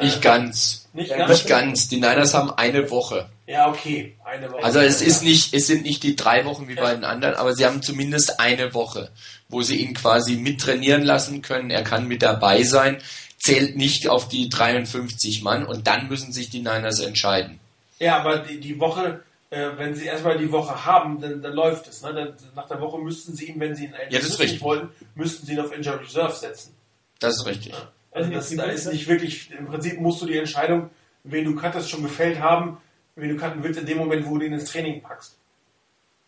nicht 0.00 0.22
ganz. 0.22 0.88
Nicht 0.92 1.10
ganz? 1.10 1.30
Nicht 1.30 1.46
ganz. 1.46 1.88
Die 1.88 1.96
Niners 1.96 2.34
haben 2.34 2.50
eine 2.50 2.90
Woche. 2.90 3.28
Ja, 3.46 3.68
okay. 3.68 4.16
Eine 4.24 4.50
Woche. 4.50 4.64
Also 4.64 4.80
es 4.80 5.00
ist 5.00 5.22
nicht, 5.22 5.54
es 5.54 5.66
sind 5.66 5.84
nicht 5.84 6.02
die 6.02 6.16
drei 6.16 6.44
Wochen 6.44 6.68
wie 6.68 6.74
bei 6.74 6.94
den 6.94 7.04
anderen, 7.04 7.34
aber 7.36 7.54
sie 7.54 7.64
haben 7.64 7.82
zumindest 7.82 8.40
eine 8.40 8.74
Woche, 8.74 9.10
wo 9.48 9.62
sie 9.62 9.76
ihn 9.76 9.94
quasi 9.94 10.36
mittrainieren 10.36 11.02
lassen 11.02 11.42
können. 11.42 11.70
Er 11.70 11.84
kann 11.84 12.08
mit 12.08 12.22
dabei 12.22 12.64
sein, 12.64 12.98
zählt 13.38 13.76
nicht 13.76 14.08
auf 14.08 14.28
die 14.28 14.48
53 14.48 15.42
Mann 15.42 15.64
und 15.64 15.86
dann 15.86 16.08
müssen 16.08 16.32
sich 16.32 16.50
die 16.50 16.60
Niners 16.60 17.00
entscheiden. 17.00 17.60
Ja, 18.04 18.18
aber 18.18 18.40
die, 18.40 18.60
die 18.60 18.78
Woche, 18.78 19.22
äh, 19.48 19.70
wenn 19.78 19.94
sie 19.94 20.04
erstmal 20.04 20.36
die 20.36 20.52
Woche 20.52 20.84
haben, 20.84 21.22
dann, 21.22 21.40
dann 21.40 21.54
läuft 21.54 21.88
es. 21.88 22.02
Ne? 22.02 22.12
Dann, 22.12 22.34
nach 22.54 22.68
der 22.68 22.78
Woche 22.78 22.98
müssten 22.98 23.34
sie 23.34 23.46
ihn, 23.46 23.58
wenn 23.58 23.74
sie 23.74 23.86
ihn 23.86 23.94
eigentlich 23.94 24.38
ja, 24.38 24.44
nicht 24.44 24.60
wollten, 24.60 24.90
müssten 25.14 25.46
sie 25.46 25.54
ihn 25.54 25.60
auf 25.60 25.74
Injured 25.74 26.02
Reserve 26.02 26.34
setzen. 26.34 26.74
Das 27.18 27.36
ist 27.36 27.46
richtig. 27.46 27.72
Ja. 27.72 27.88
Also 28.12 28.30
das, 28.30 28.54
da 28.54 28.64
ist 28.64 28.92
nicht 28.92 29.08
wirklich, 29.08 29.50
im 29.58 29.66
Prinzip 29.66 29.98
musst 30.00 30.20
du 30.20 30.26
die 30.26 30.36
Entscheidung, 30.36 30.90
wen 31.22 31.46
du 31.46 31.56
cuttest, 31.56 31.88
schon 31.88 32.02
gefällt 32.02 32.40
haben, 32.40 32.76
wen 33.16 33.30
du 33.30 33.36
cutten 33.36 33.64
willst, 33.64 33.80
in 33.80 33.86
dem 33.86 33.96
Moment, 33.96 34.26
wo 34.26 34.36
du 34.36 34.44
ihn 34.44 34.52
ins 34.52 34.70
Training 34.70 35.00
packst. 35.00 35.38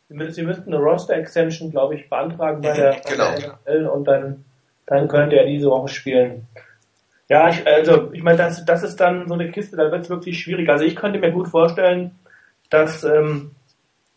Sie 0.09 0.15
müssten 0.15 0.73
eine 0.73 0.79
Roster-Extension, 0.79 1.73
glaube 1.73 1.97
ich, 1.97 2.09
beantragen 2.09 2.63
bei 2.63 2.73
der, 2.73 3.01
genau. 3.07 3.33
NFL 3.33 3.87
und 3.89 4.05
dann, 4.05 4.45
dann 4.87 5.09
könnte 5.09 5.37
er 5.37 5.47
diese 5.47 5.69
Woche 5.69 5.89
spielen. 5.89 6.47
Ja, 7.29 7.49
ich, 7.49 7.67
also 7.67 8.13
ich 8.13 8.23
meine, 8.23 8.39
das, 8.39 8.65
das 8.65 8.83
ist 8.83 8.97
dann 9.01 9.27
so 9.27 9.35
eine 9.35 9.51
Kiste, 9.51 9.77
da 9.77 9.91
wird 9.91 10.05
es 10.05 10.11
wirklich 10.11 10.39
schwierig. 10.41 10.69
Also 10.69 10.85
ich 10.85 10.95
könnte 10.95 11.19
mir 11.19 11.33
gut 11.33 11.49
vorstellen, 11.49 12.13
dass 12.71 13.03
ähm, 13.05 13.51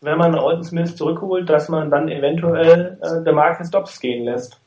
wenn 0.00 0.18
man 0.18 0.34
Alton 0.34 0.64
Smith 0.64 0.96
zurückholt, 0.96 1.48
dass 1.48 1.68
man 1.68 1.90
dann 1.90 2.08
eventuell 2.08 2.98
äh, 3.02 3.22
der 3.22 3.32
Marcus 3.32 3.70
Dobbs 3.70 4.00
gehen 4.00 4.24
lässt. 4.24 4.60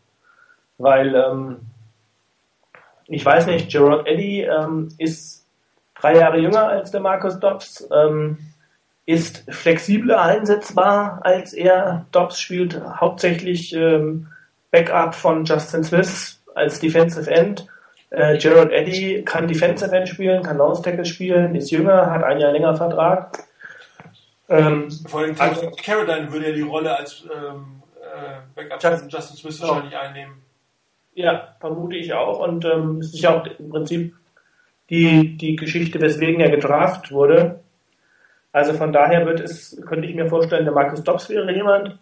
Weil 0.77 1.15
ähm, 1.15 1.61
ich 3.07 3.25
weiß 3.25 3.47
nicht, 3.47 3.71
Gerard 3.71 4.07
Eddy 4.07 4.41
ähm, 4.41 4.89
ist 4.97 5.45
drei 5.99 6.17
Jahre 6.17 6.39
jünger 6.39 6.67
als 6.67 6.91
der 6.91 7.01
Marcus 7.01 7.39
Dobbs, 7.39 7.87
ähm, 7.93 8.37
ist 9.05 9.43
flexibler 9.49 10.21
einsetzbar 10.21 11.19
als 11.23 11.53
er. 11.53 12.05
Dobbs 12.11 12.39
spielt 12.39 12.81
hauptsächlich 12.81 13.73
ähm, 13.73 14.27
Backup 14.71 15.15
von 15.15 15.45
Justin 15.45 15.83
Smith 15.83 16.41
als 16.55 16.79
Defensive 16.79 17.29
End. 17.29 17.67
Äh, 18.13 18.37
Gerard 18.37 18.71
Eddy 18.71 19.23
kann 19.25 19.47
Defensive 19.47 19.91
End 19.91 20.07
spielen, 20.07 20.43
kann 20.43 20.57
Nose 20.57 20.83
Tackle 20.83 21.03
spielen, 21.03 21.55
ist 21.55 21.71
jünger, 21.71 22.11
hat 22.11 22.23
ein 22.23 22.39
Jahr 22.39 22.51
länger 22.51 22.75
Vertrag. 22.75 23.39
Ähm, 24.47 24.91
Vor 25.07 25.21
allem 25.21 25.35
also, 25.39 25.71
Caroline 25.71 26.31
würde 26.31 26.49
ja 26.49 26.53
die 26.53 26.61
Rolle 26.61 26.95
als 26.95 27.23
ähm, 27.23 27.81
äh, 27.99 28.41
Backup 28.53 28.99
von 28.99 29.09
Justin 29.09 29.37
Smith 29.37 29.61
wahrscheinlich 29.61 29.97
einnehmen. 29.97 30.35
Ja, 31.15 31.55
vermute 31.59 31.95
ich 31.95 32.13
auch. 32.13 32.39
Und 32.39 32.63
ähm, 32.65 32.99
es 32.99 33.15
ist 33.15 33.21
ja 33.21 33.35
auch 33.35 33.47
im 33.47 33.69
Prinzip 33.69 34.13
die, 34.91 35.35
die 35.35 35.55
Geschichte, 35.55 35.99
weswegen 35.99 36.39
er 36.39 36.51
gedraft 36.51 37.11
wurde. 37.11 37.61
Also 38.51 38.73
von 38.73 38.93
daher 38.93 39.25
wird 39.25 39.39
es, 39.39 39.81
könnte 39.87 40.07
ich 40.07 40.13
mir 40.13 40.27
vorstellen, 40.27 40.65
der 40.65 40.73
Markus 40.75 41.03
Dobbs 41.03 41.29
wäre 41.29 41.51
jemand. 41.51 41.97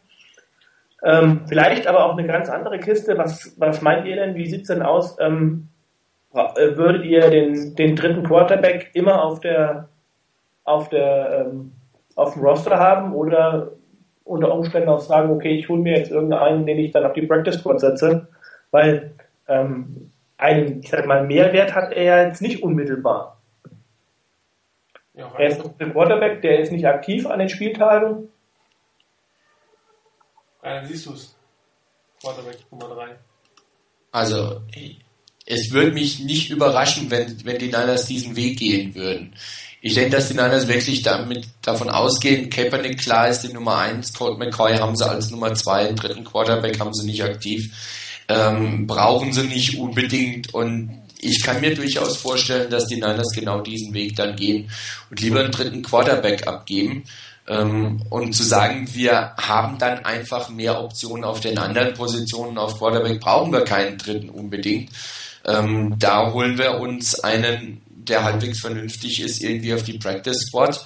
Ähm, 1.03 1.45
vielleicht 1.47 1.87
aber 1.87 2.05
auch 2.05 2.17
eine 2.17 2.27
ganz 2.27 2.49
andere 2.49 2.79
Kiste. 2.79 3.17
Was, 3.17 3.55
was 3.57 3.81
meint 3.81 4.05
ihr 4.05 4.17
denn? 4.17 4.35
Wie 4.35 4.49
sieht's 4.49 4.67
denn 4.67 4.81
aus? 4.81 5.17
Ähm, 5.21 5.69
äh, 5.69 5.70
würdet 6.33 7.05
ihr 7.05 7.29
den, 7.29 7.75
den 7.75 7.95
dritten 7.95 8.23
Quarterback 8.23 8.91
immer 8.93 9.23
auf 9.23 9.39
der 9.39 9.89
auf 10.63 10.89
der 10.89 11.47
ähm, 11.47 11.73
auf 12.15 12.33
dem 12.33 12.43
Roster 12.43 12.77
haben 12.77 13.13
oder 13.13 13.71
unter 14.23 14.53
Umständen 14.53 14.89
auch 14.89 14.99
sagen, 14.99 15.31
okay, 15.31 15.57
ich 15.57 15.67
hole 15.67 15.81
mir 15.81 15.97
jetzt 15.97 16.11
irgendeinen, 16.11 16.65
den 16.65 16.77
ich 16.77 16.91
dann 16.91 17.05
auf 17.05 17.13
die 17.13 17.25
Practice 17.25 17.59
Squad 17.59 17.79
setze, 17.79 18.27
weil 18.69 19.13
ähm, 19.47 20.11
einen, 20.37 20.81
ich 20.81 20.89
sag 20.89 21.05
mal, 21.05 21.25
Mehrwert 21.25 21.75
hat 21.75 21.91
er 21.91 22.03
ja 22.03 22.23
jetzt 22.23 22.41
nicht 22.41 22.63
unmittelbar. 22.63 23.37
Ja, 25.13 25.31
er 25.37 25.47
ist 25.47 25.61
ein 25.79 25.91
Quarterback, 25.91 26.41
der 26.41 26.59
ist 26.59 26.71
nicht 26.71 26.87
aktiv 26.87 27.27
an 27.27 27.39
den 27.39 27.49
Spieltagen. 27.49 28.29
Ja, 30.63 30.75
dann 30.75 30.85
siehst 30.85 31.05
du 31.05 31.13
es. 31.13 31.35
Quarterback 32.21 32.57
Nummer 32.71 32.95
3. 32.95 33.15
Also, 34.11 34.61
es 35.51 35.71
würde 35.71 35.91
mich 35.91 36.19
nicht 36.19 36.49
überraschen, 36.49 37.11
wenn, 37.11 37.43
wenn 37.43 37.59
die 37.59 37.65
Niners 37.65 38.05
diesen 38.05 38.35
Weg 38.35 38.57
gehen 38.57 38.95
würden. 38.95 39.33
Ich 39.81 39.95
denke, 39.95 40.11
dass 40.11 40.29
die 40.29 40.35
Niners 40.35 40.67
wirklich 40.67 41.01
damit 41.01 41.45
davon 41.61 41.89
ausgehen, 41.89 42.49
Kaepernick 42.49 42.99
klar 42.99 43.27
ist 43.27 43.41
die 43.41 43.51
Nummer 43.51 43.79
1, 43.79 44.13
Colt 44.13 44.37
McCoy 44.37 44.77
haben 44.77 44.95
sie 44.95 45.09
als 45.09 45.29
Nummer 45.29 45.53
2, 45.53 45.87
den 45.87 45.95
dritten 45.95 46.23
Quarterback 46.23 46.79
haben 46.79 46.93
sie 46.93 47.05
nicht 47.05 47.23
aktiv, 47.23 47.73
ähm, 48.29 48.87
brauchen 48.87 49.33
sie 49.33 49.43
nicht 49.43 49.77
unbedingt 49.77 50.53
und 50.53 51.01
ich 51.19 51.43
kann 51.43 51.59
mir 51.59 51.75
durchaus 51.75 52.17
vorstellen, 52.17 52.69
dass 52.69 52.87
die 52.87 52.95
Niners 52.95 53.31
genau 53.33 53.59
diesen 53.61 53.93
Weg 53.93 54.15
dann 54.15 54.35
gehen 54.35 54.69
und 55.09 55.19
lieber 55.19 55.41
einen 55.41 55.51
dritten 55.51 55.81
Quarterback 55.81 56.47
abgeben. 56.47 57.03
Ähm, 57.47 58.01
und 58.09 58.33
zu 58.33 58.43
sagen, 58.43 58.87
wir 58.93 59.33
haben 59.35 59.77
dann 59.77 60.05
einfach 60.05 60.49
mehr 60.49 60.81
Optionen 60.81 61.23
auf 61.23 61.39
den 61.39 61.57
anderen 61.57 61.93
Positionen. 61.93 62.57
Auf 62.57 62.77
Quarterback 62.77 63.19
brauchen 63.19 63.51
wir 63.51 63.63
keinen 63.63 63.97
dritten 63.97 64.29
unbedingt. 64.29 64.89
Ähm, 65.45 65.95
da 65.97 66.31
holen 66.31 66.57
wir 66.57 66.79
uns 66.79 67.19
einen, 67.19 67.81
der 67.87 68.23
halbwegs 68.23 68.59
vernünftig 68.59 69.21
ist, 69.21 69.41
irgendwie 69.41 69.73
auf 69.73 69.83
die 69.83 69.97
Practice 69.97 70.47
Squad. 70.47 70.85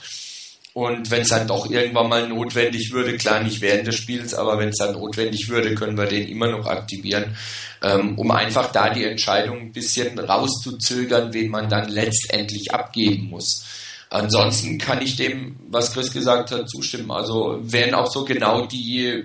Und 0.74 1.10
wenn 1.10 1.22
es 1.22 1.30
dann 1.30 1.48
doch 1.48 1.70
irgendwann 1.70 2.10
mal 2.10 2.28
notwendig 2.28 2.92
würde, 2.92 3.16
klar 3.16 3.42
nicht 3.42 3.62
während 3.62 3.88
des 3.88 3.96
Spiels, 3.96 4.34
aber 4.34 4.60
wenn 4.60 4.70
es 4.70 4.78
dann 4.78 4.92
notwendig 4.92 5.48
würde, 5.48 5.74
können 5.74 5.98
wir 5.98 6.06
den 6.06 6.28
immer 6.28 6.52
noch 6.52 6.66
aktivieren, 6.68 7.38
ähm, 7.82 8.20
um 8.20 8.30
einfach 8.32 8.74
da 8.74 8.90
die 8.90 9.06
Entscheidung 9.06 9.58
ein 9.58 9.72
bisschen 9.72 10.20
rauszuzögern, 10.20 11.34
wen 11.34 11.50
man 11.50 11.70
dann 11.70 11.88
letztendlich 11.88 12.74
abgeben 12.74 13.30
muss. 13.30 13.66
Ansonsten 14.10 14.78
kann 14.78 15.02
ich 15.02 15.16
dem, 15.16 15.56
was 15.70 15.94
Chris 15.94 16.12
gesagt 16.12 16.52
hat, 16.52 16.70
zustimmen. 16.70 17.12
Also 17.12 17.60
wären 17.62 17.94
auch 17.94 18.12
so 18.12 18.26
genau 18.26 18.66
die, 18.66 19.24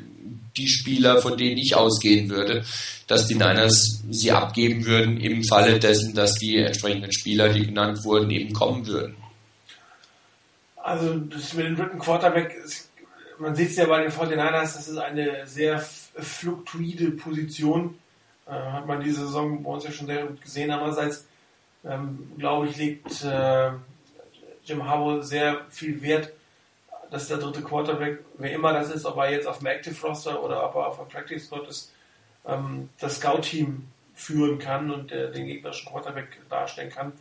die 0.56 0.68
Spieler, 0.68 1.20
von 1.20 1.36
denen 1.36 1.58
ich 1.58 1.74
ausgehen 1.74 2.30
würde, 2.30 2.64
dass 3.10 3.26
die 3.26 3.34
Niners 3.34 4.04
sie 4.08 4.30
abgeben 4.30 4.86
würden 4.86 5.16
im 5.20 5.42
Falle 5.42 5.80
dessen, 5.80 6.14
dass 6.14 6.34
die 6.34 6.58
entsprechenden 6.58 7.12
Spieler, 7.12 7.48
die 7.48 7.66
genannt 7.66 8.04
wurden, 8.04 8.30
eben 8.30 8.52
kommen 8.52 8.86
würden. 8.86 9.16
Also 10.76 11.18
das 11.18 11.54
mit 11.54 11.66
dem 11.66 11.76
dritten 11.76 11.98
Quarterback, 11.98 12.56
man 13.40 13.56
sieht 13.56 13.70
es 13.70 13.76
ja 13.76 13.86
bei 13.86 14.02
den 14.02 14.12
49ers, 14.12 14.60
das 14.60 14.86
ist 14.86 14.96
eine 14.96 15.44
sehr 15.48 15.80
fluktuide 15.80 17.10
Position. 17.10 17.98
Äh, 18.46 18.52
hat 18.52 18.86
man 18.86 19.02
diese 19.02 19.26
Saison 19.26 19.60
bei 19.60 19.70
uns 19.70 19.82
ja 19.82 19.90
schon 19.90 20.06
sehr 20.06 20.26
gut 20.26 20.40
gesehen. 20.40 20.70
Andererseits, 20.70 21.26
ähm, 21.84 22.30
glaube 22.38 22.68
ich, 22.68 22.76
legt 22.76 23.24
äh, 23.24 23.72
Jim 24.64 24.86
Harbaugh 24.86 25.22
sehr 25.22 25.62
viel 25.70 26.00
Wert, 26.00 26.30
dass 27.10 27.26
der 27.26 27.38
dritte 27.38 27.62
Quarterback, 27.62 28.20
wer 28.38 28.52
immer 28.52 28.72
das 28.72 28.92
ist, 28.92 29.04
ob 29.04 29.16
er 29.16 29.32
jetzt 29.32 29.48
auf 29.48 29.58
dem 29.58 29.66
Active 29.66 30.06
Roster 30.06 30.40
oder 30.40 30.64
ob 30.64 30.76
er 30.76 30.86
auf 30.86 30.98
der 30.98 31.04
Practice 31.06 31.46
Squad 31.46 31.66
ist, 31.68 31.92
ähm, 32.46 32.88
das 32.98 33.16
Scout-Team 33.16 33.86
führen 34.14 34.58
kann 34.58 34.90
und 34.90 35.12
äh, 35.12 35.30
den 35.32 35.46
gegnerischen 35.46 35.90
Quarterback 35.90 36.40
darstellen 36.48 36.90
kann 36.90 37.12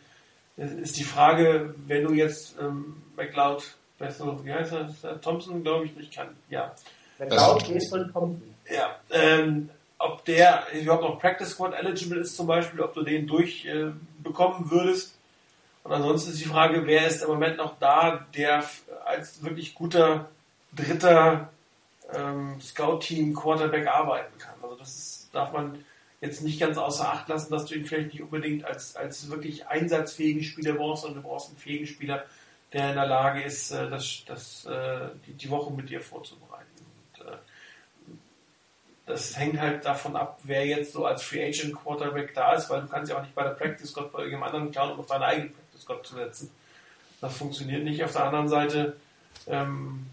ist 0.59 0.97
die 0.97 1.03
Frage, 1.03 1.73
wenn 1.87 2.03
du 2.03 2.13
jetzt 2.13 2.55
ähm, 2.59 3.01
McLeod, 3.15 3.63
wie 3.97 4.53
heißt 4.53 4.73
er, 4.73 5.21
Thompson, 5.21 5.63
glaube 5.63 5.85
ich, 5.85 5.95
nicht 5.95 6.13
kann. 6.13 6.29
Ja. 6.49 6.73
McLeod 7.17 7.69
ist 7.69 7.89
von 7.89 8.11
Thompson. 8.11 8.55
Ja, 8.69 8.95
ähm, 9.11 9.69
ob 9.97 10.23
der 10.25 10.63
überhaupt 10.73 11.03
noch 11.03 11.19
Practice 11.19 11.49
Squad 11.49 11.73
eligible 11.73 12.19
ist 12.19 12.35
zum 12.35 12.47
Beispiel, 12.47 12.81
ob 12.81 12.93
du 12.93 13.03
den 13.03 13.27
durchbekommen 13.27 14.65
äh, 14.65 14.71
würdest. 14.71 15.17
Und 15.83 15.93
ansonsten 15.93 16.31
ist 16.31 16.41
die 16.41 16.47
Frage, 16.47 16.85
wer 16.85 17.07
ist 17.07 17.23
im 17.23 17.29
Moment 17.29 17.57
noch 17.57 17.77
da, 17.79 18.25
der 18.35 18.63
als 19.05 19.43
wirklich 19.43 19.73
guter 19.73 20.29
dritter 20.75 21.49
ähm, 22.13 22.59
Scout-Team 22.61 23.33
Quarterback 23.33 23.87
arbeiten 23.87 24.37
kann. 24.37 24.55
Also 24.61 24.75
das 24.75 24.95
ist, 24.95 25.29
darf 25.33 25.51
man 25.51 25.83
jetzt 26.21 26.41
nicht 26.41 26.59
ganz 26.59 26.77
außer 26.77 27.07
Acht 27.07 27.29
lassen, 27.29 27.51
dass 27.51 27.65
du 27.65 27.75
ihn 27.75 27.85
vielleicht 27.85 28.13
nicht 28.13 28.21
unbedingt 28.21 28.65
als, 28.65 28.95
als 28.95 29.29
wirklich 29.29 29.67
einsatzfähigen 29.67 30.43
Spieler 30.43 30.73
brauchst, 30.73 31.03
sondern 31.03 31.23
du 31.23 31.29
brauchst 31.29 31.49
einen 31.49 31.57
fähigen 31.57 31.87
Spieler, 31.87 32.25
der 32.73 32.89
in 32.89 32.95
der 32.95 33.07
Lage 33.07 33.41
ist, 33.41 33.71
äh, 33.71 33.89
das, 33.89 34.23
das, 34.25 34.65
äh, 34.65 35.09
die, 35.25 35.33
die 35.33 35.49
Woche 35.49 35.71
mit 35.71 35.89
dir 35.89 36.01
vorzubereiten. 36.01 36.65
Und, 37.17 37.25
äh, 37.25 37.37
das 39.05 39.37
hängt 39.37 39.59
halt 39.59 39.85
davon 39.85 40.15
ab, 40.15 40.39
wer 40.43 40.65
jetzt 40.67 40.93
so 40.93 41.05
als 41.05 41.23
Free 41.23 41.43
Agent 41.43 41.75
Quarterback 41.75 42.33
da 42.35 42.53
ist, 42.53 42.69
weil 42.69 42.81
du 42.81 42.87
kannst 42.87 43.11
ja 43.11 43.17
auch 43.17 43.23
nicht 43.23 43.33
bei 43.33 43.43
der 43.43 43.51
Practice 43.51 43.89
Squad 43.89 44.11
bei 44.11 44.19
irgendeinem 44.19 44.43
anderen 44.43 44.71
klauen, 44.71 44.91
um 44.91 44.99
auf 44.99 45.07
deine 45.07 45.25
eigene 45.25 45.49
Practice 45.49 45.81
Squad 45.81 46.05
zu 46.05 46.15
setzen. 46.15 46.51
Das 47.19 47.35
funktioniert 47.35 47.83
nicht. 47.83 48.03
Auf 48.03 48.11
der 48.11 48.25
anderen 48.25 48.49
Seite 48.49 48.97
ähm, 49.47 50.05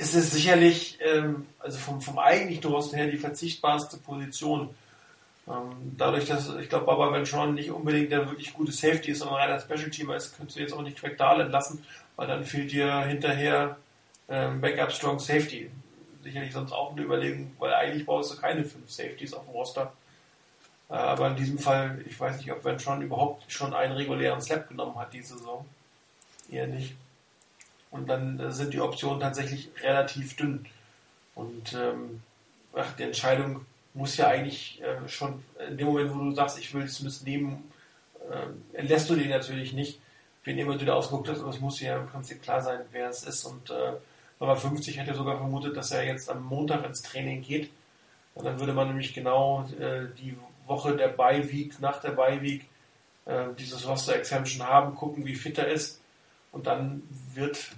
ist 0.00 0.14
es 0.14 0.32
sicherlich, 0.32 0.98
ähm, 1.00 1.46
also 1.58 1.78
vom, 1.78 2.00
vom 2.00 2.18
eigentlichen 2.18 2.64
Roster 2.64 2.96
her, 2.96 3.08
die 3.08 3.18
verzichtbarste 3.18 3.98
Position. 3.98 4.70
Ähm, 5.46 5.94
dadurch, 5.96 6.26
dass 6.26 6.54
ich 6.56 6.68
glaube, 6.68 6.86
Baba 6.86 7.12
Ventron 7.12 7.54
nicht 7.54 7.70
unbedingt 7.70 8.10
der 8.10 8.26
wirklich 8.26 8.54
gute 8.54 8.72
Safety 8.72 9.10
ist, 9.10 9.18
sondern 9.18 9.36
reiner 9.36 9.60
Special 9.60 9.90
Teamer 9.90 10.16
ist, 10.16 10.36
könntest 10.36 10.56
du 10.56 10.62
jetzt 10.62 10.72
auch 10.72 10.82
nicht 10.82 10.98
Quektal 10.98 11.40
entlassen, 11.40 11.84
weil 12.16 12.26
dann 12.26 12.44
fehlt 12.44 12.72
dir 12.72 13.04
hinterher 13.04 13.76
ähm, 14.28 14.60
Backup 14.60 14.90
Strong 14.90 15.18
Safety. 15.18 15.70
Sicherlich 16.22 16.52
sonst 16.52 16.72
auch 16.72 16.92
eine 16.92 17.02
Überlegung, 17.02 17.52
weil 17.58 17.74
eigentlich 17.74 18.06
brauchst 18.06 18.32
du 18.32 18.40
keine 18.40 18.64
fünf 18.64 18.90
Safeties 18.90 19.34
auf 19.34 19.44
dem 19.44 19.52
Roster. 19.52 19.92
Äh, 20.88 20.94
aber 20.94 21.28
in 21.28 21.36
diesem 21.36 21.58
Fall, 21.58 22.02
ich 22.08 22.18
weiß 22.18 22.38
nicht, 22.38 22.50
ob 22.52 22.64
Ventron 22.64 23.02
überhaupt 23.02 23.50
schon 23.52 23.74
einen 23.74 23.92
regulären 23.92 24.40
Slap 24.40 24.68
genommen 24.68 24.96
hat 24.96 25.12
diese 25.12 25.36
Saison. 25.36 25.66
Eher 26.50 26.66
nicht. 26.66 26.94
Und 27.90 28.08
dann 28.08 28.38
äh, 28.38 28.52
sind 28.52 28.72
die 28.72 28.80
Optionen 28.80 29.20
tatsächlich 29.20 29.70
relativ 29.82 30.36
dünn. 30.36 30.66
Und 31.34 31.74
ähm, 31.74 32.22
ach, 32.74 32.92
die 32.96 33.04
Entscheidung 33.04 33.66
muss 33.94 34.16
ja 34.16 34.28
eigentlich 34.28 34.80
äh, 34.82 35.08
schon 35.08 35.42
in 35.68 35.76
dem 35.76 35.88
Moment, 35.88 36.14
wo 36.14 36.18
du 36.18 36.32
sagst, 36.32 36.58
ich 36.58 36.72
will 36.74 36.84
es 36.84 37.00
missnehmen, 37.00 37.70
äh, 38.30 38.78
entlässt 38.78 39.10
du 39.10 39.16
den 39.16 39.30
natürlich 39.30 39.72
nicht, 39.72 40.00
wen 40.44 40.58
immer 40.58 40.76
du 40.76 40.84
da 40.84 40.94
ausgeguckt 40.94 41.28
hast, 41.28 41.40
aber 41.40 41.50
es 41.50 41.60
muss 41.60 41.80
ja 41.80 41.98
im 41.98 42.06
Prinzip 42.06 42.42
klar 42.42 42.62
sein, 42.62 42.80
wer 42.92 43.08
es 43.08 43.24
ist. 43.24 43.44
Und 43.44 43.70
äh, 43.70 43.92
Nummer 44.38 44.56
50 44.56 44.98
hätte 44.98 45.14
sogar 45.14 45.36
vermutet, 45.36 45.76
dass 45.76 45.90
er 45.90 46.04
jetzt 46.04 46.30
am 46.30 46.42
Montag 46.44 46.84
ins 46.86 47.02
Training 47.02 47.42
geht. 47.42 47.70
Und 48.34 48.44
dann 48.44 48.58
würde 48.60 48.72
man 48.72 48.88
nämlich 48.88 49.12
genau 49.12 49.66
äh, 49.78 50.06
die 50.18 50.36
Woche 50.66 50.96
der 50.96 51.08
Bye-Week, 51.08 51.80
nach 51.80 52.00
der 52.00 52.12
Bye-Week, 52.12 52.66
äh, 53.26 53.46
dieses 53.58 53.86
Roster-Exemption 53.86 54.66
haben, 54.66 54.94
gucken, 54.94 55.26
wie 55.26 55.34
fit 55.34 55.58
er 55.58 55.66
ist. 55.66 56.00
Und 56.52 56.66
dann 56.66 57.02
wird 57.34 57.70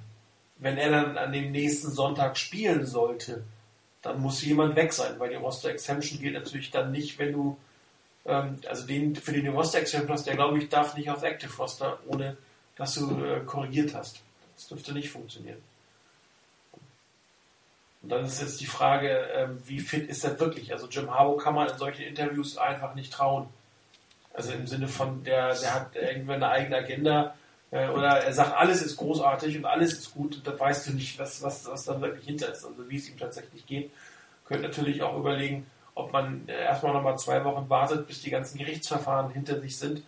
wenn 0.62 0.78
er 0.78 0.90
dann 0.90 1.18
an 1.18 1.32
dem 1.32 1.51
nächsten 1.51 1.90
Sonntag 1.90 2.39
spielen 2.39 2.86
sollte, 2.86 3.43
dann 4.01 4.20
muss 4.20 4.43
jemand 4.43 4.76
weg 4.76 4.93
sein, 4.93 5.18
weil 5.18 5.31
die 5.31 5.36
Roster 5.36 5.70
Exemption 5.70 6.20
gilt 6.20 6.35
natürlich 6.35 6.70
dann 6.70 6.93
nicht, 6.93 7.18
wenn 7.18 7.32
du, 7.32 7.56
ähm, 8.24 8.59
also 8.68 8.86
den, 8.86 9.16
für 9.16 9.32
den 9.32 9.48
Roster 9.48 9.81
Exemption 9.81 10.12
hast, 10.12 10.26
der 10.26 10.36
glaube 10.36 10.59
ich 10.59 10.68
darf 10.68 10.97
nicht 10.97 11.10
aufs 11.10 11.24
Active 11.24 11.52
Roster, 11.56 11.98
ohne 12.06 12.36
dass 12.76 12.94
du 12.94 13.24
äh, 13.24 13.40
korrigiert 13.40 13.93
hast. 13.93 14.22
Das 14.55 14.68
dürfte 14.68 14.93
nicht 14.93 15.10
funktionieren. 15.10 15.60
Und 18.02 18.09
dann 18.09 18.24
ist 18.24 18.40
jetzt 18.40 18.60
die 18.60 18.66
Frage, 18.66 19.09
ähm, 19.35 19.60
wie 19.66 19.81
fit 19.81 20.09
ist 20.09 20.24
er 20.24 20.39
wirklich? 20.39 20.72
Also 20.72 20.86
Jim 20.89 21.10
Harbaugh 21.10 21.43
kann 21.43 21.56
man 21.56 21.68
in 21.68 21.78
solchen 21.78 22.02
Interviews 22.02 22.56
einfach 22.56 22.94
nicht 22.94 23.12
trauen. 23.12 23.48
Also 24.32 24.52
im 24.52 24.68
Sinne 24.68 24.86
von, 24.86 25.24
der, 25.24 25.55
der 25.59 25.74
hat 25.74 25.97
irgendwie 25.97 26.35
eine 26.35 26.48
eigene 26.48 26.76
Agenda, 26.76 27.35
oder 27.73 28.19
er 28.23 28.32
sagt, 28.35 28.55
alles 28.55 28.82
ist 28.82 28.99
großartig 28.99 29.57
und 29.57 29.65
alles 29.65 29.94
ist 29.94 30.12
gut 30.12 30.43
da 30.44 30.59
weißt 30.59 30.89
du 30.89 30.93
nicht, 30.93 31.19
was, 31.19 31.43
was, 31.43 31.66
was 31.66 31.85
da 31.85 31.99
wirklich 32.01 32.27
hinter 32.27 32.53
ist, 32.53 32.65
also 32.65 32.89
wie 32.89 32.97
es 32.97 33.09
ihm 33.09 33.19
tatsächlich 33.19 33.66
geht. 33.66 33.90
Könnt 34.44 34.62
natürlich 34.62 35.03
auch 35.03 35.16
überlegen, 35.16 35.66
ob 35.94 36.12
man 36.12 36.47
äh, 36.49 36.65
erstmal 36.65 36.93
nochmal 36.93 37.19
zwei 37.19 37.43
Wochen 37.44 37.69
wartet, 37.70 38.07
bis 38.07 38.20
die 38.20 38.31
ganzen 38.31 38.59
Gerichtsverfahren 38.59 39.32
hinter 39.32 39.61
sich 39.61 39.78
sind 39.78 40.03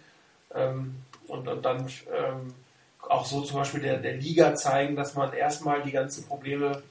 ähm, 0.55 0.97
und, 1.27 1.49
und 1.49 1.63
dann 1.65 1.89
ähm, 2.15 2.55
auch 3.01 3.25
so 3.25 3.41
zum 3.43 3.59
Beispiel 3.59 3.81
der, 3.81 3.99
der 3.99 4.17
Liga 4.17 4.55
zeigen, 4.55 4.97
dass 4.97 5.15
man 5.15 5.33
erstmal 5.33 5.83
die 5.83 5.93
ganzen 5.93 6.27
Probleme 6.27 6.83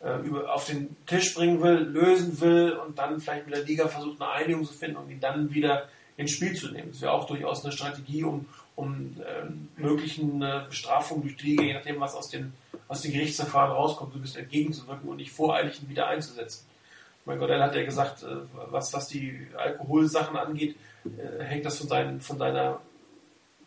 äh, 0.00 0.18
über, 0.20 0.52
auf 0.54 0.66
den 0.66 0.96
Tisch 1.06 1.34
bringen 1.34 1.62
will, 1.62 1.80
lösen 1.80 2.40
will 2.40 2.72
und 2.72 2.98
dann 2.98 3.20
vielleicht 3.20 3.46
mit 3.46 3.56
der 3.56 3.64
Liga 3.64 3.88
versucht, 3.88 4.20
eine 4.20 4.30
Einigung 4.30 4.64
zu 4.64 4.72
finden 4.72 4.96
und 4.96 5.10
ihn 5.10 5.20
dann 5.20 5.52
wieder 5.52 5.88
ins 6.16 6.32
Spiel 6.32 6.54
zu 6.54 6.70
nehmen. 6.70 6.90
Das 6.92 7.00
wäre 7.00 7.12
auch 7.12 7.26
durchaus 7.26 7.64
eine 7.64 7.72
Strategie, 7.72 8.24
um, 8.24 8.46
um 8.78 9.16
äh, 9.20 9.80
möglichen 9.80 10.40
äh, 10.40 10.62
Bestrafungen 10.68 11.22
durch 11.22 11.36
die 11.36 11.60
je 11.60 11.74
nachdem, 11.74 11.98
was 11.98 12.14
aus 12.14 12.28
den, 12.28 12.52
aus 12.86 13.02
den 13.02 13.12
Gerichtsverfahren 13.12 13.72
rauskommt, 13.72 14.12
so 14.12 14.18
ein 14.20 14.22
bisschen 14.22 14.44
entgegenzuwirken 14.44 15.08
und 15.08 15.16
nicht 15.16 15.32
voreilig 15.32 15.82
ihn 15.82 15.88
wieder 15.88 16.06
einzusetzen. 16.06 16.64
Mein 17.24 17.40
Gott, 17.40 17.50
hat 17.50 17.74
ja 17.74 17.84
gesagt, 17.84 18.22
äh, 18.22 18.36
was, 18.70 18.92
was 18.94 19.08
die 19.08 19.48
Alkoholsachen 19.56 20.36
angeht, 20.36 20.76
äh, 21.04 21.42
hängt 21.42 21.66
das 21.66 21.78
von, 21.78 21.88
seinen, 21.88 22.20
von 22.20 22.38
seiner 22.38 22.80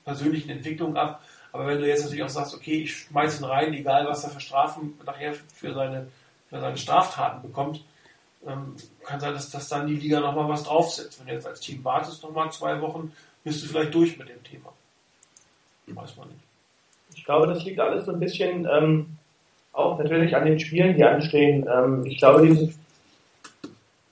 persönlichen 0.06 0.50
Entwicklung 0.50 0.96
ab. 0.96 1.22
Aber 1.52 1.68
wenn 1.68 1.80
du 1.80 1.88
jetzt 1.88 2.04
natürlich 2.04 2.24
auch 2.24 2.30
sagst, 2.30 2.56
okay, 2.56 2.84
ich 2.84 2.96
schmeiß 2.96 3.42
ihn 3.42 3.46
rein, 3.46 3.74
egal 3.74 4.08
was 4.08 4.24
er 4.24 4.30
für 4.30 4.40
Strafen 4.40 4.98
nachher 5.06 5.34
für 5.54 5.74
seine, 5.74 6.08
für 6.50 6.62
seine 6.62 6.78
Straftaten 6.78 7.42
bekommt, 7.42 7.84
ähm, 8.48 8.78
kann 9.04 9.20
sein, 9.20 9.34
dass, 9.34 9.50
dass 9.50 9.68
dann 9.68 9.88
die 9.88 9.98
Liga 9.98 10.22
nochmal 10.22 10.48
was 10.48 10.64
draufsetzt. 10.64 11.20
Wenn 11.20 11.28
du 11.28 11.34
jetzt 11.34 11.48
als 11.48 11.60
Team 11.60 11.84
wartest, 11.84 12.24
nochmal 12.24 12.50
zwei 12.54 12.80
Wochen, 12.80 13.12
bist 13.44 13.62
du 13.62 13.68
vielleicht 13.68 13.94
durch 13.94 14.18
mit 14.18 14.30
dem 14.30 14.42
Thema. 14.46 14.72
Weiß 15.96 16.18
man 16.18 16.28
nicht. 16.30 16.40
Ich 17.16 17.26
glaube, 17.26 17.48
das 17.48 17.64
liegt 17.64 17.80
alles 17.80 18.06
so 18.06 18.14
ein 18.14 18.20
bisschen 18.20 18.68
ähm, 18.72 19.18
auch 19.74 19.98
natürlich 19.98 20.36
an 20.36 20.46
den 20.46 20.60
Spielen, 20.60 20.96
die 20.96 21.04
anstehen. 21.04 21.68
Ähm, 21.72 22.06
ich 22.06 22.18
glaube, 22.18 22.48
dieses 22.48 22.78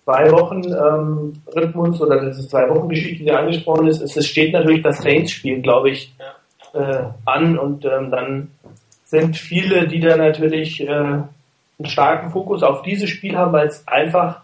zwei 0.04 0.32
Wochen 0.32 0.64
ähm, 0.64 1.42
Rhythmus 1.56 2.02
oder 2.02 2.26
diese 2.26 2.48
zwei 2.48 2.70
Wochen 2.70 2.90
Geschichte, 2.90 3.24
die 3.24 3.32
angesprochen 3.32 3.88
ist, 3.88 4.02
es 4.02 4.28
steht 4.28 4.54
natürlich 4.54 4.82
das 4.82 5.02
Saints-Spiel, 5.02 5.62
glaube 5.62 5.92
ich, 5.92 6.14
äh, 6.74 7.04
an 7.26 7.58
und 7.58 7.86
ähm, 7.86 8.12
dann 8.12 8.52
sind 9.06 9.38
viele, 9.38 9.88
die 9.88 10.00
da 10.00 10.18
natürlich 10.18 10.82
äh, 10.82 10.88
einen 10.88 11.30
starken 11.86 12.32
Fokus 12.32 12.64
auf 12.64 12.82
dieses 12.84 13.10
Spiel 13.10 13.36
haben, 13.36 13.54
weil 13.54 13.68
es 13.68 13.88
einfach, 13.88 14.42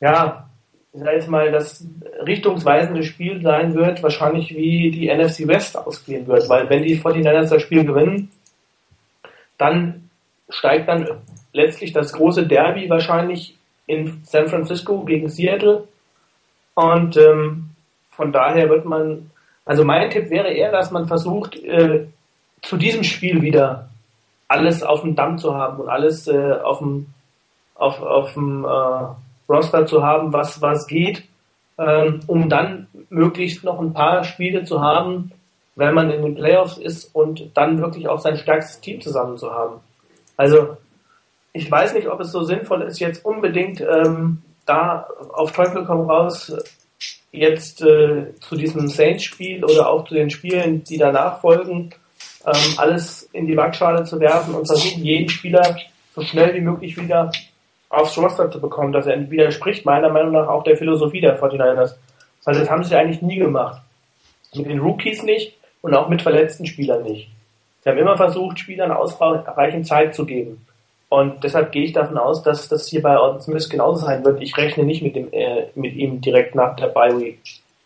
ja, 0.00 0.47
sage 0.92 1.16
jetzt 1.16 1.28
mal, 1.28 1.52
das 1.52 1.86
richtungsweisende 2.24 3.02
Spiel 3.02 3.40
sein 3.42 3.74
wird, 3.74 4.02
wahrscheinlich 4.02 4.54
wie 4.54 4.90
die 4.90 5.12
NFC 5.12 5.46
West 5.46 5.76
ausgehen 5.76 6.26
wird, 6.26 6.48
weil 6.48 6.68
wenn 6.70 6.82
die 6.82 6.98
49ers 6.98 7.50
das 7.50 7.62
Spiel 7.62 7.84
gewinnen, 7.84 8.30
dann 9.58 10.10
steigt 10.48 10.88
dann 10.88 11.08
letztlich 11.52 11.92
das 11.92 12.12
große 12.12 12.46
Derby 12.46 12.88
wahrscheinlich 12.88 13.56
in 13.86 14.20
San 14.24 14.48
Francisco 14.48 15.04
gegen 15.04 15.28
Seattle. 15.28 15.88
Und 16.74 17.16
ähm, 17.16 17.70
von 18.10 18.32
daher 18.32 18.68
wird 18.68 18.84
man 18.84 19.30
also 19.68 19.84
mein 19.84 20.08
Tipp 20.08 20.30
wäre 20.30 20.48
eher, 20.48 20.72
dass 20.72 20.90
man 20.90 21.06
versucht, 21.06 21.54
äh, 21.56 22.06
zu 22.62 22.78
diesem 22.78 23.04
Spiel 23.04 23.42
wieder 23.42 23.90
alles 24.48 24.82
auf 24.82 25.02
dem 25.02 25.14
Damm 25.14 25.36
zu 25.36 25.54
haben 25.54 25.80
und 25.80 25.90
alles 25.90 26.26
äh, 26.26 26.52
auf 26.52 26.78
dem, 26.78 27.08
auf, 27.74 28.00
auf 28.00 28.32
dem 28.32 28.64
äh, 28.64 29.08
Roster 29.48 29.86
zu 29.86 30.02
haben, 30.02 30.32
was, 30.32 30.60
was 30.60 30.86
geht, 30.86 31.24
ähm, 31.78 32.20
um 32.26 32.48
dann 32.48 32.86
möglichst 33.08 33.64
noch 33.64 33.80
ein 33.80 33.92
paar 33.92 34.24
Spiele 34.24 34.64
zu 34.64 34.80
haben, 34.80 35.32
wenn 35.76 35.94
man 35.94 36.10
in 36.10 36.22
den 36.22 36.34
Playoffs 36.34 36.76
ist 36.76 37.14
und 37.14 37.50
dann 37.54 37.80
wirklich 37.80 38.08
auch 38.08 38.18
sein 38.18 38.36
stärkstes 38.36 38.80
Team 38.80 39.00
zusammen 39.00 39.38
zu 39.38 39.52
haben. 39.52 39.80
Also 40.36 40.76
ich 41.52 41.70
weiß 41.70 41.94
nicht, 41.94 42.08
ob 42.08 42.20
es 42.20 42.32
so 42.32 42.42
sinnvoll 42.42 42.82
ist, 42.82 42.98
jetzt 42.98 43.24
unbedingt 43.24 43.80
ähm, 43.80 44.42
da 44.66 45.08
auf 45.32 45.52
Teufel 45.52 45.84
komm 45.84 46.08
raus 46.10 46.52
jetzt 47.32 47.82
äh, 47.82 48.34
zu 48.40 48.56
diesem 48.56 48.88
Saints-Spiel 48.88 49.64
oder 49.64 49.88
auch 49.88 50.06
zu 50.06 50.14
den 50.14 50.30
Spielen, 50.30 50.84
die 50.84 50.98
danach 50.98 51.40
folgen, 51.40 51.90
ähm, 52.46 52.74
alles 52.76 53.28
in 53.32 53.46
die 53.46 53.56
Waagschale 53.56 54.04
zu 54.04 54.18
werfen 54.20 54.54
und 54.54 54.66
versuchen, 54.66 55.04
jeden 55.04 55.28
Spieler 55.28 55.76
so 56.14 56.22
schnell 56.22 56.54
wie 56.54 56.60
möglich 56.60 56.96
wieder 56.96 57.30
aufs 57.88 58.18
Roster 58.18 58.50
zu 58.50 58.60
bekommen, 58.60 58.92
dass 58.92 59.06
er 59.06 59.30
widerspricht 59.30 59.84
meiner 59.84 60.10
Meinung 60.10 60.32
nach 60.32 60.48
auch 60.48 60.64
der 60.64 60.76
Philosophie 60.76 61.20
der 61.20 61.40
49ers. 61.40 61.94
Weil 62.44 62.54
das 62.58 62.70
haben 62.70 62.84
sie 62.84 62.94
eigentlich 62.94 63.22
nie 63.22 63.36
gemacht. 63.36 63.82
Mit 64.54 64.66
den 64.66 64.80
Rookies 64.80 65.22
nicht 65.22 65.56
und 65.82 65.94
auch 65.94 66.08
mit 66.08 66.22
verletzten 66.22 66.66
Spielern 66.66 67.02
nicht. 67.02 67.28
Sie 67.82 67.90
haben 67.90 67.98
immer 67.98 68.16
versucht, 68.16 68.58
Spielern 68.58 68.90
ausreichend 68.90 69.86
Zeit 69.86 70.14
zu 70.14 70.26
geben. 70.26 70.66
Und 71.08 71.42
deshalb 71.42 71.72
gehe 71.72 71.84
ich 71.84 71.92
davon 71.92 72.18
aus, 72.18 72.42
dass 72.42 72.68
das 72.68 72.86
hier 72.88 73.00
bei 73.00 73.18
Orton 73.18 73.40
Smith 73.40 73.70
genauso 73.70 74.04
sein 74.04 74.24
wird. 74.24 74.42
Ich 74.42 74.56
rechne 74.56 74.84
nicht 74.84 75.02
mit, 75.02 75.16
dem, 75.16 75.32
äh, 75.32 75.68
mit 75.74 75.94
ihm 75.94 76.20
direkt 76.20 76.54
nach 76.54 76.76
der 76.76 76.88
Bye 76.88 77.18
Week 77.18 77.40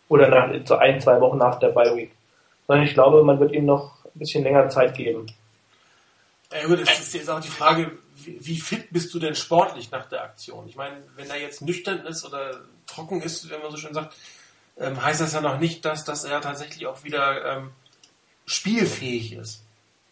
oder 0.09 0.27
nach, 0.27 0.49
so 0.65 0.75
ein, 0.75 0.99
zwei 0.99 1.21
Wochen 1.21 1.37
nach 1.37 1.57
der 1.59 1.69
Bye 1.69 1.95
Week. 1.95 2.11
Sondern 2.67 2.85
ich 2.85 2.93
glaube, 2.93 3.23
man 3.23 3.39
wird 3.39 3.53
ihm 3.53 3.65
noch 3.65 4.03
ein 4.03 4.19
bisschen 4.19 4.43
länger 4.43 4.67
Zeit 4.69 4.95
geben. 4.95 5.27
Ja 6.51 6.67
gut, 6.67 6.79
es 6.81 6.99
ist 6.99 7.13
jetzt 7.13 7.29
auch 7.29 7.39
die 7.39 7.47
Frage, 7.47 7.91
wie, 8.25 8.59
fit 8.59 8.91
bist 8.91 9.13
du 9.13 9.19
denn 9.19 9.35
sportlich 9.35 9.91
nach 9.91 10.07
der 10.07 10.23
Aktion? 10.23 10.67
Ich 10.67 10.75
meine, 10.75 10.97
wenn 11.15 11.29
er 11.29 11.39
jetzt 11.39 11.61
nüchtern 11.61 12.05
ist 12.05 12.25
oder 12.25 12.61
trocken 12.87 13.21
ist, 13.21 13.49
wenn 13.49 13.61
man 13.61 13.71
so 13.71 13.77
schön 13.77 13.93
sagt, 13.93 14.15
ähm, 14.77 15.03
heißt 15.03 15.21
das 15.21 15.33
ja 15.33 15.41
noch 15.41 15.59
nicht, 15.59 15.85
dass, 15.85 16.03
dass 16.03 16.23
er 16.23 16.41
tatsächlich 16.41 16.87
auch 16.87 17.03
wieder 17.03 17.57
ähm, 17.57 17.71
spielfähig 18.45 19.33
ist. 19.33 19.63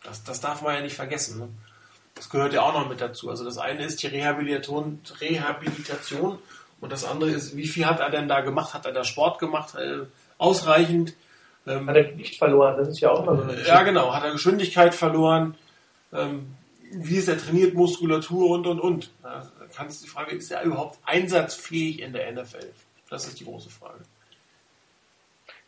Das, 0.04 0.24
das 0.24 0.42
darf 0.42 0.62
man 0.62 0.76
ja 0.76 0.82
nicht 0.82 0.96
vergessen. 0.96 1.40
Ne? 1.40 1.50
Das 2.16 2.30
gehört 2.30 2.54
ja 2.54 2.62
auch 2.62 2.74
noch 2.74 2.90
mit 2.90 3.02
dazu. 3.02 3.30
Also 3.30 3.44
das 3.44 3.58
eine 3.58 3.86
ist 3.86 4.04
die 4.04 4.08
Rehabilitation, 4.08 5.02
Rehabilitation 5.20 6.40
und 6.80 6.92
das 6.92 7.06
andere 7.06 7.32
ist, 7.32 7.56
wie 7.56 7.68
viel 7.68 7.86
hat 7.86 8.00
er 8.00 8.10
denn 8.10 8.28
da 8.28 8.42
gemacht? 8.42 8.74
Hat 8.74 8.86
er 8.86 8.92
da 8.92 9.04
Sport 9.04 9.40
gemacht? 9.40 9.76
Äh, 9.76 10.06
ausreichend? 10.38 11.14
Ähm, 11.68 11.88
hat 11.88 11.96
er 11.96 12.06
Gewicht 12.06 12.38
verloren? 12.38 12.78
Das 12.78 12.88
ist 12.88 13.00
ja 13.00 13.12
auch 13.12 13.24
immer 13.24 13.38
so. 13.38 13.52
Ja, 13.68 13.84
genau. 13.84 14.14
Hat 14.14 14.24
er 14.24 14.32
Geschwindigkeit 14.32 14.96
verloren? 14.96 15.56
Ähm, 16.12 16.56
wie 16.94 17.18
ist 17.18 17.28
er 17.28 17.38
trainiert? 17.38 17.74
Muskulatur 17.74 18.50
und 18.52 18.68
und 18.68 18.80
und. 18.80 19.12
Da 19.24 19.50
kannst 19.76 20.04
die 20.04 20.08
Frage, 20.08 20.36
ist 20.36 20.52
er 20.52 20.64
überhaupt 20.64 21.00
einsatzfähig 21.06 22.02
in 22.02 22.14
der 22.14 22.32
NFL? 22.32 22.70
Das 23.10 23.28
ist 23.28 23.40
die 23.40 23.46
große 23.46 23.70
Frage. 23.70 24.00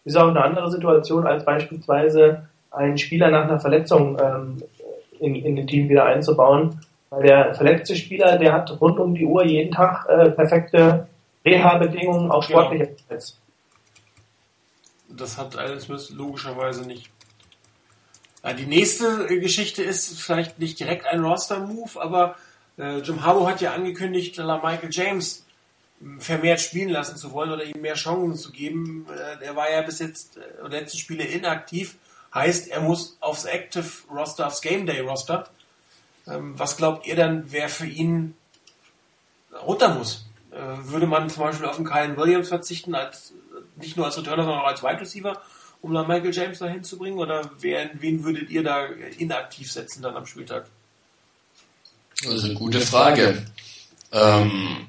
Ist 0.05 0.17
auch 0.17 0.27
eine 0.27 0.43
andere 0.43 0.69
Situation 0.69 1.25
als 1.25 1.45
beispielsweise 1.45 2.49
ein 2.71 2.97
Spieler 2.97 3.29
nach 3.29 3.43
einer 3.43 3.59
Verletzung 3.59 4.17
ähm, 4.19 4.63
in, 5.19 5.35
in 5.35 5.55
den 5.55 5.67
Team 5.67 5.89
wieder 5.89 6.05
einzubauen. 6.05 6.81
Weil 7.09 7.23
der 7.23 7.53
verletzte 7.53 7.95
Spieler, 7.95 8.37
der 8.37 8.53
hat 8.53 8.81
rund 8.81 8.99
um 8.99 9.13
die 9.13 9.25
Uhr 9.25 9.45
jeden 9.45 9.71
Tag 9.71 10.07
äh, 10.09 10.31
perfekte 10.31 11.07
Reha-Bedingungen, 11.45 12.31
auch 12.31 12.45
genau. 12.47 12.61
sportliche 12.61 12.95
genau. 13.07 13.21
Das 15.09 15.37
hat 15.37 15.55
Smith 15.79 16.09
logischerweise 16.09 16.87
nicht. 16.87 17.12
Ja, 18.43 18.53
die 18.53 18.65
nächste 18.65 19.27
Geschichte 19.39 19.83
ist 19.83 20.19
vielleicht 20.19 20.59
nicht 20.59 20.79
direkt 20.79 21.05
ein 21.05 21.23
Roster-Move, 21.23 22.01
aber 22.01 22.35
äh, 22.77 22.99
Jim 22.99 23.23
Harbaugh 23.23 23.47
hat 23.47 23.61
ja 23.61 23.73
angekündigt, 23.73 24.37
Michael 24.37 24.89
James 24.91 25.45
vermehrt 26.19 26.59
spielen 26.59 26.89
lassen 26.89 27.15
zu 27.15 27.31
wollen 27.31 27.51
oder 27.51 27.63
ihm 27.63 27.81
mehr 27.81 27.93
Chancen 27.95 28.35
zu 28.35 28.51
geben. 28.51 29.07
Äh, 29.09 29.45
er 29.45 29.55
war 29.55 29.71
ja 29.71 29.81
bis 29.81 29.99
jetzt 29.99 30.37
äh, 30.37 30.67
letzten 30.67 30.97
Spiele 30.97 31.23
inaktiv. 31.23 31.95
Heißt, 32.33 32.67
er 32.67 32.81
muss 32.81 33.17
aufs 33.21 33.45
Active 33.45 33.85
Roster, 34.11 34.47
aufs 34.47 34.61
Game 34.61 34.85
Day 34.85 34.99
Roster. 34.99 35.47
Ähm, 36.27 36.57
was 36.57 36.77
glaubt 36.77 37.05
ihr 37.07 37.15
dann, 37.15 37.45
wer 37.51 37.69
für 37.69 37.85
ihn 37.85 38.35
runter 39.65 39.93
muss? 39.95 40.25
Äh, 40.51 40.89
würde 40.89 41.07
man 41.07 41.29
zum 41.29 41.43
Beispiel 41.43 41.67
auf 41.67 41.77
den 41.77 41.85
Kyle 41.85 42.17
Williams 42.17 42.49
verzichten, 42.49 42.95
als, 42.95 43.33
nicht 43.75 43.97
nur 43.97 44.05
als 44.05 44.17
Returner, 44.17 44.43
sondern 44.43 44.61
auch 44.61 44.67
als 44.67 44.83
Wide 44.83 44.99
Receiver, 44.99 45.41
um 45.83 45.93
dann 45.93 46.07
Michael 46.07 46.33
James 46.33 46.59
da 46.59 46.67
hinzubringen? 46.67 47.19
Oder 47.19 47.51
wer, 47.59 47.91
wen 47.99 48.23
würdet 48.23 48.49
ihr 48.49 48.63
da 48.63 48.85
inaktiv 49.17 49.71
setzen 49.71 50.01
dann 50.01 50.15
am 50.15 50.25
Spieltag? 50.25 50.65
Das 52.23 52.35
ist 52.35 52.45
eine 52.45 52.53
gute 52.53 52.79
Frage. 52.79 53.45
Ähm, 54.11 54.87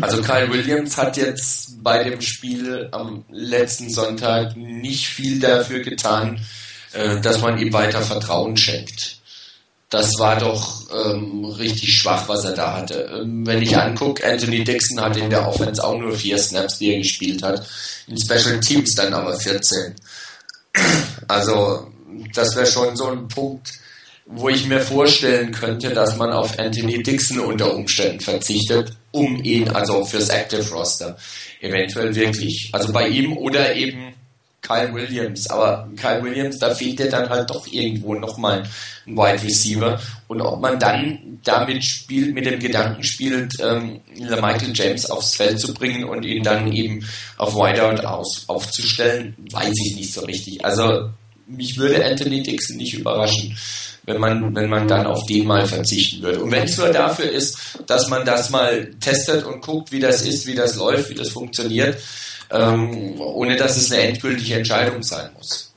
also 0.00 0.22
Kyle 0.22 0.50
Williams 0.52 0.96
hat 0.96 1.16
jetzt 1.16 1.82
bei 1.82 2.04
dem 2.04 2.20
Spiel 2.20 2.88
am 2.92 3.24
letzten 3.30 3.90
Sonntag 3.90 4.56
nicht 4.56 5.08
viel 5.08 5.40
dafür 5.40 5.80
getan, 5.80 6.40
äh, 6.92 7.20
dass 7.20 7.40
man 7.40 7.58
ihm 7.58 7.72
weiter 7.72 8.00
Vertrauen 8.00 8.56
schenkt. 8.56 9.19
Das 9.90 10.18
war 10.18 10.38
doch 10.38 10.82
ähm, 10.92 11.44
richtig 11.44 11.92
schwach, 11.94 12.28
was 12.28 12.44
er 12.44 12.52
da 12.52 12.76
hatte. 12.76 13.10
Ähm, 13.12 13.44
wenn 13.44 13.60
ich 13.60 13.76
angucke, 13.76 14.24
Anthony 14.24 14.62
Dixon 14.62 15.00
hat 15.00 15.16
in 15.16 15.28
der 15.28 15.48
Offense 15.48 15.82
auch 15.82 15.98
nur 15.98 16.12
vier 16.12 16.38
Snaps, 16.38 16.78
die 16.78 16.92
er 16.92 16.98
gespielt 16.98 17.42
hat. 17.42 17.66
In 18.06 18.16
Special 18.16 18.60
Teams 18.60 18.94
dann 18.94 19.12
aber 19.12 19.36
14. 19.36 19.96
Also 21.26 21.90
das 22.34 22.54
wäre 22.54 22.66
schon 22.66 22.96
so 22.96 23.08
ein 23.08 23.26
Punkt, 23.26 23.72
wo 24.26 24.48
ich 24.48 24.66
mir 24.66 24.80
vorstellen 24.80 25.50
könnte, 25.50 25.90
dass 25.90 26.16
man 26.16 26.30
auf 26.30 26.56
Anthony 26.58 27.02
Dixon 27.02 27.40
unter 27.40 27.74
Umständen 27.74 28.20
verzichtet, 28.20 28.92
um 29.10 29.42
ihn, 29.42 29.68
also 29.70 30.04
fürs 30.04 30.28
Active 30.28 30.70
Roster, 30.70 31.16
eventuell 31.60 32.14
wirklich, 32.14 32.70
also 32.72 32.92
bei 32.92 33.08
ihm 33.08 33.36
oder 33.36 33.74
eben 33.74 34.14
Kyle 34.62 34.92
Williams. 34.92 35.48
Aber 35.48 35.88
Kyle 35.96 36.22
Williams, 36.22 36.58
da 36.58 36.74
fehlt 36.74 37.00
ja 37.00 37.06
dann 37.06 37.28
halt 37.28 37.50
doch 37.50 37.66
irgendwo 37.66 38.14
nochmal 38.14 38.62
ein 39.06 39.16
Wide 39.16 39.42
Receiver. 39.42 40.00
Und 40.28 40.40
ob 40.40 40.60
man 40.60 40.78
dann 40.78 41.40
damit 41.44 41.84
spielt, 41.84 42.34
mit 42.34 42.46
dem 42.46 42.60
Gedanken 42.60 43.02
spielt, 43.02 43.54
ähm, 43.60 44.00
Michael 44.16 44.72
James 44.74 45.10
aufs 45.10 45.34
Feld 45.34 45.58
zu 45.58 45.72
bringen 45.72 46.04
und 46.04 46.24
ihn 46.24 46.42
dann 46.42 46.72
eben 46.72 47.06
auf 47.36 47.54
Wideout 47.54 48.06
aus, 48.06 48.44
aufzustellen, 48.48 49.34
weiß 49.50 49.74
ich 49.86 49.96
nicht 49.96 50.12
so 50.12 50.22
richtig. 50.22 50.64
Also 50.64 51.10
mich 51.46 51.76
würde 51.78 52.04
Anthony 52.04 52.42
Dixon 52.42 52.76
nicht 52.76 52.94
überraschen 52.94 53.56
wenn 54.10 54.20
man, 54.20 54.54
wenn 54.54 54.68
man 54.68 54.88
dann 54.88 55.06
auf 55.06 55.26
den 55.26 55.46
mal 55.46 55.66
verzichten 55.66 56.22
würde. 56.22 56.40
Und 56.42 56.50
wenn 56.50 56.64
es 56.64 56.76
nur 56.76 56.88
dafür 56.88 57.30
ist, 57.30 57.58
dass 57.86 58.08
man 58.08 58.24
das 58.24 58.50
mal 58.50 58.90
testet 59.00 59.44
und 59.44 59.60
guckt, 59.62 59.92
wie 59.92 60.00
das 60.00 60.22
ist, 60.22 60.46
wie 60.46 60.54
das 60.54 60.76
läuft, 60.76 61.10
wie 61.10 61.14
das 61.14 61.30
funktioniert, 61.30 61.98
ähm, 62.50 63.20
ohne 63.20 63.56
dass 63.56 63.76
es 63.76 63.92
eine 63.92 64.02
endgültige 64.02 64.56
Entscheidung 64.56 65.02
sein 65.02 65.30
muss. 65.34 65.74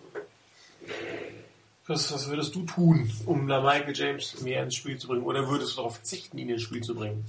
Was, 1.85 2.13
was 2.13 2.29
würdest 2.29 2.55
du 2.55 2.63
tun, 2.63 3.11
um 3.25 3.47
da 3.47 3.61
Michael 3.61 3.93
James 3.95 4.41
mehr 4.41 4.63
ins 4.63 4.75
Spiel 4.75 4.97
zu 4.97 5.07
bringen? 5.07 5.23
Oder 5.23 5.47
würdest 5.49 5.73
du 5.73 5.77
darauf 5.77 5.95
verzichten, 5.95 6.37
ihn 6.37 6.49
ins 6.49 6.61
Spiel 6.61 6.81
zu 6.81 6.95
bringen? 6.95 7.25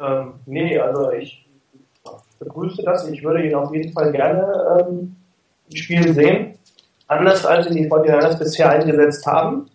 Ähm, 0.00 0.34
nee, 0.46 0.78
also 0.78 1.12
ich 1.12 1.46
begrüße 2.40 2.82
das. 2.82 3.06
Ich 3.08 3.22
würde 3.22 3.46
ihn 3.46 3.54
auf 3.54 3.72
jeden 3.72 3.92
Fall 3.92 4.10
gerne 4.10 4.80
ähm, 4.80 5.14
im 5.70 5.76
Spiel 5.76 6.12
sehen. 6.12 6.58
Anders 7.06 7.46
als 7.46 7.68
ihn 7.68 7.76
die 7.76 7.88
49ers 7.88 8.38
bisher 8.38 8.70
eingesetzt 8.70 9.24
haben. 9.26 9.70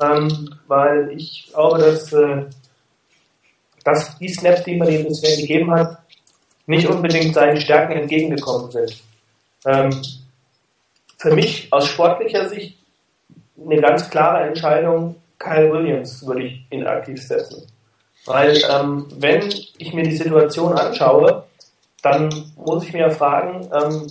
Ähm, 0.00 0.54
weil 0.68 1.10
ich 1.16 1.50
glaube, 1.52 1.78
dass, 1.78 2.12
äh, 2.12 2.44
dass 3.84 4.16
die 4.18 4.28
Snaps, 4.28 4.62
die 4.62 4.76
man 4.76 4.88
ihm 4.88 5.04
bisher 5.04 5.36
gegeben 5.36 5.70
hat, 5.72 5.98
nicht 6.70 6.88
unbedingt 6.88 7.34
seinen 7.34 7.60
Stärken 7.60 7.92
entgegengekommen 7.92 8.70
sind. 8.70 9.02
Ähm, 9.66 9.90
für 11.18 11.34
mich 11.34 11.68
aus 11.72 11.88
sportlicher 11.88 12.48
Sicht 12.48 12.78
eine 13.62 13.80
ganz 13.80 14.08
klare 14.08 14.46
Entscheidung, 14.46 15.16
Kyle 15.38 15.72
Williams 15.72 16.24
würde 16.26 16.44
ich 16.44 16.64
inaktiv 16.70 17.20
setzen. 17.20 17.66
Weil 18.24 18.56
ähm, 18.70 19.06
wenn 19.16 19.48
ich 19.78 19.92
mir 19.92 20.04
die 20.04 20.16
Situation 20.16 20.72
anschaue, 20.74 21.44
dann 22.02 22.30
muss 22.56 22.84
ich 22.84 22.92
mir 22.92 23.10
fragen, 23.10 23.68
ähm, 23.74 24.06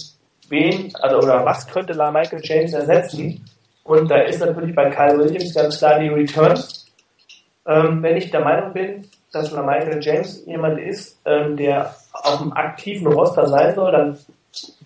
wen, 0.49 0.94
also 0.95 1.19
oder 1.19 1.45
was 1.45 1.65
könnte 1.65 1.94
La 1.94 2.11
Michael 2.11 2.41
James 2.44 2.73
ersetzen? 2.73 3.45
Und 3.84 4.11
da 4.11 4.18
ist 4.23 4.40
natürlich 4.40 4.76
bei 4.76 4.90
Kyle 4.90 5.18
Williams 5.18 5.53
ganz 5.53 5.77
klar 5.77 5.99
die 5.99 6.10
Returns. 6.10 6.88
Ähm, 7.65 8.03
wenn 8.03 8.18
ich 8.18 8.30
der 8.31 8.44
Meinung 8.44 8.73
bin, 8.73 9.07
dass 9.31 9.51
Michael 9.51 9.99
James 10.01 10.43
jemand 10.45 10.80
ist, 10.80 11.19
ähm, 11.26 11.56
der 11.56 11.95
auf 12.14 12.41
einem 12.41 12.53
aktiven 12.53 13.07
Roster 13.07 13.47
sein 13.47 13.76
soll, 13.76 13.91
dann 13.91 14.18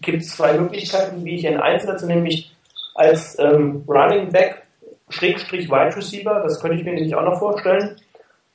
gibt 0.01 0.23
es 0.23 0.35
zwei 0.35 0.53
Möglichkeiten, 0.53 1.23
wie 1.23 1.35
ich 1.35 1.45
ihn 1.45 1.57
einsetze, 1.57 2.05
nämlich 2.05 2.53
als 2.95 3.37
ähm, 3.39 3.83
Running 3.87 4.31
Back 4.31 4.63
Schrägstrich 5.09 5.69
Wide 5.69 5.95
Receiver, 5.95 6.41
das 6.43 6.59
könnte 6.59 6.77
ich 6.77 6.83
mir 6.83 6.93
nämlich 6.93 7.15
auch 7.15 7.23
noch 7.23 7.39
vorstellen, 7.39 7.97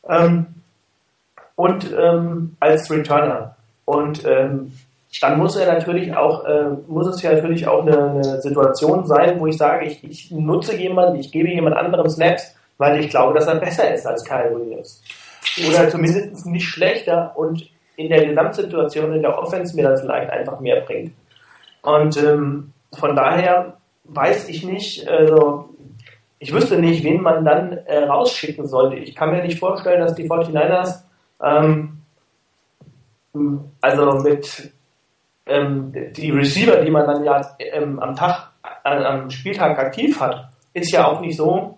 ähm, 0.08 0.46
und 1.56 1.92
ähm, 1.92 2.56
als 2.60 2.90
Returner. 2.90 3.56
Und 3.84 4.24
ähm, 4.26 4.72
dann 5.20 5.38
muss 5.38 5.56
er 5.56 5.72
natürlich 5.72 6.14
auch, 6.14 6.44
äh, 6.44 6.68
muss 6.86 7.06
es 7.06 7.22
ja 7.22 7.32
natürlich 7.32 7.66
auch 7.66 7.82
eine, 7.82 8.10
eine, 8.10 8.42
Situation 8.42 9.06
sein, 9.06 9.40
wo 9.40 9.46
ich 9.46 9.56
sage, 9.56 9.86
ich, 9.86 10.04
ich 10.04 10.30
nutze 10.30 10.76
jemanden, 10.76 11.18
ich 11.18 11.32
gebe 11.32 11.48
jemand 11.48 11.76
anderem 11.76 12.08
Snaps, 12.08 12.54
weil 12.76 13.00
ich 13.00 13.10
glaube, 13.10 13.34
dass 13.34 13.46
er 13.46 13.56
besser 13.56 13.92
ist 13.92 14.06
als 14.06 14.24
Kyle 14.24 14.54
Williams. 14.54 15.02
Oder 15.66 15.88
zumindest 15.88 16.46
nicht 16.46 16.68
schlechter 16.68 17.36
und 17.36 17.70
in 17.96 18.08
der 18.08 18.26
Gesamtsituation 18.26 19.12
in 19.12 19.22
der 19.22 19.36
Offense 19.36 19.74
mir 19.74 19.88
das 19.88 20.00
vielleicht 20.00 20.30
einfach 20.30 20.60
mehr 20.60 20.80
bringt. 20.82 21.12
Und 21.82 22.16
ähm, 22.16 22.72
von 22.96 23.16
daher 23.16 23.76
weiß 24.04 24.48
ich 24.48 24.64
nicht, 24.64 25.08
also 25.08 25.70
ich 26.38 26.52
wüsste 26.52 26.78
nicht, 26.78 27.02
wen 27.02 27.20
man 27.20 27.44
dann 27.44 27.72
äh, 27.86 28.04
rausschicken 28.04 28.66
sollte. 28.68 28.96
Ich 28.96 29.14
kann 29.16 29.30
mir 29.30 29.42
nicht 29.42 29.58
vorstellen, 29.58 30.00
dass 30.00 30.14
die 30.14 30.28
49ers 30.28 31.02
ähm, 31.42 31.98
also 33.80 34.12
mit 34.20 34.72
ähm, 35.46 35.92
die 36.12 36.30
Receiver, 36.30 36.76
die 36.76 36.90
man 36.90 37.06
dann 37.06 37.24
ja 37.24 37.56
ähm, 37.58 37.98
am 37.98 38.14
Tag, 38.14 38.50
äh, 38.84 38.90
am 38.90 39.30
Spieltag 39.30 39.78
aktiv 39.78 40.20
hat, 40.20 40.50
ist 40.72 40.92
ja 40.92 41.06
auch 41.06 41.20
nicht 41.20 41.36
so, 41.36 41.77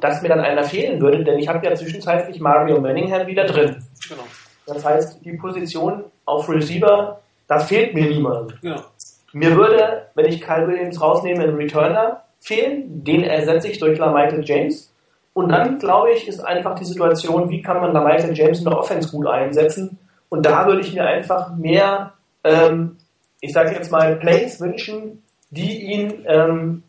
dass 0.00 0.22
mir 0.22 0.28
dann 0.28 0.40
einer 0.40 0.64
fehlen 0.64 1.00
würde, 1.00 1.24
denn 1.24 1.38
ich 1.38 1.48
habe 1.48 1.64
ja 1.64 1.74
zwischenzeitlich 1.74 2.40
Mario 2.40 2.80
Manningham 2.80 3.26
wieder 3.26 3.44
drin. 3.44 3.84
Genau. 4.08 4.22
Das 4.66 4.84
heißt, 4.84 5.24
die 5.24 5.32
Position 5.32 6.04
auf 6.24 6.48
Receiver, 6.48 7.20
da 7.46 7.58
fehlt 7.58 7.94
mir 7.94 8.08
niemand. 8.08 8.54
Ja. 8.62 8.84
Mir 9.32 9.56
würde, 9.56 10.06
wenn 10.14 10.26
ich 10.26 10.40
Kyle 10.40 10.66
Williams 10.68 11.00
rausnehme, 11.00 11.44
ein 11.44 11.54
Returner 11.54 12.22
fehlen. 12.42 13.04
Den 13.04 13.24
ersetze 13.24 13.68
ich 13.68 13.78
durch 13.78 13.98
LaMichael 13.98 14.44
James. 14.44 14.92
Und 15.32 15.48
dann, 15.48 15.78
glaube 15.78 16.12
ich, 16.12 16.28
ist 16.28 16.40
einfach 16.40 16.74
die 16.74 16.84
Situation, 16.84 17.48
wie 17.48 17.62
kann 17.62 17.80
man 17.80 17.92
LaMichael 17.92 18.36
James 18.36 18.58
in 18.58 18.66
der 18.66 18.78
Offense 18.78 19.10
gut 19.10 19.26
einsetzen. 19.26 19.98
Und 20.28 20.44
da 20.44 20.66
würde 20.66 20.82
ich 20.82 20.92
mir 20.92 21.04
einfach 21.04 21.54
mehr, 21.56 22.12
ähm, 22.44 22.98
ich 23.40 23.52
sage 23.52 23.72
jetzt 23.74 23.90
mal, 23.90 24.16
Plays 24.16 24.60
wünschen, 24.60 25.22
die 25.50 25.92
ihn 25.92 26.24
ähm, 26.26 26.82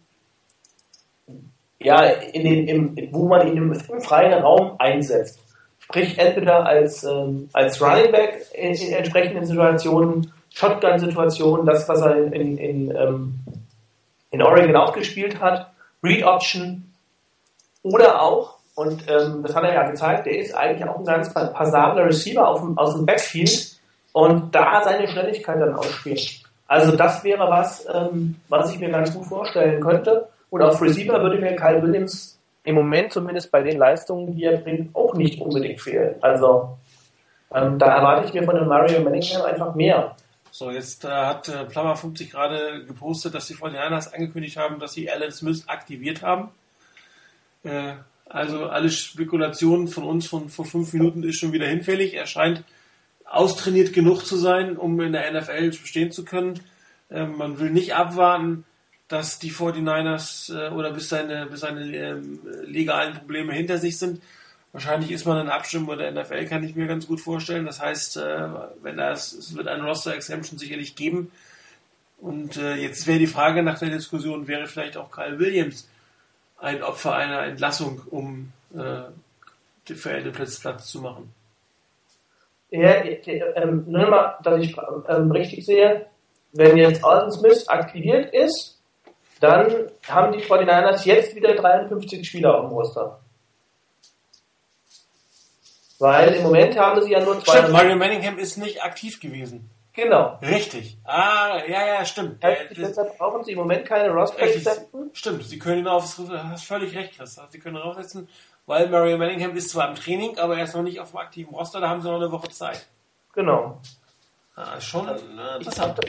ja, 1.83 2.03
in 2.03 2.43
den, 2.43 2.67
im, 2.67 3.13
wo 3.13 3.27
man 3.27 3.47
ihn 3.47 3.57
im, 3.57 3.73
im 3.73 4.01
freien 4.01 4.33
Raum 4.33 4.75
einsetzt. 4.79 5.39
Sprich, 5.79 6.17
entweder 6.17 6.65
als, 6.65 7.03
ähm, 7.03 7.49
als 7.53 7.81
Running 7.81 8.11
Back 8.11 8.45
in, 8.53 8.73
in 8.73 8.93
entsprechenden 8.93 9.45
Situationen, 9.45 10.31
Shotgun-Situationen, 10.49 11.65
das, 11.65 11.87
was 11.89 12.01
er 12.01 12.15
in, 12.33 12.57
in, 12.57 12.95
ähm, 12.95 13.39
in 14.31 14.41
Oregon 14.41 14.75
auch 14.75 14.93
gespielt 14.93 15.39
hat, 15.41 15.71
Read 16.03 16.23
Option 16.23 16.91
oder 17.83 18.21
auch, 18.21 18.57
und 18.75 19.03
ähm, 19.07 19.43
das 19.43 19.55
hat 19.55 19.63
er 19.63 19.73
ja 19.73 19.89
gezeigt, 19.89 20.25
der 20.25 20.37
ist 20.37 20.55
eigentlich 20.55 20.87
auch 20.87 20.97
ein 20.97 21.05
ganz 21.05 21.33
passabler 21.33 22.05
Receiver 22.05 22.47
auf 22.47 22.61
dem, 22.61 22.77
aus 22.77 22.95
dem 22.95 23.05
Backfield 23.05 23.77
und 24.13 24.55
da 24.55 24.81
seine 24.83 25.07
Schnelligkeit 25.07 25.61
dann 25.61 25.75
ausspielt. 25.75 26.41
Also 26.67 26.95
das 26.95 27.23
wäre 27.23 27.47
was, 27.49 27.85
ähm, 27.93 28.35
was 28.49 28.73
ich 28.73 28.79
mir 28.79 28.89
ganz 28.89 29.13
gut 29.13 29.25
vorstellen 29.25 29.81
könnte. 29.81 30.27
Und 30.53 30.61
auf 30.61 30.79
Receiver 30.83 31.19
würde 31.19 31.39
mir 31.39 31.55
Kyle 31.55 31.81
Williams 31.81 32.39
im 32.63 32.75
Moment 32.75 33.11
zumindest 33.11 33.49
bei 33.49 33.63
den 33.63 33.79
Leistungen, 33.79 34.35
die 34.35 34.43
er 34.43 34.57
bringt, 34.57 34.95
auch 34.95 35.15
nicht 35.15 35.41
unbedingt 35.41 35.81
fehlen. 35.81 36.13
Also 36.21 36.77
ähm, 37.51 37.79
da 37.79 37.87
erwarte 37.87 38.27
ich 38.27 38.35
mir 38.35 38.43
von 38.43 38.57
dem 38.57 38.67
Mario 38.67 39.01
Manningham 39.01 39.41
einfach 39.41 39.73
mehr. 39.73 40.15
So, 40.51 40.69
jetzt 40.69 41.05
äh, 41.05 41.07
hat 41.07 41.49
äh, 41.49 41.65
Plummer 41.65 41.95
50 41.95 42.29
gerade 42.29 42.85
gepostet, 42.85 43.33
dass 43.33 43.47
die 43.47 43.55
49ers 43.55 44.13
angekündigt 44.13 44.57
haben, 44.57 44.79
dass 44.79 44.93
sie 44.93 45.09
Alan 45.09 45.31
Smith 45.31 45.63
aktiviert 45.65 46.21
haben. 46.21 46.49
Äh, 47.63 47.93
also 48.29 48.67
alle 48.67 48.91
Spekulationen 48.91 49.87
von 49.87 50.03
uns 50.03 50.27
von 50.27 50.49
vor 50.49 50.65
fünf 50.65 50.93
Minuten 50.93 51.23
ist 51.23 51.39
schon 51.39 51.51
wieder 51.51 51.65
hinfällig. 51.65 52.13
Er 52.13 52.27
scheint 52.27 52.63
austrainiert 53.25 53.91
genug 53.91 54.23
zu 54.23 54.37
sein, 54.37 54.77
um 54.77 55.01
in 55.01 55.13
der 55.13 55.31
NFL 55.33 55.69
bestehen 55.69 56.11
zu 56.11 56.23
können. 56.23 56.59
Äh, 57.09 57.25
man 57.25 57.57
will 57.57 57.71
nicht 57.71 57.95
abwarten, 57.95 58.65
dass 59.07 59.39
die 59.39 59.51
49ers 59.51 60.53
äh, 60.53 60.69
oder 60.69 60.91
bis 60.91 61.09
seine, 61.09 61.45
bis 61.47 61.61
seine 61.61 61.81
äh, 61.81 62.15
legalen 62.65 63.13
Probleme 63.15 63.53
hinter 63.53 63.77
sich 63.77 63.97
sind. 63.97 64.21
Wahrscheinlich 64.71 65.11
ist 65.11 65.25
man 65.25 65.39
in 65.39 65.49
Abstimmung 65.49 65.89
mit 65.89 65.99
der 65.99 66.11
NFL, 66.11 66.45
kann 66.45 66.63
ich 66.63 66.75
mir 66.75 66.87
ganz 66.87 67.07
gut 67.07 67.21
vorstellen. 67.21 67.65
Das 67.65 67.79
heißt, 67.79 68.17
äh, 68.17 68.49
wenn 68.81 68.97
das, 68.97 69.33
es 69.33 69.55
wird 69.55 69.67
eine 69.67 69.83
Roster-Exemption 69.83 70.57
sicherlich 70.57 70.95
geben. 70.95 71.31
Und 72.19 72.57
äh, 72.57 72.75
jetzt 72.75 73.05
wäre 73.05 73.19
die 73.19 73.27
Frage 73.27 73.61
nach 73.61 73.79
der 73.79 73.89
Diskussion, 73.89 74.47
wäre 74.47 74.65
vielleicht 74.65 74.97
auch 74.97 75.11
Kyle 75.11 75.37
Williams 75.37 75.87
ein 76.57 76.81
Opfer 76.81 77.13
einer 77.13 77.43
Entlassung, 77.43 78.01
um 78.09 78.51
äh, 78.73 79.93
für 79.93 80.11
Ende 80.11 80.31
Platz 80.31 80.61
zu 80.87 81.01
machen? 81.01 81.33
Ja, 82.71 83.03
ähm, 83.03 83.83
nur 83.87 84.09
mal, 84.09 84.39
dass 84.41 84.61
ich 84.61 84.75
ähm, 85.07 85.29
richtig 85.29 85.65
sehe, 85.65 86.07
wenn 86.53 86.77
jetzt 86.77 87.03
Alden 87.03 87.31
Smith 87.31 87.67
aktiviert 87.67 88.33
ist, 88.33 88.72
dann 89.43 89.91
haben 90.07 90.31
die 90.31 90.43
49ers 90.43 91.05
jetzt 91.05 91.35
wieder 91.35 91.53
53 91.53 92.27
Spieler 92.27 92.55
auf 92.55 92.69
dem 92.69 92.73
Roster. 92.77 93.19
Weil 95.99 96.33
im 96.33 96.43
Moment 96.43 96.77
haben 96.77 97.01
sie 97.01 97.11
ja 97.11 97.19
nur 97.19 97.43
zwei. 97.43 97.57
Stimmt, 97.57 97.73
Mario 97.73 97.95
Manningham 97.95 98.37
ist 98.37 98.57
nicht 98.57 98.83
aktiv 98.83 99.19
gewesen. 99.19 99.69
Genau. 99.93 100.39
Richtig. 100.41 100.97
Ah, 101.03 101.59
ja, 101.67 101.85
ja, 101.85 102.05
stimmt. 102.05 102.43
Heißt, 102.43 102.75
deshalb 102.75 103.17
brauchen 103.17 103.43
sie 103.43 103.51
im 103.51 103.59
Moment 103.59 103.85
keine 103.85 104.09
Roster 104.09 104.47
setzen. 104.47 104.87
Stimmt, 105.13 105.43
sie 105.43 105.59
können 105.59 105.79
ihn 105.79 105.87
aufs, 105.87 106.19
hast 106.19 106.65
völlig 106.65 106.95
recht, 106.95 107.15
Chris. 107.15 107.39
Sie 107.49 107.59
können 107.59 107.75
ihn 107.75 107.81
raussetzen, 107.81 108.27
weil 108.65 108.89
Mario 108.89 109.17
Manningham 109.17 109.55
ist 109.55 109.69
zwar 109.69 109.89
im 109.89 109.95
Training, 109.95 110.37
aber 110.39 110.57
er 110.57 110.63
ist 110.63 110.73
noch 110.75 110.81
nicht 110.81 110.99
auf 110.99 111.11
dem 111.11 111.19
aktiven 111.19 111.53
Roster, 111.53 111.79
da 111.79 111.89
haben 111.89 112.01
sie 112.01 112.09
noch 112.09 112.15
eine 112.15 112.31
Woche 112.31 112.49
Zeit. 112.49 112.87
Genau. 113.33 113.79
Ah, 114.55 114.79
schon 114.79 115.07
äh, 115.07 115.57
interessant. 115.57 115.99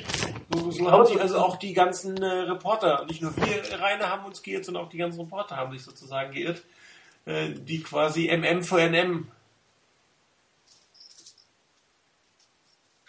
So, 0.53 0.71
so 0.71 0.91
haben 0.91 1.07
sich 1.07 1.19
also 1.19 1.39
auch 1.39 1.57
die 1.57 1.73
ganzen 1.73 2.23
äh, 2.23 2.27
Reporter, 2.27 3.07
nicht 3.07 3.23
nur 3.23 3.35
wir 3.37 3.81
Rainer 3.81 4.11
haben 4.11 4.27
uns 4.27 4.43
geirrt, 4.43 4.66
sondern 4.66 4.85
auch 4.85 4.91
die 4.91 4.99
ganzen 4.99 5.21
Reporter 5.21 5.57
haben 5.57 5.73
sich 5.73 5.83
sozusagen 5.83 6.33
geirrt, 6.33 6.62
äh, 7.25 7.51
die 7.55 7.83
quasi 7.83 8.29
MM 8.29 8.62
für 8.62 8.83
NM. 8.83 9.29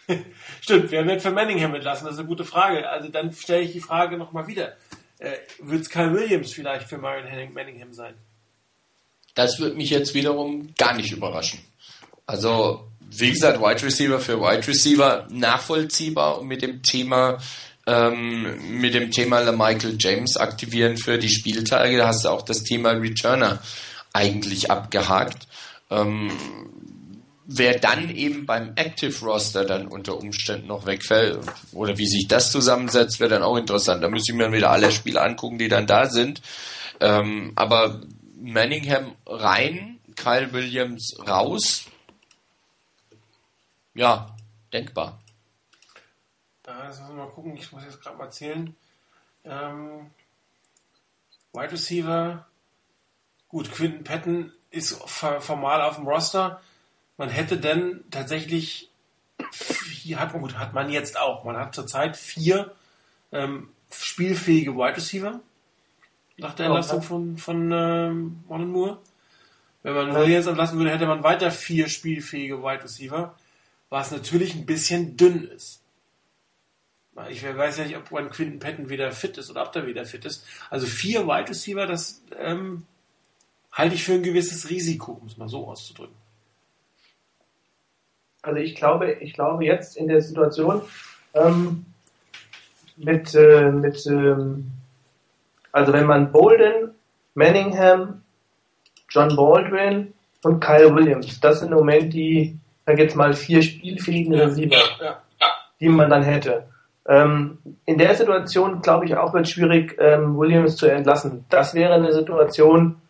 Stimmt, 0.62 0.90
wer 0.90 1.06
wird 1.06 1.20
für 1.20 1.32
Manningham 1.32 1.74
entlassen? 1.74 2.06
Das 2.06 2.14
ist 2.14 2.20
eine 2.20 2.28
gute 2.28 2.44
Frage. 2.46 2.88
Also 2.88 3.08
dann 3.08 3.32
stelle 3.32 3.62
ich 3.62 3.72
die 3.72 3.80
Frage 3.80 4.16
nochmal 4.16 4.46
wieder. 4.46 4.74
Äh, 5.18 5.32
wird 5.58 5.82
es 5.82 5.90
Kyle 5.90 6.14
Williams 6.14 6.52
vielleicht 6.52 6.88
für 6.88 6.96
Marion 6.96 7.52
Manningham 7.52 7.92
sein? 7.92 8.14
Das 9.34 9.58
würde 9.58 9.76
mich 9.76 9.90
jetzt 9.90 10.14
wiederum 10.14 10.74
gar 10.78 10.94
nicht 10.94 11.12
überraschen. 11.12 11.60
Also 12.24 12.88
wie 13.10 13.30
gesagt, 13.30 13.60
Wide 13.60 13.82
Receiver 13.82 14.20
für 14.20 14.40
Wide 14.40 14.66
Receiver 14.66 15.26
nachvollziehbar 15.30 16.40
und 16.40 16.48
mit 16.48 16.62
dem 16.62 16.82
Thema 16.82 17.38
ähm, 17.86 18.80
mit 18.80 18.94
dem 18.94 19.10
Thema 19.10 19.50
Michael 19.52 19.96
James 19.98 20.36
aktivieren 20.36 20.96
für 20.96 21.18
die 21.18 21.28
Spieltage, 21.28 21.96
da 21.96 22.08
hast 22.08 22.24
du 22.24 22.30
auch 22.30 22.42
das 22.42 22.64
Thema 22.64 22.90
Returner 22.90 23.60
eigentlich 24.12 24.70
abgehakt. 24.70 25.46
Ähm, 25.90 26.32
wer 27.46 27.78
dann 27.78 28.14
eben 28.14 28.44
beim 28.44 28.72
Active 28.74 29.24
Roster 29.24 29.64
dann 29.64 29.86
unter 29.86 30.18
Umständen 30.18 30.66
noch 30.66 30.86
wegfällt 30.86 31.38
oder 31.72 31.96
wie 31.96 32.08
sich 32.08 32.26
das 32.26 32.50
zusammensetzt, 32.50 33.20
wäre 33.20 33.30
dann 33.30 33.42
auch 33.42 33.56
interessant. 33.56 34.02
Da 34.02 34.08
müsste 34.08 34.32
ich 34.32 34.36
mir 34.36 34.44
dann 34.44 34.52
wieder 34.52 34.70
alle 34.70 34.90
Spiele 34.90 35.22
angucken, 35.22 35.58
die 35.58 35.68
dann 35.68 35.86
da 35.86 36.06
sind. 36.06 36.42
Ähm, 37.00 37.52
aber 37.54 38.00
Manningham 38.40 39.12
rein, 39.26 40.00
Kyle 40.16 40.52
Williams 40.52 41.16
raus. 41.26 41.84
Ja, 43.96 44.36
denkbar. 44.72 45.18
Da 46.62 46.84
müssen 46.86 47.08
wir 47.08 47.14
mal 47.14 47.30
gucken, 47.30 47.56
ich 47.56 47.72
muss 47.72 47.82
jetzt 47.84 48.02
gerade 48.02 48.18
mal 48.18 48.30
zählen. 48.30 48.76
Ähm, 49.44 50.10
Wide 51.52 51.72
Receiver, 51.72 52.46
gut, 53.48 53.72
Quinton 53.72 54.04
Patton 54.04 54.52
ist 54.70 54.94
formal 55.08 55.80
auf 55.80 55.96
dem 55.96 56.06
Roster. 56.06 56.60
Man 57.16 57.30
hätte 57.30 57.56
denn 57.56 58.04
tatsächlich, 58.10 58.90
vier, 59.50 60.20
hat, 60.20 60.34
gut, 60.34 60.58
hat 60.58 60.74
man 60.74 60.90
jetzt 60.90 61.18
auch, 61.18 61.44
man 61.44 61.56
hat 61.56 61.74
zurzeit 61.74 62.18
vier 62.18 62.74
ähm, 63.32 63.70
spielfähige 63.90 64.74
Wide 64.74 64.96
Receiver 64.96 65.40
nach 66.36 66.52
der 66.52 66.66
Entlassung 66.66 67.00
von, 67.00 67.38
von 67.38 67.72
ähm, 67.72 68.44
Moore. 68.46 68.98
Wenn 69.82 69.94
man 69.94 70.14
Williams 70.14 70.46
entlassen 70.46 70.76
würde, 70.76 70.90
hätte 70.90 71.06
man 71.06 71.22
weiter 71.22 71.50
vier 71.50 71.88
spielfähige 71.88 72.62
Wide 72.62 72.84
Receiver, 72.84 73.34
was 73.88 74.10
natürlich 74.10 74.54
ein 74.54 74.66
bisschen 74.66 75.16
dünn 75.16 75.44
ist. 75.44 75.82
Ich 77.30 77.42
weiß 77.42 77.78
ja 77.78 77.84
nicht, 77.84 77.96
ob 77.96 78.12
ein 78.14 78.28
Quinton 78.28 78.58
Patton 78.58 78.88
wieder 78.90 79.10
fit 79.10 79.38
ist 79.38 79.50
oder 79.50 79.62
ob 79.62 79.72
der 79.72 79.86
wieder 79.86 80.04
fit 80.04 80.24
ist. 80.26 80.44
Also 80.68 80.86
vier 80.86 81.26
Wide 81.26 81.48
Receiver, 81.48 81.86
das 81.86 82.22
ähm, 82.38 82.84
halte 83.72 83.94
ich 83.94 84.04
für 84.04 84.12
ein 84.12 84.22
gewisses 84.22 84.68
Risiko, 84.68 85.12
um 85.12 85.26
es 85.26 85.38
mal 85.38 85.48
so 85.48 85.66
auszudrücken. 85.66 86.14
Also 88.42 88.60
ich 88.60 88.74
glaube, 88.74 89.12
ich 89.12 89.32
glaube 89.32 89.64
jetzt 89.64 89.96
in 89.96 90.08
der 90.08 90.20
Situation 90.20 90.82
ähm, 91.34 91.86
mit, 92.96 93.34
äh, 93.34 93.70
mit 93.70 94.06
ähm, 94.06 94.70
also 95.72 95.92
wenn 95.92 96.06
man 96.06 96.32
Bolden, 96.32 96.94
Manningham, 97.34 98.22
John 99.08 99.34
Baldwin 99.36 100.12
und 100.42 100.60
Kyle 100.60 100.94
Williams, 100.94 101.40
das 101.40 101.60
sind 101.60 101.72
im 101.72 101.78
Moment 101.78 102.12
die, 102.12 102.58
sag 102.86 102.98
jetzt 102.98 103.16
mal, 103.16 103.34
vier 103.34 103.62
spielfähigen 103.62 104.34
Receiver, 104.34 104.76
ja, 105.00 105.20
ja. 105.40 105.48
die 105.80 105.88
man 105.88 106.08
dann 106.08 106.22
hätte. 106.22 106.66
Ähm, 107.08 107.58
in 107.84 107.98
der 107.98 108.14
Situation, 108.14 108.80
glaube 108.80 109.04
ich, 109.04 109.16
auch 109.16 109.32
wird 109.32 109.46
es 109.46 109.52
schwierig, 109.52 109.96
ähm, 110.00 110.36
Williams 110.36 110.76
zu 110.76 110.86
entlassen. 110.86 111.44
Das 111.50 111.74
wäre 111.74 111.94
eine 111.94 112.12
Situation, 112.12 113.00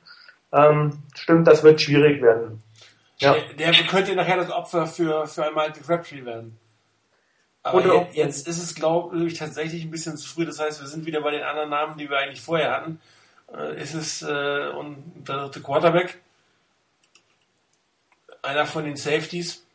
ähm, 0.52 1.02
stimmt, 1.14 1.46
das 1.46 1.62
wird 1.62 1.80
schwierig 1.80 2.20
werden. 2.22 2.62
Ja. 3.18 3.34
Der, 3.58 3.72
der, 3.72 3.84
könnte 3.84 4.14
nachher 4.14 4.36
das 4.36 4.50
Opfer 4.50 4.86
für, 4.86 5.26
für 5.26 5.46
ein 5.46 5.54
Michael 5.54 5.82
Crabtree 5.82 6.24
werden. 6.24 6.58
Aber 7.62 7.78
Oder 7.78 8.08
jetzt, 8.12 8.46
ist 8.46 8.62
es, 8.62 8.74
glaube 8.74 9.26
ich, 9.26 9.34
tatsächlich 9.34 9.82
ein 9.82 9.90
bisschen 9.90 10.16
zu 10.16 10.28
früh. 10.28 10.44
Das 10.44 10.60
heißt, 10.60 10.80
wir 10.80 10.86
sind 10.86 11.06
wieder 11.06 11.22
bei 11.22 11.32
den 11.32 11.42
anderen 11.42 11.70
Namen, 11.70 11.98
die 11.98 12.08
wir 12.08 12.18
eigentlich 12.18 12.42
vorher 12.42 12.70
hatten. 12.70 13.00
Äh, 13.52 13.82
ist 13.82 13.94
es 13.94 14.22
äh, 14.22 14.68
und 14.68 15.24
der 15.26 15.36
dritte 15.38 15.62
Quarterback. 15.62 16.18
Einer 18.42 18.66
von 18.66 18.84
den 18.84 18.96
Safeties. 18.96 19.65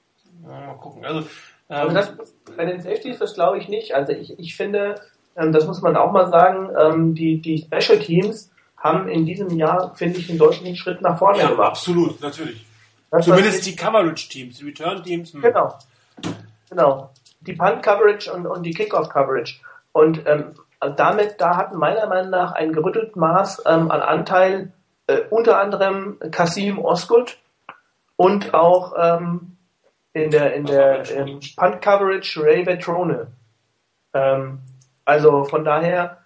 Mal 0.46 0.78
gucken. 0.78 1.06
Also 1.06 1.28
ähm, 1.70 1.94
das, 1.94 2.14
bei 2.58 2.66
den 2.66 2.82
Safeties, 2.82 3.20
das 3.20 3.34
glaube 3.34 3.58
ich 3.60 3.70
nicht. 3.70 3.94
Also 3.94 4.12
ich, 4.12 4.38
ich 4.38 4.56
finde, 4.56 4.96
ähm, 5.36 5.52
das 5.52 5.66
muss 5.66 5.82
man 5.82 5.96
auch 5.96 6.12
mal 6.12 6.30
sagen, 6.30 6.70
ähm, 6.78 7.16
die, 7.16 7.42
die 7.42 7.60
Special 7.60 8.00
Teams 8.00 8.52
haben 8.78 9.08
in 9.08 9.26
diesem 9.26 9.50
Jahr, 9.52 9.96
finde 9.96 10.20
ich, 10.20 10.30
einen 10.30 10.40
deutlichen 10.40 10.76
Schritt 10.76 11.02
nach 11.02 11.18
vorne 11.18 11.40
ja, 11.40 11.50
gemacht. 11.50 11.70
Absolut, 11.70 12.20
natürlich. 12.22 12.66
Das 13.10 13.26
Zumindest 13.26 13.66
die 13.66 13.76
Coverage-Teams, 13.76 14.58
die 14.58 14.66
Return-Teams. 14.66 15.34
Hm. 15.34 15.42
Genau. 15.42 15.78
Genau. 16.70 17.10
Die 17.42 17.54
Punt-Coverage 17.54 18.32
und, 18.32 18.48
und 18.48 18.64
die 18.64 18.72
Kickoff-Coverage. 18.72 19.60
Und 19.92 20.26
ähm, 20.26 20.54
damit, 20.98 21.40
da 21.40 21.58
hatten 21.58 21.78
meiner 21.78 22.08
Meinung 22.08 22.32
nach 22.32 22.54
ein 22.54 22.74
gerüttelt 22.74 23.16
Maß 23.16 23.64
ähm, 23.66 23.92
an 23.92 24.02
Anteil 24.02 24.72
äh, 25.08 25.22
unter 25.30 25.60
anderem 25.60 26.18
Kasim 26.32 26.80
Osgood 26.80 27.38
und 28.16 28.54
auch 28.54 28.94
ähm, 28.98 29.58
in 30.14 30.30
der, 30.32 30.54
in 30.54 30.66
der 30.66 31.10
ähm, 31.12 31.40
Punt 31.56 31.82
Coverage 31.82 32.42
Ray 32.42 32.66
Vetrone. 32.66 33.28
Ähm, 34.14 34.60
also 35.06 35.46
von 35.46 35.64
daher, 35.64 36.18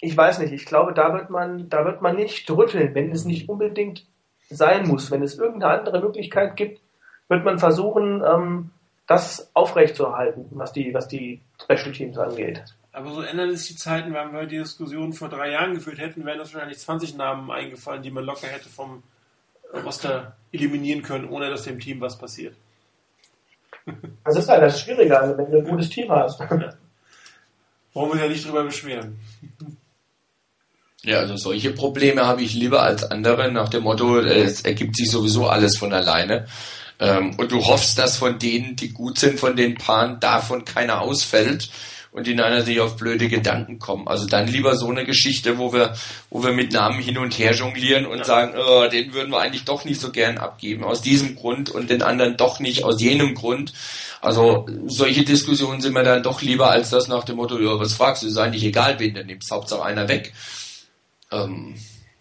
ich 0.00 0.16
weiß 0.16 0.40
nicht, 0.40 0.52
ich 0.52 0.66
glaube, 0.66 0.92
da 0.92 1.12
wird 1.14 1.30
man, 1.30 1.68
da 1.68 1.84
wird 1.84 2.02
man 2.02 2.16
nicht 2.16 2.50
rütteln, 2.50 2.94
wenn 2.94 3.12
es 3.12 3.24
nicht 3.24 3.48
unbedingt 3.48 4.06
sein 4.50 4.86
muss. 4.86 5.10
Wenn 5.10 5.22
es 5.22 5.38
irgendeine 5.38 5.78
andere 5.78 6.00
Möglichkeit 6.00 6.56
gibt, 6.56 6.80
wird 7.28 7.44
man 7.44 7.58
versuchen, 7.58 8.22
ähm, 8.24 8.70
das 9.06 9.50
aufrechtzuerhalten, 9.54 10.46
was 10.50 10.72
die, 10.72 10.92
was 10.92 11.08
die 11.08 11.40
Special 11.62 11.92
Teams 11.92 12.18
angeht. 12.18 12.64
Aber 12.92 13.10
so 13.10 13.20
ändern 13.20 13.54
sich 13.54 13.68
die 13.68 13.76
Zeiten, 13.76 14.14
wenn 14.14 14.32
wir 14.32 14.46
die 14.46 14.58
Diskussion 14.58 15.12
vor 15.12 15.28
drei 15.28 15.50
Jahren 15.50 15.74
geführt 15.74 15.98
hätten, 15.98 16.24
wären 16.24 16.38
das 16.38 16.54
wahrscheinlich 16.54 16.78
20 16.78 17.16
Namen 17.16 17.50
eingefallen, 17.50 18.02
die 18.02 18.10
man 18.10 18.24
locker 18.24 18.46
hätte 18.46 18.68
vom 18.68 19.02
Roster 19.84 20.36
eliminieren 20.50 21.02
können, 21.02 21.28
ohne 21.28 21.50
dass 21.50 21.64
dem 21.64 21.78
Team 21.78 22.00
was 22.00 22.18
passiert. 22.18 22.56
Das 24.24 24.36
ist 24.36 24.48
halt 24.48 24.62
das 24.62 24.80
Schwierige, 24.80 25.18
also 25.18 25.38
wenn 25.38 25.50
du 25.50 25.58
ein 25.58 25.64
gutes 25.64 25.88
Team 25.88 26.10
hast. 26.10 26.40
Wollen 26.40 28.12
wir 28.12 28.24
ja 28.24 28.28
nicht 28.28 28.46
drüber 28.46 28.64
beschweren. 28.64 29.18
Ja, 31.02 31.18
also 31.18 31.36
solche 31.36 31.70
Probleme 31.70 32.26
habe 32.26 32.42
ich 32.42 32.54
lieber 32.54 32.82
als 32.82 33.04
andere 33.04 33.52
nach 33.52 33.68
dem 33.68 33.84
Motto, 33.84 34.18
es 34.18 34.62
ergibt 34.62 34.96
sich 34.96 35.08
sowieso 35.08 35.46
alles 35.46 35.78
von 35.78 35.92
alleine. 35.92 36.46
Ähm, 36.98 37.38
und 37.38 37.52
du 37.52 37.64
hoffst, 37.64 37.98
dass 37.98 38.16
von 38.16 38.38
denen, 38.38 38.74
die 38.74 38.92
gut 38.92 39.18
sind, 39.18 39.38
von 39.38 39.54
den 39.54 39.76
Paaren 39.76 40.18
davon 40.18 40.64
keiner 40.64 41.02
ausfällt 41.02 41.70
und 42.16 42.26
die 42.26 42.34
Niner 42.34 42.62
sich 42.62 42.80
auf 42.80 42.96
blöde 42.96 43.28
Gedanken 43.28 43.78
kommen. 43.78 44.08
Also 44.08 44.26
dann 44.26 44.48
lieber 44.48 44.74
so 44.74 44.88
eine 44.88 45.04
Geschichte, 45.04 45.58
wo 45.58 45.74
wir, 45.74 45.94
wo 46.30 46.42
wir 46.42 46.52
mit 46.52 46.72
Namen 46.72 46.98
hin 46.98 47.18
und 47.18 47.38
her 47.38 47.52
jonglieren 47.52 48.06
und 48.06 48.20
ja. 48.20 48.24
sagen, 48.24 48.54
oh, 48.56 48.88
den 48.88 49.12
würden 49.12 49.30
wir 49.30 49.40
eigentlich 49.40 49.66
doch 49.66 49.84
nicht 49.84 50.00
so 50.00 50.10
gern 50.10 50.38
abgeben, 50.38 50.82
aus 50.82 51.02
diesem 51.02 51.36
Grund 51.36 51.68
und 51.68 51.90
den 51.90 52.00
anderen 52.00 52.38
doch 52.38 52.58
nicht 52.58 52.84
aus 52.84 53.02
jenem 53.02 53.34
Grund. 53.34 53.74
Also 54.22 54.66
solche 54.86 55.24
Diskussionen 55.24 55.82
sind 55.82 55.92
mir 55.92 56.04
dann 56.04 56.22
doch 56.22 56.40
lieber 56.40 56.70
als 56.70 56.88
das 56.88 57.06
nach 57.06 57.24
dem 57.24 57.36
Motto, 57.36 57.60
ja, 57.60 57.78
was 57.78 57.92
fragst 57.92 58.22
du, 58.22 58.28
ist 58.28 58.38
eigentlich 58.38 58.64
egal, 58.64 58.98
wen 58.98 59.12
du 59.12 59.22
nimmst, 59.22 59.50
Hauptsache 59.50 59.84
einer 59.84 60.08
weg. 60.08 60.32
Ähm, 61.30 61.74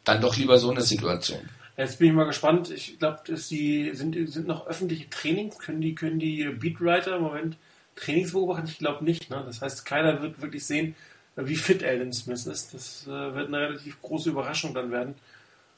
dann 0.04 0.20
doch 0.20 0.36
lieber 0.36 0.58
so 0.58 0.72
eine 0.72 0.82
Situation. 0.82 1.40
Jetzt 1.78 2.00
bin 2.00 2.10
ich 2.10 2.14
mal 2.14 2.26
gespannt. 2.26 2.70
Ich 2.70 3.00
glaube, 3.00 3.22
die 3.26 3.92
sind, 3.94 4.30
sind 4.30 4.46
noch 4.46 4.68
öffentliche 4.68 5.10
Trainings. 5.10 5.58
Können 5.58 5.80
die, 5.80 5.96
können 5.96 6.20
die 6.20 6.44
Beatwriter 6.60 7.16
im 7.16 7.24
Moment 7.24 7.58
Trainings 7.96 8.34
beobachten? 8.34 8.68
Ich 8.68 8.78
glaube 8.78 9.04
nicht. 9.04 9.30
Ne? 9.30 9.44
Das 9.46 9.62
heißt, 9.62 9.86
keiner 9.86 10.22
wird 10.22 10.42
wirklich 10.42 10.66
sehen, 10.66 10.96
wie 11.36 11.56
fit 11.56 11.84
Alan 11.84 12.14
Smith 12.14 12.46
ist. 12.46 12.74
Das 12.74 13.08
äh, 13.08 13.36
wird 13.36 13.48
eine 13.48 13.60
relativ 13.60 14.02
große 14.02 14.30
Überraschung 14.30 14.74
dann 14.74 14.92
werden. 14.92 15.16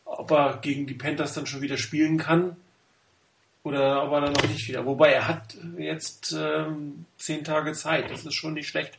Ob 0.05 0.31
er 0.31 0.57
gegen 0.61 0.87
die 0.87 0.93
Panthers 0.93 1.33
dann 1.33 1.45
schon 1.45 1.61
wieder 1.61 1.77
spielen 1.77 2.17
kann 2.17 2.55
oder 3.63 4.05
ob 4.05 4.13
er 4.13 4.21
dann 4.21 4.33
noch 4.33 4.47
nicht 4.47 4.67
wieder. 4.67 4.85
Wobei 4.85 5.11
er 5.11 5.27
hat 5.27 5.57
jetzt 5.77 6.33
ähm, 6.37 7.05
zehn 7.17 7.43
Tage 7.43 7.73
Zeit. 7.73 8.09
Das 8.09 8.25
ist 8.25 8.33
schon 8.33 8.53
nicht 8.53 8.67
schlecht. 8.67 8.97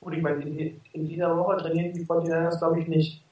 Gut, 0.00 0.14
ich 0.14 0.22
meine, 0.22 0.42
in, 0.42 0.80
in 0.92 1.08
dieser 1.08 1.36
Woche 1.36 1.56
trainieren 1.56 1.92
die 1.92 2.04
Fortinanders, 2.04 2.58
glaube 2.58 2.80
ich, 2.80 2.88
nicht. 2.88 3.22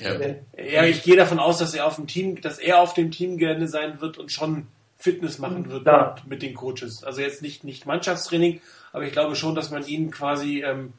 Ja. 0.00 0.18
ja, 0.56 0.84
ich 0.84 1.04
gehe 1.04 1.14
davon 1.14 1.38
aus, 1.38 1.58
dass 1.58 1.74
er 1.74 1.86
auf 1.86 1.96
dem 1.96 2.08
Team, 2.08 2.40
dass 2.40 2.58
er 2.58 2.80
auf 2.80 2.94
dem 2.94 3.12
Teamgelände 3.12 3.68
sein 3.68 4.00
wird 4.00 4.18
und 4.18 4.32
schon 4.32 4.66
Fitness 5.04 5.38
machen 5.38 5.70
wird 5.70 5.86
ja. 5.86 6.14
mit, 6.26 6.40
den 6.40 6.54
Coaches. 6.54 7.04
Also 7.04 7.20
jetzt 7.20 7.42
nicht, 7.42 7.62
nicht 7.62 7.84
Mannschaftstraining, 7.84 8.62
aber 8.90 9.04
ich 9.04 9.12
glaube 9.12 9.36
schon, 9.36 9.54
dass 9.54 9.70
man 9.70 9.86
ihn 9.86 10.10
quasi 10.10 10.62
ähm, 10.62 10.94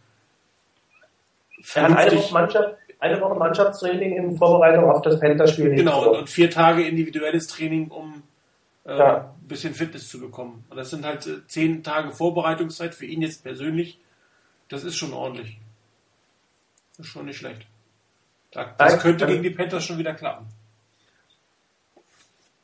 eine 1.73 2.11
Woche, 2.11 2.31
Mannschaft, 2.31 2.75
eine 2.99 3.19
Woche 3.19 3.33
Mannschaftstraining 3.33 4.15
in 4.15 4.37
Vorbereitung 4.37 4.91
auf 4.91 5.01
das 5.01 5.19
Panther-Spiel. 5.19 5.73
Genau, 5.73 6.11
und, 6.11 6.19
und, 6.19 6.29
vier 6.29 6.51
Tage 6.51 6.87
individuelles 6.87 7.47
Training, 7.47 7.87
um 7.87 8.21
äh, 8.85 8.95
ja. 8.95 9.33
ein 9.41 9.47
bisschen 9.47 9.73
Fitness 9.73 10.07
zu 10.07 10.19
bekommen. 10.19 10.65
Und 10.69 10.77
das 10.77 10.91
sind 10.91 11.03
halt 11.03 11.25
äh, 11.25 11.47
zehn 11.47 11.81
Tage 11.81 12.11
Vorbereitungszeit 12.11 12.93
für 12.93 13.07
ihn 13.07 13.23
jetzt 13.23 13.43
persönlich. 13.43 13.99
Das 14.69 14.83
ist 14.83 14.97
schon 14.97 15.13
ordentlich. 15.13 15.57
Das 16.95 17.07
ist 17.07 17.11
schon 17.11 17.25
nicht 17.25 17.37
schlecht. 17.37 17.65
Das 18.51 18.99
könnte 18.99 19.25
gegen 19.25 19.41
die 19.41 19.49
Panthers 19.49 19.83
schon 19.83 19.97
wieder 19.97 20.13
klappen. 20.13 20.45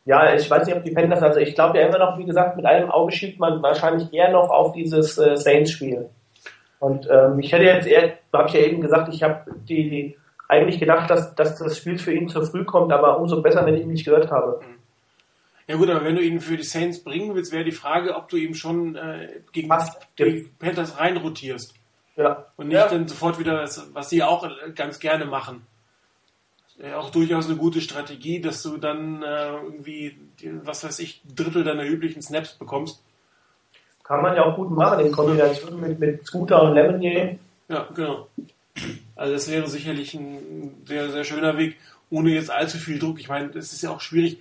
Ja, 0.06 0.34
ich 0.34 0.50
weiß 0.50 0.66
nicht, 0.66 0.76
ob 0.76 0.84
die 0.84 0.92
Panthers, 0.92 1.22
also 1.22 1.40
ich 1.40 1.54
glaube 1.54 1.78
ja 1.78 1.88
immer 1.88 2.00
noch, 2.00 2.18
wie 2.18 2.26
gesagt, 2.26 2.58
mit 2.58 2.66
einem 2.66 2.90
Auge 2.90 3.12
schiebt 3.12 3.40
man 3.40 3.62
wahrscheinlich 3.62 4.12
eher 4.12 4.32
noch 4.32 4.50
auf 4.50 4.74
dieses 4.74 5.18
äh, 5.18 5.38
Saints-Spiel. 5.38 6.10
Und 6.80 7.08
ähm, 7.12 7.40
ich 7.40 7.52
hätte 7.52 7.66
jetzt 7.66 7.88
eher, 7.88 8.14
habe 8.34 8.48
ich 8.48 8.56
ja 8.56 8.62
eben 8.62 8.82
gesagt, 8.82 9.14
ich 9.14 9.22
habe 9.22 9.52
die, 9.70 9.90
die, 9.90 10.18
eigentlich 10.48 10.80
gedacht, 10.80 11.10
dass, 11.10 11.36
dass 11.36 11.60
das 11.60 11.78
Spiel 11.78 12.00
für 12.00 12.14
ihn 12.14 12.28
zu 12.28 12.44
früh 12.44 12.66
kommt, 12.66 12.92
aber 12.92 13.20
umso 13.20 13.42
besser, 13.42 13.66
wenn 13.66 13.76
ich 13.76 13.84
ihn 13.84 13.92
nicht 13.92 14.06
gehört 14.06 14.32
habe. 14.32 14.60
Mhm. 14.62 14.80
Ja 15.68 15.78
gut, 15.78 15.90
aber 15.92 16.04
wenn 16.04 16.16
du 16.16 16.22
ihn 16.22 16.42
für 16.42 16.58
die 16.58 16.64
Saints 16.64 17.04
bringen 17.04 17.36
willst, 17.36 17.54
wäre 17.54 17.64
die 17.64 17.72
Frage, 17.72 18.16
ob 18.16 18.28
du 18.28 18.38
ihm 18.38 18.56
schon 18.56 18.96
äh, 18.96 19.42
gegen 19.52 19.72
die 20.18 20.50
Panthers 20.58 21.00
reinrotierst. 21.00 21.76
Ja. 22.16 22.48
Und 22.58 22.68
nicht 22.68 22.76
ja. 22.76 22.88
dann 22.88 23.08
sofort 23.08 23.40
wieder, 23.40 23.64
was, 23.94 24.10
sie 24.10 24.24
auch 24.24 24.50
ganz 24.76 25.00
gerne 25.00 25.26
machen 25.26 25.66
auch 26.96 27.10
durchaus 27.12 27.48
eine 27.48 27.56
gute 27.56 27.82
Strategie, 27.82 28.42
dass 28.42 28.64
du 28.64 28.78
dann 28.78 29.22
äh, 29.22 29.54
irgendwie, 29.54 30.18
was 30.64 30.84
weiß 30.84 31.00
ich, 31.00 31.22
ein 31.26 31.36
Drittel 31.36 31.64
deiner 31.64 31.86
üblichen 31.86 32.22
Snaps 32.22 32.54
bekommst. 32.54 33.02
Kann 34.04 34.22
man 34.22 34.36
ja 34.36 34.46
auch 34.46 34.56
gut 34.56 34.72
machen 34.72 35.06
in 35.06 35.12
Kombination 35.12 35.80
mit, 35.80 36.00
mit 36.00 36.26
Scooter 36.26 36.64
und 36.64 36.74
Lemonier. 36.74 37.38
Ja, 37.70 37.88
genau. 37.94 38.28
Also 39.16 39.34
das 39.34 39.50
wäre 39.50 39.68
sicherlich 39.68 40.14
ein 40.14 40.84
sehr, 40.86 41.12
sehr 41.12 41.24
schöner 41.24 41.58
Weg, 41.58 41.78
ohne 42.10 42.32
jetzt 42.32 42.50
allzu 42.50 42.78
viel 42.78 43.00
Druck. 43.00 43.20
Ich 43.20 43.30
meine, 43.30 43.50
es 43.52 43.74
ist 43.74 43.84
ja 43.84 43.92
auch 43.92 44.02
schwierig, 44.02 44.40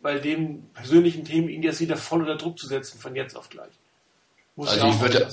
bei 0.00 0.18
den 0.18 0.62
persönlichen 0.74 1.24
Themen 1.24 1.48
ihn 1.48 1.62
jetzt 1.62 1.80
wieder 1.80 1.96
voll 1.96 2.20
unter 2.20 2.36
Druck 2.36 2.58
zu 2.58 2.66
setzen, 2.66 3.00
von 3.00 3.16
jetzt 3.16 3.36
auf 3.36 3.48
gleich. 3.48 3.72
Muss 4.54 4.70
also 4.70 4.86
ich 4.86 5.00
würde, 5.00 5.28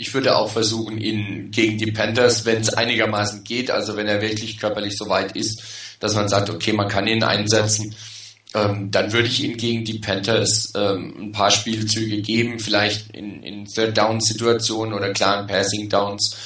ich 0.00 0.14
würde 0.14 0.34
auch 0.34 0.50
versuchen, 0.50 0.98
ihn 0.98 1.50
gegen 1.50 1.76
die 1.76 1.92
Panthers, 1.92 2.46
wenn 2.46 2.62
es 2.62 2.72
einigermaßen 2.72 3.44
geht, 3.44 3.70
also 3.70 3.96
wenn 3.96 4.08
er 4.08 4.22
wirklich 4.22 4.56
körperlich 4.56 4.96
so 4.96 5.10
weit 5.10 5.36
ist, 5.36 5.62
dass 6.00 6.14
man 6.14 6.28
sagt, 6.28 6.48
okay, 6.48 6.72
man 6.72 6.88
kann 6.88 7.06
ihn 7.06 7.22
einsetzen, 7.22 7.94
ähm, 8.54 8.90
dann 8.90 9.12
würde 9.12 9.28
ich 9.28 9.44
ihm 9.44 9.58
gegen 9.58 9.84
die 9.84 9.98
Panthers 9.98 10.72
ähm, 10.74 11.14
ein 11.20 11.32
paar 11.32 11.50
Spielzüge 11.50 12.22
geben, 12.22 12.58
vielleicht 12.58 13.10
in, 13.14 13.42
in 13.42 13.66
Third-Down-Situationen 13.66 14.94
oder 14.94 15.12
klaren 15.12 15.46
Passing-Downs. 15.46 16.36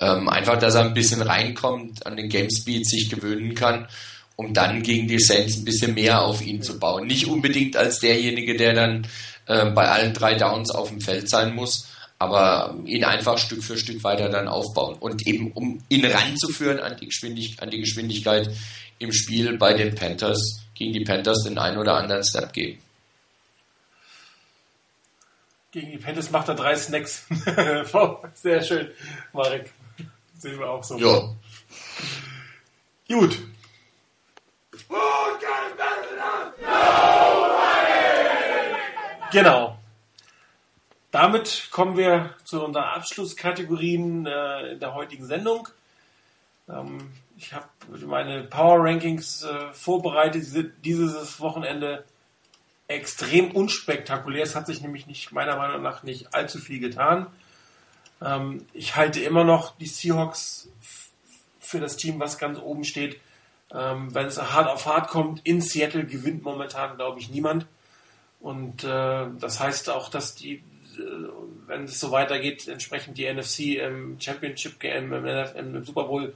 Ähm, 0.00 0.30
einfach, 0.30 0.58
dass 0.58 0.74
er 0.74 0.86
ein 0.86 0.94
bisschen 0.94 1.20
reinkommt, 1.20 2.06
an 2.06 2.16
den 2.16 2.30
Game 2.30 2.50
Speed 2.50 2.88
sich 2.88 3.10
gewöhnen 3.10 3.54
kann, 3.54 3.88
um 4.36 4.54
dann 4.54 4.82
gegen 4.82 5.06
die 5.06 5.20
Saints 5.20 5.58
ein 5.58 5.64
bisschen 5.66 5.92
mehr 5.94 6.22
auf 6.22 6.40
ihn 6.40 6.62
zu 6.62 6.78
bauen. 6.78 7.06
Nicht 7.06 7.26
unbedingt 7.26 7.76
als 7.76 7.98
derjenige, 7.98 8.56
der 8.56 8.72
dann 8.72 9.06
äh, 9.46 9.66
bei 9.66 9.86
allen 9.88 10.14
drei 10.14 10.34
Downs 10.34 10.70
auf 10.70 10.88
dem 10.88 11.02
Feld 11.02 11.28
sein 11.28 11.54
muss, 11.54 11.91
aber 12.22 12.76
ihn 12.84 13.02
einfach 13.02 13.36
Stück 13.36 13.64
für 13.64 13.76
Stück 13.76 14.04
weiter 14.04 14.28
dann 14.28 14.46
aufbauen. 14.46 14.96
Und 15.00 15.26
eben, 15.26 15.50
um 15.52 15.82
ihn 15.88 16.06
ranzuführen 16.06 16.78
an 16.78 16.96
die, 16.96 17.06
Geschwindig 17.06 17.60
an 17.60 17.70
die 17.70 17.80
Geschwindigkeit 17.80 18.48
im 19.00 19.12
Spiel 19.12 19.58
bei 19.58 19.74
den 19.74 19.96
Panthers, 19.96 20.62
gegen 20.74 20.92
die 20.92 21.04
Panthers 21.04 21.42
den 21.42 21.58
einen 21.58 21.78
oder 21.78 21.94
anderen 21.96 22.22
Step 22.22 22.52
geben. 22.52 22.80
Gegen 25.72 25.90
die 25.90 25.98
Panthers 25.98 26.30
macht 26.30 26.48
er 26.48 26.54
drei 26.54 26.76
Snacks. 26.76 27.26
Sehr 28.34 28.62
schön, 28.62 28.90
Marek. 29.32 29.72
Sehen 30.38 30.60
wir 30.60 30.70
auch 30.70 30.84
so. 30.84 30.98
Ja. 30.98 31.34
Gut. 33.08 33.38
Genau. 39.32 39.81
Damit 41.12 41.68
kommen 41.70 41.98
wir 41.98 42.34
zu 42.42 42.64
unseren 42.64 42.84
Abschlusskategorien 42.84 44.26
äh, 44.26 44.72
in 44.72 44.80
der 44.80 44.94
heutigen 44.94 45.26
Sendung. 45.26 45.68
Ähm, 46.68 47.12
ich 47.36 47.52
habe 47.52 47.66
meine 48.06 48.44
Power 48.44 48.82
Rankings 48.82 49.44
äh, 49.44 49.72
vorbereitet. 49.74 50.46
Dieses 50.84 51.38
Wochenende 51.38 52.04
extrem 52.88 53.50
unspektakulär. 53.50 54.42
Es 54.42 54.56
hat 54.56 54.66
sich 54.66 54.80
nämlich 54.80 55.06
nicht, 55.06 55.32
meiner 55.32 55.56
Meinung 55.56 55.82
nach 55.82 56.02
nicht 56.02 56.34
allzu 56.34 56.58
viel 56.58 56.80
getan. 56.80 57.26
Ähm, 58.22 58.64
ich 58.72 58.96
halte 58.96 59.20
immer 59.20 59.44
noch 59.44 59.76
die 59.76 59.86
Seahawks 59.86 60.70
für 61.60 61.78
das 61.78 61.98
Team, 61.98 62.20
was 62.20 62.38
ganz 62.38 62.58
oben 62.58 62.84
steht. 62.84 63.20
Ähm, 63.70 64.14
wenn 64.14 64.26
es 64.26 64.40
hart 64.40 64.68
auf 64.68 64.86
hart 64.86 65.08
kommt, 65.08 65.46
in 65.46 65.60
Seattle 65.60 66.06
gewinnt 66.06 66.42
momentan, 66.42 66.96
glaube 66.96 67.20
ich, 67.20 67.28
niemand. 67.28 67.66
Und 68.40 68.82
äh, 68.82 69.26
das 69.38 69.60
heißt 69.60 69.90
auch, 69.90 70.08
dass 70.08 70.34
die, 70.34 70.62
wenn 71.66 71.84
es 71.84 72.00
so 72.00 72.10
weitergeht, 72.10 72.68
entsprechend 72.68 73.18
die 73.18 73.32
NFC 73.32 73.76
im 73.80 74.20
Championship 74.20 74.80
Game, 74.80 75.12
im, 75.12 75.26
im 75.26 75.84
Super 75.84 76.04
Bowl 76.04 76.34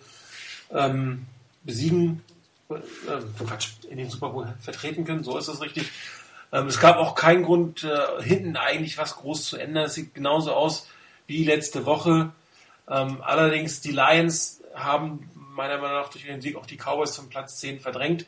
ähm, 0.71 1.27
besiegen, 1.65 2.23
äh, 2.71 3.91
in 3.91 3.99
den 3.99 4.11
Super 4.11 4.31
Bowl 4.31 4.55
vertreten 4.61 5.05
können. 5.05 5.25
So 5.25 5.39
ist 5.39 5.49
es 5.49 5.61
richtig. 5.61 5.91
Ähm, 6.53 6.67
es 6.67 6.81
gab 6.81 6.97
auch 6.97 7.15
keinen 7.15 7.43
Grund, 7.43 7.85
äh, 7.85 8.23
hinten 8.23 8.57
eigentlich 8.57 8.99
was 8.99 9.17
groß 9.17 9.45
zu 9.45 9.57
ändern. 9.57 9.85
Es 9.85 9.95
sieht 9.95 10.15
genauso 10.15 10.53
aus 10.53 10.89
wie 11.27 11.45
letzte 11.45 11.87
Woche. 11.87 12.33
Ähm, 12.89 13.19
allerdings 13.23 13.81
die 13.81 13.93
Lions 13.93 14.63
haben 14.75 15.31
meiner 15.35 15.79
Meinung 15.79 16.03
nach 16.03 16.11
durch 16.11 16.25
den 16.25 16.41
Sieg 16.41 16.57
auch 16.57 16.67
die 16.67 16.77
Cowboys 16.77 17.13
zum 17.13 17.29
Platz 17.29 17.59
10 17.59 17.81
verdrängt. 17.81 18.27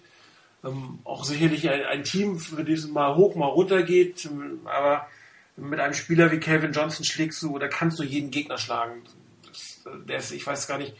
Ähm, 0.65 0.99
auch 1.05 1.25
sicherlich 1.25 1.69
ein, 1.71 1.85
ein, 1.85 2.05
Team, 2.05 2.39
für 2.39 2.65
das 2.65 2.87
mal 2.89 3.15
hoch, 3.15 3.37
mal 3.37 3.47
runter 3.47 3.83
geht, 3.83 4.29
aber 4.65 5.07
mit 5.59 5.81
einem 5.81 5.95
Spieler 5.95 6.31
wie 6.31 6.41
Calvin 6.41 6.73
Johnson 6.73 7.05
schlägst 7.05 7.43
du 7.43 7.55
oder 7.55 7.69
kannst 7.69 7.99
du 7.99 8.03
jeden 8.03 8.31
Gegner 8.31 8.59
schlagen. 8.59 9.03
Äh, 9.85 10.07
der 10.07 10.19
ist, 10.19 10.33
ich 10.33 10.47
weiß 10.47 10.67
gar 10.67 10.79
nicht, 10.79 10.95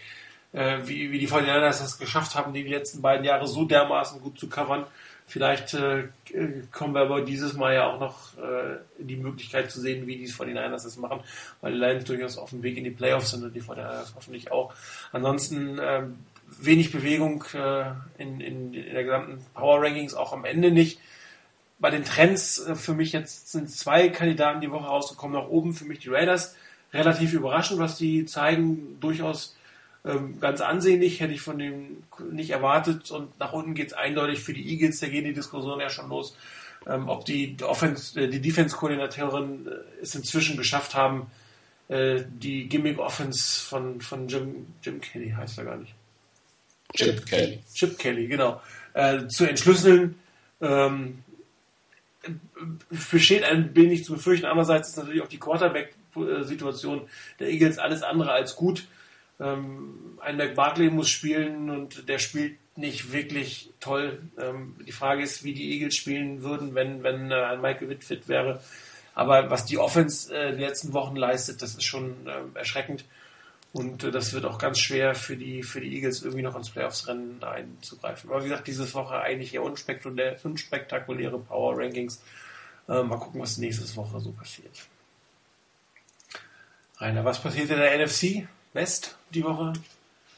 äh, 0.53 0.79
wie, 0.85 1.11
wie 1.11 1.19
die 1.19 1.29
49ers 1.29 1.81
das 1.81 1.99
geschafft 1.99 2.35
haben, 2.35 2.53
die 2.53 2.63
letzten 2.63 3.03
beiden 3.03 3.25
Jahre 3.25 3.47
so 3.47 3.65
dermaßen 3.65 4.21
gut 4.21 4.39
zu 4.39 4.49
covern. 4.49 4.87
Vielleicht 5.27 5.75
äh, 5.75 6.05
kommen 6.73 6.95
wir 6.95 7.03
aber 7.03 7.21
dieses 7.21 7.53
Mal 7.53 7.75
ja 7.75 7.87
auch 7.87 8.01
noch 8.01 8.39
äh, 8.39 8.79
die 8.99 9.17
Möglichkeit 9.17 9.71
zu 9.71 9.79
sehen, 9.79 10.07
wie 10.07 10.17
die 10.17 10.27
49ers 10.27 10.85
das 10.85 10.97
machen, 10.97 11.21
weil 11.61 11.73
die 11.73 11.79
Lions 11.79 12.05
durchaus 12.05 12.39
auf 12.39 12.49
dem 12.49 12.63
Weg 12.63 12.79
in 12.79 12.85
die 12.85 12.91
Playoffs 12.91 13.33
sind 13.33 13.45
und 13.45 13.53
die 13.53 13.61
49ers 13.61 14.15
hoffentlich 14.17 14.51
auch. 14.51 14.73
Ansonsten 15.13 15.79
äh, 15.79 16.05
wenig 16.61 16.93
Bewegung 16.93 17.45
äh, 17.53 17.91
in, 18.17 18.41
in, 18.41 18.73
in 18.73 18.95
der 18.95 19.05
gesamten 19.05 19.45
Power 19.53 19.83
Rankings, 19.83 20.15
auch 20.15 20.33
am 20.33 20.47
Ende 20.47 20.71
nicht. 20.71 20.99
Bei 21.79 21.91
den 21.91 22.05
Trends 22.05 22.59
äh, 22.59 22.75
für 22.75 22.95
mich 22.95 23.13
jetzt 23.13 23.53
sind 23.53 23.71
zwei 23.71 24.09
Kandidaten 24.09 24.61
die 24.61 24.71
Woche 24.71 24.87
rausgekommen, 24.87 25.41
nach 25.41 25.49
oben 25.49 25.75
für 25.75 25.85
mich 25.85 26.01
die 26.01 26.09
Raiders. 26.09 26.57
Relativ 26.93 27.35
überraschend, 27.35 27.79
was 27.79 27.99
die 27.99 28.25
zeigen, 28.25 28.99
durchaus 29.01 29.57
ähm, 30.05 30.41
ganz 30.41 30.61
ansehnlich, 30.61 31.21
hätte 31.21 31.35
ich 31.35 31.41
von 31.41 31.59
dem 31.59 32.03
nicht 32.31 32.51
erwartet. 32.51 33.11
Und 33.11 33.39
nach 33.39 33.53
unten 33.53 33.75
geht 33.75 33.89
es 33.89 33.93
eindeutig 33.93 34.41
für 34.41 34.55
die 34.55 34.69
Eagles, 34.71 35.01
da 35.01 35.09
geht 35.09 35.25
die 35.25 35.35
Diskussion 35.35 35.81
ja 35.81 35.91
schon 35.91 36.09
los, 36.09 36.37
ähm, 36.87 37.09
ob 37.09 37.25
die 37.25 37.57
Offense, 37.63 38.21
äh, 38.21 38.29
die 38.29 38.41
Defense-Koordinatorin 38.41 39.67
äh, 39.67 40.03
es 40.03 40.15
inzwischen 40.15 40.57
geschafft 40.57 40.95
haben, 40.95 41.31
äh, 41.89 42.23
die 42.29 42.69
Gimmick-Offense 42.69 43.67
von, 43.67 44.01
von 44.01 44.29
Jim, 44.29 44.67
Jim 44.83 45.01
Kelly, 45.01 45.31
heißt 45.31 45.59
er 45.59 45.65
gar 45.65 45.77
nicht. 45.77 45.95
Chip 46.95 47.27
Kelly. 47.27 47.59
Chip 47.75 47.99
Kelly, 47.99 48.27
genau. 48.27 48.63
Äh, 48.95 49.27
zu 49.29 49.47
entschlüsseln. 49.47 50.15
Ähm, 50.61 51.23
besteht 53.11 53.45
ein 53.45 53.75
wenig 53.75 54.05
zu 54.05 54.15
befürchten. 54.15 54.47
Andererseits 54.47 54.89
ist 54.89 54.97
natürlich 54.97 55.23
auch 55.23 55.29
die 55.29 55.39
Quarterback-Situation 55.39 57.09
der 57.39 57.49
Eagles 57.49 57.79
alles 57.79 58.03
andere 58.03 58.33
als 58.33 58.57
gut. 58.57 58.87
Ähm, 59.41 60.19
ein 60.21 60.37
McBarkley 60.37 60.91
muss 60.91 61.09
spielen 61.09 61.71
und 61.71 62.09
der 62.09 62.19
spielt 62.19 62.57
nicht 62.77 63.13
wirklich 63.13 63.71
toll. 63.81 64.23
Ähm, 64.39 64.77
die 64.87 64.93
Frage 64.93 65.23
ist, 65.23 65.45
wie 65.45 65.55
die 65.55 65.73
Eagles 65.73 65.95
spielen 65.95 66.43
würden, 66.43 66.75
wenn, 66.75 67.03
wenn 67.03 67.31
äh, 67.31 67.35
ein 67.35 67.61
Michael 67.61 67.89
Witt 67.89 68.05
fit 68.05 68.29
wäre. 68.29 68.61
Aber 69.15 69.51
was 69.51 69.65
die 69.65 69.79
Offense 69.79 70.35
äh, 70.35 70.55
die 70.55 70.63
letzten 70.63 70.93
Wochen 70.93 71.17
leistet, 71.17 71.63
das 71.63 71.75
ist 71.75 71.85
schon 71.85 72.27
äh, 72.27 72.59
erschreckend. 72.59 73.05
Und 73.73 74.05
äh, 74.05 74.11
das 74.11 74.33
wird 74.33 74.45
auch 74.45 74.59
ganz 74.59 74.79
schwer 74.79 75.15
für 75.15 75.37
die, 75.37 75.63
für 75.63 75.81
die 75.81 75.95
Eagles 75.95 76.23
irgendwie 76.23 76.43
noch 76.43 76.57
ins 76.57 76.71
Playoffs-Rennen 76.71 77.43
einzugreifen. 77.43 78.31
Aber 78.31 78.41
wie 78.41 78.49
gesagt, 78.49 78.67
diese 78.67 78.93
Woche 78.95 79.21
eigentlich 79.21 79.55
eher 79.55 79.63
unspektakuläre, 79.63 80.39
unspektakuläre 80.43 81.39
Power 81.39 81.79
Rankings. 81.79 82.21
Äh, 82.89 83.03
mal 83.03 83.19
gucken, 83.19 83.41
was 83.41 83.59
nächste 83.59 83.97
Woche 83.97 84.21
so 84.21 84.33
passiert. 84.33 84.73
Rainer, 86.99 87.25
was 87.25 87.41
passiert 87.41 87.71
in 87.71 87.79
der 87.79 88.05
NFC? 88.05 88.49
West 88.73 89.17
die 89.33 89.45
Woche? 89.45 89.75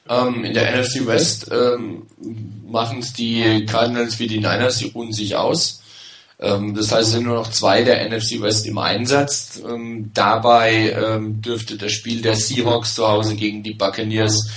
Ähm, 0.08 0.44
in 0.44 0.54
der 0.54 0.76
NFC 0.76 1.06
West 1.06 1.50
ähm, 1.52 2.06
machen 2.66 2.98
es 2.98 3.12
die 3.12 3.64
Cardinals 3.66 4.18
wie 4.18 4.26
die 4.26 4.38
Niners 4.38 4.82
und 4.82 5.12
sich 5.12 5.36
aus. 5.36 5.79
Ähm, 6.40 6.74
das 6.74 6.90
heißt, 6.90 7.08
es 7.08 7.10
sind 7.12 7.24
nur 7.24 7.36
noch 7.36 7.50
zwei 7.50 7.82
der 7.82 8.08
NFC 8.08 8.40
West 8.40 8.66
im 8.66 8.78
Einsatz. 8.78 9.60
Ähm, 9.66 10.10
dabei 10.14 10.90
ähm, 10.90 11.42
dürfte 11.42 11.76
das 11.76 11.92
Spiel 11.92 12.22
der 12.22 12.34
Seahawks 12.34 12.94
zu 12.94 13.06
Hause 13.06 13.36
gegen 13.36 13.62
die 13.62 13.74
Buccaneers 13.74 14.48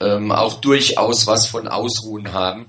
auch 0.00 0.60
durchaus 0.60 1.26
was 1.26 1.48
von 1.48 1.66
Ausruhen 1.66 2.32
haben. 2.32 2.66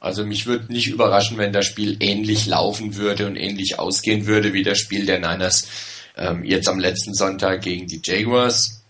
Also 0.00 0.26
mich 0.26 0.46
würde 0.46 0.72
nicht 0.72 0.88
überraschen, 0.88 1.38
wenn 1.38 1.52
das 1.52 1.64
Spiel 1.64 1.96
ähnlich 2.00 2.46
laufen 2.46 2.96
würde 2.96 3.28
und 3.28 3.36
ähnlich 3.36 3.78
ausgehen 3.78 4.26
würde 4.26 4.52
wie 4.52 4.64
das 4.64 4.80
Spiel 4.80 5.06
der 5.06 5.20
Niners 5.20 5.68
jetzt 6.42 6.68
am 6.68 6.80
letzten 6.80 7.14
Sonntag 7.14 7.62
gegen 7.62 7.86
die 7.86 8.00
Jaguars. 8.02 8.82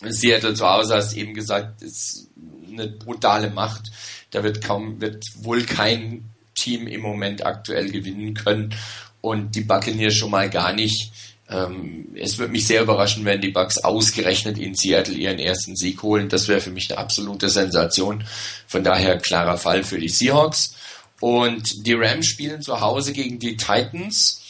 Seattle 0.00 0.54
zu 0.54 0.66
Hause, 0.66 0.94
hast 0.94 1.14
eben 1.18 1.34
gesagt, 1.34 1.82
ist 1.82 2.28
eine 2.66 2.88
brutale 2.88 3.50
Macht. 3.50 3.90
Da 4.30 4.42
wird 4.42 4.64
kaum, 4.64 4.98
wird 5.02 5.26
wohl 5.42 5.64
kein 5.64 6.31
Team 6.54 6.86
im 6.86 7.00
Moment 7.00 7.44
aktuell 7.44 7.90
gewinnen 7.90 8.34
können 8.34 8.74
und 9.20 9.54
die 9.54 9.62
Buccaneers 9.62 10.14
schon 10.14 10.30
mal 10.30 10.50
gar 10.50 10.72
nicht. 10.72 11.12
Ähm, 11.48 12.08
es 12.14 12.38
würde 12.38 12.52
mich 12.52 12.66
sehr 12.66 12.82
überraschen, 12.82 13.24
wenn 13.24 13.40
die 13.40 13.50
Bucks 13.50 13.78
ausgerechnet 13.78 14.58
in 14.58 14.74
Seattle 14.74 15.14
ihren 15.14 15.38
ersten 15.38 15.76
Sieg 15.76 16.02
holen. 16.02 16.28
Das 16.28 16.48
wäre 16.48 16.60
für 16.60 16.70
mich 16.70 16.90
eine 16.90 16.98
absolute 16.98 17.48
Sensation. 17.48 18.24
Von 18.66 18.84
daher 18.84 19.18
klarer 19.18 19.58
Fall 19.58 19.84
für 19.84 19.98
die 19.98 20.08
Seahawks. 20.08 20.74
Und 21.20 21.86
die 21.86 21.92
Rams 21.92 22.26
spielen 22.26 22.62
zu 22.62 22.80
Hause 22.80 23.12
gegen 23.12 23.38
die 23.38 23.56
Titans. 23.56 24.41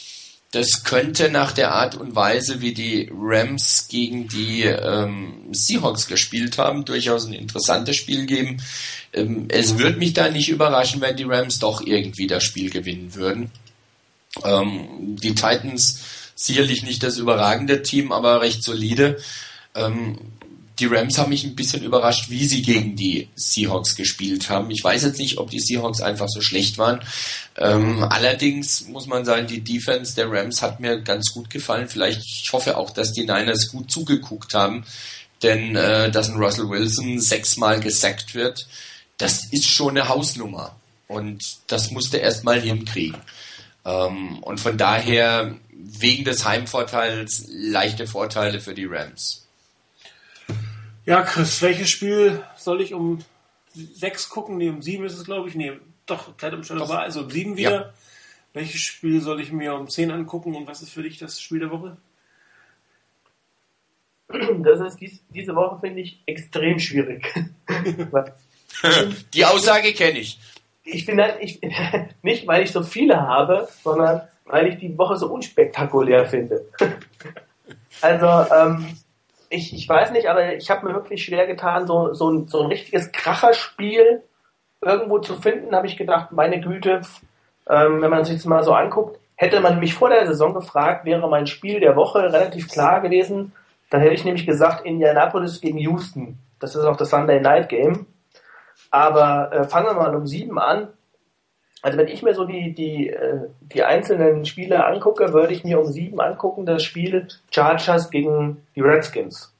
Das 0.53 0.83
könnte 0.83 1.31
nach 1.31 1.51
der 1.51 1.71
Art 1.71 1.95
und 1.95 2.15
Weise, 2.15 2.61
wie 2.61 2.75
die 2.75 3.09
Rams 3.11 3.87
gegen 3.87 4.27
die 4.27 4.61
ähm, 4.61 5.47
Seahawks 5.51 6.05
gespielt 6.05 6.59
haben, 6.59 6.85
durchaus 6.85 7.25
ein 7.25 7.33
interessantes 7.33 7.95
Spiel 7.95 8.27
geben. 8.27 8.61
Ähm, 9.13 9.47
es 9.49 9.79
würde 9.79 9.97
mich 9.97 10.13
da 10.13 10.29
nicht 10.29 10.49
überraschen, 10.49 11.01
wenn 11.01 11.17
die 11.17 11.23
Rams 11.23 11.57
doch 11.57 11.81
irgendwie 11.81 12.27
das 12.27 12.43
Spiel 12.43 12.69
gewinnen 12.69 13.15
würden. 13.15 13.49
Ähm, 14.43 15.15
die 15.19 15.33
Titans 15.33 16.01
sicherlich 16.35 16.83
nicht 16.83 17.01
das 17.01 17.17
überragende 17.17 17.81
Team, 17.81 18.11
aber 18.11 18.41
recht 18.41 18.61
solide. 18.63 19.17
Ähm, 19.73 20.19
die 20.79 20.87
Rams 20.87 21.17
haben 21.17 21.29
mich 21.29 21.43
ein 21.43 21.55
bisschen 21.55 21.83
überrascht, 21.83 22.29
wie 22.29 22.45
sie 22.45 22.61
gegen 22.61 22.95
die 22.95 23.29
Seahawks 23.35 23.95
gespielt 23.95 24.49
haben. 24.49 24.71
Ich 24.71 24.83
weiß 24.83 25.03
jetzt 25.03 25.19
nicht, 25.19 25.37
ob 25.37 25.49
die 25.49 25.59
Seahawks 25.59 26.01
einfach 26.01 26.27
so 26.27 26.41
schlecht 26.41 26.77
waren. 26.77 27.01
Ähm, 27.57 28.03
allerdings 28.03 28.87
muss 28.87 29.05
man 29.05 29.25
sagen, 29.25 29.45
die 29.45 29.63
Defense 29.63 30.15
der 30.15 30.31
Rams 30.31 30.61
hat 30.61 30.79
mir 30.79 31.01
ganz 31.01 31.31
gut 31.31 31.49
gefallen. 31.49 31.87
Vielleicht, 31.87 32.21
ich 32.25 32.51
hoffe 32.51 32.77
auch, 32.77 32.89
dass 32.89 33.13
die 33.13 33.21
Niners 33.21 33.69
gut 33.69 33.91
zugeguckt 33.91 34.55
haben, 34.55 34.83
denn 35.43 35.75
äh, 35.75 36.09
dass 36.09 36.29
ein 36.29 36.37
Russell 36.37 36.69
Wilson 36.69 37.19
sechsmal 37.19 37.79
gesackt 37.79 38.33
wird, 38.33 38.65
das 39.17 39.51
ist 39.51 39.67
schon 39.67 39.91
eine 39.91 40.09
Hausnummer. 40.09 40.75
Und 41.07 41.43
das 41.67 41.91
musste 41.91 42.17
erst 42.17 42.43
mal 42.43 42.59
hinkriegen. 42.59 43.21
Ähm, 43.85 44.39
und 44.39 44.59
von 44.59 44.77
daher, 44.77 45.55
wegen 45.71 46.23
des 46.23 46.45
Heimvorteils, 46.45 47.45
leichte 47.49 48.07
Vorteile 48.07 48.59
für 48.59 48.73
die 48.73 48.85
Rams. 48.85 49.42
Ja, 51.05 51.21
Chris, 51.23 51.61
welches 51.61 51.89
Spiel 51.89 52.43
soll 52.55 52.81
ich 52.81 52.93
um 52.93 53.19
sechs 53.73 54.29
gucken? 54.29 54.57
Nee, 54.57 54.69
um 54.69 54.81
sieben 54.81 55.05
ist 55.05 55.17
es, 55.17 55.25
glaube 55.25 55.49
ich. 55.49 55.55
Nee, 55.55 55.73
doch, 56.05 56.35
Zeitumstellung 56.37 56.87
war 56.87 57.01
also 57.01 57.21
um 57.21 57.29
sieben 57.29 57.57
wieder. 57.57 57.71
Ja. 57.71 57.93
Welches 58.53 58.81
Spiel 58.81 59.19
soll 59.19 59.41
ich 59.41 59.51
mir 59.51 59.73
um 59.73 59.89
zehn 59.89 60.11
angucken 60.11 60.55
und 60.55 60.67
was 60.67 60.81
ist 60.81 60.91
für 60.91 61.03
dich 61.03 61.17
das 61.17 61.41
Spiel 61.41 61.59
der 61.59 61.71
Woche? 61.71 61.97
Das 64.27 64.79
ist 64.79 64.97
dies, 64.99 65.23
diese 65.29 65.55
Woche, 65.55 65.79
finde 65.79 66.01
ich, 66.01 66.21
extrem 66.25 66.79
schwierig. 66.79 67.33
Die 69.33 69.45
Aussage 69.45 69.93
kenne 69.93 70.19
ich. 70.19 70.39
Ich 70.83 71.05
finde 71.05 71.37
ich, 71.39 71.61
nicht, 72.21 72.47
weil 72.47 72.63
ich 72.63 72.71
so 72.71 72.83
viele 72.83 73.21
habe, 73.21 73.67
sondern 73.83 74.21
weil 74.45 74.67
ich 74.67 74.79
die 74.79 74.97
Woche 74.97 75.15
so 75.17 75.27
unspektakulär 75.27 76.25
finde. 76.25 76.65
Also, 78.01 78.53
ähm, 78.53 78.97
ich, 79.53 79.73
ich 79.73 79.87
weiß 79.87 80.11
nicht, 80.11 80.27
aber 80.27 80.55
ich 80.55 80.69
habe 80.69 80.87
mir 80.87 80.93
wirklich 80.93 81.23
schwer 81.23 81.45
getan, 81.45 81.85
so, 81.85 82.13
so, 82.13 82.29
ein, 82.29 82.47
so 82.47 82.61
ein 82.61 82.67
richtiges 82.67 83.11
Kracherspiel 83.11 84.23
irgendwo 84.81 85.19
zu 85.19 85.35
finden, 85.35 85.75
habe 85.75 85.87
ich 85.87 85.95
gedacht, 85.95 86.31
meine 86.31 86.59
Güte, 86.59 87.01
ähm, 87.69 88.01
wenn 88.01 88.09
man 88.09 88.25
sich 88.25 88.37
das 88.37 88.45
mal 88.45 88.63
so 88.63 88.73
anguckt, 88.73 89.19
hätte 89.35 89.61
man 89.61 89.79
mich 89.79 89.93
vor 89.93 90.09
der 90.09 90.25
Saison 90.25 90.53
gefragt, 90.53 91.05
wäre 91.05 91.29
mein 91.29 91.47
Spiel 91.47 91.79
der 91.79 91.95
Woche 91.95 92.23
relativ 92.23 92.67
klar 92.69 93.01
gewesen, 93.01 93.53
dann 93.89 94.01
hätte 94.01 94.15
ich 94.15 94.25
nämlich 94.25 94.45
gesagt 94.45 94.85
Indianapolis 94.85 95.61
gegen 95.61 95.77
Houston. 95.77 96.39
Das 96.59 96.75
ist 96.75 96.83
auch 96.83 96.97
das 96.97 97.09
Sunday 97.09 97.39
Night 97.39 97.69
Game. 97.69 98.07
Aber 98.89 99.51
äh, 99.51 99.63
fangen 99.65 99.87
wir 99.87 99.93
mal 99.93 100.15
um 100.15 100.25
sieben 100.25 100.59
an. 100.59 100.87
Also 101.83 101.97
wenn 101.97 102.07
ich 102.07 102.23
mir 102.23 102.33
so 102.33 102.45
die, 102.45 102.73
die, 102.73 103.09
äh, 103.09 103.41
die 103.61 103.83
einzelnen 103.83 104.45
Spiele 104.45 104.85
angucke, 104.85 105.33
würde 105.33 105.53
ich 105.53 105.65
mir 105.65 105.81
um 105.81 105.87
sieben 105.87 106.21
angucken, 106.21 106.65
das 106.65 106.81
Spiel 106.81 107.27
Chargers 107.51 108.09
gegen 108.09 108.65
die 108.73 108.79
Redskins. 108.79 109.53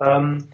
Ähm, 0.00 0.48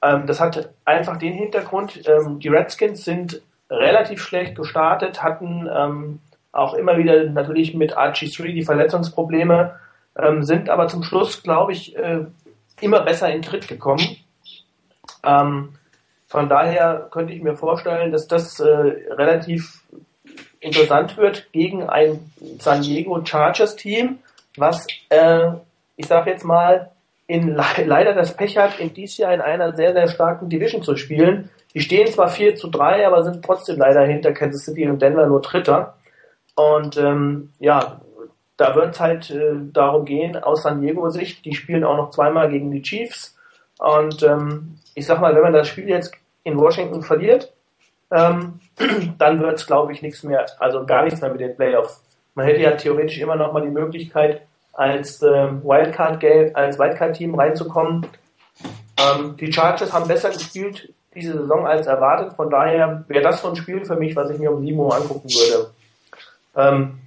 ähm, 0.00 0.26
das 0.28 0.38
hat 0.38 0.70
einfach 0.84 1.16
den 1.16 1.32
Hintergrund, 1.32 2.08
ähm, 2.08 2.38
die 2.38 2.48
Redskins 2.48 3.04
sind 3.04 3.42
relativ 3.68 4.22
schlecht 4.22 4.54
gestartet, 4.54 5.24
hatten 5.24 5.68
ähm, 5.74 6.20
auch 6.52 6.74
immer 6.74 6.98
wieder 6.98 7.24
natürlich 7.24 7.74
mit 7.74 7.96
RG3 7.96 8.52
die 8.52 8.64
Verletzungsprobleme, 8.64 9.74
ähm, 10.16 10.44
sind 10.44 10.70
aber 10.70 10.86
zum 10.86 11.02
Schluss, 11.02 11.42
glaube 11.42 11.72
ich, 11.72 11.96
äh, 11.96 12.26
immer 12.80 13.00
besser 13.00 13.28
in 13.34 13.42
Tritt 13.42 13.66
gekommen. 13.66 14.18
Ähm, 15.24 15.70
von 16.28 16.48
daher 16.48 17.08
könnte 17.10 17.32
ich 17.32 17.42
mir 17.42 17.56
vorstellen, 17.56 18.12
dass 18.12 18.28
das 18.28 18.60
äh, 18.60 18.68
relativ 18.68 19.82
interessant 20.64 21.16
wird 21.16 21.52
gegen 21.52 21.88
ein 21.88 22.30
San 22.58 22.82
Diego 22.82 23.24
Chargers 23.24 23.76
Team, 23.76 24.18
was, 24.56 24.86
äh, 25.10 25.50
ich 25.96 26.06
sage 26.06 26.30
jetzt 26.30 26.44
mal, 26.44 26.90
in, 27.26 27.54
leider 27.54 28.12
das 28.12 28.36
Pech 28.36 28.58
hat, 28.58 28.78
in 28.78 28.92
dieses 28.92 29.18
Jahr 29.18 29.32
in 29.32 29.40
einer 29.40 29.74
sehr, 29.74 29.92
sehr 29.92 30.08
starken 30.08 30.48
Division 30.48 30.82
zu 30.82 30.96
spielen. 30.96 31.50
Die 31.72 31.80
stehen 31.80 32.06
zwar 32.06 32.28
4 32.28 32.56
zu 32.56 32.68
3, 32.68 33.06
aber 33.06 33.22
sind 33.22 33.44
trotzdem 33.44 33.78
leider 33.78 34.04
hinter 34.04 34.32
Kansas 34.32 34.64
City 34.64 34.86
und 34.88 35.00
Denver 35.00 35.26
nur 35.26 35.40
Dritter. 35.40 35.94
Und 36.54 36.96
ähm, 36.98 37.50
ja, 37.58 38.00
da 38.56 38.74
wird 38.74 38.94
es 38.94 39.00
halt 39.00 39.30
äh, 39.30 39.54
darum 39.72 40.04
gehen, 40.04 40.36
aus 40.36 40.62
San 40.62 40.80
Diego 40.80 41.08
Sicht, 41.08 41.44
die 41.44 41.54
spielen 41.54 41.84
auch 41.84 41.96
noch 41.96 42.10
zweimal 42.10 42.50
gegen 42.50 42.70
die 42.70 42.82
Chiefs. 42.82 43.36
Und 43.78 44.22
ähm, 44.22 44.78
ich 44.94 45.06
sag 45.06 45.20
mal, 45.20 45.34
wenn 45.34 45.42
man 45.42 45.52
das 45.52 45.68
Spiel 45.68 45.88
jetzt 45.88 46.14
in 46.44 46.58
Washington 46.58 47.02
verliert, 47.02 47.53
ähm, 48.14 48.60
dann 49.18 49.40
wird 49.40 49.58
es, 49.58 49.66
glaube 49.66 49.92
ich, 49.92 50.02
nichts 50.02 50.22
mehr, 50.22 50.46
also 50.58 50.86
gar 50.86 51.04
nichts 51.04 51.20
mehr 51.20 51.30
mit 51.30 51.40
den 51.40 51.56
Playoffs. 51.56 52.02
Man 52.34 52.46
hätte 52.46 52.60
ja 52.60 52.72
theoretisch 52.72 53.18
immer 53.18 53.36
noch 53.36 53.52
mal 53.52 53.62
die 53.62 53.68
Möglichkeit, 53.68 54.42
als 54.72 55.22
ähm, 55.22 55.62
Wildcard 55.62 56.24
als 56.54 56.78
Wildcard-Team 56.78 57.34
reinzukommen. 57.34 58.06
Ähm, 58.98 59.36
die 59.36 59.52
Chargers 59.52 59.92
haben 59.92 60.08
besser 60.08 60.30
gespielt 60.30 60.92
diese 61.14 61.38
Saison 61.38 61.66
als 61.66 61.86
erwartet. 61.86 62.34
Von 62.34 62.50
daher 62.50 63.04
wäre 63.08 63.22
das 63.22 63.40
so 63.40 63.48
ein 63.48 63.56
Spiel 63.56 63.84
für 63.84 63.96
mich, 63.96 64.16
was 64.16 64.30
ich 64.30 64.38
mir 64.38 64.50
um 64.50 64.64
7 64.64 64.78
Uhr 64.78 64.94
angucken 64.94 65.28
würde. 65.28 65.70
Ähm, 66.56 66.98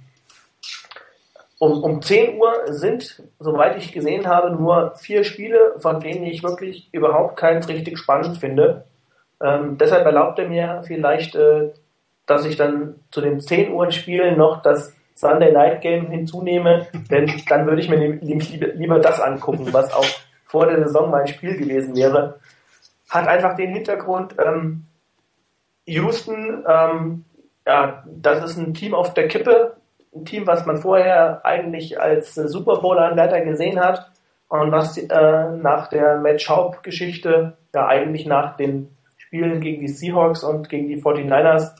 um, 1.58 1.82
um 1.82 2.00
10 2.00 2.38
Uhr 2.38 2.52
sind, 2.68 3.22
soweit 3.38 3.76
ich 3.76 3.92
gesehen 3.92 4.26
habe, 4.26 4.50
nur 4.50 4.94
vier 4.96 5.24
Spiele, 5.24 5.74
von 5.78 6.00
denen 6.00 6.24
ich 6.24 6.42
wirklich 6.42 6.88
überhaupt 6.92 7.36
keins 7.36 7.68
richtig 7.68 7.98
spannend 7.98 8.38
finde. 8.38 8.84
Ähm, 9.40 9.78
deshalb 9.78 10.04
erlaubt 10.04 10.38
er 10.38 10.48
mir 10.48 10.82
vielleicht, 10.86 11.34
äh, 11.34 11.70
dass 12.26 12.44
ich 12.44 12.56
dann 12.56 12.96
zu 13.10 13.20
den 13.20 13.40
10 13.40 13.72
Uhr 13.72 13.90
Spielen 13.90 14.36
noch 14.36 14.62
das 14.62 14.94
Sunday 15.14 15.52
Night 15.52 15.80
Game 15.80 16.10
hinzunehme, 16.10 16.86
denn 17.10 17.32
dann 17.48 17.66
würde 17.66 17.80
ich 17.80 17.88
mir 17.88 17.98
nämlich 17.98 18.50
lieber 18.50 18.98
das 19.00 19.20
angucken, 19.20 19.72
was 19.72 19.92
auch 19.92 20.06
vor 20.46 20.66
der 20.66 20.84
Saison 20.86 21.10
mein 21.10 21.26
Spiel 21.26 21.56
gewesen 21.56 21.96
wäre. 21.96 22.40
Hat 23.10 23.26
einfach 23.26 23.54
den 23.54 23.72
Hintergrund, 23.72 24.34
ähm, 24.44 24.84
Houston, 25.86 26.64
ähm, 26.68 27.24
ja, 27.66 28.04
das 28.06 28.44
ist 28.44 28.56
ein 28.56 28.74
Team 28.74 28.94
auf 28.94 29.14
der 29.14 29.28
Kippe, 29.28 29.76
ein 30.14 30.24
Team, 30.24 30.46
was 30.46 30.66
man 30.66 30.78
vorher 30.78 31.44
eigentlich 31.44 32.00
als 32.00 32.34
Super 32.34 32.80
Bowl-Anwärter 32.80 33.40
gesehen 33.42 33.80
hat 33.80 34.10
und 34.48 34.72
was 34.72 34.96
äh, 34.96 35.50
nach 35.50 35.88
der 35.88 36.16
Matt 36.18 36.40
Schaub-Geschichte, 36.40 37.56
ja 37.74 37.86
eigentlich 37.86 38.26
nach 38.26 38.56
den 38.56 38.90
Spielen 39.28 39.60
gegen 39.60 39.82
die 39.82 39.88
Seahawks 39.88 40.42
und 40.42 40.70
gegen 40.70 40.88
die 40.88 41.02
49ers 41.02 41.72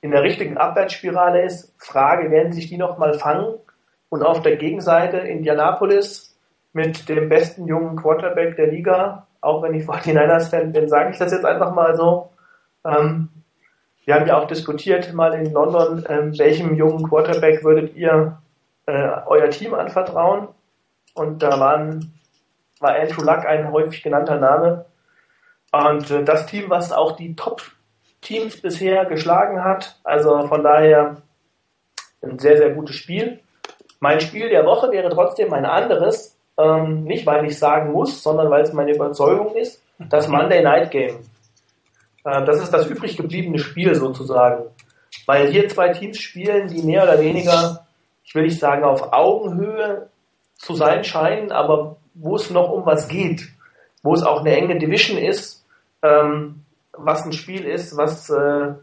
in 0.00 0.10
der 0.10 0.24
richtigen 0.24 0.58
Abwärtsspirale 0.58 1.44
ist. 1.44 1.72
Frage, 1.78 2.32
werden 2.32 2.50
sich 2.50 2.68
die 2.68 2.78
nochmal 2.78 3.14
fangen? 3.14 3.54
Und 4.08 4.24
auf 4.24 4.42
der 4.42 4.56
Gegenseite 4.56 5.18
Indianapolis 5.18 6.36
mit 6.72 7.08
dem 7.08 7.28
besten 7.28 7.68
jungen 7.68 7.94
Quarterback 7.94 8.56
der 8.56 8.72
Liga, 8.72 9.28
auch 9.40 9.62
wenn 9.62 9.74
ich 9.74 9.84
49ers-Fan 9.84 10.72
bin, 10.72 10.88
sage 10.88 11.10
ich 11.12 11.18
das 11.18 11.30
jetzt 11.30 11.44
einfach 11.44 11.72
mal 11.72 11.94
so. 11.94 12.30
Ähm, 12.84 13.28
wir 14.04 14.16
haben 14.16 14.26
ja 14.26 14.36
auch 14.36 14.48
diskutiert 14.48 15.12
mal 15.12 15.32
in 15.34 15.52
London, 15.52 16.04
ähm, 16.08 16.36
welchem 16.36 16.74
jungen 16.74 17.08
Quarterback 17.08 17.62
würdet 17.62 17.94
ihr 17.94 18.36
äh, 18.86 19.10
euer 19.26 19.50
Team 19.50 19.74
anvertrauen? 19.74 20.48
Und 21.14 21.40
da 21.40 21.60
waren, 21.60 22.18
war 22.80 22.96
Andrew 22.96 23.22
Luck 23.22 23.46
ein 23.46 23.70
häufig 23.70 24.02
genannter 24.02 24.40
Name. 24.40 24.86
Und 25.72 26.10
äh, 26.10 26.24
das 26.24 26.46
Team, 26.46 26.68
was 26.68 26.92
auch 26.92 27.12
die 27.12 27.36
Top-Teams 27.36 28.60
bisher 28.60 29.04
geschlagen 29.06 29.62
hat, 29.64 29.98
also 30.04 30.46
von 30.46 30.62
daher 30.62 31.22
ein 32.22 32.38
sehr, 32.38 32.56
sehr 32.56 32.70
gutes 32.70 32.96
Spiel. 32.96 33.40
Mein 34.00 34.20
Spiel 34.20 34.48
der 34.48 34.64
Woche 34.64 34.90
wäre 34.90 35.10
trotzdem 35.10 35.52
ein 35.52 35.64
anderes, 35.64 36.36
ähm, 36.58 37.04
nicht 37.04 37.26
weil 37.26 37.44
ich 37.46 37.58
sagen 37.58 37.92
muss, 37.92 38.22
sondern 38.22 38.50
weil 38.50 38.62
es 38.62 38.72
meine 38.72 38.94
Überzeugung 38.94 39.54
ist, 39.56 39.82
das 39.98 40.28
Monday 40.28 40.62
Night 40.62 40.90
Game. 40.90 41.18
Äh, 42.24 42.44
das 42.44 42.62
ist 42.62 42.72
das 42.72 42.86
übrig 42.86 43.16
gebliebene 43.16 43.58
Spiel 43.58 43.94
sozusagen. 43.94 44.64
Weil 45.26 45.48
hier 45.50 45.68
zwei 45.68 45.90
Teams 45.90 46.18
spielen, 46.18 46.68
die 46.68 46.82
mehr 46.82 47.04
oder 47.04 47.20
weniger, 47.20 47.86
ich 48.24 48.34
will 48.34 48.44
nicht 48.44 48.58
sagen 48.58 48.84
auf 48.84 49.12
Augenhöhe 49.12 50.08
zu 50.56 50.74
sein 50.74 51.04
scheinen, 51.04 51.52
aber 51.52 51.96
wo 52.14 52.36
es 52.36 52.50
noch 52.50 52.70
um 52.70 52.84
was 52.84 53.08
geht, 53.08 53.48
wo 54.02 54.14
es 54.14 54.22
auch 54.22 54.40
eine 54.40 54.56
enge 54.56 54.78
Division 54.78 55.18
ist, 55.18 55.59
ähm, 56.02 56.62
was 56.92 57.24
ein 57.24 57.32
Spiel 57.32 57.64
ist, 57.64 57.96
was 57.96 58.30
äh, 58.30 58.74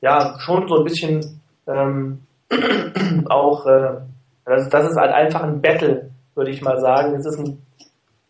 ja 0.00 0.38
schon 0.40 0.68
so 0.68 0.78
ein 0.78 0.84
bisschen 0.84 1.40
ähm, 1.66 2.26
auch, 3.28 3.66
äh, 3.66 3.98
das, 4.44 4.68
das, 4.68 4.90
ist 4.90 4.96
halt 4.96 5.12
einfach 5.12 5.42
ein 5.42 5.60
Battle, 5.62 6.10
würde 6.34 6.50
ich 6.50 6.62
mal 6.62 6.78
sagen. 6.80 7.14
Es 7.14 7.26
ist 7.26 7.38
ein 7.38 7.64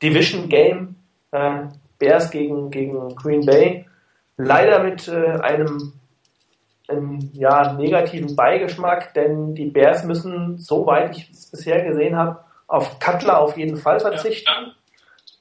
Division 0.02 0.48
Game, 0.48 0.96
äh, 1.32 1.64
Bears 1.98 2.30
gegen, 2.30 2.70
gegen 2.70 3.14
Green 3.16 3.44
Bay. 3.44 3.86
Leider 4.36 4.82
mit 4.82 5.08
äh, 5.08 5.38
einem 5.40 5.92
einen 6.88 7.30
ja, 7.32 7.72
negativen 7.72 8.34
Beigeschmack, 8.36 9.14
denn 9.14 9.54
die 9.54 9.66
Bears 9.66 10.04
müssen, 10.04 10.58
soweit 10.58 11.16
ich 11.16 11.30
es 11.30 11.46
bisher 11.46 11.82
gesehen 11.84 12.16
habe, 12.16 12.40
auf 12.66 12.98
Cutler 12.98 13.40
auf 13.40 13.56
jeden 13.56 13.76
Fall 13.76 14.00
verzichten. 14.00 14.50
Ja. 14.50 14.74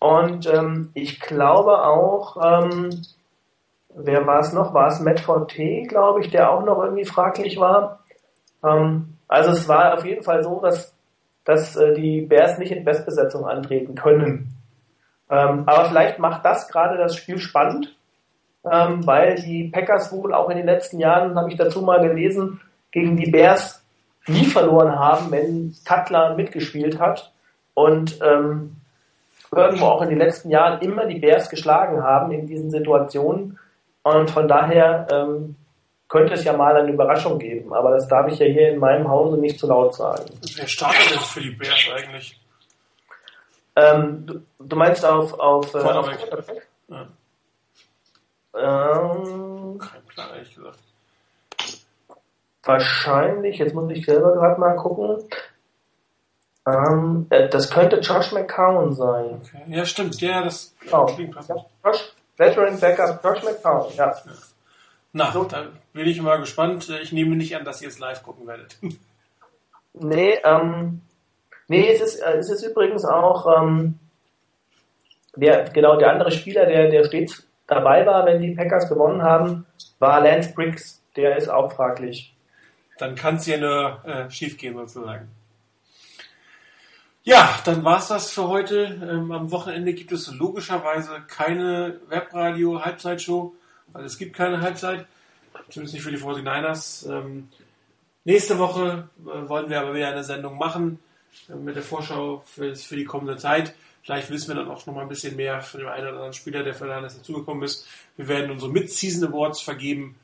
Und 0.02 0.52
ähm, 0.52 0.90
ich 0.96 1.20
glaube 1.20 1.86
auch, 1.86 2.36
ähm, 2.44 2.90
wer 3.94 4.26
war 4.26 4.40
es 4.40 4.52
noch? 4.52 4.74
War 4.74 4.88
es 4.88 5.00
Matt 5.00 5.20
Forte, 5.20 5.84
glaube 5.84 6.22
ich, 6.22 6.32
der 6.32 6.52
auch 6.52 6.66
noch 6.66 6.82
irgendwie 6.84 7.06
fraglich 7.06 7.60
war. 7.60 8.00
Ähm, 8.64 9.18
also 9.28 9.52
es 9.52 9.68
war 9.68 9.94
auf 9.94 10.04
jeden 10.04 10.24
Fall 10.24 10.42
so, 10.42 10.60
dass, 10.60 10.96
dass 11.46 11.76
äh, 11.76 11.94
die 11.94 12.22
Bears 12.22 12.58
nicht 12.58 12.72
in 12.72 12.84
Bestbesetzung 12.84 13.46
antreten 13.46 13.94
können. 13.94 14.58
Ähm, 15.30 15.64
aber 15.68 15.86
vielleicht 15.86 16.18
macht 16.18 16.44
das 16.46 16.68
gerade 16.68 16.98
das 16.98 17.16
Spiel 17.16 17.38
spannend, 17.38 17.96
ähm, 18.66 19.06
weil 19.06 19.36
die 19.36 19.66
Packers 19.66 20.12
wohl 20.12 20.34
auch 20.34 20.50
in 20.50 20.58
den 20.58 20.66
letzten 20.66 21.00
Jahren, 21.00 21.36
habe 21.36 21.52
ich 21.52 21.58
dazu 21.58 21.84
mal 21.84 22.02
gelesen, 22.02 22.60
gegen 22.90 23.18
die 23.18 23.30
Bears 23.30 23.86
nie 24.26 24.46
verloren 24.46 24.98
haben, 24.98 25.30
wenn 25.30 25.76
Cutler 25.86 26.36
mitgespielt 26.36 27.00
hat. 27.00 27.32
Und 27.76 28.20
ähm, 28.24 28.78
irgendwo 29.54 29.86
auch 29.86 30.02
in 30.02 30.10
den 30.10 30.20
letzten 30.20 30.50
Jahren 30.50 30.82
immer 30.82 31.06
die 31.06 31.20
Bears 31.20 31.50
geschlagen 31.50 32.02
haben 32.04 32.32
in 32.32 32.48
diesen 32.48 32.72
Situationen. 32.72 33.60
Und 34.04 34.32
von 34.32 34.48
daher 34.48 35.08
ähm, 35.12 35.56
könnte 36.08 36.34
es 36.34 36.44
ja 36.44 36.54
mal 36.54 36.76
eine 36.76 36.92
Überraschung 36.92 37.38
geben. 37.38 37.74
Aber 37.74 37.92
das 37.92 38.08
darf 38.08 38.28
ich 38.28 38.40
ja 38.40 38.46
hier 38.46 38.70
in 38.72 38.80
meinem 38.80 39.10
Hause 39.10 39.38
nicht 39.38 39.60
zu 39.60 39.68
laut 39.68 39.94
sagen. 39.94 40.26
Wer 40.56 40.68
startet 40.68 41.12
denn 41.12 41.20
für 41.20 41.42
die 41.42 41.52
Bears 41.52 41.88
eigentlich? 41.94 42.40
Ähm, 43.76 44.26
du, 44.26 44.42
du, 44.60 44.76
meinst 44.76 45.06
auf, 45.06 45.38
auf, 45.40 45.74
äh, 45.74 45.80
auf 45.80 46.10
Ja. 46.88 47.08
Ähm, 48.54 49.78
Kein 49.80 50.06
Plan, 50.08 50.30
ehrlich 50.34 50.54
gesagt. 50.56 50.80
Wahrscheinlich, 52.64 53.58
jetzt 53.58 53.74
muss 53.74 53.90
ich 53.92 54.06
selber 54.06 54.34
gerade 54.34 54.60
mal 54.60 54.76
gucken. 54.76 55.24
Ähm, 56.68 57.26
äh, 57.30 57.50
das 57.50 57.70
könnte 57.70 57.98
Josh 57.98 58.32
McCown 58.32 58.94
sein. 58.94 59.42
Okay. 59.42 59.64
Ja, 59.68 59.86
stimmt. 59.86 60.20
Ja, 60.22 60.44
das 60.44 60.76
oh. 60.92 61.06
klingt 61.06 61.34
passend. 61.34 61.62
Josh, 61.84 62.14
Veteran 62.38 62.80
Backup 62.80 63.24
Josh 63.24 63.44
McCown, 63.44 63.92
ja. 63.96 64.08
ja. 64.08 64.16
Na, 65.14 65.32
so. 65.32 65.44
da 65.44 65.68
bin 65.94 66.08
ich 66.08 66.22
mal 66.22 66.40
gespannt. 66.40 66.90
Ich 67.02 67.12
nehme 67.12 67.36
nicht 67.36 67.56
an, 67.56 67.66
dass 67.66 67.82
ihr 67.82 67.88
es 67.88 68.00
live 68.00 68.24
gucken 68.24 68.48
werdet. 68.48 68.78
Nee, 69.94 70.40
ähm, 70.46 71.02
nee, 71.68 71.92
es 71.92 72.00
ist, 72.00 72.22
äh, 72.22 72.38
es 72.38 72.50
ist 72.50 72.64
übrigens 72.64 73.04
auch, 73.04 73.46
ähm, 73.62 74.00
der, 75.36 75.66
genau, 75.66 75.98
der 75.98 76.12
andere 76.12 76.32
Spieler, 76.32 76.66
der, 76.66 76.90
der 76.90 77.04
stets 77.04 77.46
dabei 77.68 78.06
war, 78.06 78.26
wenn 78.26 78.42
die 78.42 78.56
Packers 78.56 78.88
gewonnen 78.88 79.22
haben, 79.22 79.66
war 80.00 80.22
Lance 80.22 80.54
Briggs. 80.54 81.02
Der 81.18 81.36
ist 81.36 81.50
auch 81.50 81.74
fraglich. 81.74 82.34
Dann 83.00 83.16
kann 83.16 83.36
es 83.36 83.48
ja 83.48 83.58
nur 83.58 84.00
äh, 84.06 84.30
schief 84.30 84.58
gehen, 84.58 84.76
sozusagen. 84.76 85.28
Ja, 87.24 87.60
dann 87.66 87.84
war's 87.84 88.08
das 88.08 88.32
für 88.32 88.48
heute. 88.48 89.00
Ähm, 89.08 89.32
am 89.32 89.52
Wochenende 89.52 89.94
gibt 89.94 90.12
es 90.12 90.32
logischerweise 90.32 91.22
keine 91.28 92.00
Webradio-Halbzeitshow, 92.10 93.54
weil 93.94 94.06
es 94.06 94.18
gibt 94.18 94.36
keine 94.36 94.62
Halbzeit, 94.62 95.06
zumindest 95.70 95.94
nicht 95.94 96.04
für 96.04 96.10
die 96.10 96.18
49ers. 96.18 97.08
Ähm, 97.12 97.50
nächste 98.24 98.58
Woche 98.58 99.08
äh, 99.20 99.48
wollen 99.48 99.70
wir 99.70 99.82
aber 99.82 99.94
wieder 99.94 100.08
eine 100.08 100.24
Sendung 100.24 100.58
machen 100.58 100.98
äh, 101.48 101.54
mit 101.54 101.76
der 101.76 101.84
Vorschau 101.84 102.42
für, 102.48 102.76
für, 102.76 102.96
die 102.96 103.06
kommende 103.06 103.38
Zeit. 103.38 103.76
Vielleicht 104.02 104.32
wissen 104.32 104.48
wir 104.48 104.56
dann 104.56 104.72
auch 104.72 104.84
noch 104.88 104.96
mal 104.96 105.04
ein 105.04 105.08
bisschen 105.08 105.36
mehr 105.36 105.62
von 105.62 105.80
dem 105.80 105.90
einen 105.90 106.08
oder 106.08 106.14
anderen 106.14 106.34
Spieler, 106.34 106.64
der 106.64 106.74
für 106.74 106.86
Niners 106.86 107.18
dazugekommen 107.18 107.62
ist. 107.62 107.86
Wir 108.18 108.30
werden 108.30 108.50
unsere 108.50 108.72
Mid-Season 108.72 109.30
Awards 109.30 109.62
vergeben 109.62 110.16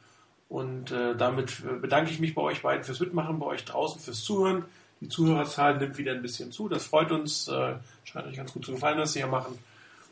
und 0.50 0.92
äh, 0.92 1.16
damit 1.16 1.60
äh, 1.60 1.78
bedanke 1.80 2.10
ich 2.10 2.20
mich 2.20 2.34
bei 2.34 2.42
euch 2.42 2.64
beiden 2.64 2.84
fürs 2.84 3.00
Mitmachen, 3.00 3.38
bei 3.38 3.46
euch 3.46 3.66
draußen 3.66 4.02
fürs 4.02 4.24
Zuhören. 4.24 4.66
Die 5.02 5.10
Zuhörerzahl 5.10 5.78
nimmt 5.78 5.98
wieder 5.98 6.14
ein 6.14 6.22
bisschen 6.22 6.52
zu. 6.52 6.70
Das 6.70 6.86
freut 6.86 7.12
uns. 7.12 7.48
Äh, 7.48 7.76
scheint 8.04 8.28
euch 8.28 8.36
ganz 8.36 8.54
gut 8.54 8.66
zu 8.66 8.72
gefallen, 8.72 8.98
was 8.98 9.14
wir 9.16 9.24
hier 9.24 9.32
machen. 9.32 9.58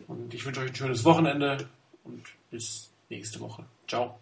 Und 0.08 0.34
ich 0.34 0.46
wünsche 0.46 0.62
euch 0.62 0.70
ein 0.70 0.76
schönes 0.76 1.04
Wochenende 1.04 1.68
und 2.04 2.24
bis 2.52 2.90
nächste 3.10 3.40
Woche. 3.40 3.64
Ciao. 3.88 4.20